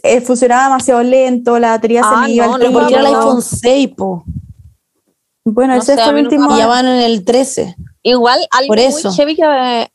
eh, 0.03 0.21
funcionaba 0.21 0.65
demasiado 0.65 1.03
lento, 1.03 1.59
la 1.59 1.71
batería 1.71 2.03
se 2.03 2.09
Ah, 2.11 2.23
me 2.23 2.31
iba 2.33 2.47
no, 2.47 2.55
al 2.55 2.73
no, 2.73 2.89
era 2.89 3.01
el 3.01 3.07
iPhone 3.07 3.43
6, 3.43 3.89
po. 3.97 4.25
Bueno, 5.45 5.75
No 5.75 5.83
ese 5.83 5.95
sé, 5.97 6.03
fue 6.03 6.19
el 6.19 6.25
último. 6.27 6.57
ya 6.57 6.67
van 6.67 6.87
en 6.87 7.01
el 7.03 7.25
13. 7.25 7.77
Igual 8.03 8.41
algo 8.51 8.69
Por 8.69 8.77
muy 8.79 8.87
eso. 8.87 9.13
heavy 9.13 9.37
que 9.37 9.43
eh, 9.45 9.89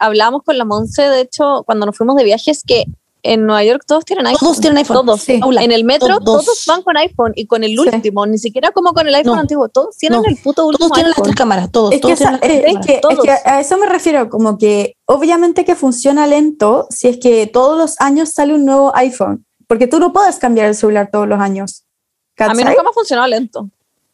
hablábamos 0.00 0.42
con 0.44 0.56
la 0.58 0.64
Monse, 0.64 1.02
de 1.02 1.20
hecho, 1.20 1.62
cuando 1.66 1.86
nos 1.86 1.96
fuimos 1.96 2.16
de 2.16 2.24
viaje, 2.24 2.50
es 2.50 2.62
que 2.64 2.84
en 3.32 3.46
Nueva 3.46 3.64
York 3.64 3.84
todos 3.86 4.04
tienen 4.04 4.26
iPhone. 4.26 4.40
Todos 4.40 4.60
tienen 4.60 4.78
iPhone. 4.78 5.06
Todos. 5.06 5.20
Sí. 5.22 5.40
En 5.42 5.72
el 5.72 5.84
metro 5.84 6.18
todos. 6.20 6.44
todos. 6.44 6.64
van 6.66 6.82
con 6.82 6.96
iPhone 6.96 7.32
y 7.36 7.46
con 7.46 7.64
el 7.64 7.70
Sí. 7.72 7.78
último, 7.78 8.26
ni 8.26 8.38
siquiera 8.38 8.70
como 8.72 8.92
con 8.92 9.06
el 9.06 9.14
iPhone 9.14 9.34
No. 9.34 9.40
antiguo, 9.40 9.68
todos 9.68 9.96
tienen 9.96 10.22
No. 10.22 10.28
el 10.28 10.36
puto 10.36 10.66
último 10.66 10.78
Todos 10.88 10.92
tienen 10.92 11.10
las 11.10 11.18
iPhone. 11.18 11.24
tres 11.24 11.36
cámaras, 11.36 11.70
todos. 11.70 11.92
Es 11.92 11.96
que, 11.98 12.02
todos 12.02 12.20
esa- 12.20 12.38
tienen 12.38 12.40
las 12.40 12.40
tres 12.40 12.58
es, 12.58 12.64
cámaras. 12.66 12.86
que, 12.86 12.94
es 12.94 13.00
todos. 13.00 13.24
que 13.24 13.30
a 13.50 13.60
eso 13.60 13.76
me 13.78 13.86
refiero, 13.86 14.30
como 14.30 14.58
que 14.58 14.96
obviamente 15.06 15.64
que 15.64 15.74
funciona 15.74 16.26
lento 16.26 16.86
si 16.90 17.08
es 17.08 17.18
que 17.18 17.46
todos 17.46 17.76
los 17.78 18.00
años 18.00 18.30
sale 18.30 18.54
un 18.54 18.64
nuevo 18.64 18.92
iPhone, 18.96 19.44
porque 19.66 19.86
tú 19.86 19.98
no 19.98 20.12
puedes 20.12 20.36
cambiar 20.38 20.66
el 20.68 20.74
celular 20.74 21.08
todos 21.12 21.26
los 21.28 21.40
años. 21.40 21.84
A 22.38 22.48
mí 22.48 22.48
¿cachai? 22.58 22.64
nunca 22.66 22.82
me 22.82 22.88
ha 22.90 22.92
funcionado 22.92 23.28
lento. 23.28 23.68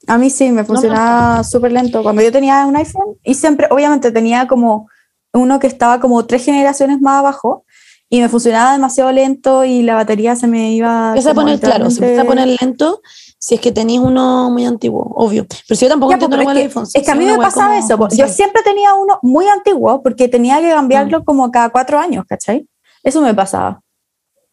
A 0.09 0.19
mí 0.19 0.31
sí, 0.31 0.51
me 0.51 0.65
funcionaba 0.65 1.45
súper 1.45 1.71
lento. 1.73 2.03
Cuando 2.03 2.23
yo 2.23 2.33
tenía 2.33 2.67
un 2.67 2.75
iPhone, 2.77 3.17
y 3.23 3.35
siempre, 3.35 3.69
obviamente 3.71 4.11
tenía 4.11 4.49
como 4.49 4.89
uno 5.33 5.59
que 5.61 5.67
estaba 5.67 6.01
como 6.01 6.27
tres 6.27 6.45
generaciones 6.45 7.01
más 7.01 7.21
abajo, 7.21 7.65
y 8.13 8.21
me 8.21 8.29
funcionaba 8.29 8.73
demasiado 8.73 9.11
lento 9.11 9.65
y 9.65 9.81
la 9.81 9.95
batería 9.95 10.37
se 10.37 10.47
me 10.47 10.75
iba... 10.75 11.09
Empieza 11.09 11.31
a 11.31 11.35
poner, 11.35 11.59
claro, 11.59 11.89
se 11.91 12.03
empieza 12.05 12.21
a 12.21 12.25
poner 12.27 12.47
lento 12.61 13.01
si 13.39 13.55
es 13.55 13.61
que 13.63 13.73
tenéis 13.73 14.01
uno 14.01 14.51
muy 14.51 14.67
antiguo, 14.67 15.15
obvio. 15.17 15.47
Pero 15.67 15.79
si 15.79 15.87
yo 15.87 15.89
tampoco 15.89 16.13
Ya, 16.13 16.17
entiendo 16.17 16.37
es, 16.37 16.47
que, 16.55 16.63
iPhone. 16.65 16.87
es 16.93 17.03
que 17.03 17.11
a 17.11 17.15
mí 17.15 17.25
me 17.25 17.39
pasaba 17.39 17.81
como 17.91 18.09
eso. 18.09 18.17
Yo 18.19 18.29
siempre 18.29 18.61
tenía 18.63 18.93
uno 18.93 19.19
muy 19.23 19.47
antiguo 19.47 20.03
porque 20.03 20.29
tenía 20.29 20.61
que 20.61 20.69
cambiarlo 20.69 21.25
como 21.25 21.51
cada 21.51 21.71
cuatro 21.71 21.99
años, 21.99 22.27
¿cachai? 22.29 22.69
Eso 23.03 23.23
me 23.23 23.33
pasaba. 23.33 23.81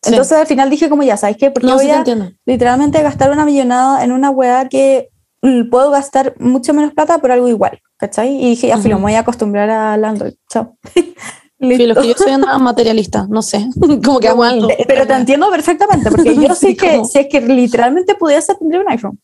Sí. 0.03 0.11
Entonces 0.11 0.37
al 0.37 0.47
final 0.47 0.69
dije 0.69 0.87
como 0.87 1.03
ya, 1.03 1.17
¿sabes 1.17 1.35
qué? 1.35 1.51
Porque 1.51 1.67
No, 1.67 1.77
sí 1.79 1.87
voy 1.87 2.03
te 2.05 2.13
a 2.13 2.31
literalmente 2.45 3.03
gastar 3.03 3.29
una 3.29 3.43
millonada 3.43 4.05
en 4.05 4.13
una 4.13 4.29
weá 4.29 4.69
que 4.69 5.09
mm, 5.41 5.69
puedo 5.69 5.91
gastar 5.91 6.33
mucho 6.39 6.73
menos 6.73 6.93
plata 6.93 7.17
por 7.17 7.33
algo 7.33 7.49
igual, 7.49 7.81
¿cachai? 7.97 8.37
Y 8.41 8.51
dije, 8.51 8.67
ya, 8.67 8.77
filo, 8.77 8.95
me 8.99 9.01
voy 9.01 9.15
a 9.15 9.19
acostumbrar 9.19 9.69
al 9.69 10.05
Android. 10.05 10.35
Chao. 10.49 10.77
Sí, 11.59 11.85
lo 11.87 11.95
que 11.95 12.07
yo 12.07 12.13
soy 12.17 12.33
una 12.33 12.57
materialista, 12.57 13.27
no 13.29 13.41
sé. 13.41 13.67
como 14.05 14.19
que 14.19 14.27
Igual. 14.27 14.53
aguanto. 14.55 14.69
Eh, 14.69 14.85
Pero 14.87 15.05
te 15.05 15.13
entiendo 15.13 15.49
perfectamente, 15.51 16.09
porque 16.09 16.35
yo 16.35 16.55
sé 16.55 16.75
que 16.75 16.95
es 17.13 17.27
que 17.29 17.41
literalmente 17.41 18.15
pudiese 18.15 18.55
tendría 18.55 18.81
un 18.81 18.89
iPhone. 18.89 19.19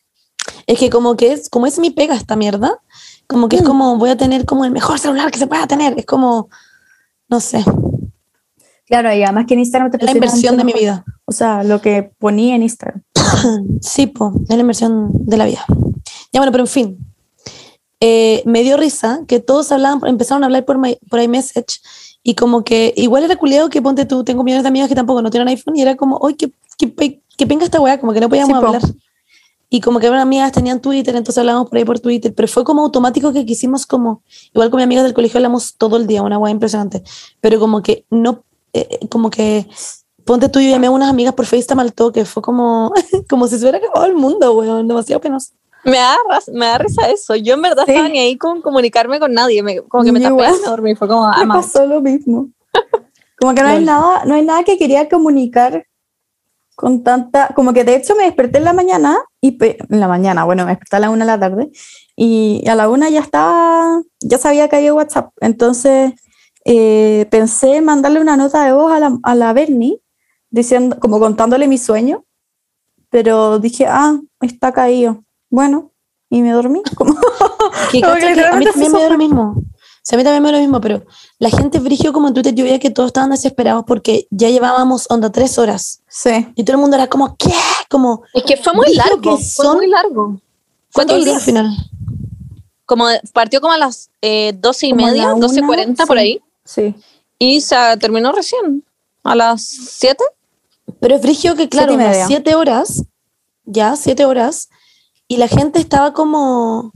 Es 0.67 0.77
que 0.79 0.89
como 0.89 1.15
que 1.15 1.31
es, 1.33 1.49
como 1.49 1.65
es 1.65 1.79
mi 1.79 1.91
pega 1.91 2.15
esta 2.15 2.35
mierda, 2.35 2.79
como 3.27 3.47
que 3.49 3.55
es 3.57 3.63
Mm. 3.63 3.67
como 3.67 3.97
voy 3.97 4.09
a 4.09 4.17
tener 4.17 4.45
como 4.45 4.65
el 4.65 4.71
mejor 4.71 4.99
celular 4.99 5.31
que 5.31 5.39
se 5.39 5.47
pueda 5.47 5.65
tener. 5.67 5.97
Es 5.97 6.05
como, 6.05 6.49
no 7.29 7.39
sé, 7.39 7.63
Claro, 8.87 9.11
y 9.11 9.23
además 9.23 9.45
que 9.47 9.55
en 9.55 9.61
Instagram 9.61 9.89
te 9.89 9.97
es 9.97 10.03
la 10.03 10.11
inversión 10.11 10.57
de 10.57 10.63
mi 10.63 10.71
vida. 10.73 11.03
O 11.25 11.31
sea, 11.31 11.63
lo 11.63 11.81
que 11.81 12.11
ponía 12.19 12.53
en 12.55 12.61
Instagram. 12.63 13.01
Sí, 13.81 14.05
po, 14.07 14.33
es 14.43 14.49
la 14.55 14.61
inversión 14.61 15.09
de 15.11 15.37
la 15.37 15.45
vida. 15.45 15.65
Ya 16.31 16.39
bueno, 16.39 16.51
pero 16.51 16.65
en 16.65 16.67
fin. 16.67 16.97
Eh, 17.99 18.43
me 18.45 18.61
dio 18.61 18.77
risa 18.77 19.21
que 19.27 19.39
todos 19.39 19.71
hablaban, 19.71 20.01
empezaron 20.05 20.43
a 20.43 20.47
hablar 20.47 20.65
por, 20.65 20.77
my- 20.77 20.99
por 21.09 21.19
iMessage 21.19 21.81
y 22.27 22.33
como 22.33 22.63
que 22.63 22.91
igual 22.97 23.23
era 23.23 23.35
culiado 23.35 23.69
que 23.69 23.83
ponte 23.83 24.03
tú, 24.05 24.23
tengo 24.23 24.43
millones 24.43 24.63
de 24.63 24.69
amigos 24.69 24.89
que 24.89 24.95
tampoco 24.95 25.21
no 25.21 25.29
tienen 25.29 25.47
iPhone 25.47 25.75
y 25.75 25.81
era 25.83 25.95
como, 25.95 26.17
oye, 26.17 26.35
qué, 26.35 26.51
qué, 26.77 26.87
pe- 26.87 27.21
qué 27.37 27.45
penca 27.45 27.65
esta 27.65 27.79
weá, 27.79 27.99
como 27.99 28.13
que 28.13 28.19
no 28.19 28.27
podíamos 28.29 28.57
Sí, 28.57 28.61
po. 28.61 28.65
hablar. 28.67 28.81
Y 29.69 29.79
como 29.81 29.99
que 29.99 30.09
unas 30.09 30.23
amigas 30.23 30.51
tenían 30.51 30.79
Twitter, 30.81 31.15
entonces 31.15 31.37
hablábamos 31.37 31.69
por 31.69 31.77
ahí 31.77 31.85
por 31.85 31.99
Twitter, 31.99 32.33
pero 32.33 32.47
fue 32.47 32.63
como 32.63 32.81
automático 32.81 33.31
que 33.31 33.45
quisimos 33.45 33.85
como, 33.85 34.23
igual 34.53 34.71
con 34.71 34.77
mis 34.79 34.85
amigas 34.85 35.03
del 35.03 35.13
colegio 35.13 35.37
hablamos 35.37 35.75
todo 35.77 35.97
el 35.97 36.07
día, 36.07 36.23
una 36.23 36.39
weá 36.39 36.51
impresionante, 36.51 37.03
pero 37.41 37.59
como 37.59 37.83
que 37.83 38.05
no, 38.09 38.43
eh, 38.73 38.87
eh, 38.89 39.07
como 39.07 39.29
que 39.29 39.67
ponte 40.23 40.49
tú 40.49 40.59
y 40.59 40.65
yo 40.65 40.71
llamé 40.71 40.87
a 40.87 40.91
unas 40.91 41.09
amigas 41.09 41.33
por 41.35 41.45
FaceTime 41.45 41.81
al 41.83 41.93
toque, 41.93 42.25
fue 42.25 42.41
como, 42.41 42.91
como 43.29 43.47
si 43.47 43.57
se 43.57 43.61
hubiera 43.65 43.77
acabado 43.77 44.05
el 44.07 44.15
mundo, 44.15 44.53
weón, 44.53 44.87
demasiado 44.87 45.21
penoso. 45.21 45.51
Me 45.85 45.97
da, 45.97 46.17
me 46.53 46.65
da 46.65 46.77
risa 46.79 47.09
eso. 47.09 47.35
Yo 47.35 47.53
en 47.53 47.61
verdad 47.61 47.85
Sí. 47.85 47.91
estaba 47.91 48.09
ni 48.09 48.19
ahí 48.19 48.37
con 48.37 48.61
comunicarme 48.61 49.19
con 49.19 49.33
nadie. 49.33 49.61
Me- 49.63 49.81
como 49.83 50.03
que 50.03 50.11
me 50.11 50.19
tapé 50.19 50.33
me 50.35 50.57
dormí. 50.67 50.95
Fue 50.95 51.07
como, 51.07 51.25
ah, 51.25 51.43
Me 51.45 51.47
pasó 51.53 51.85
lo 51.85 52.01
mismo. 52.01 52.49
Como 53.39 53.53
que 53.53 53.61
no 53.63 53.67
hay 53.67 53.83
nada, 53.83 54.23
no 54.25 54.33
hay 54.33 54.43
nada 54.45 54.63
que 54.63 54.77
quería 54.77 55.09
comunicar 55.09 55.85
con 56.75 57.03
tanta, 57.03 57.49
como 57.53 57.73
que 57.73 57.83
de 57.83 57.95
hecho 57.95 58.15
me 58.15 58.23
desperté 58.23 58.59
en 58.59 58.63
la 58.63 58.71
mañana 58.73 59.17
y 59.41 59.57
en 59.61 59.99
la 59.99 60.07
mañana, 60.07 60.45
bueno, 60.45 60.63
me 60.63 60.71
desperté 60.71 60.95
a 60.95 60.99
la 60.99 61.09
una 61.09 61.25
de 61.25 61.31
la 61.31 61.39
tarde 61.39 61.69
y 62.15 62.63
a 62.67 62.75
la 62.75 62.87
una 62.87 63.09
ya 63.09 63.19
estaba, 63.19 64.01
ya 64.21 64.37
se 64.37 64.47
había 64.47 64.69
caído 64.69 64.95
WhatsApp. 64.95 65.31
Entonces 65.41 66.13
eh, 66.63 67.27
pensé 67.29 67.75
en 67.75 67.85
mandarle 67.85 68.21
una 68.21 68.37
nota 68.37 68.63
de 68.63 68.71
voz 68.71 68.91
a 68.93 68.99
la, 69.01 69.17
a 69.21 69.35
la 69.35 69.51
Bernie 69.51 70.01
diciendo, 70.49 70.97
como 70.99 71.19
contándole 71.19 71.67
mi 71.67 71.77
sueño, 71.77 72.23
pero 73.09 73.59
dije, 73.59 73.85
ah, 73.85 74.17
está 74.39 74.71
caído. 74.71 75.24
Bueno, 75.55 75.91
y 76.29 76.41
me 76.41 76.51
dormí. 76.51 76.81
Como, 76.97 77.15
Que 77.91 78.01
Como 78.01 78.13
cacha 78.13 78.27
que 78.27 78.33
que 78.35 78.45
a 78.45 78.55
mí 78.57 78.65
también 78.65 78.91
me 78.91 78.99
dio 78.99 79.09
lo 79.09 79.17
mismo. 79.17 79.43
O 79.57 80.07
sea, 80.07 80.17
a 80.17 80.19
mí 80.19 80.23
también 80.23 80.43
me 80.43 80.49
dio 80.49 80.57
lo 80.57 80.61
mismo, 80.61 80.81
pero 80.81 81.05
la 81.39 81.49
gente 81.49 81.79
frigió 81.79 82.13
como 82.13 82.27
en 82.27 82.33
Twitter, 82.35 82.53
yo 82.53 82.63
veía 82.63 82.77
que 82.79 82.91
todos 82.91 83.07
estaban 83.07 83.31
desesperados 83.31 83.85
porque 83.87 84.27
ya 84.29 84.49
llevábamos 84.49 85.07
onda 85.09 85.31
tres 85.31 85.57
horas. 85.57 86.01
sí. 86.07 86.47
Y 86.55 86.63
todo 86.63 86.75
el 86.75 86.81
mundo 86.81 86.95
era 86.97 87.07
como, 87.07 87.35
¿qué? 87.37 87.51
Como, 87.89 88.21
Es 88.33 88.43
que 88.43 88.57
fue 88.57 88.73
muy 88.73 88.93
largo. 88.93 89.21
que 89.37 89.43
Fue 89.43 89.73
muy 89.75 89.87
largo. 89.87 90.39
¿cuánto 90.93 91.15
dos 91.15 91.23
día 91.25 91.33
al 91.33 91.39
días. 91.39 91.45
final? 91.45 91.67
Como 92.85 93.05
partió 93.33 93.61
como 93.61 93.73
a 93.73 93.77
las 93.79 94.09
eh, 94.21 94.53
12 94.57 94.87
y 94.87 94.89
Como 94.91 95.05
media, 95.07 95.23
la 95.29 95.33
12.40 95.35 95.85
una, 95.95 96.05
por 96.05 96.17
sí. 96.17 96.21
ahí. 96.23 96.41
Sí. 96.63 96.95
Y 97.39 97.61
se 97.61 97.75
terminó 97.99 98.31
recién. 98.31 98.83
A 99.23 99.35
las 99.35 99.63
7. 99.63 100.23
Pero 100.99 101.15
es 101.15 101.21
frigio 101.21 101.55
que, 101.55 101.67
claro, 101.67 101.93
Siete 101.93 101.93
y 101.93 102.05
unas 102.05 102.11
media. 102.15 102.27
siete 102.27 102.55
horas, 102.55 103.03
ya, 103.65 103.95
siete 103.95 104.25
horas, 104.25 104.69
y 105.27 105.37
la 105.37 105.47
gente 105.47 105.79
estaba 105.79 106.13
como, 106.13 106.91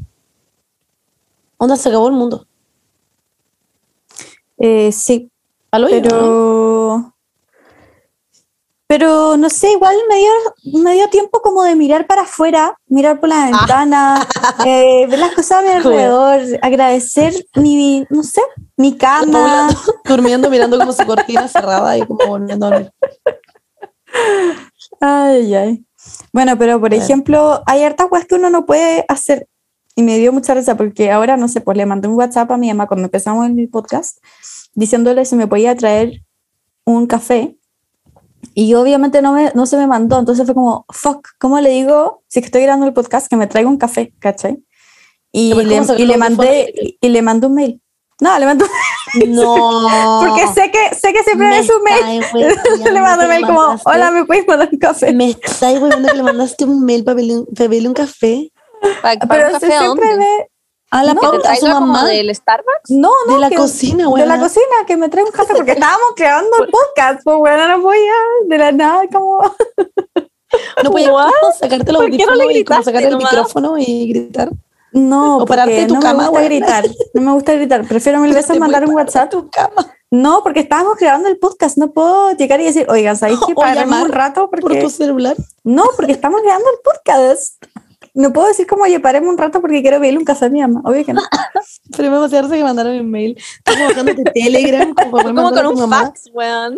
onda, 1.57 1.75
se 1.75 1.89
acabó 1.89 2.07
el 2.07 2.13
mundo. 2.13 2.45
Eh, 4.57 4.91
sí, 4.91 5.31
¿Al 5.71 5.85
hoyo, 5.85 6.01
no? 6.01 6.09
pero... 6.09 7.13
Pero 8.91 9.37
no 9.37 9.51
sé, 9.51 9.71
igual 9.73 9.95
me 10.09 10.15
dio, 10.15 10.81
me 10.81 10.93
dio 10.95 11.07
tiempo 11.09 11.43
como 11.43 11.61
de 11.61 11.75
mirar 11.75 12.07
para 12.07 12.23
afuera, 12.23 12.75
mirar 12.87 13.19
por 13.19 13.29
la 13.29 13.45
ventana, 13.45 14.27
eh, 14.65 15.05
ver 15.07 15.19
las 15.19 15.35
cosas 15.35 15.59
a 15.59 15.61
mi 15.61 15.67
alrededor, 15.67 16.41
agradecer 16.63 17.35
mi, 17.53 18.07
no 18.09 18.23
sé, 18.23 18.41
mi 18.77 18.97
cama. 18.97 19.69
Durmiendo, 20.05 20.49
mirando 20.49 20.79
como 20.79 20.91
su 20.91 21.05
cortina 21.05 21.47
cerrada 21.47 21.99
y 21.99 22.07
como 22.07 22.25
volviendo 22.25 22.65
a 22.65 22.69
dormir. 22.71 22.91
Ay, 24.99 25.53
ay. 25.53 25.85
Bueno, 26.31 26.57
pero 26.57 26.79
por 26.79 26.93
ejemplo, 26.93 27.61
hay 27.65 27.83
hartas 27.83 28.07
cosas 28.07 28.25
que 28.25 28.35
uno 28.35 28.49
no 28.49 28.65
puede 28.65 29.05
hacer. 29.07 29.47
Y 29.95 30.03
me 30.03 30.17
dio 30.17 30.31
mucha 30.31 30.53
risa 30.53 30.77
porque 30.77 31.11
ahora, 31.11 31.35
no 31.35 31.47
sé, 31.47 31.61
pues 31.61 31.75
le 31.75 31.85
mandé 31.85 32.07
un 32.07 32.15
WhatsApp 32.15 32.49
a 32.51 32.57
mi 32.57 32.69
mamá 32.69 32.87
cuando 32.87 33.05
empezamos 33.05 33.49
el 33.49 33.69
podcast 33.69 34.19
diciéndole 34.73 35.25
si 35.25 35.35
me 35.35 35.47
podía 35.47 35.75
traer 35.75 36.21
un 36.85 37.05
café. 37.07 37.57
Y 38.53 38.73
obviamente 38.75 39.21
no, 39.21 39.33
me, 39.33 39.51
no 39.53 39.65
se 39.65 39.77
me 39.77 39.87
mandó. 39.87 40.19
Entonces 40.19 40.45
fue 40.45 40.55
como, 40.55 40.85
fuck, 40.89 41.27
¿cómo 41.37 41.59
le 41.59 41.71
digo 41.71 42.23
si 42.27 42.39
estoy 42.39 42.61
grabando 42.61 42.85
el 42.85 42.93
podcast 42.93 43.27
que 43.27 43.35
me 43.35 43.47
traiga 43.47 43.69
un 43.69 43.77
café? 43.77 44.13
¿Cachai? 44.19 44.63
Y, 45.31 45.53
le, 45.53 45.75
¿cómo 45.75 45.85
sacarlo 45.85 46.03
y 46.03 46.07
le 46.07 46.17
mandé 46.17 46.97
y 47.01 47.09
le 47.09 47.21
mandé 47.21 47.47
un 47.47 47.53
mail. 47.53 47.81
No, 48.21 48.37
le 48.37 48.45
mandé 48.45 48.65
No. 49.27 50.21
porque 50.21 50.47
sé 50.47 50.69
que 50.71 50.93
sé 50.95 51.13
que 51.13 51.23
siempre 51.23 51.47
Me 51.47 51.59
es 51.59 51.69
un 51.69 51.81
mail. 51.83 52.23
le 52.93 53.01
mando 53.01 53.27
mail 53.27 53.45
como, 53.45 53.61
mandaste- 53.61 53.89
hola, 53.89 54.11
¿me 54.11 54.25
puedes 54.25 54.47
mandar 54.47 54.69
un 54.71 54.77
café? 54.79 55.13
Me 55.13 55.29
estáis 55.31 55.79
hueviendo 55.79 56.09
que 56.09 56.17
le 56.17 56.23
mandaste 56.23 56.65
un 56.65 56.83
mail 56.85 57.03
para 57.03 57.15
pedirle, 57.15 57.37
un- 57.39 57.45
para 57.45 57.69
pedirle 57.69 57.87
un 57.87 57.93
café. 57.93 58.51
¿Para, 59.01 59.19
Pero 59.19 59.47
un 59.47 59.53
café 59.53 59.73
a 59.73 59.79
siempre 59.79 60.09
dónde? 60.09 60.25
me... 60.25 60.47
A 60.91 61.03
la 61.03 61.13
No, 61.13 61.21
¿Que 61.21 61.27
te 61.27 61.33
pauta, 61.33 61.51
a 61.51 61.55
su 61.55 61.67
mamá. 61.67 62.05
del 62.07 62.33
Starbucks? 62.35 62.89
No, 62.89 63.11
no, 63.27 63.35
de 63.35 63.39
la 63.41 63.49
que- 63.49 63.55
cocina, 63.57 64.03
de 64.05 64.09
güey. 64.09 64.25
la 64.25 64.39
cocina, 64.39 64.65
que 64.87 64.97
me 64.97 65.07
trae 65.07 65.23
un 65.23 65.31
café, 65.31 65.53
porque 65.55 65.73
estábamos 65.73 66.15
grabando 66.17 66.49
el 66.63 66.69
podcast, 66.69 67.21
pues 67.23 67.37
bueno, 67.37 67.67
no 67.67 67.81
voy 67.81 67.97
a 67.97 68.47
de 68.47 68.57
la 68.57 68.71
nada 68.71 69.01
como... 69.13 69.39
No 70.83 70.91
como 70.91 71.51
sacarte 71.59 71.93
¿Por 71.93 72.09
qué 72.09 72.25
no 72.25 72.49
y 72.51 72.63
como 72.65 72.83
sacar 72.83 73.03
el 73.03 73.11
nomás? 73.11 73.31
micrófono 73.31 73.77
y 73.77 74.09
gritar. 74.09 74.49
No, 74.91 75.37
O 75.37 75.45
pararte 75.45 75.85
tu 75.85 75.95
no 75.95 75.99
cama, 75.99 76.23
me 76.23 76.29
gusta 76.29 76.43
gritar, 76.45 76.85
no 77.13 77.21
me 77.21 77.31
gusta 77.33 77.53
gritar, 77.53 77.87
prefiero 77.87 78.19
mil 78.19 78.33
veces 78.35 78.57
mandar 78.59 78.85
un 78.85 78.95
WhatsApp. 78.95 79.31
de 79.31 79.37
tu 79.37 79.49
cama 79.49 79.93
No, 80.09 80.41
porque 80.43 80.61
estábamos 80.61 80.97
grabando 80.97 81.29
el 81.29 81.37
podcast, 81.37 81.77
no 81.77 81.91
puedo 81.91 82.31
llegar 82.31 82.59
y 82.61 82.65
decir, 82.65 82.87
oigan, 82.89 83.15
¿sabéis 83.15 83.39
que 83.47 83.53
paremos 83.53 84.01
un 84.01 84.11
rato? 84.11 84.49
por 84.49 84.59
Porque... 84.61 84.81
tu 84.81 84.89
celular. 84.89 85.35
No, 85.63 85.83
porque 85.95 86.11
estamos 86.13 86.41
grabando 86.41 86.69
el 86.69 86.77
podcast. 86.83 87.63
No 88.15 88.33
puedo 88.33 88.47
decir 88.47 88.65
como, 88.65 88.83
oye, 88.83 88.99
paremos 88.99 89.29
un 89.29 89.37
rato 89.37 89.61
porque 89.61 89.81
quiero 89.81 89.99
pedirle 89.99 90.19
un 90.19 90.25
café 90.25 90.45
a 90.45 90.49
mi 90.49 90.61
mamá, 90.61 90.81
obvio 90.83 91.05
que 91.05 91.13
no. 91.13 91.21
Pero 91.95 92.09
me 92.09 92.17
emocionarse 92.17 92.57
que 92.57 92.63
mandaron 92.63 92.99
un 92.99 93.11
mail. 93.11 93.37
Estamos 93.65 93.89
bajando 93.89 94.13
de 94.15 94.23
Telegram 94.31 94.93
como 94.95 95.23
Como 95.23 95.51
con 95.51 95.67
un 95.67 95.89
fax, 95.89 96.29
weón. 96.33 96.77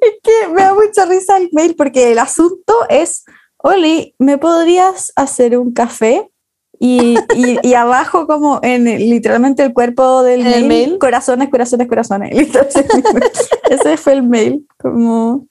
Es 0.00 0.14
que 0.22 0.48
me 0.48 0.62
da 0.62 0.74
mucha 0.74 1.04
risa 1.06 1.36
el 1.38 1.48
mail 1.52 1.74
porque 1.76 2.12
el 2.12 2.18
asunto 2.18 2.74
es, 2.88 3.24
Oli, 3.62 4.14
¿me 4.18 4.38
podrías 4.38 5.12
hacer 5.16 5.56
un 5.58 5.72
café? 5.72 6.30
Y, 6.78 7.14
y, 7.34 7.58
y 7.62 7.74
abajo 7.74 8.26
como 8.26 8.58
en 8.62 8.88
el- 8.88 9.10
literalmente 9.10 9.62
el 9.62 9.74
cuerpo 9.74 10.22
del 10.22 10.40
¿En 10.40 10.46
el 10.46 10.52
mail, 10.66 10.88
mail? 10.88 10.98
corazones, 10.98 11.50
corazones, 11.50 11.88
corazones. 11.88 12.30
Ese 13.70 13.96
fue 13.98 14.14
el 14.14 14.22
mail, 14.22 14.66
como... 14.78 15.46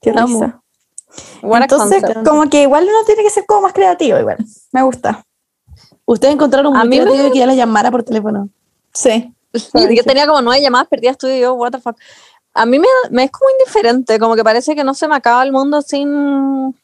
Qué 0.00 0.12
risa. 0.12 0.60
A 1.42 1.58
Entonces, 1.60 2.02
concept. 2.02 2.26
como 2.28 2.50
que 2.50 2.62
igual 2.62 2.84
uno 2.84 3.04
tiene 3.06 3.22
que 3.22 3.30
ser 3.30 3.46
como 3.46 3.62
más 3.62 3.72
creativo, 3.72 4.18
igual. 4.18 4.36
Me 4.72 4.82
gusta. 4.82 5.24
Ustedes 6.04 6.34
encontraron 6.34 6.76
A 6.76 6.80
muy 6.80 6.88
mí 6.88 7.00
me- 7.04 7.30
que 7.32 7.38
ya 7.38 7.46
la 7.46 7.54
llamara 7.54 7.90
por 7.90 8.02
teléfono. 8.02 8.48
Sí. 8.92 9.32
Yo 9.52 10.02
tenía 10.04 10.26
como 10.26 10.42
nueve 10.42 10.60
llamadas 10.60 10.88
perdidas 10.88 11.16
tú 11.16 11.28
y 11.28 11.40
yo, 11.40 11.54
what 11.54 11.70
the 11.70 11.78
fuck. 11.78 11.96
A 12.54 12.66
mí 12.66 12.78
me, 12.78 12.86
me 13.10 13.24
es 13.24 13.30
como 13.30 13.48
indiferente, 13.58 14.18
como 14.18 14.34
que 14.34 14.42
parece 14.44 14.74
que 14.74 14.82
no 14.84 14.94
se 14.94 15.06
me 15.08 15.14
acaba 15.14 15.42
el 15.44 15.52
mundo 15.52 15.80
sin 15.80 16.74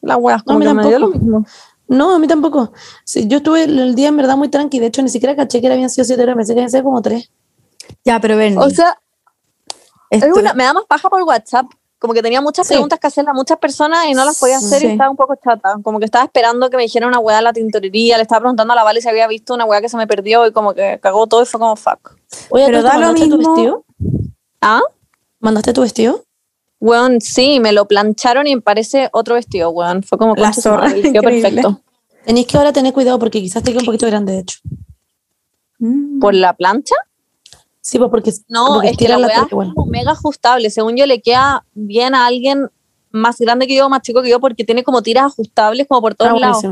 las 0.00 0.16
weas, 0.18 0.42
No, 0.46 0.54
a 0.54 0.58
mí 0.58 0.66
que 0.66 0.74
me 0.74 0.86
dio 0.88 0.98
lo 0.98 1.06
tampoco. 1.10 1.24
mismo. 1.24 1.46
No, 1.88 2.14
a 2.14 2.18
mí 2.18 2.26
tampoco. 2.26 2.72
Sí, 3.04 3.26
yo 3.28 3.38
estuve 3.38 3.64
el, 3.64 3.94
día 3.94 4.08
en 4.08 4.16
verdad 4.16 4.36
muy 4.36 4.48
tranqui. 4.48 4.78
De 4.78 4.86
hecho, 4.86 5.02
ni 5.02 5.08
siquiera 5.08 5.34
caché 5.34 5.60
que 5.60 5.72
habían 5.72 5.88
sido 5.90 6.04
siete 6.04 6.22
horas. 6.22 6.36
Pensé 6.36 6.52
que 6.54 6.60
habían 6.60 6.70
sido 6.70 6.84
como 6.84 7.00
tres. 7.02 7.30
Ya, 8.04 8.20
pero 8.20 8.36
ven. 8.36 8.58
O 8.58 8.68
sea, 8.68 8.98
es 10.10 10.22
una- 10.24 10.54
me 10.54 10.64
da 10.64 10.72
más 10.74 10.84
paja 10.86 11.08
por 11.08 11.22
WhatsApp. 11.22 11.66
Como 11.98 12.12
que 12.14 12.22
tenía 12.22 12.40
muchas 12.40 12.66
Sí. 12.66 12.74
preguntas 12.74 13.00
que 13.00 13.08
hacerle 13.08 13.30
a 13.30 13.34
muchas 13.34 13.58
personas 13.58 14.06
y 14.06 14.14
no 14.14 14.24
las 14.24 14.38
podía 14.38 14.58
hacer 14.58 14.80
Sí. 14.80 14.86
y 14.86 14.90
estaba 14.90 15.10
un 15.10 15.16
poco 15.16 15.34
chata. 15.42 15.76
Como 15.82 15.98
que 15.98 16.04
estaba 16.04 16.24
esperando 16.24 16.70
que 16.70 16.76
me 16.76 16.84
dijera 16.84 17.08
una 17.08 17.18
weá 17.18 17.38
de 17.38 17.42
la 17.42 17.52
tintorería, 17.52 18.16
le 18.16 18.22
estaba 18.22 18.40
preguntando 18.40 18.72
a 18.72 18.76
la 18.76 18.84
Vale 18.84 19.00
si 19.00 19.08
había 19.08 19.26
visto 19.26 19.52
una 19.54 19.64
weá 19.64 19.80
que 19.80 19.88
se 19.88 19.96
me 19.96 20.06
perdió 20.06 20.46
y 20.46 20.52
como 20.52 20.74
que 20.74 21.00
cagó 21.02 21.26
todo 21.26 21.42
y 21.42 21.46
fue 21.46 21.58
como 21.58 21.74
fuck. 21.74 22.12
Oye, 22.50 22.66
Pero 22.66 22.78
¿tú 22.80 22.84
da 22.84 22.94
lo 22.94 23.00
mandaste 23.06 23.28
tu 23.30 23.38
mismo. 23.38 23.54
vestido? 23.54 23.84
¿Ah? 24.60 24.80
¿Mandaste 25.40 25.72
tu 25.72 25.80
vestido? 25.80 26.22
Weón, 26.80 27.20
sí, 27.20 27.58
me 27.60 27.72
lo 27.72 27.86
plancharon 27.86 28.46
y 28.46 28.54
me 28.54 28.60
parece 28.62 29.08
otro 29.12 29.34
vestido, 29.34 29.70
weón. 29.70 30.02
Fue 30.02 30.16
como 30.18 30.34
La 30.36 30.52
zorra, 30.52 30.88
madre, 30.88 31.02
quedó 31.12 31.22
perfecto. 31.22 31.80
Tenéis 32.24 32.46
que 32.46 32.56
ahora 32.56 32.72
tener 32.72 32.92
cuidado 32.92 33.18
porque 33.18 33.40
quizás 33.40 33.62
te 33.62 33.70
quede 33.72 33.80
un 33.80 33.86
poquito 33.86 34.06
grande, 34.06 34.32
de 34.34 34.38
hecho. 34.40 34.58
Mm. 35.78 36.20
¿Por 36.20 36.34
la 36.34 36.52
plancha? 36.54 36.94
Sí, 37.80 37.98
pues 37.98 38.10
porque, 38.10 38.32
No, 38.48 38.66
porque 38.74 38.88
es 38.90 38.96
que 38.96 39.04
estira 39.04 39.18
la 39.18 39.26
la 39.28 39.32
es 39.42 39.48
como 39.48 39.86
mega 39.86 40.12
ajustable. 40.12 40.70
Según 40.70 40.96
yo, 40.96 41.06
le 41.06 41.20
queda 41.22 41.64
bien 41.74 42.14
a 42.14 42.26
alguien 42.26 42.68
más 43.10 43.38
grande 43.38 43.66
que 43.66 43.74
yo, 43.74 43.88
más 43.88 44.02
chico 44.02 44.22
que 44.22 44.28
yo, 44.28 44.40
porque 44.40 44.62
tiene 44.64 44.84
como 44.84 45.02
tiras 45.02 45.24
ajustables 45.32 45.86
como 45.88 46.02
por 46.02 46.14
todos 46.14 46.32
Ah, 46.34 46.38
lados. 46.38 46.62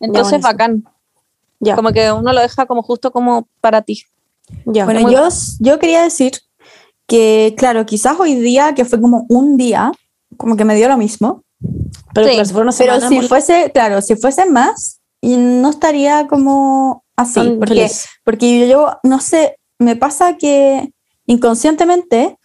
Entonces, 0.00 0.40
buenísimo. 0.40 0.42
bacán. 0.42 0.84
Ya, 1.60 1.76
Como 1.76 1.92
que 1.92 2.10
uno 2.10 2.32
lo 2.32 2.40
deja 2.40 2.66
como 2.66 2.82
justo 2.82 3.10
como 3.12 3.46
para 3.60 3.80
ti. 3.82 4.02
ya. 4.66 4.84
Bueno, 4.84 5.08
yo, 5.10 5.28
yo 5.60 5.78
quería 5.78 6.02
decir 6.02 6.32
que, 7.06 7.54
claro, 7.56 7.84
quizás 7.86 8.18
hoy 8.18 8.34
día, 8.34 8.74
que 8.74 8.84
fue 8.84 9.00
como 9.00 9.26
un 9.28 9.56
día, 9.56 9.92
como 10.36 10.56
que 10.56 10.64
me 10.64 10.74
dio 10.76 10.88
lo 10.88 10.96
mismo, 10.96 11.42
pero 12.14 12.26
sí, 13.00 13.08
si 13.08 13.16
pero 13.16 13.28
fuese, 13.28 13.70
claro, 13.72 14.02
si 14.02 14.16
fuese 14.16 14.46
más, 14.46 15.00
y 15.20 15.36
no 15.36 15.70
estaría 15.70 16.26
como 16.26 17.04
así, 17.16 17.34
tan 17.40 17.58
porque, 17.58 17.74
feliz. 17.74 18.06
porque 18.24 18.68
yo, 18.68 18.98
no 19.02 19.20
sé, 19.20 19.56
me 19.78 19.96
pasa 19.96 20.36
que 20.36 20.92
inconscientemente 21.26 22.36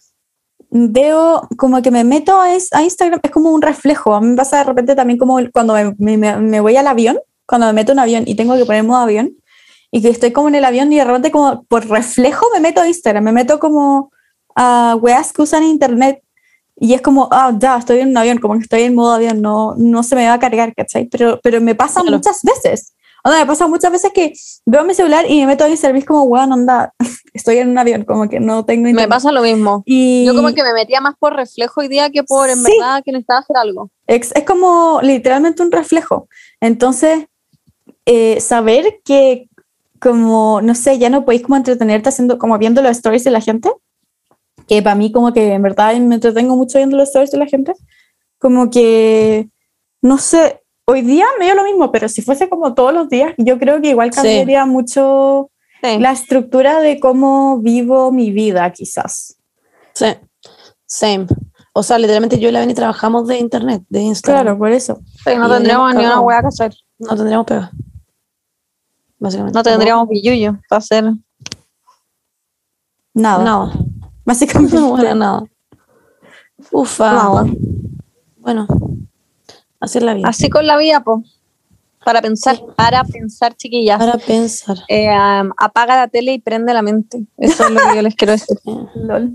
veo 0.70 1.48
como 1.56 1.82
que 1.82 1.90
me 1.90 2.04
meto 2.04 2.40
a, 2.40 2.54
es- 2.54 2.72
a 2.72 2.82
Instagram, 2.82 3.20
es 3.22 3.30
como 3.30 3.50
un 3.50 3.62
reflejo, 3.62 4.14
a 4.14 4.20
mí 4.20 4.28
me 4.28 4.36
pasa 4.36 4.58
de 4.58 4.64
repente 4.64 4.94
también 4.94 5.18
como 5.18 5.38
cuando 5.52 5.74
me- 5.98 6.16
me 6.38 6.60
voy 6.60 6.76
al 6.76 6.86
avión, 6.86 7.18
cuando 7.46 7.66
me 7.66 7.72
meto 7.72 7.92
en 7.92 7.96
un 7.98 8.02
avión 8.02 8.24
y 8.26 8.34
tengo 8.36 8.54
que 8.56 8.64
poner 8.64 8.84
modo 8.84 8.98
avión, 9.00 9.32
y 9.90 10.00
que 10.02 10.08
estoy 10.08 10.30
como 10.32 10.48
en 10.48 10.54
el 10.54 10.64
avión 10.64 10.92
y 10.92 10.96
de 10.98 11.04
repente 11.04 11.32
como 11.32 11.64
por 11.64 11.88
reflejo 11.88 12.46
me 12.54 12.60
meto 12.60 12.80
a 12.80 12.86
Instagram, 12.88 13.24
me 13.24 13.32
meto 13.32 13.58
como 13.58 14.12
a 14.62 14.94
weas 15.00 15.32
que 15.32 15.40
usan 15.42 15.62
internet 15.64 16.22
y 16.78 16.92
es 16.94 17.00
como, 17.00 17.28
ah, 17.30 17.52
ya, 17.58 17.76
estoy 17.78 18.00
en 18.00 18.10
un 18.10 18.16
avión, 18.18 18.38
como 18.38 18.54
que 18.54 18.60
estoy 18.60 18.82
en 18.82 18.94
modo 18.94 19.12
avión, 19.14 19.40
no, 19.40 19.74
no 19.76 20.02
se 20.02 20.14
me 20.16 20.26
va 20.26 20.34
a 20.34 20.38
cargar, 20.38 20.74
¿cachai? 20.74 21.06
Pero, 21.06 21.40
pero 21.42 21.60
me 21.60 21.74
pasa 21.74 22.00
Claro. 22.00 22.16
muchas 22.18 22.42
veces. 22.42 22.92
Me 23.24 23.44
pasa 23.44 23.66
muchas 23.66 23.92
veces 23.92 24.12
que 24.14 24.32
veo 24.64 24.82
mi 24.84 24.94
celular 24.94 25.24
y 25.28 25.40
me 25.40 25.46
meto 25.48 25.68
Instagram 25.68 25.96
y 25.96 26.00
es 26.00 26.06
como, 26.06 26.22
weón, 26.24 26.52
onda, 26.52 26.94
estoy 27.34 27.58
en 27.58 27.68
un 27.70 27.76
avión, 27.78 28.04
como 28.04 28.28
que 28.30 28.40
no 28.40 28.64
tengo 28.64 28.84
Me 28.84 28.90
internet. 28.90 29.10
pasa 29.10 29.30
lo 29.32 29.42
mismo. 29.42 29.82
Y 29.86 30.24
Yo 30.26 30.34
como 30.34 30.54
que 30.54 30.62
me 30.62 30.72
metía 30.72 31.00
más 31.02 31.14
por 31.18 31.34
reflejo 31.36 31.80
hoy 31.82 31.88
día 31.88 32.08
que 32.10 32.22
por 32.24 32.48
en 32.48 32.56
Sí. 32.56 32.72
verdad 32.78 33.02
que 33.04 33.12
necesitaba 33.12 33.40
hacer 33.40 33.56
algo. 33.58 33.90
es, 34.06 34.32
es 34.34 34.44
como 34.44 35.00
literalmente 35.02 35.62
un 35.62 35.70
reflejo. 35.70 36.28
Entonces, 36.62 37.26
eh, 38.06 38.40
saber 38.40 39.00
que 39.04 39.48
como, 40.00 40.60
no 40.62 40.74
sé, 40.74 40.98
ya 40.98 41.10
no 41.10 41.24
podéis 41.26 41.42
como 41.42 41.56
entretenerte 41.56 42.08
haciendo, 42.08 42.38
como 42.38 42.56
viendo 42.58 42.80
los 42.80 42.92
stories 42.92 43.24
de 43.24 43.30
la 43.32 43.40
gente, 43.42 43.70
que 44.70 44.82
para 44.82 44.94
mí 44.94 45.10
como 45.10 45.32
que 45.32 45.52
en 45.52 45.62
verdad 45.62 45.96
me 45.96 46.14
entretengo 46.14 46.54
mucho 46.54 46.78
viendo 46.78 46.96
los 46.96 47.08
stories 47.08 47.32
de 47.32 47.38
la 47.38 47.46
gente, 47.46 47.72
como 48.38 48.70
que, 48.70 49.48
no 50.00 50.16
sé, 50.16 50.62
hoy 50.84 51.02
día 51.02 51.26
me 51.40 51.46
dio 51.46 51.56
lo 51.56 51.64
mismo, 51.64 51.90
pero 51.90 52.08
si 52.08 52.22
fuese 52.22 52.48
como 52.48 52.72
todos 52.72 52.94
los 52.94 53.08
días, 53.08 53.34
yo 53.36 53.58
creo 53.58 53.80
que 53.80 53.88
igual 53.88 54.12
Sí. 54.12 54.16
cambiaría 54.18 54.66
mucho 54.66 55.50
Sí. 55.82 55.98
la 55.98 56.12
estructura 56.12 56.80
de 56.80 57.00
cómo 57.00 57.58
vivo 57.58 58.12
mi 58.12 58.30
vida, 58.30 58.70
quizás. 58.70 59.36
Sí. 59.92 60.06
Same. 60.86 61.26
O 61.72 61.82
sea, 61.82 61.98
literalmente 61.98 62.38
yo 62.38 62.48
y 62.48 62.52
la 62.52 62.60
Beni 62.60 62.74
trabajamos 62.74 63.26
de 63.26 63.38
internet, 63.38 63.82
de 63.88 64.02
Instagram. 64.02 64.42
Claro, 64.44 64.58
por 64.58 64.70
eso. 64.70 65.00
Sí, 65.24 65.34
no 65.36 65.48
Y 65.48 65.50
tendríamos 65.50 65.94
ni 65.96 66.04
una 66.04 66.20
hueá 66.20 66.42
que 66.42 66.46
hacer. 66.46 66.74
No 66.96 67.16
tendríamos 67.16 67.44
pega. 67.44 67.72
Básicamente. 69.18 69.58
No 69.58 69.62
tendríamos 69.64 70.08
billuyo 70.08 70.60
para 70.68 70.78
hacer. 70.78 71.04
Nada. 73.14 73.42
Nada. 73.42 73.72
Básicamente. 74.30 74.76
No, 74.76 74.90
bueno, 74.90 75.14
nada. 75.16 75.42
Ufa. 76.70 77.12
Nada. 77.12 77.46
Bueno, 78.36 78.68
así 79.80 79.98
es 79.98 80.04
la 80.04 80.14
vida. 80.14 80.28
Así 80.28 80.48
con 80.48 80.68
la 80.68 80.76
vida, 80.76 81.02
po. 81.02 81.24
Para 82.04 82.22
pensar, 82.22 82.56
para 82.76 83.02
pensar, 83.02 83.56
chiquillas. 83.56 83.98
Para 83.98 84.18
pensar. 84.18 84.76
Eh, 84.86 85.08
um, 85.08 85.50
apaga 85.56 85.96
la 85.96 86.06
tele 86.06 86.34
y 86.34 86.38
prende 86.38 86.72
la 86.72 86.80
mente. 86.80 87.26
Eso 87.38 87.64
es 87.66 87.70
lo 87.72 87.80
que 87.80 87.96
yo 87.96 88.02
les 88.02 88.14
quiero 88.14 88.32
decir. 88.34 88.56
Lol. 88.94 89.32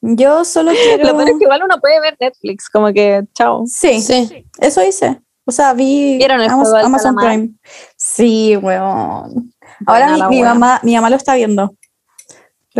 Yo 0.00 0.42
solo 0.46 0.72
quiero. 0.72 1.04
Lo 1.12 1.14
peor 1.14 1.28
es 1.28 1.36
que 1.36 1.44
igual 1.44 1.62
uno 1.64 1.78
puede 1.78 2.00
ver 2.00 2.16
Netflix, 2.18 2.70
como 2.70 2.90
que, 2.94 3.24
chao. 3.34 3.64
Sí, 3.66 4.00
Sí. 4.00 4.46
eso 4.58 4.82
hice. 4.82 5.20
O 5.44 5.52
sea, 5.52 5.74
vi 5.74 6.16
¿Vieron 6.16 6.40
el 6.40 6.48
Amazon? 6.48 7.14
Prime. 7.14 7.50
Sí, 7.94 8.56
weón. 8.56 9.52
Ahora 9.86 10.28
mi, 10.28 10.42
mamá, 10.42 10.80
mi 10.82 10.94
mamá 10.94 11.10
lo 11.10 11.16
está 11.16 11.34
viendo. 11.34 11.74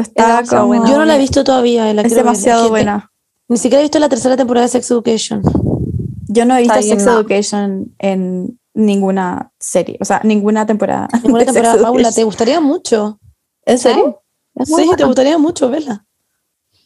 Está 0.02 0.26
demasiado 0.28 0.64
como... 0.64 0.78
buena. 0.78 0.90
Yo 0.90 0.98
no 0.98 1.04
la 1.04 1.16
he 1.16 1.18
visto 1.18 1.44
todavía. 1.44 1.92
la 1.94 2.02
Es 2.02 2.10
ver. 2.14 2.24
demasiado 2.24 2.68
buena. 2.68 3.10
Ni 3.48 3.56
siquiera 3.56 3.80
he 3.80 3.84
visto 3.84 3.98
la 3.98 4.08
tercera 4.08 4.36
temporada 4.36 4.66
de 4.66 4.70
Sex 4.72 4.90
Education. 4.90 5.42
Yo 6.28 6.44
no 6.44 6.56
he 6.56 6.62
visto 6.62 6.82
Sex 6.82 7.04
no. 7.04 7.12
Education 7.20 7.94
en 7.98 8.58
ninguna 8.74 9.50
serie, 9.58 9.96
o 10.00 10.04
sea, 10.04 10.20
ninguna 10.24 10.66
temporada. 10.66 11.08
Ninguna 11.24 11.44
temporada, 11.44 11.80
Paula, 11.82 12.12
te 12.12 12.22
gustaría 12.24 12.60
mucho. 12.60 13.18
¿En 13.64 13.78
serio? 13.78 14.22
Es 14.54 14.68
muy 14.70 14.82
Sí, 14.82 14.88
te 14.90 14.94
buena. 14.94 15.06
gustaría 15.06 15.38
mucho 15.38 15.68
verla. 15.70 16.04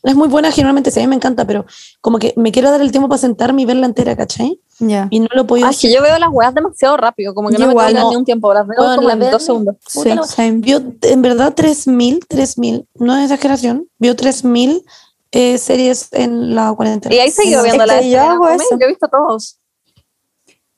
Es 0.02 0.14
muy 0.16 0.28
buena, 0.28 0.50
generalmente 0.50 0.90
sí, 0.90 0.98
a 1.00 1.02
mí 1.02 1.08
me 1.08 1.16
encanta, 1.16 1.46
pero 1.46 1.64
como 2.00 2.18
que 2.18 2.32
me 2.36 2.50
quiero 2.50 2.70
dar 2.70 2.80
el 2.80 2.90
tiempo 2.90 3.08
para 3.08 3.18
sentarme 3.18 3.62
y 3.62 3.66
verla 3.66 3.86
entera, 3.86 4.16
¿cachai? 4.16 4.60
Ya. 4.84 5.06
Y 5.10 5.20
no 5.20 5.28
lo 5.32 5.42
he 5.42 5.44
podido 5.44 5.68
Ah, 5.68 5.70
es 5.70 5.80
que 5.80 5.92
yo 5.92 6.02
veo 6.02 6.18
las 6.18 6.28
weas 6.32 6.52
demasiado 6.54 6.96
rápido, 6.96 7.34
como 7.34 7.48
que 7.48 7.54
Yo 7.54 7.60
no 7.60 7.66
me 7.66 7.72
igual, 7.72 7.88
toman 7.90 8.02
no. 8.02 8.10
ni 8.10 8.16
un 8.16 8.24
tiempo, 8.24 8.52
las 8.52 8.66
veo 8.66 8.76
Bueno, 8.78 8.96
como 8.96 9.08
la 9.08 9.14
en 9.14 9.30
dos 9.30 9.42
segundos. 9.44 9.76
Sí, 9.86 10.10
same. 10.24 10.52
Vio 10.58 10.82
en 11.02 11.22
verdad 11.22 11.54
3.000, 11.54 12.26
3.000, 12.26 12.86
no 12.96 13.16
es 13.16 13.30
exageración, 13.30 13.86
vio 13.98 14.16
3.000 14.16 14.82
eh, 15.30 15.56
series 15.58 16.08
en 16.12 16.54
la 16.54 16.72
cuarentena. 16.74 17.14
Y 17.14 17.18
ahí 17.20 17.30
seguido 17.30 17.62
viendo 17.62 17.86
la 17.86 17.94
de 17.94 18.10
yo 18.10 18.18
Selena 18.20 18.54
eso. 18.54 18.78
Yo 18.78 18.84
he 18.86 18.88
visto 18.88 19.08
todos. 19.08 19.58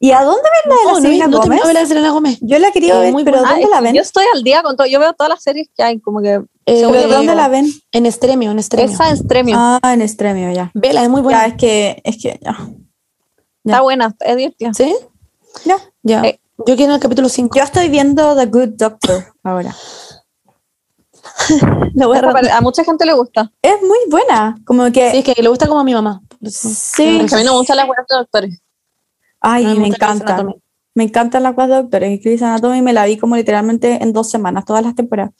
¿Y 0.00 0.10
a 0.12 0.22
dónde 0.22 0.42
ven 0.42 0.70
la 0.70 0.76
de 0.76 0.84
la 0.84 0.90
no, 0.92 0.98
no, 0.98 1.00
Selena 1.02 1.26
no 1.28 1.38
Gómez? 1.38 1.60
ver 1.64 1.74
la 1.74 1.80
de 1.80 1.86
Selena 1.86 2.10
Gómez. 2.10 2.38
Yo 2.42 2.58
la 2.58 2.70
quería 2.72 2.94
Eh, 2.96 3.00
ver, 3.00 3.12
muy 3.12 3.24
pero 3.24 3.38
buena. 3.38 3.48
Ah, 3.48 3.52
¿dónde 3.52 3.64
es 3.64 3.70
la 3.70 3.80
ven? 3.80 3.94
Yo 3.94 4.02
estoy 4.02 4.24
al 4.34 4.42
día 4.42 4.62
con 4.62 4.76
todo. 4.76 4.86
Yo 4.86 5.00
veo 5.00 5.14
todas 5.14 5.30
las 5.30 5.42
series 5.42 5.68
que 5.74 5.82
hay, 5.82 5.98
como 5.98 6.20
que. 6.20 6.34
Eh, 6.34 6.42
¿Pero 6.66 6.88
dónde 7.08 7.20
digo. 7.20 7.34
la 7.34 7.48
ven? 7.48 7.66
En 7.90 8.04
Estremio, 8.04 8.50
en 8.50 8.58
Estremio. 8.58 8.92
Esa 8.94 9.08
en 9.08 9.16
Stremio. 9.16 9.56
Ah, 9.58 9.80
en 9.94 10.02
Estremio, 10.02 10.52
ya. 10.52 10.70
Vela, 10.74 11.02
es 11.02 11.08
muy 11.08 11.20
Ya, 11.20 11.24
buena. 11.24 11.46
es 11.46 11.54
que, 11.54 12.02
es 12.04 12.22
que, 12.22 12.38
ya. 12.42 12.56
Está 13.64 13.80
buena, 13.80 14.14
es 14.20 14.36
divertida. 14.36 14.74
¿Sí? 14.74 14.94
Ya. 15.64 15.76
Ya. 16.02 16.22
Eh. 16.22 16.40
Yo 16.66 16.76
quiero 16.76 16.94
el 16.94 17.00
capítulo 17.00 17.28
5. 17.28 17.56
Yo 17.56 17.64
estoy 17.64 17.88
viendo 17.88 18.36
The 18.36 18.46
Good 18.46 18.68
Doctor 18.76 19.24
ahora. 19.42 19.74
Voy 21.94 22.18
a 22.18 22.60
mucha 22.60 22.84
gente 22.84 23.04
le 23.04 23.12
gusta. 23.14 23.50
Es 23.62 23.80
muy 23.82 23.98
buena, 24.10 24.56
como 24.64 24.84
que... 24.92 25.10
Sí, 25.10 25.18
es 25.18 25.24
que 25.24 25.42
le 25.42 25.48
gusta 25.48 25.66
como 25.66 25.80
a 25.80 25.84
mi 25.84 25.94
mamá. 25.94 26.22
Sí. 26.42 27.20
Es 27.22 27.30
que 27.30 27.34
a 27.34 27.38
mí 27.38 27.44
no 27.44 27.52
me 27.52 27.58
gustan 27.58 27.76
las 27.76 27.88
weas 27.88 28.06
de 28.08 28.16
doctores. 28.16 28.62
Ay, 29.40 29.78
me 29.78 29.88
encanta. 29.88 30.44
Me 30.94 31.04
encantan 31.04 31.42
las 31.42 31.54
cosas 31.54 31.70
de 31.70 31.74
doctores. 31.76 32.20
Grey's 32.22 32.42
Anatomy 32.42 32.82
me 32.82 32.92
la 32.92 33.04
vi 33.06 33.16
como 33.16 33.36
literalmente 33.36 34.02
en 34.02 34.12
dos 34.12 34.30
semanas, 34.30 34.64
todas 34.64 34.84
las 34.84 34.94
temporadas. 34.94 35.32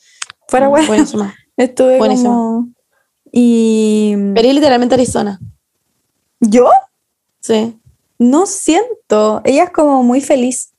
Fuera, 0.49 0.69
bueno, 0.69 0.87
Buenísima. 0.89 1.35
estuve 1.57 1.99
buenísima. 1.99 2.31
como... 2.31 2.69
Y... 3.31 4.15
Pero 4.35 4.53
literalmente 4.53 4.95
Arizona. 4.95 5.39
¿Yo? 6.41 6.71
Sí. 7.41 7.79
No 8.19 8.47
siento. 8.47 9.41
Ella 9.45 9.65
es 9.65 9.71
como 9.71 10.03
muy 10.03 10.21
feliz. 10.21 10.73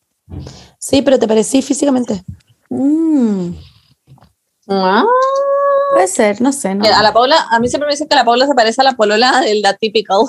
Sí, 0.79 1.01
pero 1.01 1.19
te 1.19 1.27
parecí 1.27 1.61
físicamente. 1.61 2.23
Mm, 2.69 3.51
Ah. 4.67 5.03
puede 5.93 6.07
ser, 6.07 6.41
no 6.41 6.51
sé. 6.51 6.73
No. 6.73 6.85
A 6.85 7.03
la 7.03 7.13
Paula, 7.13 7.47
a 7.51 7.59
mí 7.59 7.67
siempre 7.67 7.85
me 7.87 7.93
dicen 7.93 8.07
que 8.07 8.15
la 8.15 8.25
Paula 8.25 8.47
se 8.47 8.55
parece 8.55 8.81
a 8.81 8.83
la 8.83 8.93
polola 8.93 9.41
de 9.41 9.55
la 9.61 9.75
typical. 9.77 10.21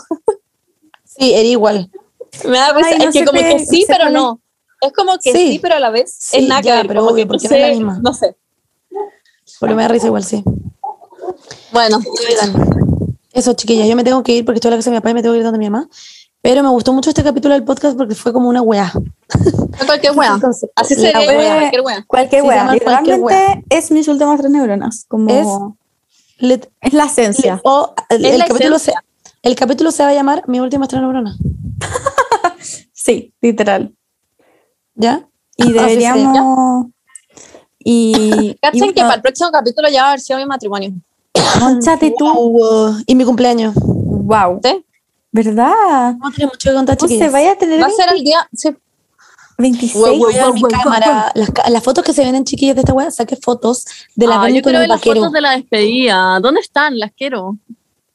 Sí, 1.04 1.32
era 1.32 1.42
igual. 1.48 1.90
Me 2.44 2.58
da 2.58 2.74
risa. 2.74 2.88
Ay, 2.90 2.98
no 2.98 3.04
es 3.04 3.14
que 3.14 3.24
como 3.24 3.40
que 3.40 3.64
sí, 3.64 3.84
pero 3.88 4.10
no. 4.10 4.40
Es 4.82 4.92
como 4.92 5.12
que 5.22 5.32
Sí. 5.32 5.52
sí, 5.52 5.58
pero 5.60 5.76
a 5.76 5.80
la 5.80 5.88
vez 5.88 6.14
Sí, 6.18 6.36
es 6.36 6.48
nada 6.48 6.60
que 6.60 6.70
ver, 6.70 6.86
pero 6.86 7.00
como 7.00 7.12
obvio, 7.12 7.24
que 7.24 7.28
porque 7.28 7.48
no 7.48 7.54
es 7.56 7.62
la 7.62 7.68
misma. 7.68 7.98
No 8.02 8.12
sé. 8.12 8.36
Porque 9.58 9.74
me 9.74 9.82
da 9.82 9.88
risa 9.88 10.06
igual, 10.08 10.22
sí. 10.24 10.44
Bueno, 11.72 11.98
eso, 13.32 13.54
chiquillas, 13.54 13.88
yo 13.88 13.96
me 13.96 14.04
tengo 14.04 14.22
que 14.22 14.32
ir 14.32 14.44
porque 14.44 14.56
estoy 14.58 14.68
en 14.68 14.72
la 14.72 14.76
casa 14.78 14.90
de 14.90 14.96
mi 14.96 15.00
papá 15.00 15.10
y 15.10 15.14
me 15.14 15.22
tengo 15.22 15.32
que 15.32 15.38
ir 15.38 15.44
donde 15.44 15.58
mi 15.58 15.70
mamá. 15.70 15.88
Pero 16.46 16.62
me 16.62 16.68
gustó 16.68 16.92
mucho 16.92 17.10
este 17.10 17.24
capítulo 17.24 17.54
del 17.54 17.64
podcast 17.64 17.96
porque 17.98 18.14
fue 18.14 18.32
como 18.32 18.48
una 18.48 18.62
weá. 18.62 18.92
cualquier 19.84 20.12
wea. 20.16 20.38
Así 20.76 20.94
wea. 20.94 21.18
wea, 21.18 21.56
cualquier 21.56 21.80
wea. 21.82 22.04
Cualquier 22.06 22.42
se 22.42 22.48
llama 22.48 22.78
cualquier 22.78 23.18
Literalmente 23.18 23.64
es 23.68 23.90
mis 23.90 24.06
últimas 24.06 24.38
tres 24.38 24.52
neuronas. 24.52 25.06
Como... 25.08 25.28
Es- 25.28 26.38
Let- 26.38 26.70
es 26.82 26.92
la 26.92 27.06
esencia. 27.06 27.60
o 27.64 27.94
el, 28.10 28.24
Es 28.24 28.32
el 28.34 28.38
la 28.38 28.46
capítulo 28.46 28.78
se, 28.78 28.92
el 29.42 29.56
capítulo 29.56 29.90
se 29.90 30.04
va 30.04 30.10
a 30.10 30.14
llamar 30.14 30.44
Mi 30.46 30.60
última 30.60 30.84
estrella 30.84 31.02
neurona. 31.02 31.36
Sí, 32.92 33.34
literal. 33.40 33.92
¿Ya? 34.94 35.28
Y 35.56 35.62
Así 35.64 35.72
deberíamos... 35.72 36.86
Y... 37.80 38.14
y 38.52 38.54
Cachen 38.62 38.92
que 38.92 39.00
para 39.00 39.14
el 39.14 39.22
próximo 39.22 39.50
capítulo 39.50 39.88
ya 39.88 40.02
va 40.02 40.06
a 40.06 40.10
haber 40.10 40.20
sido 40.20 40.38
mi 40.38 40.46
matrimonio. 40.46 40.92
Mónchate 41.58 42.14
tú. 42.16 42.24
Wow. 42.32 42.98
Y 43.04 43.16
mi 43.16 43.24
cumpleaños. 43.24 43.74
Wow. 43.74 44.60
¿Sí? 44.62 44.85
¿Verdad? 45.36 46.16
Tener 46.34 46.48
mucho 46.48 46.70
que 46.70 46.74
contar, 46.74 46.96
No 47.00 47.08
se 47.08 47.28
vaya 47.28 47.52
a 47.52 47.56
tener 47.56 47.82
Va 47.82 47.86
a 47.86 47.90
ser 47.90 48.08
el 48.14 48.24
día. 48.24 48.48
Sí. 48.54 48.70
26. 49.58 49.94
Wow, 49.94 50.16
wow, 50.16 50.18
Voy 50.18 50.36
a 50.36 50.44
ver 50.46 50.54
mi 50.54 50.62
cámara. 50.62 51.32
Las, 51.34 51.82
fotos 51.82 52.04
que 52.04 52.12
se 52.12 52.24
ven 52.24 52.34
en 52.34 52.44
chiquillas 52.44 52.74
de 52.74 52.80
esta 52.80 52.92
weá, 52.92 53.10
saqué 53.10 53.36
fotos 53.36 53.84
de 54.14 54.26
la 54.26 54.42
Ah, 54.42 54.50
yo 54.50 54.62
quiero 54.62 54.78
ver 54.78 54.88
las 54.88 55.02
fotos 55.02 55.32
de 55.32 55.40
la 55.40 55.52
despedida. 55.52 56.40
¿Dónde 56.40 56.60
están? 56.60 56.98
Las 56.98 57.12
quiero. 57.12 57.56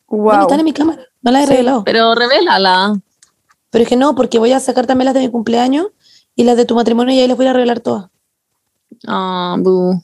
Wow. 0.08 0.42
están 0.42 0.60
en 0.60 0.66
mi 0.66 0.74
cámara. 0.74 1.04
No 1.22 1.32
las 1.32 1.44
he 1.44 1.46
Sí. 1.46 1.52
revelado. 1.54 1.84
Pero 1.84 2.16
revélala. 2.16 3.00
Pero 3.70 3.84
es 3.84 3.90
que 3.90 3.96
no, 3.96 4.16
porque 4.16 4.40
voy 4.40 4.52
a 4.52 4.60
sacar 4.60 4.86
también 4.88 5.06
las 5.06 5.14
de 5.14 5.22
mi 5.22 5.30
cumpleaños 5.30 5.88
y 6.36 6.44
las 6.44 6.58
de 6.58 6.66
tu 6.66 6.76
matrimonio 6.76 7.14
y 7.16 7.20
ahí 7.20 7.28
las 7.28 7.38
voy 7.38 7.48
a 7.48 7.54
revelar 7.54 7.80
todas. 7.80 8.10
Ah, 9.08 9.56
bu. 9.60 10.02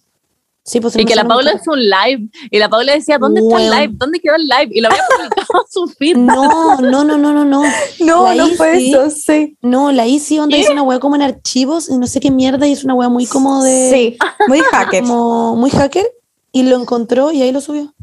Sí, 0.68 0.82
pues 0.82 0.98
Y 0.98 1.06
que 1.06 1.16
la 1.16 1.24
Paula 1.24 1.54
hizo 1.54 1.72
un 1.72 1.80
live. 1.80 2.30
Y 2.52 2.60
la 2.60 2.68
Paula 2.68 2.92
decía, 2.92 3.18
¿dónde 3.18 3.40
está 3.40 3.56
el 3.56 3.72
live? 3.72 3.94
¿Dónde 3.94 4.20
quedó 4.20 4.36
el 4.36 4.50
live? 4.50 4.68
Y 4.72 4.82
lo 4.82 4.90
había 4.90 5.02
publicado 5.08 5.64
en 5.66 5.72
su 5.72 5.88
feed. 5.88 6.18
No, 6.18 6.82
no, 6.82 7.06
no, 7.06 7.18
no, 7.18 7.34
no, 7.34 7.46
no. 7.46 7.64
No, 8.02 8.26
La 8.26 8.36
no 8.36 8.48
fue 8.50 8.90
eso, 8.90 9.10
sí. 9.10 9.58
No, 9.62 9.94
la 9.94 10.06
Isi 10.06 10.38
onda 10.40 10.58
hizo 10.58 10.74
una 10.74 10.84
weá 10.84 11.00
como 11.00 11.16
en 11.16 11.22
archivos 11.22 11.90
y 11.90 11.98
no 11.98 12.06
sé 12.06 12.20
qué 12.20 12.32
mierda 12.32 12.68
y 12.68 12.74
es 12.74 12.84
una 12.84 12.96
weá 12.96 13.08
muy 13.08 13.26
como 13.26 13.64
de. 13.64 13.90
Sí, 13.90 14.18
muy 14.50 14.60
hacker. 14.72 15.04
Como 15.04 15.56
muy 15.56 15.70
hacker 15.70 16.06
y 16.52 16.64
lo 16.64 16.76
encontró 16.76 17.32
y 17.32 17.42
ahí 17.42 17.54
lo 17.54 17.62
subió. 17.62 17.94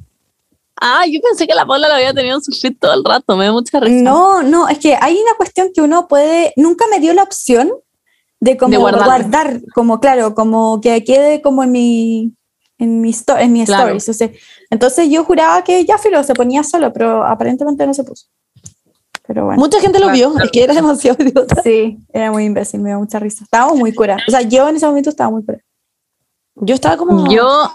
Ah, 0.80 1.04
yo 1.06 1.20
pensé 1.20 1.46
que 1.46 1.54
la 1.54 1.66
Paula 1.66 1.88
lo 1.88 1.94
había 1.94 2.14
tenido 2.14 2.36
en 2.36 2.42
su 2.42 2.52
feed 2.52 2.76
todo 2.80 2.94
el 2.94 3.04
rato. 3.04 3.36
Me 3.36 3.44
da 3.44 3.52
mucha 3.52 3.78
risa. 3.78 4.02
No, 4.02 4.42
no, 4.42 4.68
es 4.68 4.78
que 4.78 4.96
hay 4.98 5.14
una 5.14 5.34
cuestión 5.36 5.68
que 5.74 5.82
uno 5.82 6.08
puede, 6.08 6.54
nunca 6.56 6.86
me 6.90 6.98
dio 6.98 7.12
la 7.12 7.24
opción 7.24 7.70
de 8.40 8.56
como 8.56 8.70
De 8.70 8.78
guardar, 8.78 9.60
como 9.74 10.00
claro, 10.00 10.34
como 10.34 10.80
que 10.80 11.04
quede 11.04 11.42
como 11.42 11.62
en 11.62 11.72
mi 11.72 12.34
en 12.84 13.00
mi, 13.00 13.12
sto- 13.12 13.36
en 13.36 13.52
mi 13.52 13.64
Claro. 13.64 13.82
stories. 13.96 14.08
o 14.08 14.12
sea, 14.12 14.30
entonces 14.70 15.08
yo 15.10 15.24
juraba 15.24 15.62
que 15.64 15.84
ya 15.84 15.98
filo 15.98 16.22
se 16.22 16.34
ponía 16.34 16.62
solo, 16.62 16.92
pero 16.92 17.24
aparentemente 17.24 17.86
no 17.86 17.92
se 17.94 18.04
puso. 18.04 18.26
Pero 19.26 19.46
bueno. 19.46 19.58
Mucha 19.60 19.80
gente 19.80 19.98
lo 19.98 20.06
Claro, 20.06 20.16
vio, 20.18 20.30
claro. 20.32 20.44
es 20.44 20.50
que 20.52 20.62
era 20.64 20.74
demasiado 20.82 21.16
idiota. 21.22 21.62
Sí, 21.62 21.98
era 22.12 22.30
muy 22.30 22.44
imbécil, 22.44 22.80
me 22.80 22.90
dio 22.90 22.98
mucha 22.98 23.18
risa. 23.18 23.44
Estábamos 23.44 23.78
muy 23.78 23.92
cura. 23.94 24.18
O 24.28 24.30
sea, 24.30 24.42
yo 24.42 24.68
en 24.68 24.76
ese 24.76 24.86
momento 24.86 25.10
estaba 25.10 25.30
muy 25.30 25.44
cura. 25.44 25.58
Yo 26.56 26.74
estaba 26.74 26.96
como. 26.96 27.28
Yo, 27.32 27.70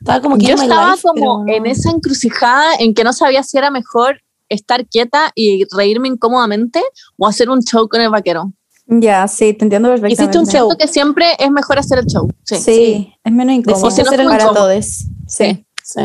estaba 0.00 0.20
como 0.22 0.38
yo 0.38 0.54
estaba 0.54 0.92
Life, 0.92 1.02
como 1.02 1.44
pero 1.44 1.56
en 1.58 1.66
esa 1.66 1.90
encrucijada 1.90 2.74
en 2.78 2.94
que 2.94 3.04
no 3.04 3.12
sabía 3.12 3.42
si 3.42 3.58
era 3.58 3.70
mejor 3.70 4.20
estar 4.48 4.86
quieta 4.86 5.30
y 5.34 5.64
reírme 5.76 6.08
incómodamente 6.08 6.82
o 7.18 7.26
hacer 7.26 7.50
un 7.50 7.60
show 7.62 7.86
con 7.88 8.00
el 8.00 8.08
vaquero. 8.10 8.52
Ya, 8.90 9.28
sí, 9.28 9.52
te 9.52 9.64
entiendo 9.66 9.90
perfectamente. 9.90 10.22
Hiciste 10.22 10.38
un 10.38 10.46
show. 10.46 10.76
Que 10.78 10.88
siempre 10.88 11.26
es 11.38 11.50
mejor 11.50 11.78
hacer 11.78 11.98
el 11.98 12.06
show. 12.06 12.28
Sí. 12.44 12.56
Sí, 12.56 13.14
es 13.22 13.32
menos 13.32 13.54
incómodo 13.54 13.90
si 13.90 14.02
no 14.02 14.08
hacer 14.08 14.20
muy 14.24 14.32
para 14.32 14.44
incómodo. 14.44 14.64
todos. 14.66 14.86
Sí. 15.26 15.66
Sí, 15.84 16.00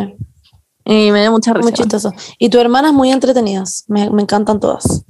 Y 0.86 1.12
me 1.12 1.22
dio 1.22 1.32
mucha 1.32 1.54
risa. 1.54 1.64
muy 1.64 1.74
chistoso. 1.74 2.12
Y 2.40 2.50
tus 2.50 2.60
hermanas 2.60 2.92
muy 2.94 3.12
entretenidas. 3.12 3.86
Me, 3.88 4.10
me 4.10 4.22
encantan 4.22 4.60
todas. 4.60 5.04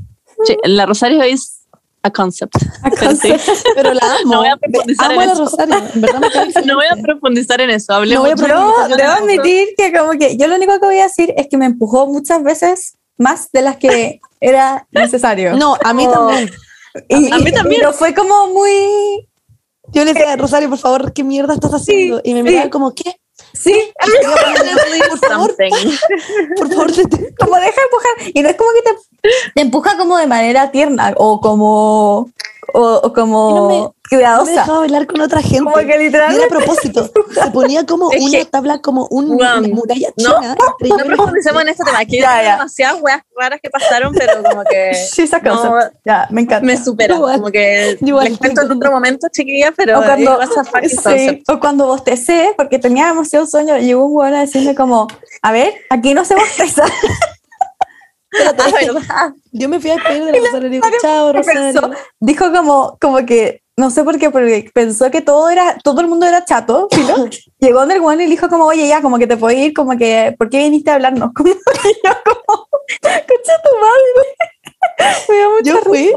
Sí, 0.45 0.55
la 0.65 0.85
Rosario 0.85 1.21
es 1.23 1.61
a 2.03 2.11
concept. 2.11 2.53
Pero 2.99 3.15
sí, 3.15 3.33
Pero 3.75 3.93
la 3.93 4.01
amo. 4.21 4.33
No 4.33 4.37
voy 4.39 4.49
a 4.49 4.57
profundizar 4.57 5.11
amo 5.11 5.21
en 5.23 5.29
a 5.29 5.33
eso. 5.33 5.43
Rosario. 5.45 5.75
En 5.95 6.01
verdad 6.01 6.19
me 6.19 6.29
cae 6.31 6.51
no 6.65 6.75
voy 6.75 6.85
a 6.91 6.95
profundizar 7.01 7.61
en 7.61 7.69
eso. 7.71 7.93
Hablé 7.93 8.13
No 8.13 8.21
voy 8.21 8.31
a 8.31 8.35
mucho. 8.35 8.45
profundizar. 8.45 8.89
Yo 8.91 8.95
debo 8.97 9.11
admitir 9.13 9.67
que 9.77 9.91
como 9.97 10.11
que 10.11 10.37
yo 10.37 10.47
lo 10.47 10.55
único 10.55 10.73
que 10.79 10.85
voy 10.85 10.99
a 10.99 11.03
decir 11.03 11.33
es 11.37 11.47
que 11.47 11.57
me 11.57 11.65
empujó 11.65 12.05
muchas 12.05 12.43
veces 12.43 12.97
más 13.17 13.49
de 13.51 13.61
las 13.63 13.77
que 13.77 14.19
era 14.39 14.85
necesario. 14.91 15.55
No, 15.55 15.75
a 15.83 15.93
mí 15.93 16.07
también. 16.11 16.51
Y- 17.09 17.31
a 17.31 17.37
mí 17.39 17.51
también. 17.51 17.81
Pero 17.81 17.93
fue 17.93 18.13
como 18.13 18.47
muy... 18.47 19.27
Yo 19.89 20.05
le 20.05 20.13
decía, 20.13 20.35
Rosario, 20.37 20.69
por 20.69 20.77
favor, 20.79 21.13
¿qué 21.13 21.23
mierda 21.23 21.53
estás 21.53 21.71
haciendo? 21.71 22.21
y 22.23 22.33
me 22.33 22.41
sí. 22.41 22.43
miraba 22.49 22.69
como, 22.69 22.93
¿qué? 22.95 23.15
Sí, 23.53 23.73
Por 25.09 25.19
favor, 25.29 25.55
por 26.57 26.69
favor, 26.69 26.91
como 27.39 27.55
deja 27.57 27.81
empujar. 27.81 28.31
Y 28.33 28.41
no 28.41 28.49
es 28.49 28.55
como 28.55 28.69
que 28.73 28.81
te, 28.81 29.29
te 29.55 29.61
empuja 29.61 29.97
como 29.97 30.17
de 30.17 30.27
manera 30.27 30.71
tierna 30.71 31.13
o 31.17 31.39
como, 31.41 32.29
o, 32.73 33.01
o 33.03 33.13
como 33.13 33.49
no 33.55 33.67
me- 33.69 33.77
No 33.77 33.93
me 34.11 34.17
cuidadosa. 34.17 34.51
dejaba 34.51 34.79
bailar 34.79 35.07
con 35.07 35.21
otra 35.21 35.41
gente. 35.41 35.59
Como 35.63 35.75
que 35.75 35.81
Y 35.83 35.85
era 35.85 35.95
a 35.95 35.97
literalmente. 35.99 36.47
propósito. 36.49 37.09
Se 37.33 37.51
ponía 37.51 37.85
como 37.85 38.11
Es 38.11 38.21
una 38.21 38.31
que- 38.39 38.45
tabla, 38.45 38.79
como 38.81 39.07
un, 39.09 39.31
Weón, 39.31 39.65
una 39.65 39.67
muralla 39.75 40.09
no, 40.17 40.23
china. 40.39 40.55
No 40.81 40.97
la 40.97 41.03
profundicemos 41.05 41.61
en 41.63 41.69
este 41.69 41.83
tema, 41.83 42.05
que 42.05 42.19
Ya, 42.19 42.35
hay 42.35 42.45
ya. 42.45 42.51
demasiadas 42.53 43.01
weas 43.01 43.21
raras 43.35 43.59
que 43.63 43.69
pasaron, 43.69 44.13
pero 44.13 44.43
como 44.43 44.63
que 44.65 44.93
Sí, 45.11 45.21
esa 45.23 45.39
cosa. 45.41 45.69
no, 45.69 45.75
ya, 46.05 46.27
me 46.29 46.41
encanta. 46.41 46.65
me 46.65 46.77
supera. 46.83 47.15
Igual. 47.15 47.35
Como 47.39 47.51
que 47.51 47.97
Igual. 48.01 48.25
les 48.29 48.37
cuento 48.37 48.61
en 48.61 48.71
otro 48.71 48.91
momento, 48.91 49.27
chiquilla, 49.31 49.71
pero 49.75 49.99
o 49.99 50.03
cuando, 50.03 50.39
es 50.41 50.49
sí, 51.03 51.43
o 51.47 51.59
cuando 51.59 51.87
bostecé, 51.87 52.53
porque 52.57 52.77
tenía 52.79 53.07
demasiado 53.07 53.45
sueño, 53.47 53.77
llegó 53.77 54.05
un 54.05 54.15
weón 54.15 54.33
a 54.35 54.41
decirme 54.41 54.75
como, 54.75 55.07
a 55.41 55.51
ver, 55.51 55.73
aquí 55.89 56.13
no 56.13 56.23
se 56.25 56.35
bosteza. 56.35 56.83
Ah, 58.47 58.71
¿verdad? 58.93 59.33
Yo 59.51 59.69
me 59.69 59.79
fui 59.79 59.91
a 59.91 59.95
despedir 59.95 60.23
de 60.25 60.31
la 60.31 60.37
Rosario 60.39 60.67
y 60.67 60.71
digo, 60.71 60.87
chao, 61.01 61.33
Pensó- 61.33 61.53
Rosario. 61.81 61.91
dijo 62.19 62.51
como, 62.51 62.97
como 63.01 63.25
que, 63.25 63.61
no 63.77 63.89
sé 63.89 64.03
por 64.03 64.17
qué, 64.19 64.29
porque 64.29 64.69
pensó 64.73 65.09
que 65.11 65.21
todo 65.21 65.49
era, 65.49 65.77
todo 65.83 66.01
el 66.01 66.07
mundo 66.07 66.25
era 66.25 66.45
chato, 66.45 66.87
filo. 66.91 67.15
Llegó 67.59 67.79
donde 67.79 67.95
el 67.95 68.01
y 68.01 68.17
le 68.17 68.25
dijo 68.27 68.49
como, 68.49 68.65
oye, 68.65 68.87
ya, 68.87 69.01
como 69.01 69.17
que 69.17 69.27
te 69.27 69.37
puedo 69.37 69.57
ir, 69.57 69.73
como 69.73 69.97
que, 69.97 70.35
¿por 70.37 70.49
qué 70.49 70.59
viniste 70.59 70.91
a 70.91 70.95
hablarnos? 70.95 71.31
Como, 71.35 71.49
yo 71.49 71.55
como, 71.55 72.65
tu 73.63 73.69
madre. 73.81 74.27
Yo 75.63 75.77
fui 75.77 76.11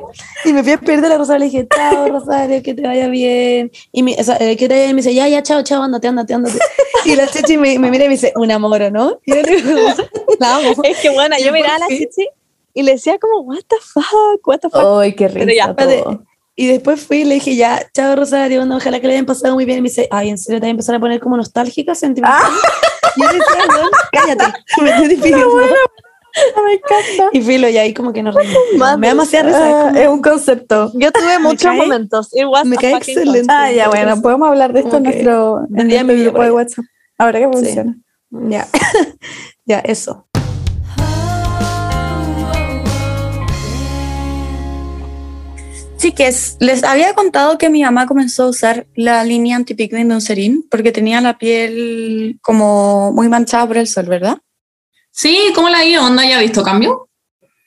y 0.44 0.52
me 0.52 0.62
fui 0.62 0.72
a 0.72 0.76
despedir 0.76 1.00
de 1.00 1.08
la 1.08 1.18
Rosario 1.18 1.40
le 1.40 1.44
dije, 1.46 1.66
chao, 1.74 2.08
Rosario, 2.08 2.62
que 2.62 2.74
te 2.74 2.82
vaya 2.82 3.08
bien. 3.08 3.70
Y 3.92 4.02
mi, 4.02 4.14
o 4.18 4.22
sea, 4.22 4.36
eh, 4.40 4.56
que 4.56 4.68
te 4.68 4.74
vaya 4.74 4.86
bien. 4.86 4.90
Y 4.90 4.94
me 4.94 5.02
dice, 5.02 5.14
ya, 5.14 5.28
ya, 5.28 5.42
chao, 5.42 5.62
chao, 5.62 5.82
ándate, 5.82 6.08
ándate, 6.08 6.34
ándate. 6.34 6.58
Y 7.04 7.14
la 7.14 7.26
Chechi 7.26 7.56
me, 7.56 7.78
me 7.78 7.90
mira 7.90 8.04
y 8.04 8.08
me 8.08 8.14
dice, 8.14 8.32
un 8.36 8.50
amor, 8.50 8.90
¿no? 8.92 9.20
Y 9.24 9.34
yo 9.34 9.42
le 9.42 9.56
digo, 9.56 9.78
la 10.38 10.56
amo. 10.56 10.72
Es 10.84 10.98
que 10.98 11.10
bueno, 11.10 11.36
yo 11.42 11.52
miraba 11.52 11.76
a 11.76 11.78
la. 11.80 11.88
Chichi 11.88 12.28
y 12.74 12.82
le 12.82 12.92
decía 12.92 13.18
como, 13.18 13.40
what 13.40 13.62
the 13.68 13.76
fuck, 13.80 14.46
what 14.46 14.58
the 14.58 14.68
fuck. 14.68 15.00
Ay, 15.00 15.14
qué 15.14 15.28
todo. 15.76 16.24
Y 16.58 16.66
después 16.66 17.00
fui 17.00 17.18
y 17.18 17.24
le 17.24 17.34
dije, 17.36 17.56
ya, 17.56 17.86
chao 17.94 18.16
Rosario, 18.16 18.62
onda, 18.62 18.76
ojalá 18.76 19.00
que 19.00 19.06
le 19.06 19.14
hayan 19.14 19.26
pasado 19.26 19.54
muy 19.54 19.64
bien. 19.64 19.78
Y 19.78 19.82
me 19.82 19.88
dice, 19.88 20.08
ay, 20.10 20.30
¿en 20.30 20.38
serio 20.38 20.58
te 20.58 20.64
voy 20.64 20.68
a 20.68 20.70
empezar 20.72 20.94
a 20.94 21.00
poner 21.00 21.20
como 21.20 21.36
nostálgica, 21.36 21.94
sentimental? 21.94 22.50
Y 23.16 23.22
yo 23.22 23.32
le 23.32 23.38
decía, 23.38 23.64
"Weón, 23.68 23.90
cállate. 24.12 24.44
Me 24.82 24.90
estoy 24.90 25.08
despidiendo. 25.08 25.48
Me 26.64 26.72
encanta. 26.74 27.30
Y 27.32 27.40
filo, 27.42 27.68
y 27.68 27.76
ahí 27.78 27.94
como 27.94 28.12
que 28.12 28.22
nos 28.22 28.34
reímos. 28.34 28.56
Mami. 28.76 29.00
Me 29.00 29.06
da 29.08 29.12
demasiada 29.14 29.46
risa. 29.46 29.58
es 29.68 29.74
Ah, 29.74 29.82
como- 29.88 29.96
es 29.98 30.08
un 30.08 30.22
concepto. 30.22 30.90
Yo 30.94 31.12
tuve 31.12 31.38
muchos 31.38 31.62
cae- 31.70 31.76
momentos. 31.78 32.30
Me 32.64 32.76
cae 32.76 32.94
excelente. 32.94 33.46
Ah, 33.52 33.70
ya, 33.72 33.88
bueno, 33.88 34.20
podemos 34.20 34.48
hablar 34.48 34.72
de 34.72 34.80
esto 34.80 34.96
en 34.98 35.02
nuestro, 35.04 35.60
en 35.68 35.86
nuestro 35.88 36.04
me 36.06 36.14
vi 36.14 36.22
grupo 36.22 36.36
por 36.36 36.44
de. 36.46 36.52
WhatsApp. 36.52 36.84
Ahora 37.18 37.38
que 37.38 37.46
Sí. 37.46 37.52
funciona. 37.52 37.96
Ya, 38.30 38.66
ya, 39.64 39.78
eso. 39.80 40.26
Chiques, 45.98 46.56
les 46.60 46.84
había 46.84 47.14
contado 47.14 47.56
que 47.56 47.70
mi 47.70 47.82
mamá 47.82 48.06
comenzó 48.06 48.44
a 48.44 48.48
usar 48.50 48.86
la 48.94 49.24
línea 49.24 49.56
anti-pigment 49.56 50.08
de 50.08 50.14
Eucerin 50.14 50.64
porque 50.70 50.92
tenía 50.92 51.20
la 51.22 51.38
piel 51.38 52.38
como 52.42 53.12
muy 53.12 53.28
manchada 53.28 53.66
por 53.66 53.78
el 53.78 53.86
sol, 53.86 54.04
¿verdad? 54.06 54.36
Sí, 55.16 55.50
¿cómo 55.54 55.70
la 55.70 55.82
ido? 55.82 56.04
¿Onda 56.04 56.26
ya 56.26 56.36
ha 56.38 56.40
visto 56.42 56.62
cambio? 56.62 57.08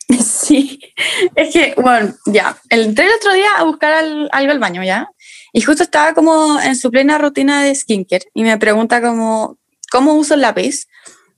Sí, 0.23 0.79
es 1.35 1.53
que, 1.53 1.75
bueno, 1.77 2.13
ya, 2.25 2.57
entré 2.69 3.05
el 3.05 3.13
otro 3.13 3.31
día 3.33 3.49
a 3.57 3.63
buscar 3.63 3.93
al- 3.93 4.29
algo 4.31 4.51
al 4.51 4.59
baño, 4.59 4.83
¿ya? 4.83 5.07
Y 5.53 5.61
justo 5.61 5.83
estaba 5.83 6.13
como 6.15 6.59
en 6.59 6.75
su 6.75 6.89
plena 6.89 7.17
rutina 7.19 7.63
de 7.63 7.75
skincare 7.75 8.25
y 8.33 8.43
me 8.43 8.57
pregunta 8.57 9.01
como, 9.01 9.57
¿cómo 9.91 10.13
uso 10.15 10.33
el 10.33 10.41
lápiz? 10.41 10.87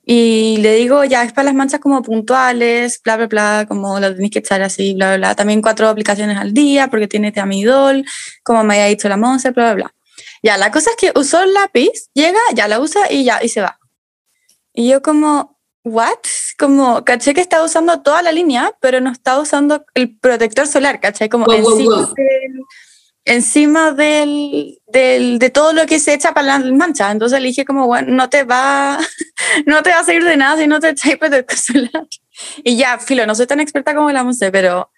Y 0.06 0.58
le 0.62 0.76
digo, 0.76 1.04
ya, 1.06 1.24
es 1.24 1.34
para 1.34 1.46
las 1.48 1.54
manchas 1.56 1.82
como 1.82 2.02
puntuales, 2.02 3.02
bla, 3.04 3.18
bla, 3.18 3.28
bla, 3.28 3.66
como 3.68 4.00
lo 4.00 4.14
tenéis 4.14 4.32
que 4.32 4.40
echar 4.40 4.62
así, 4.62 4.94
bla, 4.96 5.18
bla. 5.18 5.36
También 5.36 5.62
cuatro 5.62 5.90
aplicaciones 5.90 6.38
al 6.38 6.54
día 6.54 6.90
porque 6.90 7.08
tiene 7.08 7.32
teamidol, 7.34 8.06
como 8.44 8.64
me 8.64 8.76
había 8.76 8.88
dicho 8.88 9.10
la 9.10 9.18
Monse, 9.18 9.52
bla, 9.52 9.74
bla, 9.74 9.74
bla. 9.76 9.96
Ya, 10.44 10.58
la 10.58 10.72
cosa 10.72 10.92
es 10.92 10.96
que 10.98 11.20
usó 11.20 11.44
el 11.44 11.54
lápiz, 11.54 12.10
llega, 12.14 12.40
ya 12.56 12.68
la 12.70 12.80
usa 12.80 13.12
y 13.12 13.26
ya, 13.26 13.44
y 13.44 13.50
se 13.50 13.62
va. 13.62 13.80
Y 14.74 14.90
yo 14.90 15.02
como, 15.02 15.51
¿what? 15.84 16.18
Como, 16.60 17.04
caché 17.04 17.34
que 17.34 17.42
estaba 17.42 17.64
usando 17.66 18.02
toda 18.02 18.22
la 18.22 18.32
línea, 18.32 18.72
pero 18.82 19.02
no 19.02 19.12
estaba 19.12 19.42
usando 19.42 19.84
el 19.96 20.16
protector 20.18 20.68
solar, 20.68 21.00
caché 21.00 21.28
como 21.30 21.46
Wow, 21.46 21.60
wow, 21.62 21.72
encima, 21.72 21.96
wow. 21.96 22.14
del, 22.16 22.62
encima 23.26 23.92
del, 23.92 24.80
del- 24.88 25.40
de 25.40 25.50
todo 25.50 25.74
lo 25.74 25.86
que 25.86 26.00
se 26.00 26.14
echa 26.14 26.34
para 26.34 26.58
las 26.60 26.66
manchas. 26.72 27.12
Entonces 27.12 27.40
le 27.40 27.48
dije 27.48 27.66
como, 27.66 27.88
bueno, 27.88 28.12
no 28.14 28.30
te 28.30 28.44
va, 28.44 29.00
no 29.66 29.84
te 29.84 29.92
va 29.92 30.00
a 30.00 30.04
servir 30.04 30.24
de 30.26 30.38
nada 30.38 30.58
si 30.58 30.68
no 30.68 30.80
te 30.80 30.90
echáis 30.90 31.18
protector 31.18 31.58
solar. 31.58 32.08
Y 32.64 32.76
ya, 32.78 32.98
filo, 33.00 33.26
no 33.26 33.36
soy 33.36 33.48
tan 33.48 33.60
experta 33.60 33.94
como 33.96 34.12
la 34.12 34.24
Monse, 34.24 34.52
pero 34.52 34.92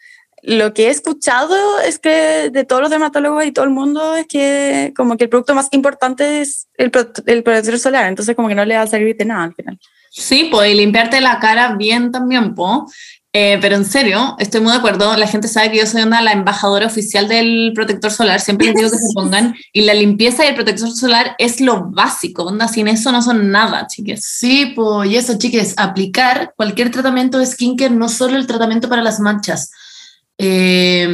lo 0.45 0.73
que 0.73 0.87
he 0.87 0.89
escuchado 0.89 1.79
es 1.79 1.99
que 1.99 2.49
de 2.51 2.65
todos 2.65 2.81
los 2.81 2.91
dermatólogos 2.91 3.45
y 3.45 3.53
todo 3.53 3.63
el 3.65 3.71
mundo 3.71 4.15
es 4.17 4.27
que 4.27 4.91
como 4.95 5.15
que 5.15 5.23
el 5.25 5.29
producto 5.29 5.55
más 5.55 5.69
importante 5.71 6.41
es 6.41 6.67
el, 6.77 6.91
el 7.27 7.43
protector 7.43 7.79
solar, 7.79 8.07
entonces 8.07 8.35
como 8.35 8.49
que 8.49 8.55
no 8.55 8.65
le 8.65 8.75
va 8.75 8.81
a 8.81 8.87
servir 8.87 9.15
de 9.15 9.23
nada 9.25 9.45
al 9.45 9.53
final. 9.55 9.79
Sí, 10.15 10.47
pues 10.51 10.71
y 10.71 10.75
limpiarte 10.75 11.21
la 11.21 11.39
cara 11.39 11.73
bien 11.75 12.11
también, 12.11 12.53
po. 12.53 12.87
Eh, 13.35 13.57
pero 13.59 13.75
en 13.75 13.83
serio, 13.83 14.35
estoy 14.37 14.61
muy 14.61 14.71
de 14.71 14.77
acuerdo. 14.77 15.17
La 15.17 15.25
gente 15.25 15.47
sabe 15.47 15.71
que 15.71 15.79
yo 15.79 15.87
soy 15.87 16.03
una 16.03 16.21
la 16.21 16.33
embajadora 16.33 16.85
oficial 16.85 17.27
del 17.27 17.71
protector 17.73 18.11
solar. 18.11 18.39
Siempre 18.39 18.67
les 18.67 18.75
digo 18.75 18.91
que 18.91 18.97
se 18.97 19.11
pongan. 19.15 19.55
Y 19.73 19.81
la 19.81 19.95
limpieza 19.95 20.45
y 20.45 20.49
el 20.49 20.55
protector 20.55 20.91
solar 20.91 21.35
es 21.39 21.59
lo 21.61 21.89
básico. 21.89 22.43
Onda, 22.43 22.67
sin 22.67 22.87
eso 22.87 23.11
no 23.11 23.23
son 23.23 23.49
nada, 23.49 23.87
chiques. 23.87 24.23
Sí, 24.23 24.73
pues, 24.75 25.09
y 25.09 25.15
eso, 25.17 25.39
chiques, 25.39 25.73
aplicar 25.77 26.53
cualquier 26.55 26.91
tratamiento 26.91 27.39
de 27.39 27.47
skincare, 27.47 27.95
no 27.95 28.07
solo 28.07 28.37
el 28.37 28.45
tratamiento 28.45 28.87
para 28.87 29.01
las 29.01 29.19
manchas. 29.19 29.71
Eh, 30.37 31.07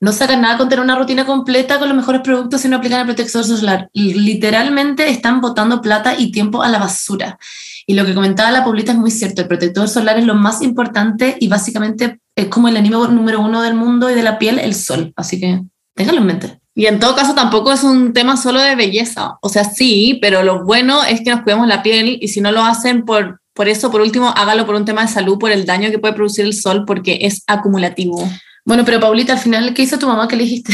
no 0.00 0.12
sacan 0.12 0.40
nada 0.40 0.56
con 0.56 0.68
tener 0.68 0.84
una 0.84 0.96
rutina 0.96 1.26
completa 1.26 1.80
con 1.80 1.88
los 1.88 1.96
mejores 1.96 2.20
productos 2.20 2.60
si 2.60 2.68
no 2.68 2.76
aplican 2.76 3.00
el 3.00 3.06
protector 3.06 3.44
solar. 3.44 3.88
Literalmente 3.92 5.08
están 5.08 5.40
botando 5.40 5.80
plata 5.80 6.14
y 6.16 6.30
tiempo 6.30 6.62
a 6.62 6.68
la 6.68 6.78
basura. 6.78 7.38
Y 7.86 7.94
lo 7.94 8.04
que 8.04 8.14
comentaba 8.14 8.50
la 8.50 8.64
Paulita 8.64 8.92
es 8.92 8.98
muy 8.98 9.10
cierto, 9.10 9.42
el 9.42 9.48
protector 9.48 9.88
solar 9.88 10.18
es 10.18 10.24
lo 10.24 10.34
más 10.34 10.62
importante 10.62 11.36
y 11.38 11.48
básicamente 11.48 12.20
es 12.34 12.46
como 12.46 12.68
el 12.68 12.76
anime 12.76 12.96
número 13.10 13.40
uno 13.40 13.62
del 13.62 13.74
mundo 13.74 14.10
y 14.10 14.14
de 14.14 14.22
la 14.22 14.38
piel, 14.38 14.58
el 14.58 14.74
sol. 14.74 15.12
Así 15.16 15.38
que 15.38 15.62
ténganlo 15.94 16.20
en 16.20 16.26
mente. 16.26 16.60
Y 16.74 16.86
en 16.86 16.98
todo 16.98 17.14
caso 17.14 17.34
tampoco 17.34 17.72
es 17.72 17.84
un 17.84 18.12
tema 18.12 18.36
solo 18.36 18.60
de 18.60 18.74
belleza. 18.74 19.38
O 19.42 19.48
sea, 19.48 19.64
sí, 19.64 20.18
pero 20.20 20.42
lo 20.42 20.64
bueno 20.64 21.04
es 21.04 21.20
que 21.20 21.30
nos 21.30 21.42
cuidamos 21.42 21.68
la 21.68 21.82
piel 21.82 22.18
y 22.20 22.28
si 22.28 22.40
no 22.40 22.50
lo 22.50 22.64
hacen 22.64 23.04
por, 23.04 23.40
por 23.54 23.68
eso, 23.68 23.90
por 23.92 24.00
último, 24.00 24.28
hágalo 24.28 24.66
por 24.66 24.74
un 24.74 24.84
tema 24.84 25.02
de 25.02 25.08
salud, 25.08 25.38
por 25.38 25.52
el 25.52 25.66
daño 25.66 25.90
que 25.90 26.00
puede 26.00 26.14
producir 26.14 26.44
el 26.44 26.54
sol, 26.54 26.84
porque 26.84 27.18
es 27.22 27.44
acumulativo. 27.46 28.28
Bueno, 28.64 28.84
pero 28.84 28.98
Paulita, 28.98 29.34
al 29.34 29.38
final, 29.38 29.72
¿qué 29.72 29.82
hizo 29.82 29.98
tu 29.98 30.08
mamá 30.08 30.26
que 30.26 30.36
le 30.36 30.44
dijiste? 30.44 30.72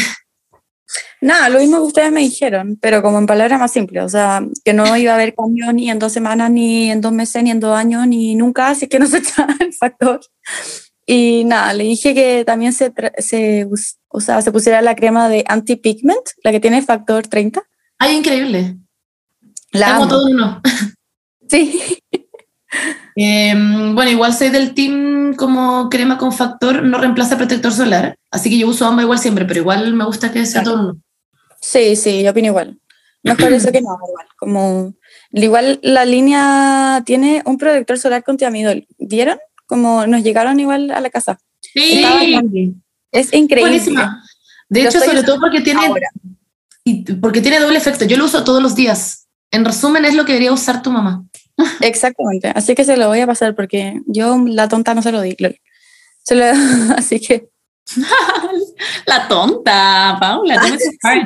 Nada, 1.21 1.49
lo 1.49 1.59
mismo 1.61 1.77
que 1.79 1.83
ustedes 1.85 2.13
me 2.13 2.21
dijeron, 2.21 2.79
pero 2.81 3.03
como 3.03 3.19
en 3.19 3.27
palabras 3.27 3.61
más 3.61 3.73
simples, 3.73 4.05
o 4.05 4.09
sea, 4.09 4.43
que 4.65 4.73
no 4.73 4.97
iba 4.97 5.13
a 5.13 5.15
haber 5.15 5.35
cambio 5.35 5.73
ni 5.73 5.91
en 5.91 5.99
dos 5.99 6.13
semanas, 6.13 6.51
ni 6.51 6.91
en 6.91 7.01
dos 7.01 7.13
meses, 7.13 7.43
ni 7.43 7.51
en 7.51 7.61
dos 7.61 7.77
años, 7.77 8.07
ni 8.07 8.35
nunca, 8.35 8.69
así 8.69 8.89
que 8.89 8.99
no 8.99 9.07
se 9.07 9.19
echaba 9.19 9.55
el 9.61 9.73
factor. 9.73 10.21
Y 11.07 11.45
nada, 11.45 11.73
le 11.73 11.85
dije 11.85 12.15
que 12.15 12.45
también 12.45 12.73
se, 12.73 12.93
se, 13.19 13.67
o 14.09 14.21
sea, 14.21 14.43
se 14.43 14.53
pusiera 14.53 14.81
la 14.83 14.95
crema 14.95 15.29
de 15.29 15.45
anti-pigment, 15.47 16.23
la 16.45 16.53
que 16.53 16.61
tiene 16.61 16.83
factor 16.83 17.27
30. 17.27 17.63
Ay, 17.99 18.17
increíble. 18.17 18.77
La 19.73 19.97
Amo 19.97 20.05
amo. 20.05 20.09
todo 20.09 20.27
uno. 20.27 20.63
Sí, 21.49 21.99
Eh, 23.17 23.55
bueno, 23.93 24.11
igual 24.11 24.33
soy 24.35 24.51
del 24.51 24.75
team 24.75 25.35
como 25.35 25.89
crema 25.91 26.17
con 26.19 26.33
factor, 26.33 26.83
no 26.83 26.99
reemplaza 26.99 27.37
protector 27.37 27.73
solar, 27.73 28.17
así 28.31 28.49
que 28.51 28.59
yo 28.59 28.69
uso 28.69 28.87
ambas 28.87 29.05
igual 29.05 29.19
siempre, 29.19 29.45
pero 29.45 29.61
igual 29.61 29.93
me 29.95 30.05
gusta 30.05 30.31
que 30.33 30.47
sea 30.47 30.63
todo 30.63 30.97
sí, 31.61 31.97
sí, 31.97 32.23
yo 32.23 32.31
opino 32.31 32.49
igual. 32.49 32.79
Mejor 33.23 33.53
eso 33.53 33.71
que 33.71 33.83
no, 33.83 33.89
igual. 34.09 34.27
Como, 34.39 34.95
igual 35.33 35.79
la 35.83 36.05
línea 36.05 37.03
tiene 37.05 37.43
un 37.45 37.59
protector 37.59 37.99
solar 37.99 38.25
con 38.25 38.37
tiamidol. 38.37 38.87
¿Vieron? 38.99 39.39
Como 39.67 40.07
nos 40.07 40.23
llegaron 40.23 40.59
igual 40.59 40.91
a 40.91 41.01
la 41.01 41.11
casa. 41.11 41.39
Sí. 41.61 42.03
Es 43.13 43.33
increíble. 43.33 43.71
buenísima. 43.71 44.25
De 44.69 44.83
Lo 44.83 44.89
hecho, 44.89 45.01
sobre 45.01 45.23
todo 45.23 45.39
porque 45.41 45.61
tiene, 45.61 45.85
ahora. 45.87 46.09
y- 46.85 47.03
porque 47.15 47.41
tiene 47.41 47.61
doble 47.61 47.77
efecto. 47.79 48.05
Yo 48.05 48.17
lo 48.17 48.25
uso 48.25 48.45
todos 48.45 48.63
los 48.63 48.75
días. 48.75 49.27
En 49.51 49.65
resumen, 49.65 50.05
es 50.05 50.15
lo 50.15 50.25
que 50.25 50.33
debería 50.33 50.53
usar 50.53 50.81
tu 50.81 50.91
mamá. 50.91 51.25
Exactamente, 51.81 52.53
así 52.55 52.75
que 52.75 52.85
se 52.85 52.97
lo 52.97 53.09
voy 53.09 53.21
a 53.21 53.27
pasar 53.27 53.55
porque 53.55 54.01
yo 54.07 54.39
la 54.47 54.69
tonta 54.69 54.95
no 54.95 55.03
se 55.03 55.13
lo 55.13 55.21
di. 55.21 55.37
Se 56.23 56.35
lo- 56.35 56.45
así 56.97 57.21
que 57.21 57.49
La 59.07 59.29
tonta, 59.29 60.17
Paula. 60.21 60.61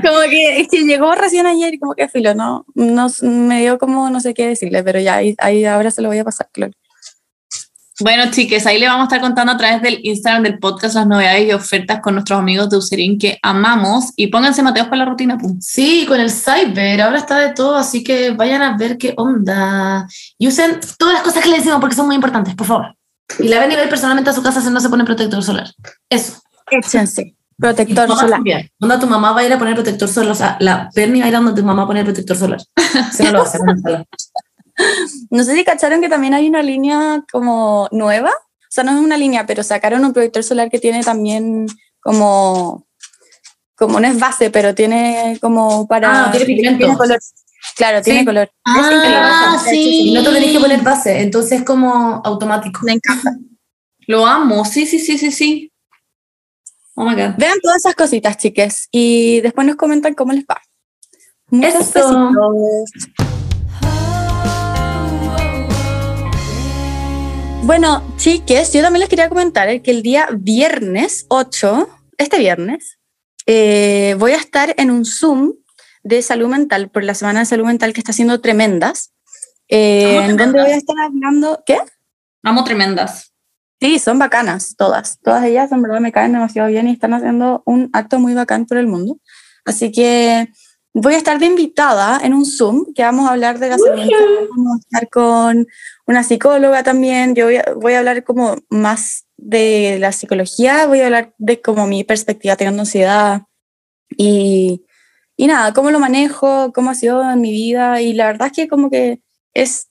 como 0.03 0.21
que, 0.31 0.61
es 0.61 0.69
que 0.69 0.85
llegó 0.85 1.15
recién 1.15 1.47
ayer 1.47 1.75
y 1.75 1.79
como 1.79 1.95
que 1.95 2.09
filo, 2.09 2.35
no, 2.35 2.65
no 2.75 3.09
me 3.23 3.61
dio 3.61 3.79
como 3.79 4.11
no 4.11 4.21
sé 4.21 4.35
qué 4.35 4.49
decirle, 4.49 4.83
pero 4.83 5.01
ya 5.01 5.17
ahí, 5.17 5.35
ahí 5.39 5.65
ahora 5.65 5.91
se 5.91 6.03
lo 6.03 6.09
voy 6.09 6.19
a 6.19 6.25
pasar, 6.25 6.49
claro. 6.53 6.73
Bueno, 8.01 8.25
chiques, 8.33 8.67
ahí 8.67 8.81
le 8.81 8.89
vamos 8.89 9.03
a 9.03 9.05
estar 9.05 9.21
contando 9.21 9.53
a 9.53 9.57
través 9.57 9.81
del 9.81 10.01
Instagram 10.03 10.43
del 10.43 10.59
podcast 10.59 10.97
las 10.97 11.07
novedades 11.07 11.47
y 11.47 11.53
ofertas 11.53 12.01
con 12.01 12.15
nuestros 12.15 12.39
amigos 12.39 12.69
de 12.69 12.77
Userin 12.77 13.19
que 13.19 13.39
amamos. 13.41 14.13
Y 14.17 14.27
pónganse 14.27 14.65
Mateos 14.65 14.89
para 14.89 15.05
la 15.05 15.05
rutina. 15.05 15.39
pum. 15.39 15.61
Sí, 15.61 16.05
con 16.09 16.19
el 16.19 16.31
Cyber, 16.31 17.03
ahora 17.03 17.19
está 17.19 17.39
de 17.39 17.53
todo, 17.53 17.77
así 17.77 18.03
que 18.03 18.31
vayan 18.31 18.63
a 18.63 18.77
ver 18.77 18.99
qué 18.99 19.15
onda. 19.17 20.09
Y 20.39 20.49
usen 20.49 20.81
todas 20.99 21.15
las 21.15 21.23
cosas 21.23 21.45
que 21.45 21.51
le 21.51 21.59
decimos 21.59 21.79
porque 21.81 21.95
son 21.95 22.07
muy 22.07 22.17
importantes, 22.17 22.57
por 22.57 22.67
favor. 22.67 22.97
Y 23.39 23.49
la 23.49 23.61
ven 23.61 23.71
y 23.71 23.77
ver 23.77 23.89
personalmente 23.89 24.31
a 24.31 24.33
su 24.33 24.43
casa 24.43 24.61
si 24.61 24.71
no 24.71 24.81
se 24.81 24.89
pone 24.89 25.05
protector 25.05 25.43
solar. 25.43 25.71
Eso. 26.11 26.41
Échense. 26.71 27.37
Protector 27.57 28.09
solar. 28.09 28.41
Onda, 28.81 28.99
tu 28.99 29.07
mamá 29.07 29.31
va 29.31 29.41
a 29.41 29.45
ir 29.45 29.53
a 29.53 29.59
poner 29.59 29.75
protector 29.75 30.09
solar. 30.09 30.33
O 30.33 30.35
sea, 30.35 30.57
la 30.59 30.91
Bernie 30.97 31.21
va 31.21 31.27
a 31.27 31.29
ir 31.29 31.37
a 31.37 31.39
donde 31.39 31.61
tu 31.61 31.65
mamá 31.65 31.85
a 31.85 31.87
poner 31.87 32.05
protector 32.05 32.37
solar. 32.37 32.61
Eso 33.13 33.23
no 33.23 33.33
lo 33.33 33.39
va 33.39 33.45
a 33.45 33.49
hacer. 33.49 34.07
no 35.31 35.45
sé 35.45 35.55
si 35.55 35.65
cacharon 35.65 36.01
que 36.01 36.09
también 36.09 36.35
hay 36.35 36.49
una 36.49 36.63
línea 36.63 37.25
como 37.31 37.89
nueva. 37.93 38.31
O 38.31 38.71
sea, 38.75 38.85
no 38.85 38.93
es 38.93 38.99
una 38.99 39.17
línea, 39.17 39.47
pero 39.47 39.63
sacaron 39.63 40.05
un 40.05 40.13
protector 40.13 40.43
solar 40.43 40.71
que 40.71 40.79
tiene 40.79 41.03
también 41.03 41.67
como. 42.01 42.87
Como 43.77 43.99
no 43.99 44.07
es 44.07 44.19
base, 44.19 44.51
pero 44.51 44.75
tiene 44.75 45.39
como 45.41 45.87
para. 45.89 46.27
Ah, 46.27 46.31
tiene 46.31 46.47
pigmento. 46.47 46.79
Tiene 46.79 46.97
color. 46.97 47.21
Claro, 47.77 48.03
tiene 48.03 48.25
color. 48.25 48.51
Ah, 48.65 49.57
Es 49.57 49.71
sí. 49.71 50.13
No 50.13 50.23
te 50.23 50.31
tenés 50.31 50.53
que 50.53 50.61
poner 50.61 50.83
base, 50.83 51.21
entonces 51.21 51.61
es 51.61 51.65
como 51.65 52.23
automático. 52.25 52.81
Me 52.85 52.93
encanta. 52.93 53.37
Lo 54.07 54.27
amo. 54.27 54.65
Sí, 54.65 54.87
sí, 54.87 54.99
sí, 54.99 55.19
sí, 55.19 55.33
sí. 55.33 55.73
Oh 56.95 57.05
my 57.05 57.15
God. 57.15 57.35
Vean 57.37 57.59
todas 57.61 57.79
esas 57.79 57.95
cositas, 57.95 58.37
chiques, 58.37 58.89
y 58.93 59.41
después 59.41 59.67
nos 59.67 59.77
comentan 59.77 60.15
cómo 60.15 60.33
les 60.33 60.45
va. 60.45 60.61
Muchos 61.51 61.75
Eso. 61.97 62.31
besitos. 62.33 63.34
Bueno, 67.67 68.03
chiques, 68.19 68.75
yo 68.75 68.83
también 68.83 69.01
les 69.01 69.09
quería 69.09 69.31
comentar 69.31 69.81
que 69.81 69.91
el 69.91 70.03
día 70.03 70.29
viernes 70.37 71.25
8, 71.31 71.89
este 72.19 72.39
viernes, 72.39 72.99
eh, 73.47 74.17
voy 74.19 74.33
a 74.33 74.37
estar 74.37 74.75
en 74.77 74.91
un 74.91 75.07
Zoom 75.07 75.55
de 76.03 76.21
salud 76.21 76.49
mental 76.49 76.91
por 76.91 77.05
la 77.05 77.15
Semana 77.15 77.41
de 77.41 77.47
Salud 77.47 77.65
Mental 77.65 77.95
que 77.95 78.01
está 78.01 78.13
haciendo 78.13 78.43
tremendas. 78.43 79.15
eh, 79.69 80.15
¿Cómo 80.15 80.29
en 80.29 80.37
donde 80.37 80.61
voy 80.61 80.73
a 80.73 80.77
estar 80.77 80.97
hablando. 80.99 81.63
¿Qué? 81.65 81.79
Amo 82.43 82.65
tremendas. 82.65 83.33
Sí, 83.81 83.99
son 83.99 84.19
bacanas, 84.19 84.77
todas. 84.77 85.19
Todas 85.21 85.43
ellas 85.47 85.73
en 85.73 85.81
verdad 85.81 86.01
me 86.01 86.13
caen 86.13 86.33
demasiado 86.33 86.69
bien 86.69 86.87
y 86.87 86.93
están 86.93 87.15
haciendo 87.15 87.63
un 87.65 87.89
acto 87.95 88.21
muy 88.21 88.35
bacán 88.35 88.67
por 88.67 88.77
el 88.77 88.89
mundo. 88.89 89.19
Así 89.65 89.91
que 89.91 90.51
voy 90.95 91.15
a 91.15 91.17
estar 91.19 91.39
de 91.39 91.47
invitada 91.47 92.21
en 92.23 92.33
un 92.33 92.47
Zoom 92.47 92.95
que 92.95 93.03
vamos 93.03 93.29
a 93.29 93.33
hablar 93.33 93.59
de 93.59 93.69
mental. 93.69 94.49
Vamos 94.57 94.77
a 94.77 94.79
estar 94.79 95.11
con 95.11 95.67
una 96.07 96.23
psicóloga 96.23 96.83
también. 96.83 97.35
Yo 97.35 97.47
voy 97.47 97.57
a, 97.57 97.65
voy 97.75 97.93
a 97.95 97.99
hablar 97.99 98.23
como 98.25 98.57
más 98.71 99.27
de 99.37 99.99
la 99.99 100.13
psicología, 100.13 100.87
voy 100.87 101.01
a 101.01 101.07
hablar 101.07 101.35
de 101.39 101.61
como 101.61 101.87
mi 101.87 102.05
perspectiva 102.05 102.57
teniendo 102.57 102.83
ansiedad 102.83 103.43
y, 104.17 104.85
y 105.37 105.47
nada, 105.49 105.73
cómo 105.73 105.91
lo 105.91 105.99
manejo, 105.99 106.73
cómo 106.73 106.91
ha 106.91 106.95
sido 106.95 107.29
en 107.29 107.41
mi 107.41 107.51
vida. 107.51 108.01
Y 108.01 108.13
la 108.13 108.27
verdad 108.27 108.47
es 108.47 108.53
que 108.53 108.69
como 108.69 108.89
que 108.89 109.21
es 109.53 109.89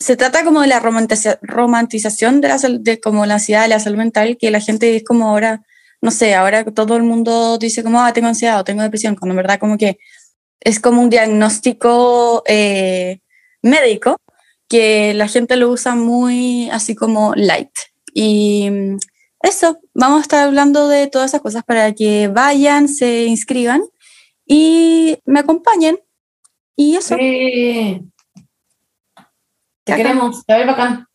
se 0.00 0.16
trata 0.16 0.42
como 0.42 0.62
de 0.62 0.66
la 0.66 0.80
romantiza- 0.80 1.38
romantización 1.42 2.40
de, 2.40 2.48
la, 2.48 2.58
de 2.58 3.00
como 3.00 3.24
la 3.24 3.34
ansiedad, 3.34 3.62
de 3.62 3.68
la 3.68 3.78
salud 3.78 3.98
mental, 3.98 4.36
que 4.36 4.50
la 4.50 4.58
gente 4.58 4.96
es 4.96 5.04
como 5.04 5.28
ahora, 5.28 5.62
no 6.00 6.10
sé, 6.10 6.34
ahora 6.34 6.64
todo 6.64 6.96
el 6.96 7.04
mundo 7.04 7.56
dice 7.56 7.84
como, 7.84 8.02
ah, 8.02 8.12
tengo 8.12 8.26
ansiedad 8.26 8.58
o 8.58 8.64
tengo 8.64 8.82
depresión, 8.82 9.14
cuando 9.14 9.34
en 9.34 9.36
verdad 9.36 9.60
como 9.60 9.78
que 9.78 9.98
es 10.64 10.80
como 10.80 11.02
un 11.02 11.10
diagnóstico 11.10 12.42
eh, 12.46 13.20
médico 13.62 14.16
que 14.68 15.12
la 15.14 15.28
gente 15.28 15.56
lo 15.56 15.70
usa 15.70 15.94
muy 15.94 16.70
así 16.70 16.94
como 16.94 17.34
light. 17.34 17.70
Y 18.14 18.70
mm, 18.70 18.96
eso, 19.40 19.80
vamos 19.94 20.20
a 20.20 20.22
estar 20.22 20.46
hablando 20.46 20.88
de 20.88 21.08
todas 21.08 21.30
esas 21.30 21.42
cosas 21.42 21.64
para 21.64 21.92
que 21.92 22.28
vayan, 22.28 22.88
se 22.88 23.24
inscriban 23.24 23.82
y 24.46 25.18
me 25.24 25.40
acompañen. 25.40 25.98
Y 26.76 26.96
eso. 26.96 27.16
Eh, 27.18 28.02
te 29.84 29.96
queremos, 29.96 30.44
te 30.46 30.52
va 30.52 30.58
a 30.58 30.62
ir 30.62 30.66
bacán. 30.66 31.06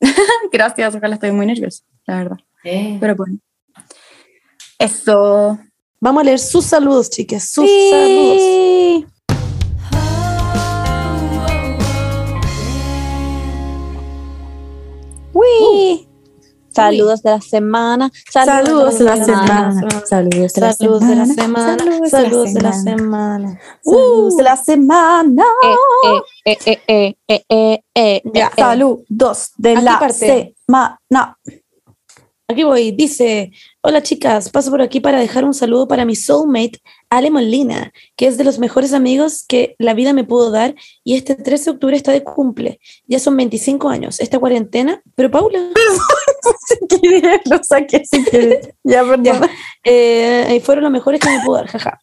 Gracias, 0.52 0.94
ojalá 0.94 1.14
estoy 1.14 1.32
muy 1.32 1.46
nerviosa, 1.46 1.84
la 2.06 2.16
verdad. 2.16 2.38
Pero 2.62 3.16
bueno. 3.16 3.38
Eso. 4.78 5.58
Vamos 6.00 6.20
a 6.20 6.24
leer 6.24 6.38
sus 6.38 6.64
saludos, 6.64 7.10
chicas. 7.10 7.48
Sus 7.50 7.66
Sí. 7.66 7.90
saludos. 7.90 9.08
Uy. 15.32 16.04
Saludos 16.70 17.22
de 17.22 17.30
la 17.30 17.40
semana. 17.40 18.10
Saludos 18.30 18.98
de 18.98 19.04
la 19.04 19.24
semana. 19.24 19.88
Saludos 20.06 20.52
de 20.52 20.60
la 20.60 20.72
Saludos 20.72 21.00
de 21.08 21.16
la 21.16 21.26
semana. 21.26 21.76
Saludos 21.78 22.10
Saludos 22.10 22.54
de 22.54 22.60
la 22.60 22.72
semana. 22.72 22.98
semana. 22.98 23.60
Saludos 23.82 24.36
de 24.36 24.42
la 24.44 24.56
semana. 24.56 25.44
Eh, 26.44 26.52
eh, 26.52 26.58
eh, 26.64 26.78
eh, 26.86 27.16
eh, 27.28 27.44
eh, 27.48 27.82
eh, 27.94 28.22
eh. 28.34 28.48
Saludos 28.56 29.50
de 29.56 29.74
la 29.82 30.08
semana. 30.10 31.38
Aquí 32.50 32.64
voy, 32.64 32.92
dice, 32.92 33.52
hola 33.82 34.02
chicas, 34.02 34.48
paso 34.48 34.70
por 34.70 34.80
aquí 34.80 35.00
para 35.00 35.20
dejar 35.20 35.44
un 35.44 35.52
saludo 35.52 35.86
para 35.86 36.06
mi 36.06 36.16
soulmate, 36.16 36.80
Ale 37.10 37.30
Molina, 37.30 37.92
que 38.16 38.26
es 38.26 38.38
de 38.38 38.44
los 38.44 38.58
mejores 38.58 38.94
amigos 38.94 39.44
que 39.46 39.76
la 39.78 39.92
vida 39.92 40.14
me 40.14 40.24
pudo 40.24 40.50
dar 40.50 40.74
y 41.04 41.16
este 41.16 41.34
13 41.34 41.64
de 41.64 41.70
octubre 41.72 41.94
está 41.94 42.10
de 42.10 42.24
cumple. 42.24 42.80
Ya 43.06 43.18
son 43.18 43.36
25 43.36 43.90
años, 43.90 44.18
esta 44.18 44.38
cuarentena, 44.38 45.02
pero 45.14 45.30
Paula, 45.30 45.58
lo 47.50 47.62
saqué 47.62 48.02
si 48.10 48.24
quieres. 48.24 48.70
Ya, 48.82 49.02
perdón. 49.02 49.24
Ya. 49.24 49.50
eh, 49.84 50.58
fueron 50.64 50.84
los 50.84 50.92
mejores 50.92 51.20
que 51.20 51.28
me 51.28 51.44
pudo 51.44 51.56
dar, 51.56 51.66
jaja. 51.66 52.00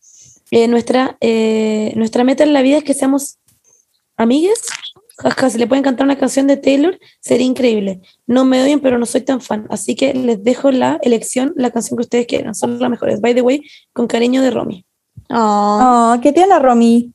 Eh, 0.51 0.67
nuestra, 0.67 1.17
eh, 1.21 1.91
nuestra 1.95 2.23
meta 2.23 2.43
en 2.43 2.53
la 2.53 2.61
vida 2.61 2.77
es 2.77 2.83
que 2.83 2.93
seamos 2.93 3.39
amigues. 4.15 4.61
Jaja, 5.17 5.49
si 5.49 5.57
le 5.57 5.67
pueden 5.67 5.83
cantar 5.83 6.05
una 6.05 6.17
canción 6.17 6.45
de 6.47 6.57
Taylor, 6.57 6.99
sería 7.21 7.45
increíble. 7.45 8.01
No 8.27 8.43
me 8.43 8.61
oyen, 8.61 8.81
pero 8.81 8.97
no 8.97 9.05
soy 9.05 9.21
tan 9.21 9.39
fan. 9.39 9.65
Así 9.69 9.95
que 9.95 10.13
les 10.13 10.43
dejo 10.43 10.71
la 10.71 10.99
elección, 11.01 11.53
la 11.55 11.71
canción 11.71 11.97
que 11.97 12.03
ustedes 12.03 12.27
quieran. 12.27 12.53
Son 12.53 12.77
las 12.79 12.89
mejores. 12.89 13.21
By 13.21 13.33
the 13.33 13.41
way, 13.41 13.63
con 13.93 14.07
cariño 14.07 14.41
de 14.41 14.51
Romy. 14.51 14.85
Oh, 15.29 16.17
¿Qué 16.21 16.33
tiene 16.33 16.59
Romy? 16.59 17.13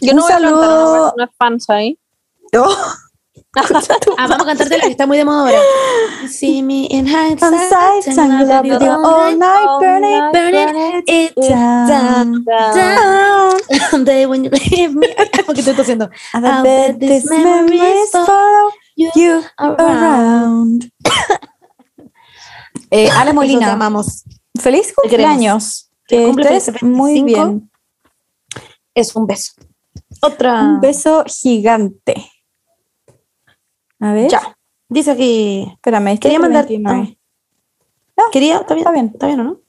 Yo 0.00 0.10
Un 0.10 0.16
no 0.16 0.22
voy 0.22 0.32
a 0.32 0.38
cantar 0.38 0.52
una 0.52 0.68
canción 0.68 1.16
de 1.16 1.28
fans 1.38 1.70
ahí. 1.70 1.98
Oh, 2.56 2.76
Ah, 3.56 4.26
vamos 4.26 4.42
a 4.42 4.46
cantarte 4.46 4.78
la 4.78 4.84
que 4.84 4.90
está 4.90 5.06
muy 5.06 5.16
de 5.16 5.24
moda 5.24 5.40
ahora. 5.40 5.58
See 6.28 6.62
me 6.62 6.86
in 6.90 7.06
hindsight, 7.06 8.08
all 8.18 9.38
night, 9.38 9.68
burn 9.80 10.04
it, 10.04 10.32
burn 10.32 10.54
it, 10.54 11.04
it 11.08 11.34
down, 11.48 12.44
down. 12.44 13.52
Someday 13.90 14.26
when 14.30 14.44
you 14.44 14.50
leave 14.50 14.94
me. 14.94 15.06
Porque 15.46 15.60
estoy 15.60 15.74
tosiendo. 15.74 16.10
I 16.32 16.62
bet 16.62 16.98
these 16.98 17.28
memories 17.30 18.10
follow 18.10 18.72
you 18.96 19.42
around. 19.58 20.90
Eh, 22.90 23.08
Ale 23.10 23.32
Molina, 23.32 23.72
amamos. 23.72 24.24
feliz 24.60 24.92
cumpleaños. 24.94 25.90
Que 26.06 26.28
estés 26.28 26.82
muy 26.82 27.22
25. 27.22 27.24
bien. 27.26 27.70
Es 28.94 29.16
un 29.16 29.26
beso. 29.26 29.52
Otra. 30.20 30.60
Un 30.60 30.80
beso 30.80 31.24
gigante. 31.26 32.30
A 34.04 34.12
ver. 34.12 34.30
Ya. 34.30 34.56
Dice 34.88 35.10
aquí. 35.12 35.66
Espérame, 35.72 36.08
es 36.08 36.14
que 36.20 36.28
Quería 36.28 36.36
es 36.36 36.42
mandar. 36.42 36.66
29. 36.68 37.18
Quería, 38.32 38.56
¿está 38.58 38.74
bien? 38.74 38.84
Está 38.86 38.92
bien. 38.92 39.06
¿Está 39.12 39.26
bien 39.26 39.40
o 39.40 39.44
no? 39.44 39.60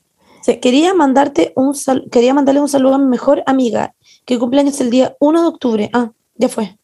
Sí. 0.41 0.59
Quería 0.59 0.93
mandarte 0.93 1.53
un 1.55 1.73
sal- 1.73 2.07
quería 2.11 2.33
mandarle 2.33 2.61
un 2.61 2.67
saludo 2.69 2.95
a 2.95 2.97
mi 2.97 3.05
mejor 3.05 3.41
amiga, 3.47 3.95
que 4.25 4.37
cumpleaños 4.37 4.79
el 4.81 4.89
día 4.89 5.15
1 5.19 5.41
de 5.41 5.47
octubre. 5.47 5.89
Ah, 5.93 6.11
ya 6.35 6.49
fue. 6.49 6.77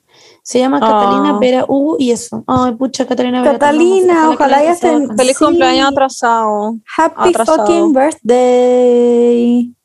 Se 0.43 0.59
llama 0.59 0.77
Ah. 0.81 0.87
Catalina 0.87 1.37
Vera 1.39 1.65
Hugo 1.67 1.97
y 1.99 2.11
eso. 2.11 2.43
Ay, 2.47 2.73
pucha, 2.75 3.05
Catalina 3.05 3.41
Vera. 3.41 3.53
Catalina, 3.59 4.29
ojalá 4.29 4.63
ya 4.63 4.71
estén-. 4.71 5.15
Feliz 5.17 5.37
Sí. 5.37 5.43
cumpleaños 5.45 5.89
atrasado. 5.91 6.75
Happy 6.97 7.29
Atrasado. 7.29 7.57
fucking 7.67 7.93
birthday. 7.93 9.75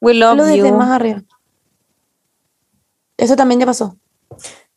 We 0.00 0.14
love 0.14 0.36
Lo 0.36 0.44
desde 0.44 0.68
you. 0.68 0.74
más 0.76 0.90
arriba. 0.90 1.22
Eso 3.16 3.36
también 3.36 3.60
ya 3.60 3.66
pasó. 3.66 3.96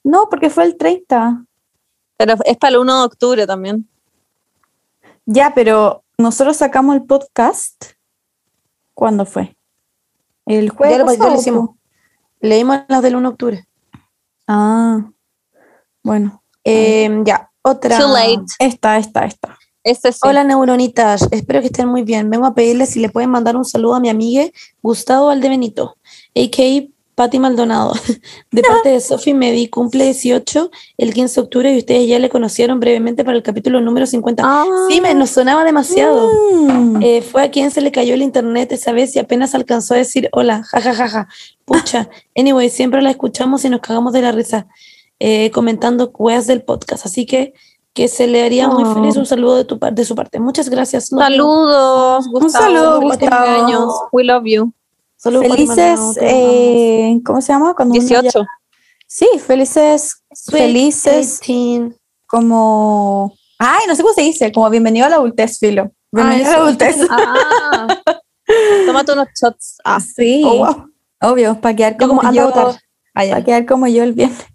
No, 0.03 0.27
porque 0.29 0.49
fue 0.49 0.63
el 0.65 0.77
30. 0.77 1.45
Pero 2.17 2.35
es 2.45 2.57
para 2.57 2.71
el 2.75 2.79
1 2.79 2.99
de 2.99 3.05
octubre 3.05 3.47
también. 3.47 3.87
Ya, 5.25 5.53
pero 5.53 6.03
nosotros 6.17 6.57
sacamos 6.57 6.95
el 6.95 7.03
podcast. 7.03 7.85
¿Cuándo 8.93 9.25
fue? 9.25 9.55
El 10.45 10.69
jueves. 10.69 10.97
Ya 10.97 11.03
lo, 11.03 11.11
ya 11.11 11.11
lo 11.11 11.19
pasado, 11.19 11.39
hicimos. 11.39 11.69
Leímos 12.39 12.81
las 12.87 13.01
del 13.01 13.15
1 13.15 13.29
de 13.29 13.33
octubre. 13.33 13.67
Ah, 14.47 15.09
bueno. 16.03 16.43
Eh, 16.63 17.21
ya, 17.25 17.51
otra. 17.61 17.97
Too 17.97 18.07
late. 18.07 18.45
Esta, 18.59 18.97
esta, 18.97 19.25
esta. 19.25 19.57
Este 19.83 20.13
sí. 20.13 20.19
Hola 20.23 20.45
neuronitas, 20.45 21.27
espero 21.31 21.59
que 21.59 21.65
estén 21.65 21.89
muy 21.89 22.03
bien. 22.03 22.29
Vengo 22.29 22.45
a 22.45 22.55
pedirles 22.55 22.91
si 22.91 23.01
le 23.01 23.09
pueden 23.09 23.29
mandar 23.29 23.57
un 23.57 23.65
saludo 23.65 23.95
a 23.95 23.99
mi 23.99 24.07
amiga 24.07 24.45
Gustavo 24.81 25.27
Valdebenito, 25.27 25.97
a.k.a. 26.33 26.92
Pati 27.15 27.37
Maldonado. 27.39 27.93
De 28.51 28.61
parte 28.63 28.89
de 28.89 28.99
Sofi 28.99 29.33
Medi, 29.33 29.67
cumple 29.67 30.05
18 30.05 30.71
el 30.97 31.13
15 31.13 31.35
de 31.35 31.43
octubre 31.43 31.73
y 31.73 31.77
ustedes 31.77 32.07
ya 32.07 32.19
le 32.19 32.29
conocieron 32.29 32.79
brevemente 32.79 33.23
para 33.23 33.37
el 33.37 33.43
capítulo 33.43 33.81
número 33.81 34.05
50. 34.05 34.43
Sí, 34.89 34.99
me 35.01 35.13
nos 35.13 35.29
sonaba 35.29 35.63
demasiado. 35.63 36.27
Mm. 36.53 37.01
Eh, 37.03 37.21
fue 37.21 37.43
a 37.43 37.51
quien 37.51 37.69
se 37.71 37.81
le 37.81 37.91
cayó 37.91 38.13
el 38.15 38.21
internet 38.21 38.71
esa 38.71 38.91
vez 38.91 39.15
y 39.15 39.19
apenas 39.19 39.53
alcanzó 39.55 39.93
a 39.93 39.97
decir 39.97 40.29
hola, 40.31 40.63
jajajaja. 40.63 41.27
Pucha. 41.65 42.09
Anyway, 42.35 42.69
siempre 42.69 43.01
la 43.01 43.11
escuchamos 43.11 43.63
y 43.65 43.69
nos 43.69 43.81
cagamos 43.81 44.13
de 44.13 44.21
la 44.21 44.31
risa 44.31 44.67
eh, 45.19 45.51
comentando 45.51 46.11
weas 46.17 46.47
del 46.47 46.63
podcast. 46.63 47.05
Así 47.05 47.25
que 47.25 47.53
que 47.93 48.07
se 48.07 48.25
le 48.25 48.43
haría 48.43 48.67
muy 48.69 48.85
Oh. 48.85 48.93
feliz 48.95 49.15
un 49.17 49.27
saludo 49.27 49.55
de, 49.55 49.65
tu, 49.65 49.77
de 49.79 50.03
su 50.03 50.15
parte. 50.15 50.39
Muchas 50.39 50.67
gracias. 50.67 51.09
Saludos, 51.09 52.27
Gustavo. 52.27 52.65
saludo, 52.65 53.01
Gustavo. 53.01 54.09
We 54.11 54.23
love 54.23 54.43
you. 54.45 54.73
Felices, 55.23 55.99
eh, 56.21 57.19
¿cómo 57.25 57.41
se 57.41 57.53
llama? 57.53 57.73
Cuando 57.75 57.95
uno 57.95 58.05
ya- 58.07 58.21
18. 58.21 58.45
Sí, 59.07 59.27
felices, 59.45 60.23
Sweet 60.33 60.63
felices 60.63 61.39
18. 61.41 61.95
como... 62.27 63.33
Ay, 63.59 63.85
no 63.87 63.95
sé 63.95 64.01
cómo 64.01 64.13
se 64.13 64.21
dice, 64.23 64.51
como 64.51 64.69
bienvenido 64.69 65.05
a 65.05 65.09
la 65.09 65.15
adultez, 65.17 65.59
Filo. 65.59 65.91
Bienvenido 66.11 66.49
a 66.49 66.51
la 66.51 66.57
adultez. 66.57 66.97
Ah. 67.09 67.87
Tómate 68.85 69.13
unos 69.13 69.27
shots. 69.39 69.77
Ah, 69.83 69.99
Sí. 69.99 70.43
Oh, 70.45 70.57
wow. 70.57 70.89
Obvio, 71.21 71.61
para 71.61 71.75
quedar 71.75 71.97
Yo 71.97 72.07
como, 72.09 72.21
yo, 72.33 72.51
para 73.13 73.43
quedar 73.45 73.65
como 73.65 73.87
yo 73.87 74.03
el 74.03 74.13
viernes. 74.13 74.45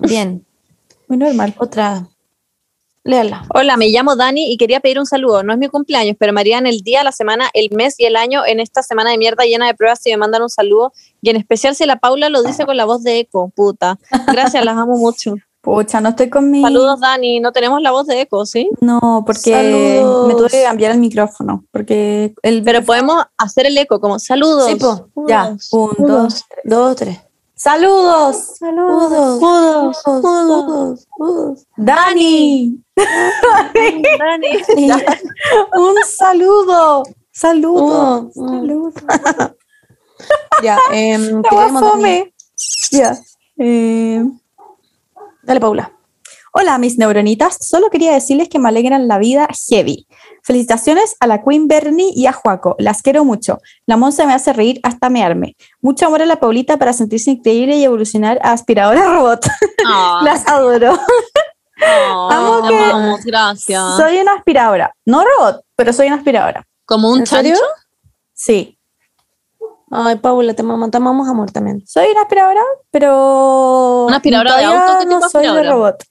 Bien. 0.00 0.44
Muy 1.08 1.16
normal. 1.16 1.54
Otra. 1.58 2.06
Léala. 3.06 3.44
Hola, 3.54 3.76
me 3.76 3.86
llamo 3.86 4.16
Dani 4.16 4.52
y 4.52 4.56
quería 4.56 4.80
pedir 4.80 4.98
un 4.98 5.06
saludo. 5.06 5.44
No 5.44 5.52
es 5.52 5.58
mi 5.60 5.68
cumpleaños, 5.68 6.16
pero 6.18 6.32
me 6.32 6.40
harían 6.40 6.66
el 6.66 6.80
día, 6.80 7.04
la 7.04 7.12
semana, 7.12 7.48
el 7.54 7.68
mes 7.70 7.94
y 7.98 8.04
el 8.04 8.16
año 8.16 8.44
en 8.44 8.58
esta 8.58 8.82
semana 8.82 9.10
de 9.10 9.18
mierda 9.18 9.44
llena 9.44 9.68
de 9.68 9.74
pruebas 9.74 10.00
si 10.02 10.10
me 10.10 10.16
mandan 10.16 10.42
un 10.42 10.50
saludo. 10.50 10.92
Y 11.22 11.30
en 11.30 11.36
especial 11.36 11.76
si 11.76 11.86
la 11.86 12.00
Paula 12.00 12.30
lo 12.30 12.42
dice 12.42 12.66
con 12.66 12.76
la 12.76 12.84
voz 12.84 13.04
de 13.04 13.20
eco, 13.20 13.52
puta. 13.54 13.96
Gracias, 14.26 14.64
las 14.64 14.76
amo 14.76 14.96
mucho. 14.96 15.36
Pucha, 15.60 16.00
no 16.00 16.10
estoy 16.10 16.30
con 16.30 16.48
mi... 16.48 16.62
Saludos, 16.62 17.00
Dani. 17.00 17.40
No 17.40 17.50
tenemos 17.50 17.82
la 17.82 17.90
voz 17.90 18.06
de 18.06 18.20
eco, 18.20 18.46
¿sí? 18.46 18.70
No, 18.80 19.24
porque 19.26 19.50
Saludos. 19.50 20.28
me 20.28 20.34
tuve 20.34 20.48
que 20.48 20.62
cambiar 20.62 20.92
el 20.92 20.98
micrófono, 20.98 21.64
porque 21.72 22.34
el... 22.42 22.62
Pero 22.62 22.84
podemos 22.84 23.24
hacer 23.36 23.66
el 23.66 23.76
eco 23.76 24.00
como 24.00 24.20
saludos. 24.20 24.68
Sí, 24.68 24.76
po. 24.76 25.08
Ya, 25.26 25.56
un, 25.72 25.90
dos, 26.06 26.44
tres. 26.48 26.62
Dos, 26.64 26.94
tres. 26.94 27.18
¡Saludos! 27.58 28.56
¡Saludos! 28.58 29.40
Udos, 29.42 30.02
udos, 30.06 31.08
udos. 31.18 31.66
¡Dani! 31.76 32.84
Dani. 32.94 34.48
¡Un 35.74 35.94
saludo! 36.06 37.02
¡Saludos! 37.32 38.36
Udo, 38.36 38.44
mm. 38.46 38.58
¡Saludos! 38.58 38.94
Ya, 40.62 40.78
em, 40.90 41.42
¡Qué 41.42 41.48
queremos- 41.50 41.80
fome! 41.80 42.34
Ya. 42.90 43.16
Eh, 43.58 44.24
Dale, 45.42 45.60
Paula. 45.60 45.92
Hola, 46.58 46.78
mis 46.78 46.96
neuronitas. 46.96 47.58
Solo 47.60 47.90
quería 47.90 48.12
decirles 48.14 48.48
que 48.48 48.58
me 48.58 48.70
alegran 48.70 49.08
la 49.08 49.18
vida 49.18 49.46
heavy. 49.68 50.06
Felicitaciones 50.42 51.14
a 51.20 51.26
la 51.26 51.42
Queen 51.42 51.68
Bernie 51.68 52.12
y 52.14 52.24
a 52.26 52.32
Juaco. 52.32 52.76
Las 52.78 53.02
quiero 53.02 53.26
mucho. 53.26 53.58
La 53.84 53.98
Monza 53.98 54.24
me 54.24 54.32
hace 54.32 54.54
reír 54.54 54.80
hasta 54.82 55.10
mearme. 55.10 55.54
Mucho 55.82 56.06
amor 56.06 56.22
a 56.22 56.26
la 56.26 56.40
Paulita 56.40 56.78
para 56.78 56.94
sentirse 56.94 57.30
increíble 57.30 57.76
y 57.76 57.84
evolucionar 57.84 58.38
a 58.42 58.52
aspiradora 58.52 59.04
robot. 59.12 59.46
Las 60.22 60.48
adoro. 60.48 60.98
ah, 61.84 62.28
amo 62.32 62.68
que- 62.68 62.84
amamos, 62.84 63.20
gracias. 63.26 63.96
Soy 63.98 64.16
una 64.20 64.32
aspiradora. 64.36 64.94
No 65.04 65.22
robot, 65.24 65.62
pero 65.76 65.92
soy 65.92 66.06
una 66.06 66.16
aspiradora. 66.16 66.66
como 66.86 67.10
un 67.12 67.24
chancho. 67.24 67.60
Sí. 68.32 68.78
Ay, 69.90 70.16
Paula, 70.16 70.54
te 70.54 70.62
amamos, 70.62 70.90
te 70.90 70.96
amamos 70.96 71.28
amor 71.28 71.50
también. 71.50 71.86
Soy 71.86 72.06
una 72.12 72.22
aspiradora, 72.22 72.62
pero. 72.90 74.06
¿Una 74.06 74.16
aspiradora 74.16 74.56
de 74.56 74.64
auto? 74.64 74.92
¿Qué 75.00 75.04
tipo 75.04 75.20
no 75.20 75.28
soy 75.28 75.44
de 75.54 75.62
robot. 75.62 76.02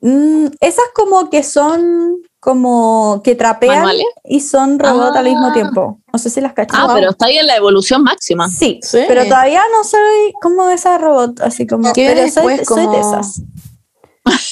Mm, 0.00 0.46
esas 0.60 0.84
como 0.94 1.30
que 1.30 1.42
son 1.42 2.16
como 2.38 3.22
que 3.24 3.34
trapean 3.34 3.76
¿Manuales? 3.78 4.04
y 4.24 4.40
son 4.40 4.78
robot 4.78 5.16
al 5.16 5.24
mismo 5.24 5.46
Ah. 5.48 5.52
tiempo. 5.52 6.00
No 6.12 6.18
sé 6.18 6.30
si 6.30 6.40
las 6.40 6.52
cachas. 6.52 6.78
Ah, 6.80 6.90
pero 6.94 7.10
está 7.10 7.26
ahí 7.26 7.38
en 7.38 7.46
la 7.46 7.56
evolución 7.56 8.02
máxima. 8.04 8.48
Sí, 8.48 8.78
Sí. 8.82 9.00
pero 9.08 9.24
todavía 9.24 9.62
no 9.76 9.82
soy 9.82 10.32
como 10.40 10.68
esa 10.68 10.96
robot, 10.98 11.40
así 11.40 11.66
como. 11.66 11.92
¿Qué 11.92 12.12
Pero 12.14 12.30
soy, 12.30 12.56
de 12.56 13.00
esas. 13.00 13.42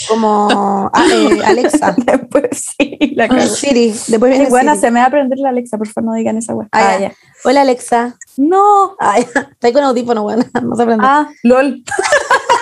Como 0.08 0.48
ah, 0.92 1.04
eh, 1.12 1.40
Alexa. 1.44 1.94
Después 1.98 2.72
sí, 2.76 2.96
la 3.16 3.24
Ah. 3.24 3.46
Siri. 3.46 3.88
Después 4.08 4.30
viene 4.32 4.48
buena, 4.48 4.72
Siri. 4.74 4.80
se 4.82 4.90
me 4.90 5.00
va 5.00 5.04
a 5.06 5.08
aprender 5.08 5.38
la 5.38 5.48
Alexa, 5.50 5.78
por 5.78 5.88
favor, 5.88 6.10
no 6.10 6.14
digan 6.16 6.36
esa 6.38 6.54
wea. 6.54 6.68
Ah, 6.72 6.78
Ah, 6.80 6.92
ya. 6.98 7.08
ya. 7.08 7.14
Hola, 7.44 7.60
Alexa. 7.62 8.16
No. 8.36 8.96
Ay, 8.98 9.26
estoy 9.52 9.72
con 9.72 9.84
audífono, 9.84 10.22
bueno, 10.22 10.44
no 10.62 10.74
se 10.76 10.82
aprende. 10.82 11.04
Ah, 11.06 11.28
lol. 11.42 11.82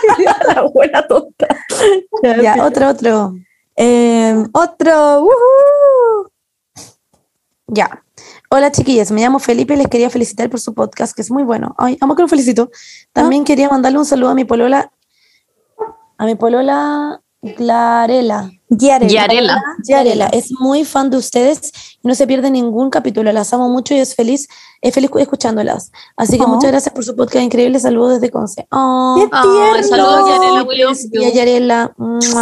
la 0.55 0.63
buena 0.63 1.07
tonta. 1.07 1.49
ya, 2.43 2.65
otro, 2.65 2.89
otro. 2.89 3.35
Eh, 3.77 4.45
otro. 4.53 5.29
Ya. 7.67 8.03
Hola 8.51 8.71
chiquillas, 8.71 9.11
me 9.11 9.23
llamo 9.23 9.39
Felipe 9.39 9.73
y 9.73 9.79
les 9.79 9.89
quería 9.89 10.11
felicitar 10.11 10.51
por 10.51 10.61
su 10.61 10.75
podcast, 10.75 11.17
que 11.17 11.23
es 11.23 11.31
muy 11.31 11.43
bueno. 11.43 11.75
Ay, 11.79 11.97
amo 12.03 12.15
que 12.15 12.23
lo 12.23 12.29
felicito. 12.29 12.71
También 13.13 13.45
quería 13.45 13.71
mandarle 13.71 13.99
un 13.99 14.05
saludo 14.05 14.31
a 14.31 14.35
mi 14.35 14.45
polola, 14.45 14.93
a 16.19 16.27
mi 16.27 16.35
polola 16.35 17.23
Clarela. 17.57 18.51
Yarela. 18.69 19.09
Yarela. 19.13 19.63
Yarela 19.85 20.27
es 20.29 20.53
muy 20.61 20.85
fan 20.85 21.11
de 21.11 21.17
ustedes 21.17 21.73
y 22.03 22.07
no 22.09 22.15
se 22.15 22.27
pierde 22.27 22.51
ningún 22.51 22.89
capítulo. 22.89 23.33
Las 23.33 23.53
amo 23.53 23.69
mucho 23.69 23.95
y 23.95 23.99
es 23.99 24.15
feliz, 24.15 24.47
es 24.81 24.95
feliz 24.95 25.11
escuchándolas. 25.19 25.91
Así 26.17 26.39
que 26.39 26.45
Oh. 26.45 26.49
muchas 26.49 26.71
gracias 26.71 26.95
por 26.95 27.05
su 27.05 27.17
podcast 27.17 27.45
increíble. 27.45 27.81
Saludos 27.81 28.15
desde 28.21 28.31
Conce. 28.31 28.67
Oh, 28.71 29.17
¡Qué 29.19 29.29
tierno! 29.29 29.89
saludos, 29.89 31.35
Yarela. 31.35 31.95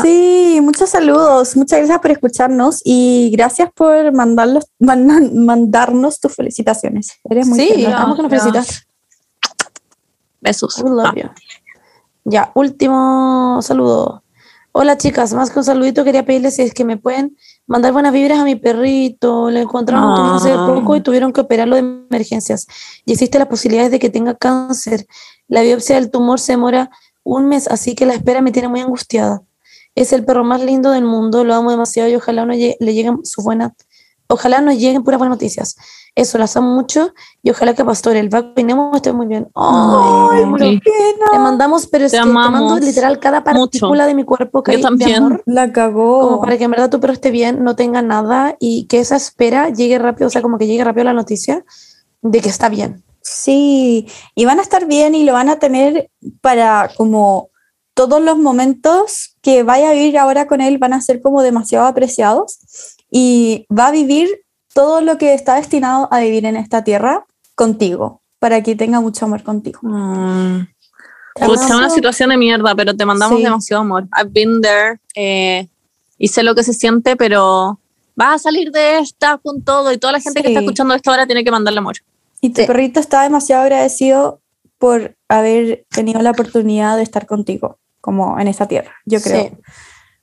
Sí, 0.03 0.61
muchos 0.63 0.91
saludos. 0.91 1.57
Muchas 1.57 1.79
gracias 1.79 1.99
por 2.01 2.11
escucharnos 2.11 2.81
y 2.85 3.31
gracias 3.33 3.71
por 3.75 4.13
mandarlos, 4.13 4.67
man- 4.79 5.45
mandarnos 5.45 6.21
tus 6.21 6.35
felicitaciones. 6.37 7.13
Eres 7.25 7.47
muy 7.47 7.59
Sí, 7.59 7.87
amo 7.87 8.17
que 8.17 8.23
nos 8.23 8.31
felicitas. 8.31 8.87
Besos. 10.43 10.79
We 10.83 10.91
love 10.91 11.07
Ah. 11.07 11.15
you. 11.17 11.29
Ya, 12.25 12.53
último 12.55 13.61
saludo. 13.63 14.23
Hola 14.73 14.97
chicas, 14.97 15.35
más 15.35 15.51
que 15.51 15.59
un 15.59 15.65
saludito 15.65 16.05
quería 16.05 16.25
pedirles 16.25 16.55
si 16.57 16.63
es 16.63 16.73
que 16.75 16.85
me 16.85 16.97
pueden 16.97 17.37
mandar 17.67 17.93
buenas 17.93 18.13
vibras 18.13 18.39
a 18.39 18.45
mi 18.45 18.55
perrito. 18.55 19.51
Le 19.51 19.63
encontraron 19.63 20.11
un 20.11 20.15
tumor 20.15 20.37
hace 20.37 20.53
Ah. 20.53 20.65
poco 20.67 20.95
y 20.97 21.01
tuvieron 21.01 21.33
que 21.33 21.41
operarlo 21.41 21.75
de 21.75 21.81
emergencias. 21.81 22.67
Y 23.05 23.13
existe 23.13 23.39
la 23.39 23.49
posibilidad 23.49 23.91
de 23.91 23.99
que 23.99 24.11
tenga 24.11 24.35
cáncer. 24.37 25.07
La 25.49 25.63
biopsia 25.63 25.97
del 25.97 26.11
tumor 26.11 26.39
se 26.39 26.53
demora 26.53 26.91
un 27.25 27.49
mes, 27.49 27.67
así 27.69 27.95
que 27.97 28.07
la 28.07 28.15
espera 28.15 28.41
me 28.43 28.53
tiene 28.53 28.69
muy 28.69 28.81
angustiada. 28.81 29.43
Es 29.97 30.13
el 30.13 30.25
perro 30.25 30.45
más 30.45 30.63
lindo 30.63 30.93
del 30.93 31.05
mundo, 31.05 31.43
lo 31.43 31.55
amo 31.55 31.73
demasiado 31.73 32.09
y 32.09 32.15
ojalá 32.15 32.47
no 32.47 32.55
lle- 32.55 32.77
le 32.79 32.95
lleguen 32.95 33.19
sus 33.25 33.43
buenas, 33.45 33.73
ojalá 34.31 34.61
nos 34.61 34.77
lleguen 34.77 35.03
puras 35.05 35.19
buenas 35.19 35.37
noticias. 35.37 35.77
Eso, 36.15 36.39
las 36.39 36.57
amo 36.57 36.75
mucho 36.75 37.13
y 37.43 37.51
ojalá 37.51 37.75
que 37.75 37.85
Pastor, 37.85 38.17
el 38.17 38.29
Vaco 38.31 38.53
y 38.57 38.65
Nemo 38.65 38.91
estén 38.97 39.15
muy 39.15 39.27
bien. 39.27 39.49
Ay, 39.55 40.43
Ay, 40.61 40.81
pena. 40.81 41.27
te 41.33 41.39
mandamos, 41.39 41.87
pero 41.87 42.07
es 42.07 42.13
Te 42.13 42.19
que 42.19 42.25
te 42.25 42.29
mando 42.31 42.59
amamos 42.59 42.81
literal 42.81 43.19
cada 43.21 43.45
partícula 43.45 44.07
de 44.07 44.15
mi 44.15 44.25
cuerpo 44.25 44.63
que 44.63 44.73
Yo 44.73 44.79
de 44.79 44.83
también. 44.83 45.17
amor, 45.17 45.43
La 45.47 45.73
cagó. 45.73 46.21
como 46.23 46.41
para 46.41 46.59
que 46.59 46.65
en 46.65 46.71
verdad 46.73 46.91
tu 46.91 46.99
perro 47.01 47.13
esté 47.13 47.31
bien, 47.31 47.63
no 47.63 47.77
tenga 47.77 48.03
nada 48.03 48.57
y 48.59 48.87
que 48.87 48.99
esa 48.99 49.17
espera 49.17 49.69
llegue 49.71 49.99
rápido, 49.99 50.27
o 50.27 50.31
sea, 50.31 50.43
como 50.43 50.59
que 50.59 50.67
llegue 50.67 50.83
rápido 50.83 51.05
la 51.05 51.13
noticia 51.13 51.65
de 52.23 52.41
que 52.41 52.49
está 52.49 52.69
bien. 52.69 53.05
Sí, 53.23 54.09
y 54.35 54.45
van 54.47 54.59
a 54.59 54.63
estar 54.63 54.87
bien 54.87 55.15
y 55.15 55.25
lo 55.25 55.35
van 55.35 55.49
a 55.49 55.59
tener 55.59 56.11
para 56.41 56.91
como 56.97 57.51
todos 57.95 58.21
los 58.23 58.39
momentos 58.39 59.37
que 59.43 59.63
vaya 59.63 59.91
a 59.91 59.93
vivir 59.93 60.17
ahora 60.19 60.47
con 60.47 60.61
él 60.61 60.79
van 60.79 60.93
a 60.95 61.01
ser 61.03 61.21
como 61.21 61.43
demasiado 61.43 61.87
apreciados 61.87 62.59
y 63.11 63.67
va 63.77 63.89
a 63.89 63.91
vivir 63.91 64.29
todo 64.73 65.01
lo 65.01 65.19
que 65.19 65.35
está 65.35 65.57
destinado 65.57 66.09
a 66.13 66.21
vivir 66.21 66.45
en 66.47 66.57
esta 66.57 66.85
tierra 66.85 67.27
contigo, 67.55 68.23
para 68.39 68.63
que 68.63 68.77
tenga 68.77 69.01
mucho 69.01 69.25
amor 69.27 69.43
contigo. 69.43 69.81
Mm. 69.83 70.67
Pucha, 71.35 71.45
amamos. 71.65 71.71
una 71.71 71.91
situación 71.91 72.31
de 72.31 72.37
mierda, 72.37 72.75
pero 72.75 72.95
te 72.97 73.05
mandamos 73.05 73.39
Sí. 73.39 73.45
demasiado 73.45 73.83
amor. 73.83 74.05
I've 74.19 74.31
been 74.33 74.61
there 74.61 74.99
eh, 75.15 75.69
y 76.19 76.29
sé 76.29 76.43
lo 76.43 76.55
que 76.55 76.63
se 76.63 76.73
siente, 76.73 77.17
pero 77.17 77.79
vas 78.17 78.35
a 78.35 78.39
salir 78.39 78.71
de 78.73 78.99
esta 78.99 79.39
con 79.39 79.63
todo 79.63 79.93
y 79.93 79.99
toda 79.99 80.13
la 80.15 80.21
gente 80.21 80.41
que 80.43 80.49
Sí. 80.49 80.53
está 80.55 80.61
escuchando 80.61 80.95
esto 80.95 81.11
ahora 81.11 81.27
tiene 81.27 81.45
que 81.45 81.51
mandarle 81.51 81.79
amor. 81.79 81.97
Y 82.41 82.51
tu 82.51 82.67
perrito 82.67 83.01
está 83.01 83.23
demasiado 83.23 83.63
agradecido 83.63 84.41
por 84.79 85.15
haber 85.29 85.85
tenido 85.91 86.21
la 86.23 86.31
oportunidad 86.31 86.97
de 86.97 87.03
estar 87.03 87.27
contigo, 87.27 87.79
como 88.01 88.39
en 88.41 88.49
esta 88.49 88.67
tierra, 88.67 88.93
yo 89.05 89.21
creo. 89.21 89.45
Sí. 89.45 89.51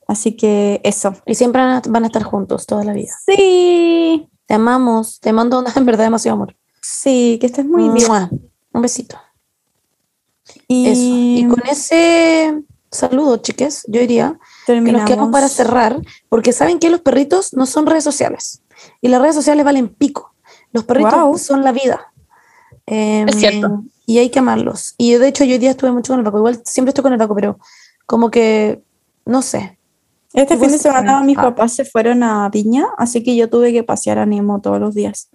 Así 0.08 0.36
que 0.36 0.80
eso. 0.82 1.14
Y 1.26 1.34
siempre 1.36 1.62
van 1.62 2.04
a, 2.04 2.06
estar 2.06 2.22
juntos 2.24 2.66
toda 2.66 2.82
la 2.82 2.94
vida. 2.94 3.12
Sí, 3.24 4.28
Te 4.46 4.54
amamos, 4.54 5.20
te 5.20 5.32
mando 5.32 5.62
en 5.76 5.86
verdad 5.86 6.04
demasiado 6.04 6.34
amor. 6.34 6.56
sí, 6.82 7.38
que 7.40 7.46
estés 7.46 7.64
muy 7.64 7.90
bien. 7.90 8.08
Mua. 8.08 8.30
Un 8.72 8.82
besito. 8.82 9.16
Y, 10.66 10.88
Eso. 10.88 11.00
Y 11.02 11.46
con 11.48 11.68
ese 11.68 12.64
saludo, 12.90 13.36
chiques, 13.36 13.84
yo 13.86 14.00
diría 14.00 14.32
que 14.32 14.32
nos 14.32 14.66
terminamos. 14.66 15.10
quedamos 15.10 15.30
para 15.30 15.48
cerrar, 15.48 16.00
porque 16.30 16.52
saben 16.52 16.78
que 16.78 16.88
los 16.88 17.02
perritos 17.02 17.52
no 17.52 17.66
son 17.66 17.86
redes 17.86 18.04
sociales 18.04 18.62
y 19.02 19.08
las 19.08 19.20
redes 19.20 19.34
sociales 19.34 19.64
valen 19.64 19.88
pico. 19.88 20.34
Los 20.72 20.84
perritos 20.84 21.42
son 21.42 21.64
la 21.64 21.72
vida. 21.72 22.12
Em, 22.86 23.28
Es 23.28 23.36
cierto. 23.36 23.84
Y 24.06 24.18
hay 24.18 24.30
que 24.30 24.38
amarlos. 24.38 24.94
Y 24.96 25.12
de 25.14 25.28
hecho, 25.28 25.44
yo 25.44 25.52
hoy 25.52 25.58
día 25.58 25.70
estuve 25.70 25.92
mucho 25.92 26.12
con 26.12 26.20
el 26.20 26.24
Paco. 26.24 26.38
Igual 26.38 26.62
siempre 26.64 26.90
estoy 26.90 27.02
con 27.02 27.12
el 27.12 27.18
Paco, 27.18 27.34
pero 27.34 27.58
como 28.06 28.30
que, 28.30 28.82
no 29.26 29.42
sé. 29.42 29.77
Este 30.34 30.56
fin 30.58 30.66
de 30.70 30.76
se 30.76 30.84
semana 30.84 31.20
mis 31.22 31.38
Ah. 31.38 31.42
papás 31.42 31.72
se 31.72 31.84
fueron 31.84 32.22
a 32.22 32.48
Viña, 32.50 32.86
así 32.98 33.22
que 33.22 33.34
yo 33.36 33.48
tuve 33.48 33.72
que 33.72 33.82
pasear 33.82 34.18
a 34.18 34.26
Nemo 34.26 34.60
todos 34.60 34.78
los 34.78 34.94
días. 34.94 35.30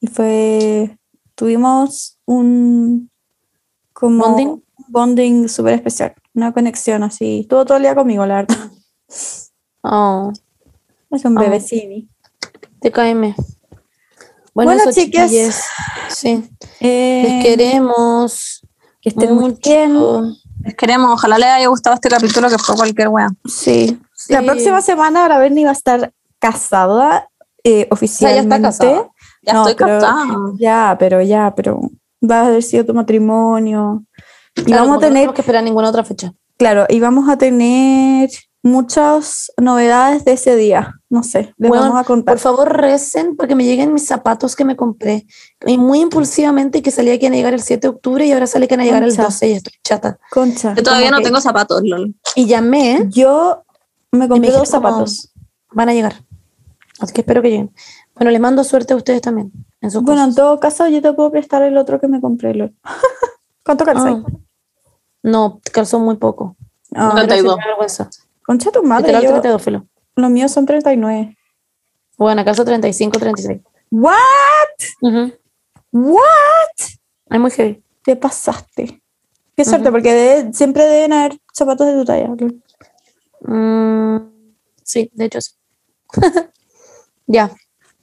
Y 0.00 0.06
fue, 0.06 0.96
tuvimos 1.34 2.18
un 2.24 3.10
como 3.92 4.24
¿Bonding? 4.28 4.48
un 4.48 4.62
bonding 4.88 5.48
súper 5.48 5.74
especial, 5.74 6.14
una 6.34 6.52
conexión 6.52 7.02
así. 7.02 7.40
Estuvo 7.40 7.64
todo 7.64 7.76
el 7.78 7.82
día 7.82 7.94
conmigo, 7.96 8.24
la 8.26 8.36
verdad. 8.36 8.56
Oh, 9.82 10.32
Es 11.10 11.24
un 11.24 11.36
Ah. 11.38 11.40
bebecini. 11.42 12.08
te 12.80 12.92
caeme. 12.92 13.34
Bueno, 14.54 14.72
Bueno, 14.74 14.92
chiquilles. 14.92 15.64
Sí. 16.10 16.48
Eh, 16.80 17.22
Les 17.26 17.44
queremos. 17.44 18.62
que 19.00 19.08
estén 19.10 19.34
muy 19.34 19.56
bien. 19.64 19.94
Les 20.64 20.74
queremos, 20.76 21.10
ojalá 21.12 21.38
les 21.38 21.48
haya 21.48 21.68
gustado 21.68 21.94
este 21.94 22.08
capítulo 22.08 22.48
que 22.48 22.58
fue 22.58 22.74
cualquier 22.76 23.08
wea. 23.08 23.28
Sí. 23.46 23.98
La 24.28 24.40
Sí. 24.40 24.46
próxima 24.46 24.80
semana 24.82 25.22
ahora 25.22 25.38
Berni 25.38 25.64
va 25.64 25.70
a 25.70 25.72
estar 25.74 26.12
casada 26.38 27.28
eh, 27.64 27.88
O 27.90 27.96
sea, 27.96 28.30
ya 28.30 28.40
está 28.40 28.56
oficialmente. 28.56 28.62
casada. 28.62 29.08
Ya 29.42 29.52
No, 29.52 29.60
estoy 29.68 29.74
pero- 29.74 30.00
captada. 30.00 30.24
Ya, 30.58 30.96
pero 30.98 31.22
ya, 31.22 31.52
pero 31.56 31.80
va 32.28 32.40
a 32.42 32.46
haber 32.46 32.62
sido 32.62 32.84
tu 32.86 32.94
matrimonio. 32.94 34.04
Y 34.56 34.62
Claro, 34.62 34.82
vamos 34.84 34.96
a 34.96 35.00
que 35.00 35.06
no 35.06 35.08
tener, 35.08 35.12
tenemos 35.14 35.34
que 35.34 35.40
esperar 35.42 35.64
ninguna 35.64 35.88
otra 35.88 36.04
fecha. 36.04 36.32
claro, 36.56 36.86
y 36.88 36.98
vamos 37.00 37.28
a 37.28 37.36
tener 37.36 38.30
muchas 38.62 39.50
novedades 39.60 40.24
de 40.24 40.32
ese 40.32 40.56
día. 40.56 40.94
No 41.10 41.22
sé, 41.22 41.52
les 41.58 41.68
Bueno, 41.70 41.84
vamos 41.84 42.00
a 42.00 42.04
contar. 42.04 42.34
Por 42.34 42.40
favor, 42.40 42.76
recen 42.76 43.36
porque 43.36 43.54
me 43.54 43.64
lleguen 43.64 43.92
mis 43.92 44.06
zapatos 44.06 44.54
que 44.56 44.64
me 44.64 44.76
compré. 44.76 45.26
Y 45.66 45.78
muy 45.78 46.00
impulsivamente 46.00 46.80
que 46.82 46.90
salía 46.90 47.18
que 47.18 47.26
iban 47.26 47.34
a 47.34 47.36
llegar 47.36 47.54
el 47.54 47.62
7 47.62 47.88
de 47.88 47.94
octubre 47.94 48.24
y 48.26 48.32
ahora 48.32 48.46
sale 48.46 48.66
que 48.68 48.74
van 48.76 48.82
a 48.82 48.84
llegar 48.84 49.02
el 49.02 49.10
Concha. 49.10 49.22
12 49.24 49.48
y 49.48 49.52
estoy 49.52 49.72
chata. 49.84 50.18
Concha. 50.30 50.74
Yo 50.74 50.82
todavía 50.82 51.10
no 51.10 51.18
que 51.18 51.24
tengo 51.24 51.40
zapatos, 51.40 51.82
lol. 51.84 52.14
Y 52.34 52.46
llamé, 52.46 53.04
Yo 53.08 53.64
me 54.12 54.28
compré 54.28 54.50
dos 54.50 54.68
zapatos. 54.68 55.32
van 55.72 55.88
a 55.88 55.94
llegar. 55.94 56.14
Así 57.00 57.12
que 57.12 57.20
espero 57.20 57.42
que 57.42 57.50
lleguen. 57.50 57.74
Bueno, 58.14 58.30
les 58.30 58.40
mando 58.40 58.64
suerte 58.64 58.92
a 58.92 58.96
ustedes 58.96 59.20
también. 59.20 59.52
En 59.80 59.90
sus 59.90 60.02
Bueno, 60.02 60.24
en 60.24 60.34
todo 60.34 60.58
caso, 60.58 60.88
yo 60.88 61.00
te 61.00 61.12
puedo 61.12 61.30
prestar 61.30 61.62
el 61.62 61.76
otro 61.76 62.00
que 62.00 62.08
me 62.08 62.20
compré. 62.20 62.54
Lol. 62.54 62.74
¿Cuánto 63.64 63.84
calzáis? 63.84 64.16
Ah. 64.26 64.32
No, 65.22 65.60
calzó 65.72 65.98
muy 66.00 66.16
poco. 66.16 66.56
Ah, 66.94 67.10
Treinta 67.14 67.36
y 67.36 67.38
Pero 67.38 67.42
sí 67.42 67.46
dos. 67.46 67.56
me 67.58 67.62
da 67.62 67.66
vergüenza. 67.68 68.10
concha 68.44 68.70
tu 68.72 68.82
madre. 68.82 69.02
Literal 69.08 69.22
yo- 69.22 69.30
32, 69.30 69.62
filo. 69.62 69.86
los 70.16 70.30
míos 70.30 70.50
son 70.50 70.66
39. 70.66 71.36
Bueno, 72.16 72.44
calzo 72.44 72.64
35, 72.64 73.18
36. 73.18 73.60
¿What? 73.90 74.14
Ujú. 75.02 75.32
¿What? 75.92 76.78
Es 77.30 77.40
muy 77.40 77.50
heavy. 77.50 77.82
Te 78.02 78.16
pasaste. 78.16 79.00
Qué 79.56 79.64
suerte, 79.64 79.90
porque 79.90 80.12
de- 80.12 80.52
siempre 80.54 80.84
deben 80.84 81.12
haber 81.12 81.38
zapatos 81.52 81.86
de 81.86 81.92
tu 81.94 82.04
talla. 82.04 82.28
lol. 82.28 82.62
Mm, 83.42 84.16
sí, 84.82 85.10
de 85.14 85.24
hecho 85.24 85.40
sí. 85.40 85.52
ya. 87.26 87.50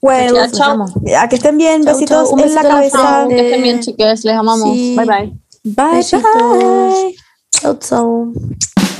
Bueno, 0.02 0.36
Ya, 0.36 0.52
chao. 0.52 0.70
Vamos. 0.70 0.92
ya, 1.04 1.28
que 1.28 1.36
estén 1.38 1.58
bien. 1.58 1.84
Chau, 1.84 1.94
Besitos 1.94 2.30
chau. 2.30 2.34
Un 2.36 2.40
en 2.42 2.54
la 2.54 2.62
besito 2.62 2.68
en 2.68 3.04
la 3.04 3.10
cabeza. 3.10 3.26
Que 3.28 3.46
estén 3.48 3.64
bien, 3.64 3.80
chiques. 3.80 4.24
Les 4.26 4.36
amamos. 4.36 4.70
Sí. 4.72 4.96
Bye 4.98 5.06
bye. 5.06 5.40
Bye, 5.64 5.96
Besitos. 5.98 6.24
bye. 6.24 7.16
Chau, 7.52 7.76
chau. 7.80 8.34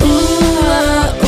Ooh, 0.02 1.25